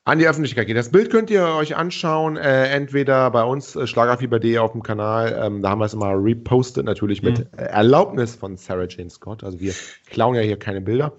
an 0.04 0.18
die 0.18 0.28
Öffentlichkeit 0.28 0.66
geht. 0.66 0.76
Das 0.76 0.90
Bild 0.90 1.12
könnt 1.12 1.30
ihr 1.30 1.46
euch 1.46 1.76
anschauen, 1.76 2.36
äh, 2.36 2.70
entweder 2.70 3.30
bei 3.30 3.44
uns 3.44 3.76
äh, 3.76 3.86
schlagerfieber.de 3.86 4.58
auf 4.58 4.72
dem 4.72 4.82
Kanal, 4.82 5.40
ähm, 5.40 5.62
da 5.62 5.70
haben 5.70 5.80
wir 5.80 5.86
es 5.86 5.94
immer 5.94 6.14
repostet, 6.16 6.86
natürlich 6.86 7.22
mit 7.22 7.40
mhm. 7.40 7.60
Erlaubnis 7.60 8.36
von 8.36 8.58
Sarah 8.58 8.88
Jane 8.90 9.12
Scott. 9.12 9.44
Also 9.44 9.60
wir 9.60 9.74
klauen 10.08 10.34
ja 10.34 10.42
hier 10.42 10.58
keine 10.58 10.82
Bilder. 10.82 11.14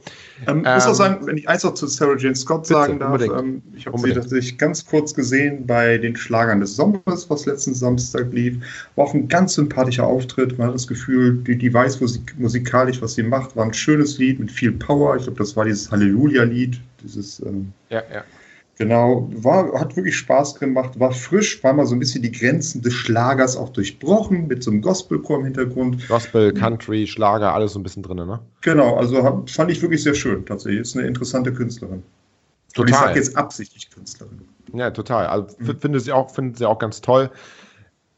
Ähm, 0.48 0.64
ähm, 0.66 0.74
muss 0.74 0.84
auch 0.84 0.88
ähm, 0.88 0.94
sagen, 0.94 1.26
wenn 1.28 1.36
ich 1.36 1.48
eins 1.48 1.62
noch 1.62 1.74
zu 1.74 1.86
Sarah 1.86 2.16
Jane 2.16 2.34
Scott 2.34 2.62
bitte, 2.62 2.74
sagen 2.74 2.98
darf, 2.98 3.22
ähm, 3.22 3.62
ich 3.76 3.86
habe 3.86 3.96
sie 3.98 4.12
tatsächlich 4.14 4.58
ganz 4.58 4.84
kurz 4.84 5.14
gesehen 5.14 5.64
bei 5.64 5.96
den 5.98 6.16
Schlagern 6.16 6.58
des 6.58 6.74
Sommers, 6.74 7.30
was 7.30 7.46
letzten 7.46 7.74
Samstag 7.74 8.32
lief. 8.32 8.56
War 8.96 9.04
auch 9.04 9.14
ein 9.14 9.28
ganz 9.28 9.54
sympathischer 9.54 10.08
Auftritt. 10.08 10.58
Man 10.58 10.66
hat 10.66 10.74
das 10.74 10.88
Gefühl, 10.88 11.36
die, 11.46 11.56
die 11.56 11.72
weiß 11.72 12.00
musik 12.00 12.34
musikalisch, 12.36 13.00
was 13.00 13.14
sie 13.14 13.22
macht. 13.22 13.54
War 13.54 13.64
ein 13.64 13.74
schönes 13.74 14.18
Lied 14.18 14.40
mit 14.40 14.50
viel 14.50 14.72
Power. 14.72 15.14
Ich 15.14 15.22
glaube, 15.22 15.38
das 15.38 15.54
war 15.54 15.66
dieses 15.66 15.88
Halleluja-Lied. 15.92 16.80
Dieses, 17.04 17.38
ähm, 17.46 17.72
ja, 17.88 18.02
ja 18.12 18.24
Genau, 18.82 19.28
war, 19.32 19.78
hat 19.78 19.94
wirklich 19.94 20.16
Spaß 20.16 20.56
gemacht, 20.56 20.98
war 20.98 21.12
frisch, 21.12 21.62
war 21.62 21.72
mal 21.72 21.86
so 21.86 21.94
ein 21.94 22.00
bisschen 22.00 22.20
die 22.20 22.32
Grenzen 22.32 22.82
des 22.82 22.94
Schlagers 22.94 23.56
auch 23.56 23.68
durchbrochen, 23.68 24.48
mit 24.48 24.64
so 24.64 24.72
einem 24.72 24.82
Gospelchor 24.82 25.38
im 25.38 25.44
Hintergrund. 25.44 26.08
Gospel, 26.08 26.52
Country, 26.52 27.06
Schlager, 27.06 27.54
alles 27.54 27.74
so 27.74 27.78
ein 27.78 27.84
bisschen 27.84 28.02
drin, 28.02 28.16
ne? 28.16 28.40
Genau, 28.62 28.96
also 28.96 29.22
hab, 29.22 29.48
fand 29.48 29.70
ich 29.70 29.80
wirklich 29.82 30.02
sehr 30.02 30.14
schön, 30.14 30.44
tatsächlich. 30.44 30.80
Ist 30.80 30.96
eine 30.96 31.06
interessante 31.06 31.52
Künstlerin. 31.52 32.02
Total. 32.74 32.82
Und 32.82 32.90
ich 32.90 32.96
sage 32.96 33.18
jetzt 33.20 33.36
absichtlich 33.36 33.88
Künstlerin. 33.88 34.40
Ja, 34.72 34.90
total. 34.90 35.26
Also 35.26 35.46
mhm. 35.60 35.78
finde 35.78 36.00
sie 36.00 36.10
auch, 36.10 36.30
finde 36.30 36.58
sie 36.58 36.66
auch 36.66 36.80
ganz 36.80 37.00
toll. 37.00 37.30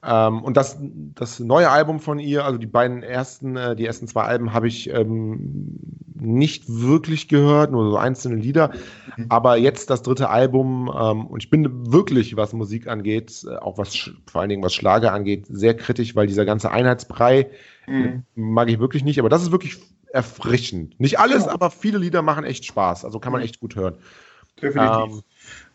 Ähm, 0.07 0.43
und 0.43 0.57
das, 0.57 0.79
das 1.15 1.41
neue 1.41 1.71
Album 1.71 1.99
von 1.99 2.19
ihr, 2.19 2.45
also 2.45 2.59
die 2.59 2.67
beiden 2.67 3.03
ersten, 3.03 3.57
äh, 3.57 3.75
die 3.75 3.87
ersten 3.87 4.07
zwei 4.07 4.23
Alben 4.23 4.53
habe 4.53 4.69
ich 4.69 4.91
ähm, 4.91 5.79
nicht 6.15 6.65
wirklich 6.69 7.29
gehört, 7.29 7.73
nur 7.73 7.91
so 7.91 7.97
einzelne 7.97 8.37
Lieder. 8.37 8.73
Mhm. 9.17 9.27
Aber 9.31 9.57
jetzt 9.57 9.91
das 9.91 10.03
dritte 10.03 10.29
Album 10.29 10.93
ähm, 10.95 11.27
und 11.27 11.43
ich 11.43 11.51
bin 11.51 11.93
wirklich, 11.93 12.37
was 12.37 12.53
Musik 12.53 12.87
angeht, 12.87 13.45
äh, 13.49 13.57
auch 13.57 13.79
was 13.79 14.11
vor 14.27 14.41
allen 14.41 14.51
Dingen 14.51 14.63
was 14.63 14.75
Schlager 14.75 15.13
angeht, 15.13 15.47
sehr 15.49 15.75
kritisch, 15.75 16.15
weil 16.15 16.27
dieser 16.27 16.45
ganze 16.45 16.71
Einheitsbrei 16.71 17.51
mhm. 17.87 18.25
mag 18.35 18.69
ich 18.69 18.79
wirklich 18.79 19.05
nicht. 19.05 19.19
Aber 19.19 19.29
das 19.29 19.43
ist 19.43 19.53
wirklich 19.53 19.79
erfrischend. 20.13 21.01
Nicht 21.01 21.19
alles, 21.19 21.47
ja. 21.47 21.53
aber 21.53 21.71
viele 21.71 21.99
Lieder 21.99 22.23
machen 22.23 22.45
echt 22.45 22.65
Spaß. 22.67 23.05
Also 23.05 23.19
kann 23.21 23.33
man 23.33 23.41
mhm. 23.41 23.47
echt 23.47 23.61
gut 23.61 23.75
hören. 23.75 23.97
Definitiv. 24.61 25.17
Ähm, 25.17 25.23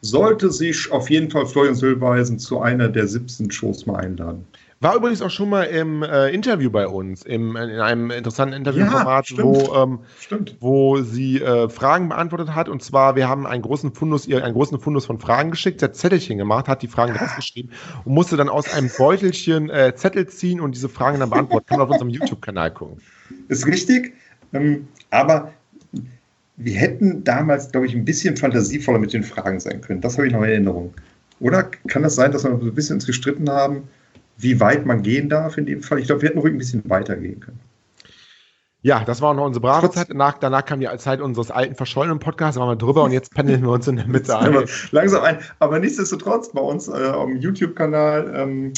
sollte 0.01 0.51
sich 0.51 0.91
auf 0.91 1.09
jeden 1.09 1.29
Fall 1.29 1.45
Florian 1.45 1.75
Silbereisen 1.75 2.39
zu 2.39 2.61
einer 2.61 2.87
der 2.87 3.07
17 3.07 3.51
Shows 3.51 3.85
mal 3.85 3.97
einladen. 3.97 4.45
War 4.81 4.95
übrigens 4.95 5.21
auch 5.21 5.29
schon 5.29 5.49
mal 5.49 5.63
im 5.63 6.03
äh, 6.03 6.29
Interview 6.29 6.69
bei 6.69 6.87
uns, 6.87 7.23
im, 7.23 7.57
in 7.57 7.81
einem 7.81 8.11
interessanten 8.11 8.55
Interviewformat, 8.55 9.29
ja, 9.31 9.43
wo, 9.43 9.75
ähm, 9.75 9.99
wo 10.61 11.01
sie 11.01 11.41
äh, 11.41 11.67
Fragen 11.67 12.07
beantwortet 12.07 12.55
hat. 12.55 12.69
Und 12.69 12.81
zwar, 12.81 13.17
wir 13.17 13.27
haben 13.27 13.45
einen 13.45 13.61
großen 13.61 13.93
Fundus, 13.93 14.25
ihr 14.25 14.41
einen 14.41 14.53
großen 14.53 14.79
Fundus 14.79 15.05
von 15.05 15.19
Fragen 15.19 15.51
geschickt, 15.51 15.81
sie 15.81 15.83
hat 15.83 15.97
Zettelchen 15.97 16.37
gemacht, 16.37 16.69
hat 16.69 16.81
die 16.81 16.87
Fragen 16.87 17.13
rausgeschrieben 17.13 17.73
und 18.05 18.13
musste 18.13 18.37
dann 18.37 18.47
aus 18.47 18.73
einem 18.73 18.89
Beutelchen 18.97 19.69
äh, 19.69 19.93
Zettel 19.95 20.27
ziehen 20.27 20.61
und 20.61 20.75
diese 20.75 20.87
Fragen 20.87 21.19
dann 21.19 21.29
beantworten. 21.29 21.65
Kann 21.65 21.79
man 21.79 21.87
auf 21.87 21.91
unserem 21.91 22.09
YouTube-Kanal 22.09 22.71
gucken. 22.71 23.01
Ist 23.49 23.67
richtig. 23.67 24.13
Ähm, 24.53 24.87
aber 25.09 25.51
wir 26.59 26.75
hätten 26.75 27.23
damals, 27.23 27.71
glaube 27.71 27.87
ich, 27.87 27.95
ein 27.95 28.03
bisschen 28.03 28.35
fantasievoller 28.35 28.99
mit 28.99 29.13
den 29.13 29.23
Fragen 29.23 29.59
sein 29.59 29.79
können. 29.79 30.01
Das 30.01 30.17
habe 30.17 30.27
ich 30.27 30.33
noch 30.33 30.43
in 30.43 30.49
Erinnerung. 30.49 30.93
Oder 31.39 31.63
kann 31.87 32.03
das 32.03 32.15
sein, 32.15 32.33
dass 32.33 32.43
wir 32.43 32.51
so 32.51 32.65
ein 32.65 32.75
bisschen 32.75 32.95
uns 32.95 33.05
gestritten 33.05 33.49
haben, 33.49 33.83
wie 34.37 34.59
weit 34.59 34.85
man 34.85 35.01
gehen 35.01 35.29
darf 35.29 35.57
in 35.57 35.65
dem 35.65 35.81
Fall? 35.81 35.99
Ich 35.99 36.07
glaube, 36.07 36.21
wir 36.21 36.29
hätten 36.29 36.39
ruhig 36.39 36.53
ein 36.53 36.57
bisschen 36.57 36.87
weiter 36.89 37.15
gehen 37.15 37.39
können. 37.39 37.59
Ja, 38.81 39.03
das 39.05 39.21
war 39.21 39.31
auch 39.31 39.35
noch 39.35 39.45
unsere 39.45 39.61
brave 39.61 39.89
Zeit. 39.89 40.09
Danach, 40.09 40.37
danach 40.37 40.65
kam 40.65 40.81
die 40.81 40.87
Zeit 40.97 41.21
unseres 41.21 41.49
alten 41.51 41.75
verschollenen 41.75 42.19
Podcasts, 42.19 42.55
da 42.55 42.61
waren 42.61 42.71
wir 42.71 42.75
drüber 42.77 43.03
und 43.03 43.11
jetzt 43.11 43.33
pendeln 43.33 43.61
wir 43.61 43.71
uns 43.71 43.87
in 43.87 43.97
der 43.97 44.07
Mitte 44.07 44.37
ein. 44.39 44.65
Langsam 44.91 45.23
ein. 45.23 45.39
Aber 45.59 45.79
nichtsdestotrotz 45.79 46.51
bei 46.51 46.61
uns 46.61 46.87
äh, 46.89 46.91
am 46.91 47.37
YouTube-Kanal 47.37 48.33
ähm, 48.35 48.67
äh, 48.67 48.71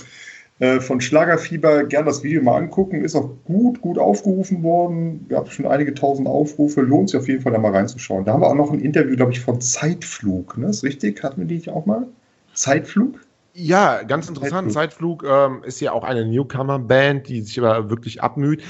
von 0.80 1.02
Schlagerfieber 1.02 1.86
gern 1.86 2.06
das 2.06 2.22
Video 2.22 2.44
mal 2.44 2.58
angucken. 2.58 3.04
Ist 3.04 3.16
auch 3.16 3.32
gut, 3.46 3.82
gut 3.82 3.98
aufgerufen 3.98 4.62
worden. 4.62 5.26
Wir 5.28 5.38
haben 5.38 5.50
schon 5.50 5.66
einige 5.66 5.94
tausend 5.94 6.28
Aufrufe. 6.28 6.82
Lohnt 6.82 7.10
sich 7.10 7.20
auf 7.20 7.28
jeden 7.28 7.42
Fall 7.42 7.52
da 7.52 7.58
mal 7.58 7.72
reinzuschauen. 7.72 8.26
Da 8.26 8.34
haben 8.34 8.42
wir 8.42 8.48
auch 8.48 8.56
noch 8.56 8.72
ein 8.72 8.80
Interview, 8.80 9.16
glaube 9.16 9.32
ich, 9.32 9.40
von 9.40 9.60
Zeitflug. 9.60 10.58
Ne? 10.58 10.68
Ist 10.68 10.84
richtig? 10.84 11.24
Hatten 11.24 11.42
wir 11.42 11.48
die 11.48 11.68
auch 11.70 11.88
mal? 11.88 12.08
Zeitflug? 12.54 13.20
Ja, 13.54 14.04
ganz 14.04 14.30
interessant. 14.30 14.72
Zeitflug, 14.72 15.24
Zeitflug 15.24 15.58
ähm, 15.58 15.64
ist 15.64 15.82
ja 15.82 15.92
auch 15.92 16.04
eine 16.04 16.26
Newcomer-Band, 16.26 17.28
die 17.28 17.42
sich 17.42 17.60
aber 17.60 17.90
wirklich 17.90 18.22
abmüht. 18.22 18.64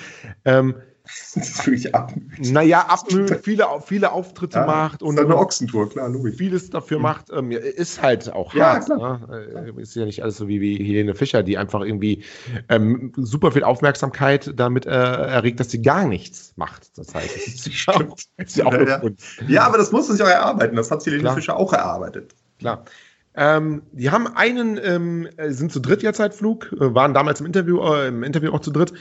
Ähm, 0.46 0.76
das 1.36 1.50
ist 1.50 1.66
wirklich 1.66 1.94
abmüht. 1.94 2.52
Naja, 2.52 2.82
abmüht, 2.88 3.40
viele, 3.44 3.68
viele 3.86 4.12
Auftritte 4.12 4.60
ja, 4.60 4.66
macht 4.66 5.04
und. 5.04 5.20
Eine 5.20 5.38
Ochsentour, 5.38 5.90
klar, 5.90 6.10
logisch. 6.10 6.36
Vieles 6.38 6.70
dafür 6.70 6.98
mhm. 6.98 7.04
macht, 7.04 7.26
ähm, 7.32 7.52
ist 7.52 8.02
halt 8.02 8.32
auch 8.34 8.54
ja, 8.54 8.74
hart. 8.74 8.86
Klar. 8.86 9.28
Ne? 9.28 9.74
Ist 9.78 9.96
ja 9.96 10.06
nicht 10.06 10.24
alles 10.24 10.38
so 10.38 10.48
wie, 10.48 10.62
wie 10.62 10.78
Helene 10.78 11.16
Fischer, 11.16 11.44
die 11.44 11.58
einfach 11.58 11.82
irgendwie 11.82 12.24
ähm, 12.70 13.12
super 13.16 13.52
viel 13.52 13.64
Aufmerksamkeit 13.64 14.54
damit 14.56 14.86
äh, 14.86 14.90
erregt, 14.90 15.60
dass 15.60 15.72
sie 15.72 15.82
gar 15.82 16.08
nichts 16.08 16.54
macht 16.56 16.96
zur 16.96 17.06
Zeit. 17.06 17.30
Das 17.36 17.48
ist 17.48 17.68
ja, 17.86 17.94
auch, 17.94 18.18
ist 18.38 18.58
ja, 18.58 18.66
auch 18.66 18.74
ja, 18.74 19.02
ja, 19.48 19.64
aber 19.64 19.78
das 19.78 19.92
muss 19.92 20.08
man 20.08 20.18
sich 20.18 20.26
auch 20.26 20.30
erarbeiten. 20.30 20.76
Das 20.76 20.92
hat 20.92 21.06
Helene 21.06 21.22
klar. 21.22 21.36
Fischer 21.36 21.58
auch 21.58 21.74
erarbeitet. 21.74 22.36
Klar. 22.60 22.86
Ähm, 23.34 23.84
die 23.94 24.10
haben 24.10 24.28
einen, 24.28 24.78
ähm, 24.84 25.30
sind 25.48 25.72
zu 25.72 25.80
dritt 25.80 26.04
ja 26.04 26.12
Zeitflug, 26.12 26.74
äh, 26.74 26.94
waren 26.94 27.14
damals 27.14 27.40
im 27.40 27.46
Interview, 27.46 27.82
äh, 27.82 28.10
im 28.10 28.24
Interview 28.24 28.52
auch 28.52 28.60
zu 28.60 28.72
dritt 28.72 28.94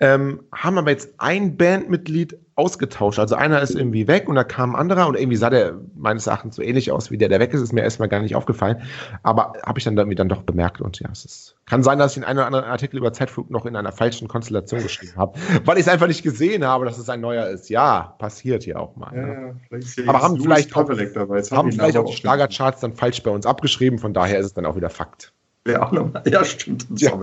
ähm, 0.00 0.44
haben 0.52 0.78
aber 0.78 0.90
jetzt 0.90 1.14
ein 1.18 1.56
Bandmitglied 1.56 2.38
ausgetauscht. 2.54 3.18
Also 3.20 3.36
einer 3.36 3.62
ist 3.62 3.74
irgendwie 3.74 4.08
weg 4.08 4.28
und 4.28 4.34
da 4.34 4.42
kam 4.42 4.74
ein 4.74 4.80
anderer 4.80 5.06
und 5.06 5.16
irgendwie 5.16 5.36
sah 5.36 5.48
der 5.48 5.78
meines 5.94 6.26
Erachtens 6.26 6.56
so 6.56 6.62
ähnlich 6.62 6.90
aus 6.90 7.10
wie 7.10 7.16
der, 7.16 7.28
der 7.28 7.38
weg 7.38 7.52
ist, 7.52 7.60
ist 7.60 7.72
mir 7.72 7.82
erstmal 7.82 8.08
gar 8.08 8.20
nicht 8.20 8.34
aufgefallen. 8.34 8.82
Aber 9.22 9.54
habe 9.64 9.78
ich 9.78 9.84
dann 9.84 9.96
irgendwie 9.96 10.16
dann 10.16 10.28
doch 10.28 10.42
bemerkt 10.42 10.80
und 10.80 10.98
ja, 10.98 11.08
es 11.12 11.24
ist, 11.24 11.56
kann 11.66 11.84
sein, 11.84 11.98
dass 11.98 12.12
ich 12.12 12.14
den 12.16 12.24
einen 12.24 12.38
oder 12.38 12.46
anderen 12.46 12.64
Artikel 12.64 12.96
über 12.96 13.12
Zeitflug 13.12 13.50
noch 13.50 13.64
in 13.64 13.76
einer 13.76 13.92
falschen 13.92 14.26
Konstellation 14.26 14.82
geschrieben 14.82 15.14
habe, 15.16 15.38
weil 15.64 15.76
ich 15.78 15.86
es 15.86 15.88
einfach 15.88 16.08
nicht 16.08 16.22
gesehen 16.22 16.64
habe, 16.64 16.84
dass 16.84 16.98
es 16.98 17.08
ein 17.08 17.20
neuer 17.20 17.46
ist. 17.48 17.68
Ja, 17.68 18.16
passiert 18.18 18.64
hier 18.64 18.80
auch 18.80 18.96
mal. 18.96 19.14
Ja, 19.14 19.26
ja. 19.26 19.54
Ja 19.70 20.08
aber 20.08 20.22
haben 20.22 20.40
vielleicht, 20.40 20.74
auch, 20.76 20.88
haben 20.88 21.72
vielleicht 21.72 21.96
auch 21.96 22.06
die 22.06 22.16
Schlagercharts 22.16 22.80
dann 22.80 22.94
falsch 22.94 23.22
bei 23.22 23.30
uns 23.30 23.46
abgeschrieben, 23.46 23.98
von 23.98 24.12
daher 24.12 24.38
ist 24.38 24.46
es 24.46 24.54
dann 24.54 24.66
auch 24.66 24.76
wieder 24.76 24.90
Fakt. 24.90 25.32
Ja, 25.68 25.82
auch 25.82 25.92
nochmal. 25.92 26.22
ja 26.26 26.44
stimmt. 26.44 26.86
Ja. 26.96 27.18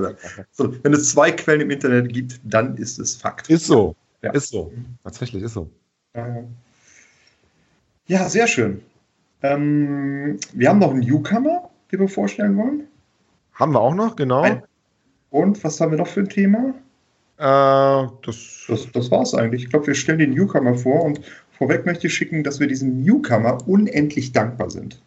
So, 0.52 0.74
wenn 0.84 0.94
es 0.94 1.12
zwei 1.12 1.32
Quellen 1.32 1.62
im 1.62 1.72
Internet 1.72 2.14
gibt, 2.14 2.40
dann 2.44 2.78
ist 2.78 3.00
es 3.00 3.16
Fakt. 3.16 3.50
Ist 3.50 3.66
so. 3.66 3.96
Ja. 4.22 4.32
Ist 4.32 4.50
so. 4.50 4.72
Tatsächlich 5.04 5.44
ist 5.44 5.54
so. 5.54 5.70
Ja, 8.08 8.30
sehr 8.30 8.48
schön. 8.48 8.82
Ähm, 9.42 10.40
wir 10.54 10.70
haben 10.70 10.80
noch 10.80 10.92
einen 10.92 11.02
Newcomer, 11.02 11.70
den 11.92 12.00
wir 12.00 12.08
vorstellen 12.08 12.58
wollen. 12.58 12.88
Haben 13.54 13.74
wir 13.74 13.82
auch 13.82 13.94
noch, 13.94 14.16
genau. 14.16 14.42
Ein 14.42 14.64
und 15.30 15.62
was 15.66 15.82
haben 15.82 15.92
wir 15.92 15.98
noch 15.98 16.08
für 16.08 16.22
ein 16.22 16.30
Thema? 16.30 16.74
Äh, 17.38 18.08
das 18.26 18.66
das, 18.68 18.90
das 18.94 19.12
war 19.12 19.24
es 19.24 19.34
eigentlich. 19.34 19.64
Ich 19.64 19.70
glaube, 19.70 19.88
wir 19.88 19.96
stellen 19.96 20.20
den 20.20 20.34
Newcomer 20.34 20.76
vor 20.76 21.04
und 21.04 21.20
vorweg 21.52 21.86
möchte 21.86 22.08
ich 22.08 22.14
schicken, 22.14 22.44
dass 22.44 22.60
wir 22.60 22.68
diesem 22.68 23.02
Newcomer 23.02 23.58
unendlich 23.68 24.32
dankbar 24.32 24.70
sind. 24.70 25.02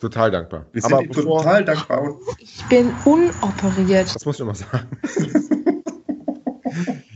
Total 0.00 0.30
dankbar. 0.30 0.64
Wir 0.72 0.82
sind 0.82 0.92
Aber 0.92 1.08
total 1.08 1.64
dankbar. 1.64 2.16
Ich 2.38 2.64
bin 2.68 2.92
unoperiert. 3.04 4.14
Das 4.14 4.24
muss 4.24 4.36
ich 4.36 4.40
immer 4.40 4.54
sagen. 4.54 4.86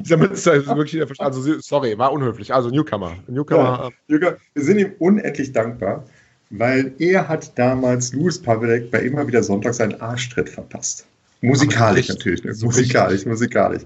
Dieser 0.00 0.16
Münster 0.16 0.54
ist 0.54 0.66
wirklich, 0.66 1.20
also 1.20 1.60
sorry, 1.60 1.96
war 1.96 2.12
unhöflich. 2.12 2.52
Also 2.52 2.70
Newcomer. 2.70 3.14
Newcomer. 3.28 3.90
Ja, 4.08 4.18
wir 4.18 4.38
sind 4.56 4.78
ihm 4.78 4.92
unendlich 4.98 5.52
dankbar, 5.52 6.04
weil 6.50 6.92
er 6.98 7.28
hat 7.28 7.56
damals 7.56 8.12
Louis 8.12 8.40
Pavelek 8.40 8.90
bei 8.90 9.00
immer 9.00 9.26
wieder 9.28 9.44
Sonntag 9.44 9.74
seinen 9.74 10.00
Arschtritt 10.00 10.48
verpasst. 10.48 11.06
Musikalisch 11.40 12.08
natürlich, 12.08 12.44
ne? 12.44 12.54
musikalisch, 12.62 13.26
musikalisch. 13.26 13.82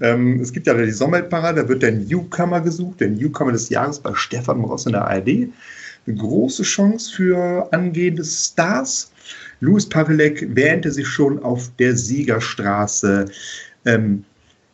Ähm, 0.00 0.40
es 0.40 0.52
gibt 0.52 0.66
ja 0.66 0.74
die 0.74 0.90
Sommerparade, 0.90 1.62
da 1.62 1.68
wird 1.68 1.82
der 1.82 1.92
Newcomer 1.92 2.60
gesucht, 2.60 3.00
der 3.00 3.08
Newcomer 3.08 3.52
des 3.52 3.70
Jahres 3.70 3.98
bei 3.98 4.14
Stefan 4.14 4.60
Ross 4.60 4.84
in 4.84 4.92
der 4.92 5.06
ARD 5.06 5.48
eine 6.08 6.16
große 6.16 6.62
Chance 6.62 7.12
für 7.14 7.68
angehende 7.72 8.24
Stars. 8.24 9.12
Louis 9.60 9.88
Pavelek 9.88 10.54
wähnte 10.54 10.90
sich 10.90 11.06
schon 11.06 11.38
auf 11.42 11.70
der 11.78 11.96
Siegerstraße. 11.96 13.26
Ähm, 13.84 14.24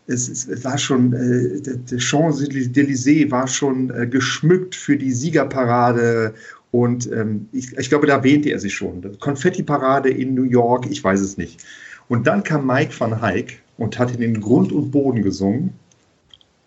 es, 0.06 0.28
es, 0.28 0.64
war 0.64 0.76
schon, 0.76 1.12
äh, 1.12 1.60
der 1.60 1.98
Champs-Élysées 1.98 3.30
war 3.30 3.48
schon 3.48 3.90
äh, 3.90 4.06
geschmückt 4.06 4.74
für 4.74 4.96
die 4.96 5.12
Siegerparade 5.12 6.34
und 6.70 7.10
ähm, 7.12 7.48
ich, 7.52 7.76
ich, 7.76 7.88
glaube, 7.88 8.06
da 8.06 8.22
wähnte 8.22 8.50
er 8.50 8.60
sich 8.60 8.74
schon. 8.74 9.18
Konfetti-Parade 9.20 10.10
in 10.10 10.34
New 10.34 10.42
York, 10.42 10.86
ich 10.90 11.02
weiß 11.02 11.20
es 11.20 11.36
nicht. 11.36 11.64
Und 12.08 12.26
dann 12.26 12.42
kam 12.42 12.66
Mike 12.66 12.92
van 12.98 13.12
Eyck 13.22 13.62
und 13.78 13.98
hat 13.98 14.12
in 14.12 14.20
den 14.20 14.40
Grund 14.40 14.72
und 14.72 14.90
Boden 14.90 15.22
gesungen 15.22 15.72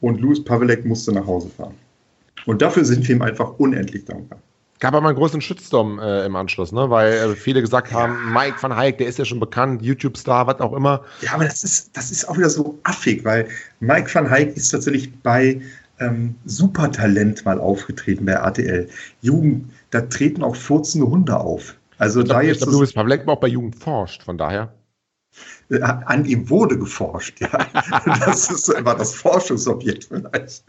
und 0.01 0.19
Louis 0.19 0.43
Pavelek 0.43 0.85
musste 0.85 1.11
nach 1.11 1.27
Hause 1.27 1.49
fahren. 1.49 1.75
Und 2.45 2.61
dafür 2.61 2.85
sind 2.85 3.07
wir 3.07 3.15
ihm 3.15 3.21
einfach 3.21 3.59
unendlich 3.59 4.05
dankbar. 4.05 4.39
Gab 4.79 4.93
aber 4.93 5.07
einen 5.07 5.17
großen 5.17 5.41
Shitstorm 5.41 5.99
äh, 5.99 6.25
im 6.25 6.35
Anschluss, 6.35 6.71
ne? 6.71 6.89
weil 6.89 7.13
äh, 7.13 7.35
viele 7.35 7.61
gesagt 7.61 7.91
haben, 7.91 8.13
ja. 8.13 8.39
Mike 8.39 8.57
van 8.61 8.71
Eyck, 8.71 8.99
der 8.99 9.07
ist 9.07 9.17
ja 9.17 9.25
schon 9.25 9.39
bekannt, 9.39 9.81
YouTube-Star, 9.81 10.45
was 10.45 10.59
auch 10.59 10.73
immer. 10.73 11.01
Ja, 11.21 11.33
aber 11.33 11.45
das 11.45 11.63
ist, 11.63 11.97
das 11.97 12.11
ist 12.11 12.29
auch 12.29 12.37
wieder 12.37 12.49
so 12.49 12.77
affig, 12.83 13.25
weil 13.25 13.47
Mike 13.79 14.13
van 14.13 14.27
Eyck 14.31 14.55
ist 14.55 14.69
tatsächlich 14.69 15.11
bei 15.21 15.59
ähm, 15.99 16.35
Supertalent 16.45 17.43
mal 17.45 17.59
aufgetreten 17.59 18.25
bei 18.25 18.33
RTL. 18.33 18.87
Jugend, 19.21 19.71
da 19.89 20.01
treten 20.01 20.43
auch 20.43 20.55
furzende 20.55 21.07
Hunde 21.07 21.39
auf. 21.39 21.75
Also 21.97 22.19
ich 22.19 22.25
glaub, 22.25 22.37
da 22.37 22.43
jetzt. 22.43 22.57
Ich 22.57 22.63
glaube, 22.63 22.73
du 22.73 22.79
bist 22.81 23.27
auch 23.27 23.39
bei 23.39 23.47
Jugend 23.47 23.75
forscht, 23.75 24.23
von 24.23 24.37
daher. 24.37 24.71
Äh, 25.69 25.81
an 25.81 26.25
ihm 26.25 26.49
wurde 26.49 26.77
geforscht. 26.77 27.41
Ja. 27.41 27.49
Das 28.25 28.49
ist 28.49 28.69
immer 28.69 28.95
das 28.95 29.13
Forschungsobjekt 29.13 30.05
vielleicht. 30.05 30.63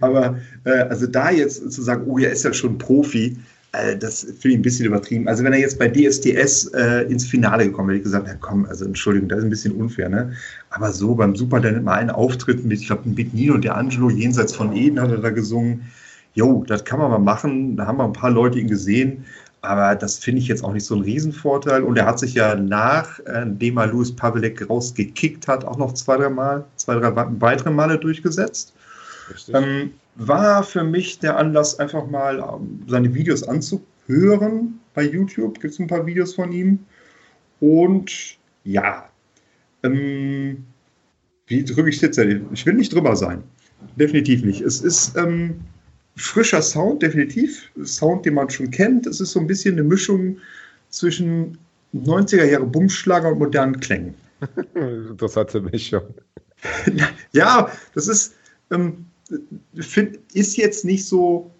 Aber 0.00 0.38
äh, 0.64 0.80
also 0.82 1.06
da 1.06 1.30
jetzt 1.30 1.70
zu 1.72 1.82
sagen, 1.82 2.04
oh, 2.06 2.18
er 2.18 2.30
ist 2.30 2.44
ja 2.44 2.52
schon 2.52 2.78
Profi, 2.78 3.36
äh, 3.72 3.96
das 3.96 4.22
finde 4.22 4.48
ich 4.48 4.54
ein 4.56 4.62
bisschen 4.62 4.86
übertrieben. 4.86 5.28
Also 5.28 5.44
wenn 5.44 5.52
er 5.52 5.58
jetzt 5.58 5.78
bei 5.78 5.88
DSDS 5.88 6.72
äh, 6.74 7.02
ins 7.10 7.26
Finale 7.26 7.66
gekommen 7.66 7.88
wäre, 7.88 7.98
hätte 7.98 8.08
ich 8.08 8.12
gesagt, 8.12 8.26
ja 8.26 8.34
komm, 8.40 8.64
also 8.66 8.84
Entschuldigung, 8.84 9.28
das 9.28 9.38
ist 9.38 9.44
ein 9.44 9.50
bisschen 9.50 9.74
unfair, 9.74 10.08
ne? 10.08 10.32
Aber 10.70 10.92
so 10.92 11.14
beim 11.14 11.36
Supertalent 11.36 11.84
mal 11.84 11.94
einen 11.94 12.10
Auftritt 12.10 12.64
mit, 12.64 12.80
ich 12.80 12.86
glaube, 12.86 13.08
mit 13.08 13.34
Nino 13.34 13.54
und 13.54 13.64
der 13.64 13.76
Angelo, 13.76 14.10
jenseits 14.10 14.54
von 14.54 14.74
Eden 14.74 15.00
hat 15.00 15.10
er 15.10 15.18
da 15.18 15.30
gesungen. 15.30 15.82
Jo, 16.34 16.64
das 16.66 16.84
kann 16.84 16.98
man 16.98 17.10
mal 17.10 17.18
machen. 17.18 17.76
Da 17.76 17.86
haben 17.86 17.98
wir 17.98 18.04
ein 18.04 18.12
paar 18.12 18.30
Leute 18.30 18.58
ihn 18.58 18.68
gesehen. 18.68 19.24
Aber 19.68 19.94
das 19.94 20.18
finde 20.18 20.40
ich 20.40 20.48
jetzt 20.48 20.64
auch 20.64 20.72
nicht 20.72 20.86
so 20.86 20.94
ein 20.94 21.02
Riesenvorteil. 21.02 21.82
Und 21.82 21.98
er 21.98 22.06
hat 22.06 22.18
sich 22.18 22.32
ja 22.32 22.54
nachdem 22.54 23.76
er 23.76 23.86
Louis 23.86 24.16
Pavelek 24.16 24.68
rausgekickt 24.70 25.46
hat, 25.46 25.62
auch 25.62 25.76
noch 25.76 25.92
zwei, 25.92 26.16
drei 26.16 26.30
Mal, 26.30 26.64
zwei, 26.76 26.94
drei 26.94 27.12
weitere 27.38 27.70
Male 27.70 27.98
durchgesetzt. 27.98 28.72
Ähm, 29.52 29.90
war 30.14 30.62
für 30.62 30.84
mich 30.84 31.18
der 31.18 31.36
Anlass, 31.36 31.78
einfach 31.78 32.08
mal 32.08 32.38
ähm, 32.38 32.82
seine 32.86 33.12
Videos 33.12 33.42
anzuhören 33.42 34.80
bei 34.94 35.02
YouTube. 35.02 35.60
Gibt 35.60 35.74
es 35.74 35.78
ein 35.78 35.86
paar 35.86 36.06
Videos 36.06 36.34
von 36.34 36.50
ihm. 36.50 36.78
Und 37.60 38.38
ja, 38.64 39.06
ähm, 39.82 40.64
wie 41.46 41.62
drücke 41.62 41.90
ich 41.90 42.00
jetzt? 42.00 42.16
Ich 42.16 42.64
will 42.64 42.74
nicht 42.74 42.94
drüber 42.94 43.14
sein. 43.16 43.42
Definitiv 43.96 44.42
nicht. 44.44 44.62
Es 44.62 44.80
ist 44.80 45.14
ähm, 45.18 45.60
frischer 46.18 46.62
Sound, 46.62 47.02
definitiv. 47.02 47.70
Sound, 47.84 48.26
den 48.26 48.34
man 48.34 48.50
schon 48.50 48.70
kennt. 48.70 49.06
Es 49.06 49.20
ist 49.20 49.32
so 49.32 49.40
ein 49.40 49.46
bisschen 49.46 49.74
eine 49.74 49.84
Mischung 49.84 50.38
zwischen 50.90 51.56
90er 51.94 52.44
Jahre 52.44 52.66
Bumschlager 52.66 53.32
und 53.32 53.38
modernen 53.38 53.78
Klängen. 53.80 54.14
Interessante 54.74 55.60
Mischung. 55.60 56.02
ja, 57.32 57.70
das 57.94 58.08
ist, 58.08 58.34
ähm, 58.70 59.06
find, 59.78 60.18
ist 60.32 60.56
jetzt 60.56 60.84
nicht 60.84 61.06
so 61.06 61.50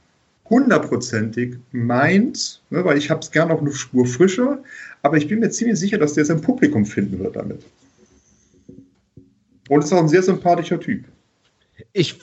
hundertprozentig 0.51 1.57
meins, 1.73 2.61
ne, 2.71 2.85
weil 2.85 2.99
ich 2.99 3.11
habe 3.11 3.21
es 3.21 3.31
gerne 3.31 3.53
auch 3.53 3.61
eine 3.61 3.73
Spur 3.73 4.07
frischer, 4.07 4.63
aber 5.03 5.17
ich 5.17 5.29
bin 5.29 5.41
mir 5.41 5.51
ziemlich 5.51 5.79
sicher, 5.79 5.99
dass 5.99 6.15
der 6.15 6.25
sein 6.25 6.41
Publikum 6.41 6.87
finden 6.87 7.19
wird 7.19 7.37
damit. 7.37 7.63
Und 9.69 9.85
ist 9.85 9.93
auch 9.93 9.99
ein 9.99 10.09
sehr 10.09 10.23
sympathischer 10.23 10.81
Typ. 10.81 11.05
Ich 11.93 12.19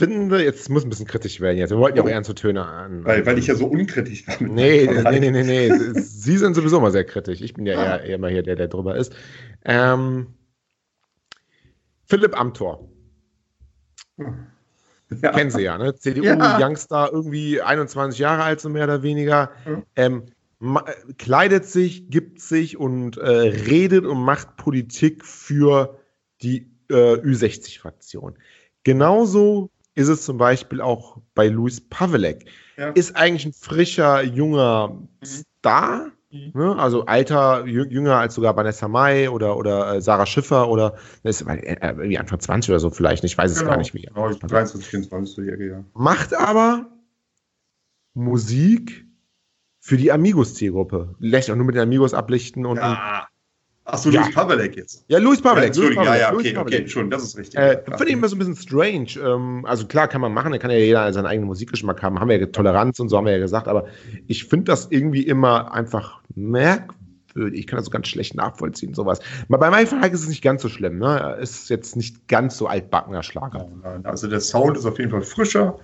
finde, 0.00 0.42
jetzt 0.42 0.68
muss 0.70 0.84
ein 0.84 0.90
bisschen 0.90 1.06
kritisch 1.06 1.40
werden 1.40 1.58
jetzt. 1.58 1.70
Wir 1.70 1.78
wollten 1.78 1.98
ja 1.98 2.02
auch 2.02 2.08
ernste 2.08 2.34
Töne 2.34 2.64
an. 2.64 3.04
Weil, 3.04 3.24
weil 3.26 3.38
ich 3.38 3.46
ja 3.46 3.54
so 3.54 3.66
unkritisch 3.66 4.26
war. 4.26 4.36
Nee, 4.40 4.86
nee, 4.86 5.20
nee, 5.20 5.30
nee, 5.30 5.42
nee. 5.42 5.70
Sie 6.00 6.38
sind 6.38 6.54
sowieso 6.54 6.80
mal 6.80 6.90
sehr 6.90 7.04
kritisch. 7.04 7.40
Ich 7.40 7.54
bin 7.54 7.66
ja 7.66 7.78
ah. 7.78 7.96
eher, 7.98 8.04
eher 8.04 8.18
mal 8.18 8.30
hier 8.30 8.42
der, 8.42 8.56
der 8.56 8.68
drüber 8.68 8.96
ist. 8.96 9.14
Ähm, 9.64 10.34
Philipp 12.06 12.38
Amthor. 12.38 12.88
Ja. 14.16 15.32
Kennen 15.32 15.50
Sie 15.50 15.62
ja, 15.62 15.76
ne? 15.76 15.94
CDU-Youngster, 15.94 17.06
ja. 17.06 17.12
irgendwie 17.12 17.60
21 17.60 18.18
Jahre 18.18 18.42
alt, 18.44 18.60
so 18.60 18.68
mehr 18.68 18.84
oder 18.84 19.02
weniger. 19.02 19.50
Mhm. 19.66 19.82
Ähm, 19.96 20.22
kleidet 21.18 21.66
sich, 21.66 22.10
gibt 22.10 22.40
sich 22.40 22.76
und 22.76 23.16
äh, 23.18 23.28
redet 23.28 24.06
und 24.06 24.22
macht 24.22 24.56
Politik 24.56 25.24
für 25.24 25.98
die 26.42 26.70
äh, 26.90 27.14
Ü60-Fraktion. 27.14 28.36
Genauso 28.82 29.70
ist 30.00 30.08
es 30.08 30.24
zum 30.24 30.38
Beispiel 30.38 30.80
auch 30.80 31.18
bei 31.34 31.48
Luis 31.48 31.80
Pavelek. 31.80 32.46
Ja. 32.76 32.88
Ist 32.90 33.16
eigentlich 33.16 33.44
ein 33.44 33.52
frischer, 33.52 34.22
junger 34.22 34.88
mhm. 34.88 35.08
Star, 35.24 36.06
mhm. 36.30 36.52
Ne? 36.54 36.76
also 36.76 37.04
alter, 37.04 37.66
jünger 37.66 38.16
als 38.16 38.34
sogar 38.34 38.56
Vanessa 38.56 38.88
Mai 38.88 39.28
oder, 39.28 39.56
oder 39.56 39.96
äh, 39.96 40.00
Sarah 40.00 40.26
Schiffer 40.26 40.68
oder 40.68 40.96
ist 41.22 41.42
äh, 41.42 41.76
irgendwie 41.82 42.18
Anfang 42.18 42.40
20 42.40 42.70
oder 42.70 42.80
so 42.80 42.90
vielleicht, 42.90 43.22
ich 43.24 43.36
weiß 43.36 43.50
es 43.50 43.58
genau. 43.58 43.72
gar 43.72 43.76
nicht 43.76 43.92
mehr. 43.92 44.10
Genau, 44.14 44.30
23, 44.30 44.88
24 44.88 45.60
ja. 45.60 45.84
Macht 45.92 46.34
aber 46.34 46.86
Musik 48.14 49.04
für 49.80 49.96
die 49.96 50.12
Amigos-Zielgruppe. 50.12 51.14
Lässt 51.18 51.50
auch 51.50 51.56
nur 51.56 51.66
mit 51.66 51.74
den 51.74 51.82
Amigos 51.82 52.14
ablichten 52.14 52.64
und, 52.64 52.78
ja. 52.78 53.26
Achso, 53.92 54.10
ja. 54.10 54.22
Louis 54.22 54.34
Pavelek 54.34 54.76
jetzt. 54.76 55.04
Ja, 55.08 55.18
Louis 55.18 55.40
Pavelek. 55.40 55.62
Ja, 55.62 55.66
Entschuldigung, 55.66 56.04
ja, 56.04 56.16
ja, 56.16 56.32
okay, 56.32 56.56
okay, 56.56 56.88
schon, 56.88 57.10
das 57.10 57.22
ist 57.22 57.36
richtig. 57.36 57.58
Äh, 57.58 57.82
Finde 57.84 58.06
ich 58.06 58.12
immer 58.12 58.28
so 58.28 58.36
ein 58.36 58.38
bisschen 58.38 58.56
strange. 58.56 59.08
Ähm, 59.22 59.64
also 59.66 59.86
klar 59.86 60.08
kann 60.08 60.20
man 60.20 60.32
machen, 60.32 60.52
da 60.52 60.58
kann 60.58 60.70
ja 60.70 60.78
jeder 60.78 61.12
seinen 61.12 61.26
eigenen 61.26 61.48
Musikgeschmack 61.48 62.02
haben. 62.02 62.20
Haben 62.20 62.28
wir 62.28 62.38
ja 62.38 62.46
Toleranz 62.46 63.00
und 63.00 63.08
so 63.08 63.16
haben 63.16 63.26
wir 63.26 63.32
ja 63.32 63.38
gesagt, 63.38 63.68
aber 63.68 63.86
ich 64.26 64.44
finde 64.44 64.66
das 64.66 64.88
irgendwie 64.90 65.22
immer 65.22 65.72
einfach 65.72 66.20
merkwürdig. 66.34 66.98
Ich 67.52 67.66
kann 67.68 67.76
das 67.76 67.86
so 67.86 67.90
ganz 67.90 68.08
schlecht 68.08 68.34
nachvollziehen, 68.34 68.92
sowas. 68.92 69.20
Bei 69.48 69.70
meinem 69.70 69.86
Verlag 69.86 70.12
ist 70.12 70.22
es 70.22 70.28
nicht 70.28 70.42
ganz 70.42 70.62
so 70.62 70.68
schlimm. 70.68 70.98
Ne? 70.98 71.38
Ist 71.40 71.70
jetzt 71.70 71.96
nicht 71.96 72.26
ganz 72.26 72.56
so 72.56 72.66
altbackener 72.66 73.22
Schlager. 73.22 73.68
Also 74.02 74.26
der 74.26 74.40
Sound 74.40 74.76
ist 74.76 74.84
auf 74.84 74.98
jeden 74.98 75.12
Fall 75.12 75.22
frischer 75.22 75.78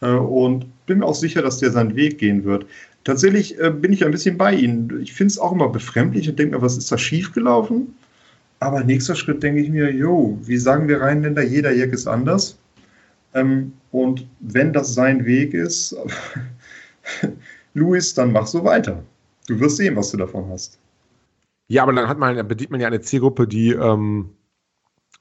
äh, 0.00 0.10
und 0.10 0.66
bin 0.86 1.00
mir 1.00 1.06
auch 1.06 1.14
sicher, 1.14 1.42
dass 1.42 1.58
der 1.58 1.72
seinen 1.72 1.94
Weg 1.94 2.18
gehen 2.18 2.44
wird 2.44 2.64
tatsächlich 3.08 3.58
äh, 3.58 3.70
bin 3.70 3.92
ich 3.92 4.04
ein 4.04 4.10
bisschen 4.10 4.36
bei 4.36 4.54
Ihnen. 4.54 5.00
Ich 5.00 5.14
finde 5.14 5.32
es 5.32 5.38
auch 5.38 5.52
immer 5.52 5.70
befremdlich 5.70 6.28
und 6.28 6.38
denke 6.38 6.56
mir, 6.56 6.62
was 6.62 6.76
ist 6.76 6.92
da 6.92 6.98
schiefgelaufen? 6.98 7.94
Aber 8.60 8.84
nächster 8.84 9.14
Schritt 9.14 9.42
denke 9.42 9.62
ich 9.62 9.70
mir, 9.70 9.90
jo, 9.90 10.38
wie 10.42 10.58
sagen 10.58 10.88
wir 10.88 11.00
Rheinländer, 11.00 11.42
jeder 11.42 11.72
Jack 11.74 11.92
ist 11.92 12.06
anders. 12.06 12.58
Ähm, 13.32 13.72
und 13.92 14.26
wenn 14.40 14.74
das 14.74 14.92
sein 14.92 15.24
Weg 15.24 15.54
ist, 15.54 15.96
Luis, 17.74 18.12
dann 18.12 18.32
mach 18.32 18.46
so 18.46 18.62
weiter. 18.62 19.02
Du 19.46 19.58
wirst 19.58 19.78
sehen, 19.78 19.96
was 19.96 20.10
du 20.10 20.18
davon 20.18 20.46
hast. 20.50 20.78
Ja, 21.68 21.84
aber 21.84 21.94
dann 21.94 22.08
hat 22.08 22.18
man, 22.18 22.46
bedient 22.46 22.70
man 22.70 22.80
ja 22.80 22.88
eine 22.88 23.00
Zielgruppe, 23.00 23.48
die 23.48 23.70
ähm, 23.70 24.28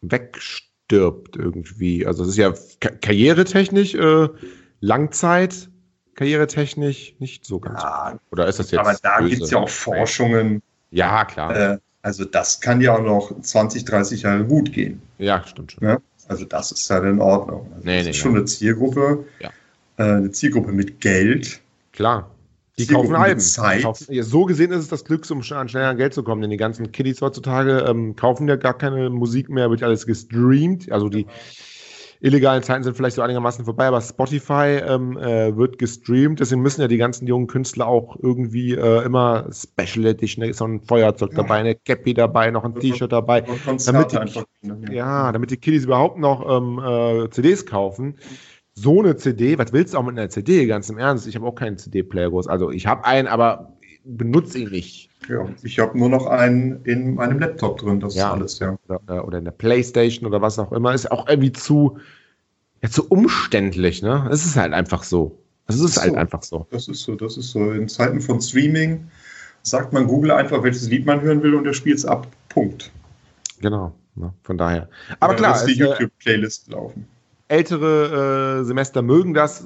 wegstirbt 0.01 1.37
irgendwie. 1.37 2.05
Also 2.05 2.23
es 2.23 2.29
ist 2.29 2.37
ja 2.37 2.53
karrieretechnisch 3.01 3.95
äh, 3.95 4.27
Langzeit 4.81 5.69
karrieretechnisch 6.17 7.15
nicht 7.19 7.45
so 7.45 7.59
ganz. 7.59 7.81
Ja, 7.81 8.19
Oder 8.31 8.47
ist 8.47 8.59
das 8.59 8.71
jetzt. 8.71 8.79
Aber 8.79 8.97
da 9.01 9.21
gibt 9.21 9.43
es 9.43 9.51
ja 9.51 9.59
auch 9.59 9.69
Forschungen. 9.69 10.61
Ja, 10.91 11.23
klar. 11.23 11.55
Äh, 11.55 11.77
also 12.01 12.25
das 12.25 12.59
kann 12.59 12.81
ja 12.81 12.95
auch 12.95 13.01
noch 13.01 13.41
20, 13.41 13.85
30 13.85 14.23
Jahre 14.23 14.43
gut 14.43 14.73
gehen. 14.73 15.01
Ja, 15.19 15.43
stimmt 15.45 15.71
schon. 15.71 15.87
Ja? 15.87 15.99
Also 16.27 16.45
das 16.45 16.71
ist 16.71 16.89
halt 16.89 17.05
in 17.05 17.21
Ordnung. 17.21 17.71
Also 17.73 17.85
nee, 17.85 17.97
das 17.97 18.05
nee, 18.05 18.09
ist 18.11 18.17
schon 18.17 18.31
ja. 18.33 18.37
eine 18.39 18.45
Zielgruppe, 18.45 19.25
ja. 19.39 19.49
äh, 19.97 20.03
eine 20.03 20.31
Zielgruppe 20.31 20.71
mit 20.71 20.99
Geld. 20.99 21.61
Klar. 21.93 22.29
Die 22.77 22.85
kaufen 22.85 23.15
Alben. 23.15 23.39
Zeit. 23.39 23.81
Kaufen, 23.83 24.13
ja, 24.13 24.21
so 24.21 24.45
gesehen 24.45 24.71
ist 24.71 24.79
es 24.79 24.87
das 24.87 25.03
Glück, 25.03 25.25
um 25.31 25.41
an 25.41 25.69
schneller 25.69 25.95
Geld 25.95 26.13
zu 26.13 26.23
kommen, 26.23 26.41
denn 26.41 26.51
die 26.51 26.57
ganzen 26.57 26.91
Kiddies 26.91 27.21
heutzutage 27.21 27.85
ähm, 27.87 28.15
kaufen 28.15 28.47
ja 28.47 28.55
gar 28.55 28.77
keine 28.77 29.09
Musik 29.09 29.49
mehr, 29.49 29.69
wird 29.71 29.81
alles 29.81 30.05
gestreamt. 30.05 30.91
Also 30.91 31.09
die, 31.09 31.25
illegalen 32.19 32.63
Zeiten 32.63 32.83
sind 32.83 32.95
vielleicht 32.95 33.15
so 33.15 33.21
einigermaßen 33.21 33.65
vorbei, 33.65 33.87
aber 33.87 34.01
Spotify 34.01 34.81
ähm, 34.85 35.17
äh, 35.17 35.55
wird 35.55 35.77
gestreamt, 35.77 36.39
deswegen 36.39 36.61
müssen 36.61 36.81
ja 36.81 36.87
die 36.87 36.97
ganzen 36.97 37.27
jungen 37.27 37.47
Künstler 37.47 37.87
auch 37.87 38.17
irgendwie 38.21 38.73
äh, 38.73 39.03
immer 39.03 39.47
Special 39.51 40.05
Edition, 40.05 40.51
so 40.53 40.65
ein 40.65 40.81
Feuerzeug 40.81 41.31
ja. 41.31 41.37
dabei, 41.37 41.55
eine 41.55 41.75
Cappy 41.75 42.13
dabei, 42.13 42.51
noch 42.51 42.63
ein 42.63 42.75
T-Shirt 42.75 43.11
dabei, 43.11 43.41
damit 43.85 44.11
die, 44.11 44.93
ja, 44.93 45.31
damit 45.31 45.51
die 45.51 45.57
Kiddies 45.57 45.85
überhaupt 45.85 46.17
noch 46.17 46.45
ähm, 46.49 46.79
äh, 46.79 47.29
CDs 47.29 47.65
kaufen. 47.65 48.15
So 48.73 48.99
eine 48.99 49.15
CD, 49.15 49.57
was 49.57 49.73
willst 49.73 49.93
du 49.93 49.97
auch 49.97 50.03
mit 50.03 50.17
einer 50.17 50.29
CD, 50.29 50.67
ganz 50.67 50.89
im 50.89 50.99
Ernst? 50.99 51.25
Ich 51.27 51.35
habe 51.35 51.47
auch 51.47 51.55
keinen 51.55 51.77
CD-Player 51.77 52.29
groß. 52.29 52.47
Also 52.47 52.69
ich 52.69 52.85
habe 52.85 53.05
einen, 53.05 53.27
aber 53.27 53.73
benutze 54.03 54.59
ihn 54.59 54.69
nicht. 54.69 55.06
Ja, 55.27 55.47
ich 55.63 55.79
habe 55.79 55.97
nur 55.97 56.09
noch 56.09 56.25
einen 56.25 56.83
in 56.85 57.15
meinem 57.15 57.39
Laptop 57.39 57.79
drin, 57.79 57.99
das 57.99 58.15
ja, 58.15 58.27
ist 58.27 58.33
alles, 58.33 58.59
ja. 58.59 58.77
Oder, 58.87 59.27
oder, 59.27 59.37
in 59.39 59.45
der 59.45 59.51
Playstation 59.51 60.27
oder 60.27 60.41
was 60.41 60.57
auch 60.57 60.71
immer. 60.71 60.93
Ist 60.93 61.11
auch 61.11 61.27
irgendwie 61.27 61.51
zu, 61.51 61.97
ja, 62.81 62.89
zu 62.89 63.07
umständlich, 63.09 64.01
ne? 64.01 64.27
Es 64.31 64.45
ist 64.45 64.55
halt 64.55 64.73
einfach 64.73 65.03
so. 65.03 65.37
Es 65.67 65.75
ist, 65.75 65.83
ist 65.83 66.01
halt 66.01 66.13
so. 66.13 66.17
einfach 66.17 66.43
so. 66.43 66.67
Das 66.69 66.87
ist 66.87 67.01
so, 67.01 67.15
das 67.15 67.35
ist 67.35 67.51
so. 67.51 67.71
In 67.71 67.89
Zeiten 67.89 68.21
von 68.21 68.39
Streaming 68.41 69.09
sagt 69.63 69.91
man 69.91 70.07
Google 70.07 70.31
einfach, 70.31 70.63
welches 70.63 70.87
Lied 70.89 71.05
man 71.05 71.21
hören 71.21 71.43
will 71.43 71.55
und 71.55 71.65
er 71.65 71.73
spielt 71.73 71.97
es 71.97 72.05
ab. 72.05 72.27
Punkt. 72.47 72.91
Genau, 73.59 73.93
ne? 74.15 74.33
von 74.43 74.57
daher. 74.57 74.87
Aber 75.19 75.35
klar. 75.35 75.65
die 75.65 75.73
äh, 75.73 75.85
YouTube-Playlist 75.85 76.71
laufen. 76.71 77.05
Ältere 77.49 78.61
äh, 78.61 78.63
Semester 78.65 79.01
mögen 79.01 79.33
das 79.33 79.65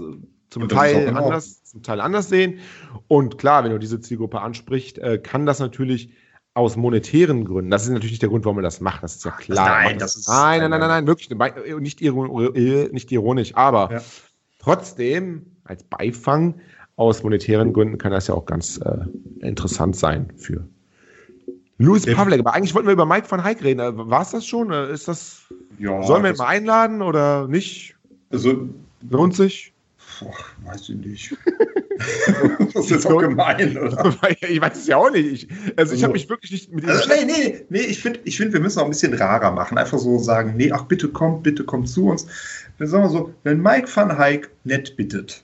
zum 0.52 0.70
Teil 0.70 1.08
anders, 1.16 1.64
zum 1.64 1.82
Teil 1.82 1.99
anders 2.02 2.30
sehen. 2.30 2.60
Und 3.08 3.39
klar, 3.39 3.64
wenn 3.64 3.72
du 3.72 3.80
diese 3.80 3.99
Zielgruppe 3.99 4.41
ansprichst, 4.41 4.99
äh, 4.99 5.18
kann 5.18 5.47
das 5.47 5.60
natürlich 5.60 6.14
aus 6.54 6.76
monetären 6.76 7.45
Gründen, 7.45 7.72
das 7.72 7.84
ist 7.84 7.89
natürlich 7.89 8.12
nicht 8.12 8.22
der 8.22 8.30
Grund, 8.30 8.43
warum 8.43 8.58
man 8.58 8.64
das 8.66 8.82
macht, 8.82 9.04
das 9.04 9.16
ist 9.16 9.26
ja 9.26 9.32
klar. 9.32 9.84
Nein, 9.84 9.97
das 9.97 10.18
ist 10.18 10.28
nein, 10.28 10.60
nein, 10.60 10.70
nein, 10.70 10.82
nein, 10.82 10.89
nein, 10.89 11.08
wirklich 11.08 11.32
äh, 11.32 11.80
nicht, 11.80 12.02
äh, 12.02 12.89
nicht 12.91 13.12
ironisch, 13.12 13.56
aber 13.56 13.89
ja. 13.89 14.02
trotzdem 14.60 15.45
als 15.64 15.84
Beifang 15.84 16.60
aus 16.97 17.24
monetären 17.24 17.72
Gründen 17.72 17.97
kann 17.97 18.12
das 18.12 18.28
ja 18.28 18.36
auch 18.36 18.45
ganz 18.45 18.78
äh, 18.78 19.06
interessant 19.39 19.95
sein 19.95 20.34
für 20.36 20.68
Louis 21.78 22.06
Pavlek. 22.06 22.41
Aber 22.41 22.54
eigentlich 22.54 22.76
wollten 22.76 22.88
wir 22.88 22.93
über 22.93 23.06
Mike 23.06 23.32
van 23.32 23.43
Heik 23.43 23.64
reden. 23.64 23.80
War 23.80 24.22
es 24.22 24.32
das 24.32 24.45
schon? 24.45 24.72
Ist 24.72 25.08
das? 25.08 25.43
Ja, 25.80 26.04
sollen 26.04 26.24
wir 26.24 26.32
ihn 26.32 26.38
mal 26.38 26.47
einladen 26.47 27.02
oder 27.02 27.47
nicht? 27.47 27.95
Also 28.30 28.70
lohnt 29.10 29.36
sich? 29.36 29.71
Boah, 30.22 30.36
weiß 30.66 30.90
ich 30.90 30.96
nicht. 30.98 31.36
das 32.74 32.76
ist 32.76 32.92
jetzt 32.92 33.08
auch 33.08 33.20
gemein, 33.20 33.76
oder? 33.78 34.16
Ich 34.48 34.62
weiß 34.62 34.78
es 34.78 34.88
ja 34.88 34.98
auch 34.98 35.10
nicht. 35.10 35.50
Ich, 35.50 35.78
also, 35.78 35.96
ich 35.96 36.04
habe 36.04 36.14
mich 36.14 36.30
wirklich 36.30 36.52
nicht 36.52 36.72
mit 36.72 36.84
ihm. 36.84 36.92
Also, 36.92 37.10
nee, 37.10 37.26
nee, 37.26 37.66
nee, 37.70 37.80
ich 37.80 38.00
finde, 38.00 38.20
ich 38.24 38.38
find, 38.38 38.54
wir 38.54 38.60
müssen 38.60 38.80
auch 38.80 38.86
ein 38.86 38.92
bisschen 38.92 39.14
rarer 39.16 39.52
machen. 39.52 39.78
Einfach 39.78 39.98
so 39.98 40.20
sagen: 40.20 40.54
Nee, 40.58 40.72
ach, 40.72 40.84
bitte 40.84 41.10
kommt, 41.10 41.42
bitte 41.42 41.64
kommt 41.64 41.90
zu 41.90 42.08
uns. 42.08 42.28
Dann 42.78 42.88
sagen 42.88 43.04
wir 43.04 43.10
so: 43.10 43.34
Wenn 43.44 43.62
Mike 43.62 43.88
van 43.94 44.16
Heik 44.16 44.52
nett 44.64 44.96
bittet, 44.96 45.44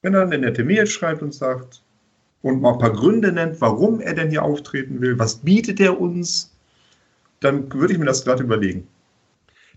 wenn 0.00 0.14
er 0.14 0.22
eine 0.22 0.38
nette 0.38 0.64
Mail 0.64 0.86
schreibt 0.86 1.22
und 1.22 1.34
sagt 1.34 1.82
und 2.40 2.62
mal 2.62 2.72
ein 2.72 2.78
paar 2.78 2.92
Gründe 2.92 3.32
nennt, 3.32 3.60
warum 3.60 4.00
er 4.00 4.14
denn 4.14 4.30
hier 4.30 4.42
auftreten 4.42 5.02
will, 5.02 5.18
was 5.18 5.36
bietet 5.36 5.78
er 5.78 6.00
uns, 6.00 6.54
dann 7.40 7.70
würde 7.72 7.92
ich 7.92 7.98
mir 7.98 8.06
das 8.06 8.24
gerade 8.24 8.42
überlegen. 8.42 8.88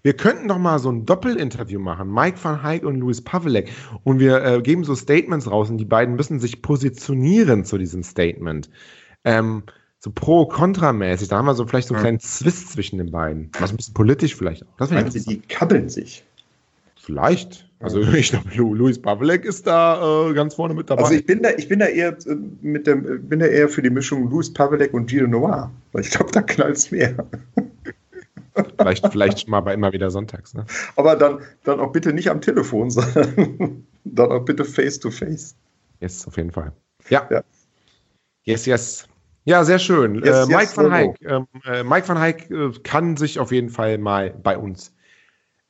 Wir 0.04 0.14
könnten 0.14 0.48
doch 0.48 0.58
mal 0.58 0.80
so 0.80 0.90
ein 0.90 1.06
Doppelinterview 1.06 1.80
machen, 1.80 2.14
Mike 2.14 2.38
van 2.42 2.64
Heik 2.64 2.84
und 2.84 2.96
Louis 2.96 3.22
Pavelek. 3.22 3.72
Und 4.04 4.20
wir 4.20 4.44
äh, 4.44 4.62
geben 4.62 4.84
so 4.84 4.96
Statements 4.96 5.50
raus 5.50 5.70
und 5.70 5.78
die 5.78 5.86
beiden 5.86 6.16
müssen 6.16 6.40
sich 6.40 6.62
positionieren 6.62 7.66
zu 7.66 7.78
diesem 7.78 8.04
Statement. 8.04 8.70
Ähm, 9.24 9.64
so 10.00 10.12
pro-kontra-mäßig. 10.12 11.28
Da 11.28 11.38
haben 11.38 11.46
wir 11.46 11.56
so 11.56 11.66
vielleicht 11.66 11.88
so 11.88 11.96
einen 11.96 12.04
kleinen 12.04 12.20
Zwist 12.20 12.72
zwischen 12.72 12.98
den 12.98 13.12
beiden. 13.12 13.50
Was 13.60 13.72
ein 13.72 13.78
bisschen 13.78 13.94
politisch 13.94 14.36
vielleicht 14.36 14.64
auch. 14.64 14.78
Das 14.78 15.14
Sie, 15.14 15.24
die 15.24 15.40
kabbeln 15.40 15.90
sich? 15.90 16.24
Vielleicht. 16.96 17.68
Also 17.80 18.02
ich 18.14 18.30
glaube, 18.30 18.50
Louis 18.56 19.00
Pavelek 19.00 19.46
ist 19.46 19.66
da 19.68 20.30
äh, 20.30 20.34
ganz 20.34 20.56
vorne 20.56 20.74
mit 20.74 20.90
dabei. 20.90 21.04
Also 21.04 21.16
ich 21.16 21.26
bin 21.26 21.42
da, 21.42 21.50
ich 21.58 21.68
bin 21.68 21.80
da 21.80 21.86
eher 21.86 22.10
äh, 22.10 22.36
mit 22.62 22.88
dem, 22.88 23.28
bin 23.28 23.40
da 23.40 23.46
eher 23.46 23.70
für 23.70 23.82
die 23.82 23.90
Mischung 23.90 24.30
Louis 24.30 24.52
Pavelek 24.54 24.94
und 24.94 25.10
Gino 25.10 25.28
Noir. 25.28 25.72
Weil 25.92 26.02
ich 26.02 26.12
glaube, 26.12 26.32
da 26.32 26.42
knallt 26.42 26.78
es 26.78 26.92
mehr. 26.92 27.16
Vielleicht, 28.78 29.08
vielleicht 29.08 29.48
mal 29.48 29.62
bei 29.62 29.74
immer 29.74 29.94
wieder 29.94 30.10
sonntags. 30.10 30.54
Ne? 30.54 30.66
Aber 30.96 31.16
dann, 31.16 31.42
dann 31.64 31.80
auch 31.80 31.92
bitte 31.92 32.14
nicht 32.14 32.30
am 32.30 32.42
Telefon, 32.42 32.90
sondern 32.92 33.86
dann 34.04 34.32
auch 34.32 34.46
bitte 34.46 34.66
face 34.66 35.00
to 35.00 35.12
face. 35.12 35.56
Yes, 36.00 36.28
auf 36.28 36.38
jeden 36.38 36.52
Fall. 36.52 36.74
Ja. 37.10 37.28
ja. 37.30 37.44
Yes, 38.44 38.66
yes. 38.66 39.08
Ja, 39.46 39.64
sehr 39.64 39.80
schön. 39.80 40.24
Yes, 40.24 40.46
äh, 40.46 40.46
Mike, 40.48 40.62
yes, 40.62 40.78
van 40.78 40.92
Heik, 40.92 41.22
ähm, 41.22 41.48
äh, 41.66 41.84
Mike 41.84 42.08
van 42.08 42.20
Heik 42.20 42.52
äh, 42.52 42.72
kann 42.84 43.16
sich 43.16 43.40
auf 43.40 43.52
jeden 43.52 43.70
Fall 43.70 43.98
mal 43.98 44.32
bei 44.32 44.58
uns 44.58 44.94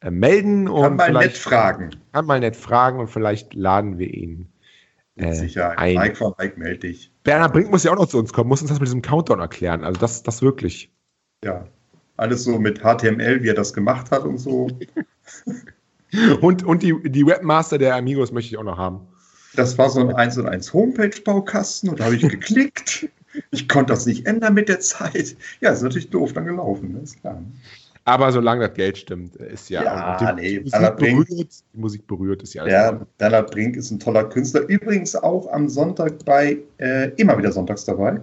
äh, 0.01 0.09
melden. 0.09 0.65
Kann 0.65 0.73
und 0.73 0.95
mal 0.95 1.13
nett 1.13 1.37
fragen. 1.37 1.91
Kann 2.11 2.25
mal 2.25 2.39
nett 2.39 2.55
fragen 2.55 2.99
und 2.99 3.07
vielleicht 3.07 3.53
laden 3.53 3.99
wir 3.99 4.13
ihn. 4.13 4.51
Mit 5.15 5.27
äh, 5.27 5.33
Sicherheit. 5.33 5.77
Ein. 5.77 5.95
Mike 5.95 6.19
van 6.19 6.33
Heik, 6.39 6.57
melde 6.57 6.79
dich. 6.79 7.11
Bernhard 7.23 7.53
Brink 7.53 7.71
muss 7.71 7.83
ja 7.83 7.91
auch 7.91 7.97
noch 7.97 8.07
zu 8.07 8.17
uns 8.19 8.33
kommen, 8.33 8.49
muss 8.49 8.61
uns 8.61 8.69
das 8.69 8.79
mit 8.79 8.87
diesem 8.87 9.01
Countdown 9.01 9.39
erklären. 9.39 9.83
Also 9.83 9.99
das, 9.99 10.23
das 10.23 10.41
wirklich. 10.41 10.91
Ja, 11.43 11.67
alles 12.17 12.43
so 12.43 12.59
mit 12.59 12.79
HTML, 12.79 13.41
wie 13.43 13.49
er 13.49 13.53
das 13.53 13.73
gemacht 13.73 14.11
hat 14.11 14.23
und 14.23 14.37
so. 14.39 14.67
und 16.41 16.63
und 16.63 16.83
die, 16.83 16.95
die 17.09 17.25
Webmaster 17.25 17.77
der 17.77 17.95
Amigos 17.95 18.31
möchte 18.31 18.53
ich 18.53 18.57
auch 18.57 18.63
noch 18.63 18.77
haben. 18.77 19.01
Das 19.55 19.77
war 19.77 19.89
so 19.89 20.01
ein 20.01 20.13
1 20.13 20.37
und 20.37 20.47
1 20.47 20.73
Homepage-Baukasten 20.73 21.89
und 21.89 21.99
da 21.99 22.05
habe 22.05 22.15
ich 22.15 22.21
geklickt. 22.27 23.09
Ich 23.51 23.67
konnte 23.69 23.93
das 23.93 24.05
nicht 24.05 24.25
ändern 24.25 24.53
mit 24.53 24.67
der 24.69 24.79
Zeit. 24.79 25.35
Ja, 25.61 25.71
ist 25.71 25.81
natürlich 25.83 26.09
doof 26.09 26.33
dann 26.33 26.45
gelaufen, 26.45 26.93
ne? 26.93 26.99
ist 27.03 27.19
klar. 27.21 27.41
Aber 28.05 28.31
solange 28.31 28.65
das 28.67 28.73
Geld 28.75 28.97
stimmt, 28.97 29.35
ist 29.35 29.69
ja. 29.69 29.83
Ja, 29.83 30.17
die, 30.33 30.41
nee, 30.41 30.59
die, 30.59 30.69
Musik 30.69 30.95
Brink- 30.97 31.27
berührt, 31.27 31.49
die 31.73 31.79
Musik 31.79 32.07
berührt, 32.07 32.41
ist 32.43 32.53
ja 32.53 32.61
alles. 32.61 32.73
Ja, 32.73 33.01
Bernhard 33.17 33.51
Brink 33.51 33.75
ist 33.75 33.91
ein 33.91 33.99
toller 33.99 34.23
Künstler. 34.23 34.61
Übrigens 34.61 35.13
auch 35.15 35.51
am 35.51 35.67
Sonntag 35.67 36.23
bei, 36.23 36.57
äh, 36.77 37.09
immer 37.17 37.37
wieder 37.37 37.51
sonntags 37.51 37.83
dabei. 37.83 38.21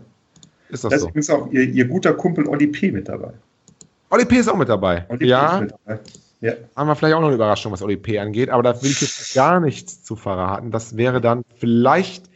Ist 0.70 0.84
das 0.84 0.90
Da 0.90 0.96
ist 0.96 1.02
so? 1.02 1.08
übrigens 1.08 1.30
auch 1.30 1.52
ihr, 1.52 1.64
ihr 1.64 1.84
guter 1.84 2.14
Kumpel 2.14 2.48
Olli 2.48 2.66
P. 2.68 2.92
mit 2.92 3.08
dabei. 3.08 3.34
Oli 4.10 4.24
P. 4.24 4.36
ist 4.36 4.48
auch 4.48 4.56
mit 4.56 4.68
dabei. 4.68 5.06
Olli 5.08 5.18
P. 5.18 5.26
ja, 5.26 5.54
ist 5.56 5.60
mit 5.62 5.72
dabei. 5.72 6.00
Ja, 6.40 6.52
haben 6.76 6.88
wir 6.88 6.94
vielleicht 6.96 7.14
auch 7.14 7.20
noch 7.20 7.28
eine 7.28 7.36
Überraschung, 7.36 7.72
was 7.72 7.80
Oli 7.82 7.96
P. 7.96 8.18
angeht, 8.18 8.50
aber 8.50 8.62
da 8.62 8.82
will 8.82 8.90
ich 8.90 9.00
jetzt 9.00 9.34
gar 9.34 9.60
nichts 9.60 10.02
zu 10.04 10.14
verraten. 10.14 10.70
Das 10.70 10.96
wäre 10.96 11.20
dann 11.20 11.42
vielleicht 11.56 12.28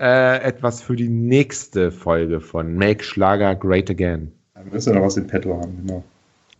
äh, 0.00 0.40
etwas 0.42 0.82
für 0.82 0.96
die 0.96 1.08
nächste 1.08 1.92
Folge 1.92 2.40
von 2.40 2.74
Make 2.74 3.04
Schlager 3.04 3.54
Great 3.54 3.88
Again. 3.88 4.32
da 4.54 4.62
müssen 4.62 4.92
wir 4.92 4.98
noch 5.00 5.06
was 5.06 5.16
im 5.16 5.26
Petto 5.28 5.54
haben, 5.56 5.86
genau. 5.86 6.02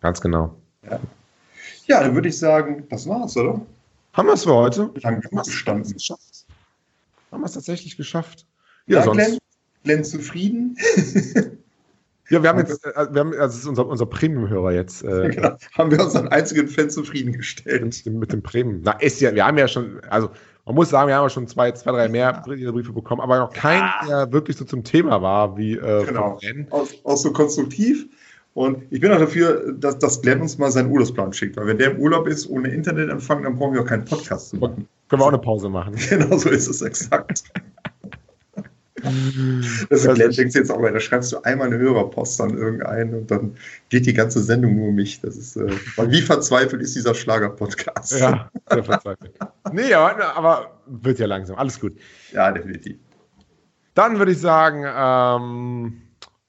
Ganz 0.01 0.21
genau. 0.21 0.55
Ja, 1.87 2.03
dann 2.03 2.15
würde 2.15 2.29
ich 2.29 2.39
sagen, 2.39 2.85
das 2.89 3.09
war's, 3.09 3.37
oder? 3.37 3.61
Haben 4.13 4.29
wir 4.29 4.35
es 4.35 4.45
für 4.45 4.55
heute? 4.55 4.91
Wie 4.95 5.01
lange 5.01 5.17
haben 5.19 5.31
wir 5.37 5.43
gestanden? 5.43 5.93
geschafft. 5.93 6.47
Haben 7.33 7.41
wir 7.43 7.47
es 7.47 7.53
tatsächlich 7.53 7.97
geschafft? 7.97 8.47
Ja, 8.87 8.99
Ja, 8.99 9.05
sonst. 9.05 9.17
Glenn, 9.17 9.39
Glenn 9.85 10.05
zufrieden? 10.05 10.77
Ja, 12.29 12.43
wir 12.43 12.49
haben 12.49 12.59
jetzt, 12.59 12.85
äh, 12.85 13.07
wir 13.13 13.21
haben, 13.21 13.33
also 13.39 13.59
ist 13.59 13.67
unser, 13.67 13.87
unser 13.87 14.07
Premium-Hörer 14.07 14.73
jetzt. 14.73 15.05
Äh, 15.05 15.29
genau. 15.35 15.57
Haben 15.77 15.91
wir 15.91 16.03
unseren 16.03 16.29
einzigen 16.29 16.69
Fan 16.69 16.91
zufriedengestellt? 16.91 17.85
mit, 17.85 18.07
dem, 18.07 18.19
mit 18.19 18.33
dem 18.33 18.43
Premium. 18.43 18.81
Na, 18.83 18.93
ist 18.93 19.21
ja, 19.21 19.35
wir 19.35 19.47
haben 19.47 19.59
ja 19.59 19.69
schon, 19.69 20.01
also 20.09 20.31
man 20.65 20.75
muss 20.75 20.91
sagen, 20.91 21.09
wir 21.09 21.15
haben 21.15 21.25
ja 21.25 21.31
schon 21.31 21.47
zwei, 21.47 21.71
zwei 21.73 21.93
drei 21.93 22.09
mehr 22.09 22.43
Briefe 22.45 22.93
bekommen, 22.93 23.21
aber 23.21 23.39
noch 23.39 23.53
keinen, 23.53 23.89
der 24.09 24.33
wirklich 24.33 24.57
so 24.57 24.65
zum 24.65 24.83
Thema 24.83 25.23
war 25.23 25.57
wie 25.57 25.75
äh, 25.75 26.05
Genau. 26.05 26.39
Auch, 26.71 26.89
auch 27.05 27.17
so 27.17 27.33
konstruktiv. 27.33 28.09
Und 28.55 28.85
ich 28.91 29.01
bin 29.01 29.13
auch 29.13 29.19
dafür, 29.19 29.75
dass, 29.75 29.99
dass 29.99 30.23
Glenn 30.23 30.41
uns 30.41 30.57
mal 30.57 30.71
seinen 30.71 30.91
Urlaubsplan 30.91 31.33
schickt. 31.33 31.59
Weil 31.59 31.67
wenn 31.67 31.79
der 31.79 31.91
im 31.91 32.01
Urlaub 32.01 32.27
ist 32.27 32.49
ohne 32.49 32.69
Internetempfang, 32.69 33.43
dann 33.43 33.57
brauchen 33.57 33.75
wir 33.75 33.83
auch 33.83 33.87
keinen 33.87 34.07
Podcast 34.07 34.49
zu 34.49 34.57
machen. 34.57 34.89
Können 35.09 35.21
wir 35.21 35.27
auch 35.27 35.29
eine 35.29 35.39
Pause 35.39 35.69
machen. 35.69 35.95
Genau 36.09 36.39
so 36.39 36.49
ist 36.49 36.67
es 36.67 36.81
exakt. 36.81 37.45
Das 39.91 40.05
ist 40.05 40.15
Glenn 40.15 40.31
denkt 40.31 40.55
jetzt 40.55 40.71
auch, 40.71 40.81
weil 40.83 40.93
da 40.93 41.01
schreibst 41.01 41.33
du 41.33 41.41
einmal 41.43 41.69
eine 41.69 41.79
Hörerpost 41.79 42.41
an 42.41 42.57
irgendeinen 42.57 43.15
und 43.15 43.31
dann 43.31 43.57
geht 43.89 44.07
die 44.07 44.15
ganze 44.15 44.43
Sendung 44.43 44.77
nur 44.77 44.89
um 44.89 44.95
mich. 44.95 45.21
Das 45.21 45.37
ist, 45.37 45.57
äh, 45.57 45.71
wie 46.09 46.23
verzweifelt 46.23 46.83
ist 46.83 46.97
dieser 46.97 47.15
Schlager-Podcast? 47.15 48.21
Ja, 48.21 48.51
sehr 48.71 48.85
verzweifelt. 48.85 49.33
nee, 49.73 49.93
aber, 49.95 50.37
aber 50.37 50.81
wird 50.87 51.19
ja 51.19 51.27
langsam. 51.27 51.57
Alles 51.57 51.81
gut. 51.81 51.97
ja, 52.33 52.51
definitiv. 52.53 52.97
Dann 53.95 54.19
würde 54.19 54.33
ich 54.33 54.41
sagen, 54.41 54.85
ähm, 54.87 56.03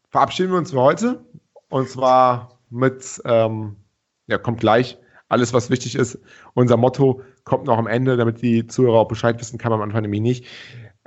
verabschieden 0.10 0.52
wir 0.52 0.58
uns 0.58 0.72
für 0.72 0.82
heute. 0.82 1.24
Und 1.70 1.90
zwar 1.90 2.60
mit, 2.70 3.22
ähm, 3.26 3.76
ja, 4.28 4.38
kommt 4.38 4.60
gleich 4.60 4.98
alles, 5.30 5.54
was 5.54 5.70
wichtig 5.70 5.96
ist. 5.96 6.20
Unser 6.54 6.78
Motto 6.78 7.22
kommt 7.44 7.66
noch 7.66 7.78
am 7.78 7.88
Ende, 7.88 8.18
damit 8.18 8.42
die 8.42 8.68
Zuhörer 8.68 9.00
auch 9.00 9.08
Bescheid 9.08 9.40
wissen, 9.40 9.58
kann 9.58 9.72
man 9.72 9.80
am 9.80 9.84
Anfang 9.84 10.02
nämlich 10.02 10.22
nicht. 10.22 10.46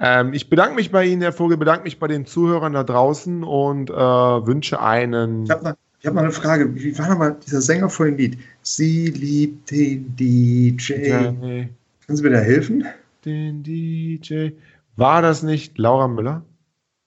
Ähm, 0.00 0.32
ich 0.32 0.48
bedanke 0.48 0.74
mich 0.74 0.90
bei 0.90 1.04
Ihnen, 1.04 1.20
Herr 1.20 1.32
Vogel, 1.32 1.58
bedanke 1.58 1.84
mich 1.84 1.98
bei 1.98 2.08
den 2.08 2.24
Zuhörern 2.24 2.72
da 2.72 2.84
draußen 2.84 3.44
und 3.44 3.90
äh, 3.90 3.94
wünsche 3.94 4.80
einen. 4.80 5.44
Ich 5.44 5.50
habe 5.50 5.76
ich 6.00 6.06
hab 6.06 6.14
noch 6.14 6.22
eine 6.22 6.32
Frage. 6.32 6.74
Wie 6.74 6.98
war 6.98 7.10
nochmal 7.10 7.36
dieser 7.46 7.60
Sänger 7.60 7.90
vor 7.90 8.06
dem 8.06 8.16
Lied? 8.16 8.38
Sie 8.62 9.08
liebt 9.08 9.70
den 9.70 10.16
DJ. 10.16 10.94
DJ, 10.94 11.12
Können 11.12 11.76
Sie 12.08 12.22
mir 12.22 12.30
da 12.30 12.38
helfen? 12.38 12.86
den 13.26 13.62
DJ. 13.62 14.50
War 14.96 15.20
das 15.20 15.42
nicht 15.42 15.78
Laura 15.78 16.08
Müller? 16.08 16.42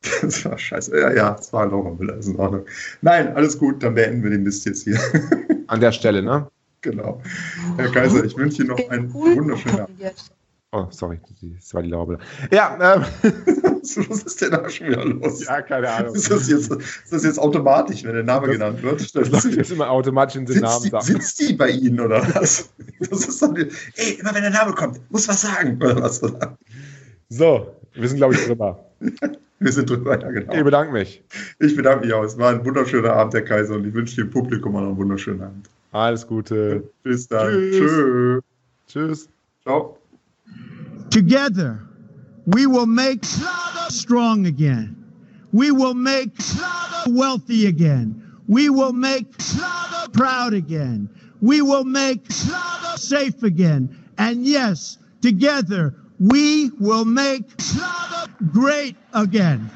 Das 0.21 0.45
war 0.45 0.57
scheiße. 0.57 0.99
Ja, 0.99 1.11
ja, 1.13 1.35
es 1.39 1.51
war 1.53 1.65
Laura 1.65 1.91
Müller, 1.91 2.17
ist 2.17 2.27
in 2.27 2.35
Ordnung. 2.35 2.65
Nein, 3.01 3.35
alles 3.35 3.57
gut, 3.57 3.81
dann 3.81 3.95
beenden 3.95 4.21
wir 4.21 4.29
den 4.29 4.43
Mist 4.43 4.65
jetzt 4.65 4.83
hier. 4.83 4.99
An 5.67 5.79
der 5.79 5.91
Stelle, 5.91 6.21
ne? 6.21 6.47
genau. 6.81 7.21
Herr 7.77 7.89
Kaiser, 7.89 8.23
ich 8.23 8.37
wünsche 8.37 8.63
Ihnen 8.63 8.69
noch 8.71 8.89
einen 8.89 9.13
wunderschönen 9.13 9.79
Abend. 9.79 9.99
Oh, 10.75 10.87
sorry, 10.89 11.19
das 11.59 11.71
war 11.75 11.83
die 11.83 11.89
Müller. 11.89 12.17
Ja, 12.51 12.95
ähm, 12.95 13.05
Was 14.09 14.23
ist 14.23 14.41
denn 14.41 14.51
da 14.51 14.67
schon 14.67 14.87
wieder 14.87 15.05
los? 15.05 15.45
ja, 15.45 15.61
keine 15.61 15.87
Ahnung. 15.87 16.15
Ist 16.15 16.31
das, 16.31 16.49
jetzt, 16.49 16.71
ist 16.71 17.11
das 17.11 17.23
jetzt 17.23 17.37
automatisch, 17.37 18.03
wenn 18.03 18.13
der 18.13 18.23
Name 18.23 18.47
genannt 18.47 18.81
wird? 18.81 19.01
Das 19.13 19.29
läuft 19.29 19.55
jetzt 19.55 19.71
immer 19.71 19.89
automatisch 19.89 20.37
in 20.37 20.47
den 20.47 20.61
Namen 20.61 20.89
die, 20.89 21.01
sitzt 21.01 21.39
die 21.39 21.53
bei 21.53 21.69
Ihnen 21.69 21.99
oder 21.99 22.21
was? 22.33 22.69
Das 22.99 23.27
ist 23.27 23.41
dann, 23.41 23.55
ey, 23.55 24.13
immer 24.19 24.33
wenn 24.33 24.41
der 24.41 24.51
Name 24.51 24.73
kommt, 24.73 24.99
muss 25.11 25.27
was 25.27 25.41
sagen 25.41 25.77
oder 25.83 26.01
was? 26.01 26.21
So, 27.29 27.75
wir 27.93 28.07
sind, 28.07 28.17
glaube 28.17 28.33
ich, 28.33 28.43
drüber. 28.45 28.83
Wir 29.59 29.71
sind 29.71 29.89
drüber, 29.89 30.19
ja 30.19 30.29
Ich 30.29 30.47
genau. 30.47 30.63
bedanke 30.63 30.93
mich. 30.93 31.23
Ich 31.59 31.75
bedanke 31.75 32.05
mich 32.05 32.13
auch. 32.15 32.23
Es 32.23 32.37
war 32.39 32.51
ein 32.51 32.65
wunderschöner 32.65 33.13
Abend, 33.13 33.35
Herr 33.35 33.43
Kaiser, 33.43 33.75
und 33.75 33.85
ich 33.85 33.93
wünsche 33.93 34.15
dem 34.15 34.31
Publikum 34.31 34.75
auch 34.75 34.81
noch 34.81 34.87
einen 34.87 34.97
wunderschönen 34.97 35.41
Abend. 35.41 35.69
Alles 35.91 36.25
Gute. 36.25 36.83
Bis 37.03 37.27
dann. 37.27 37.51
Tschüss. 37.51 37.91
Tschö. 37.91 38.39
Tschüss. 38.87 39.29
Ciao. 39.61 39.97
Together, 41.13 41.79
we 42.47 42.65
will 42.65 42.87
make 42.87 43.23
strong 43.89 44.47
again. 44.47 44.95
We 45.51 45.69
will 45.69 45.93
make 45.93 46.31
wealthy 47.05 47.67
again. 47.67 48.33
We 48.47 48.71
will 48.71 48.93
make 48.93 49.27
proud 50.11 50.53
again. 50.55 51.07
We 51.39 51.61
will 51.61 51.83
make 51.83 52.25
safe 52.31 53.43
again. 53.43 53.95
And 54.17 54.43
yes, 54.43 54.97
together, 55.21 55.93
we 56.19 56.71
will 56.79 57.05
make 57.05 57.43
great 58.51 58.95
again. 59.13 59.69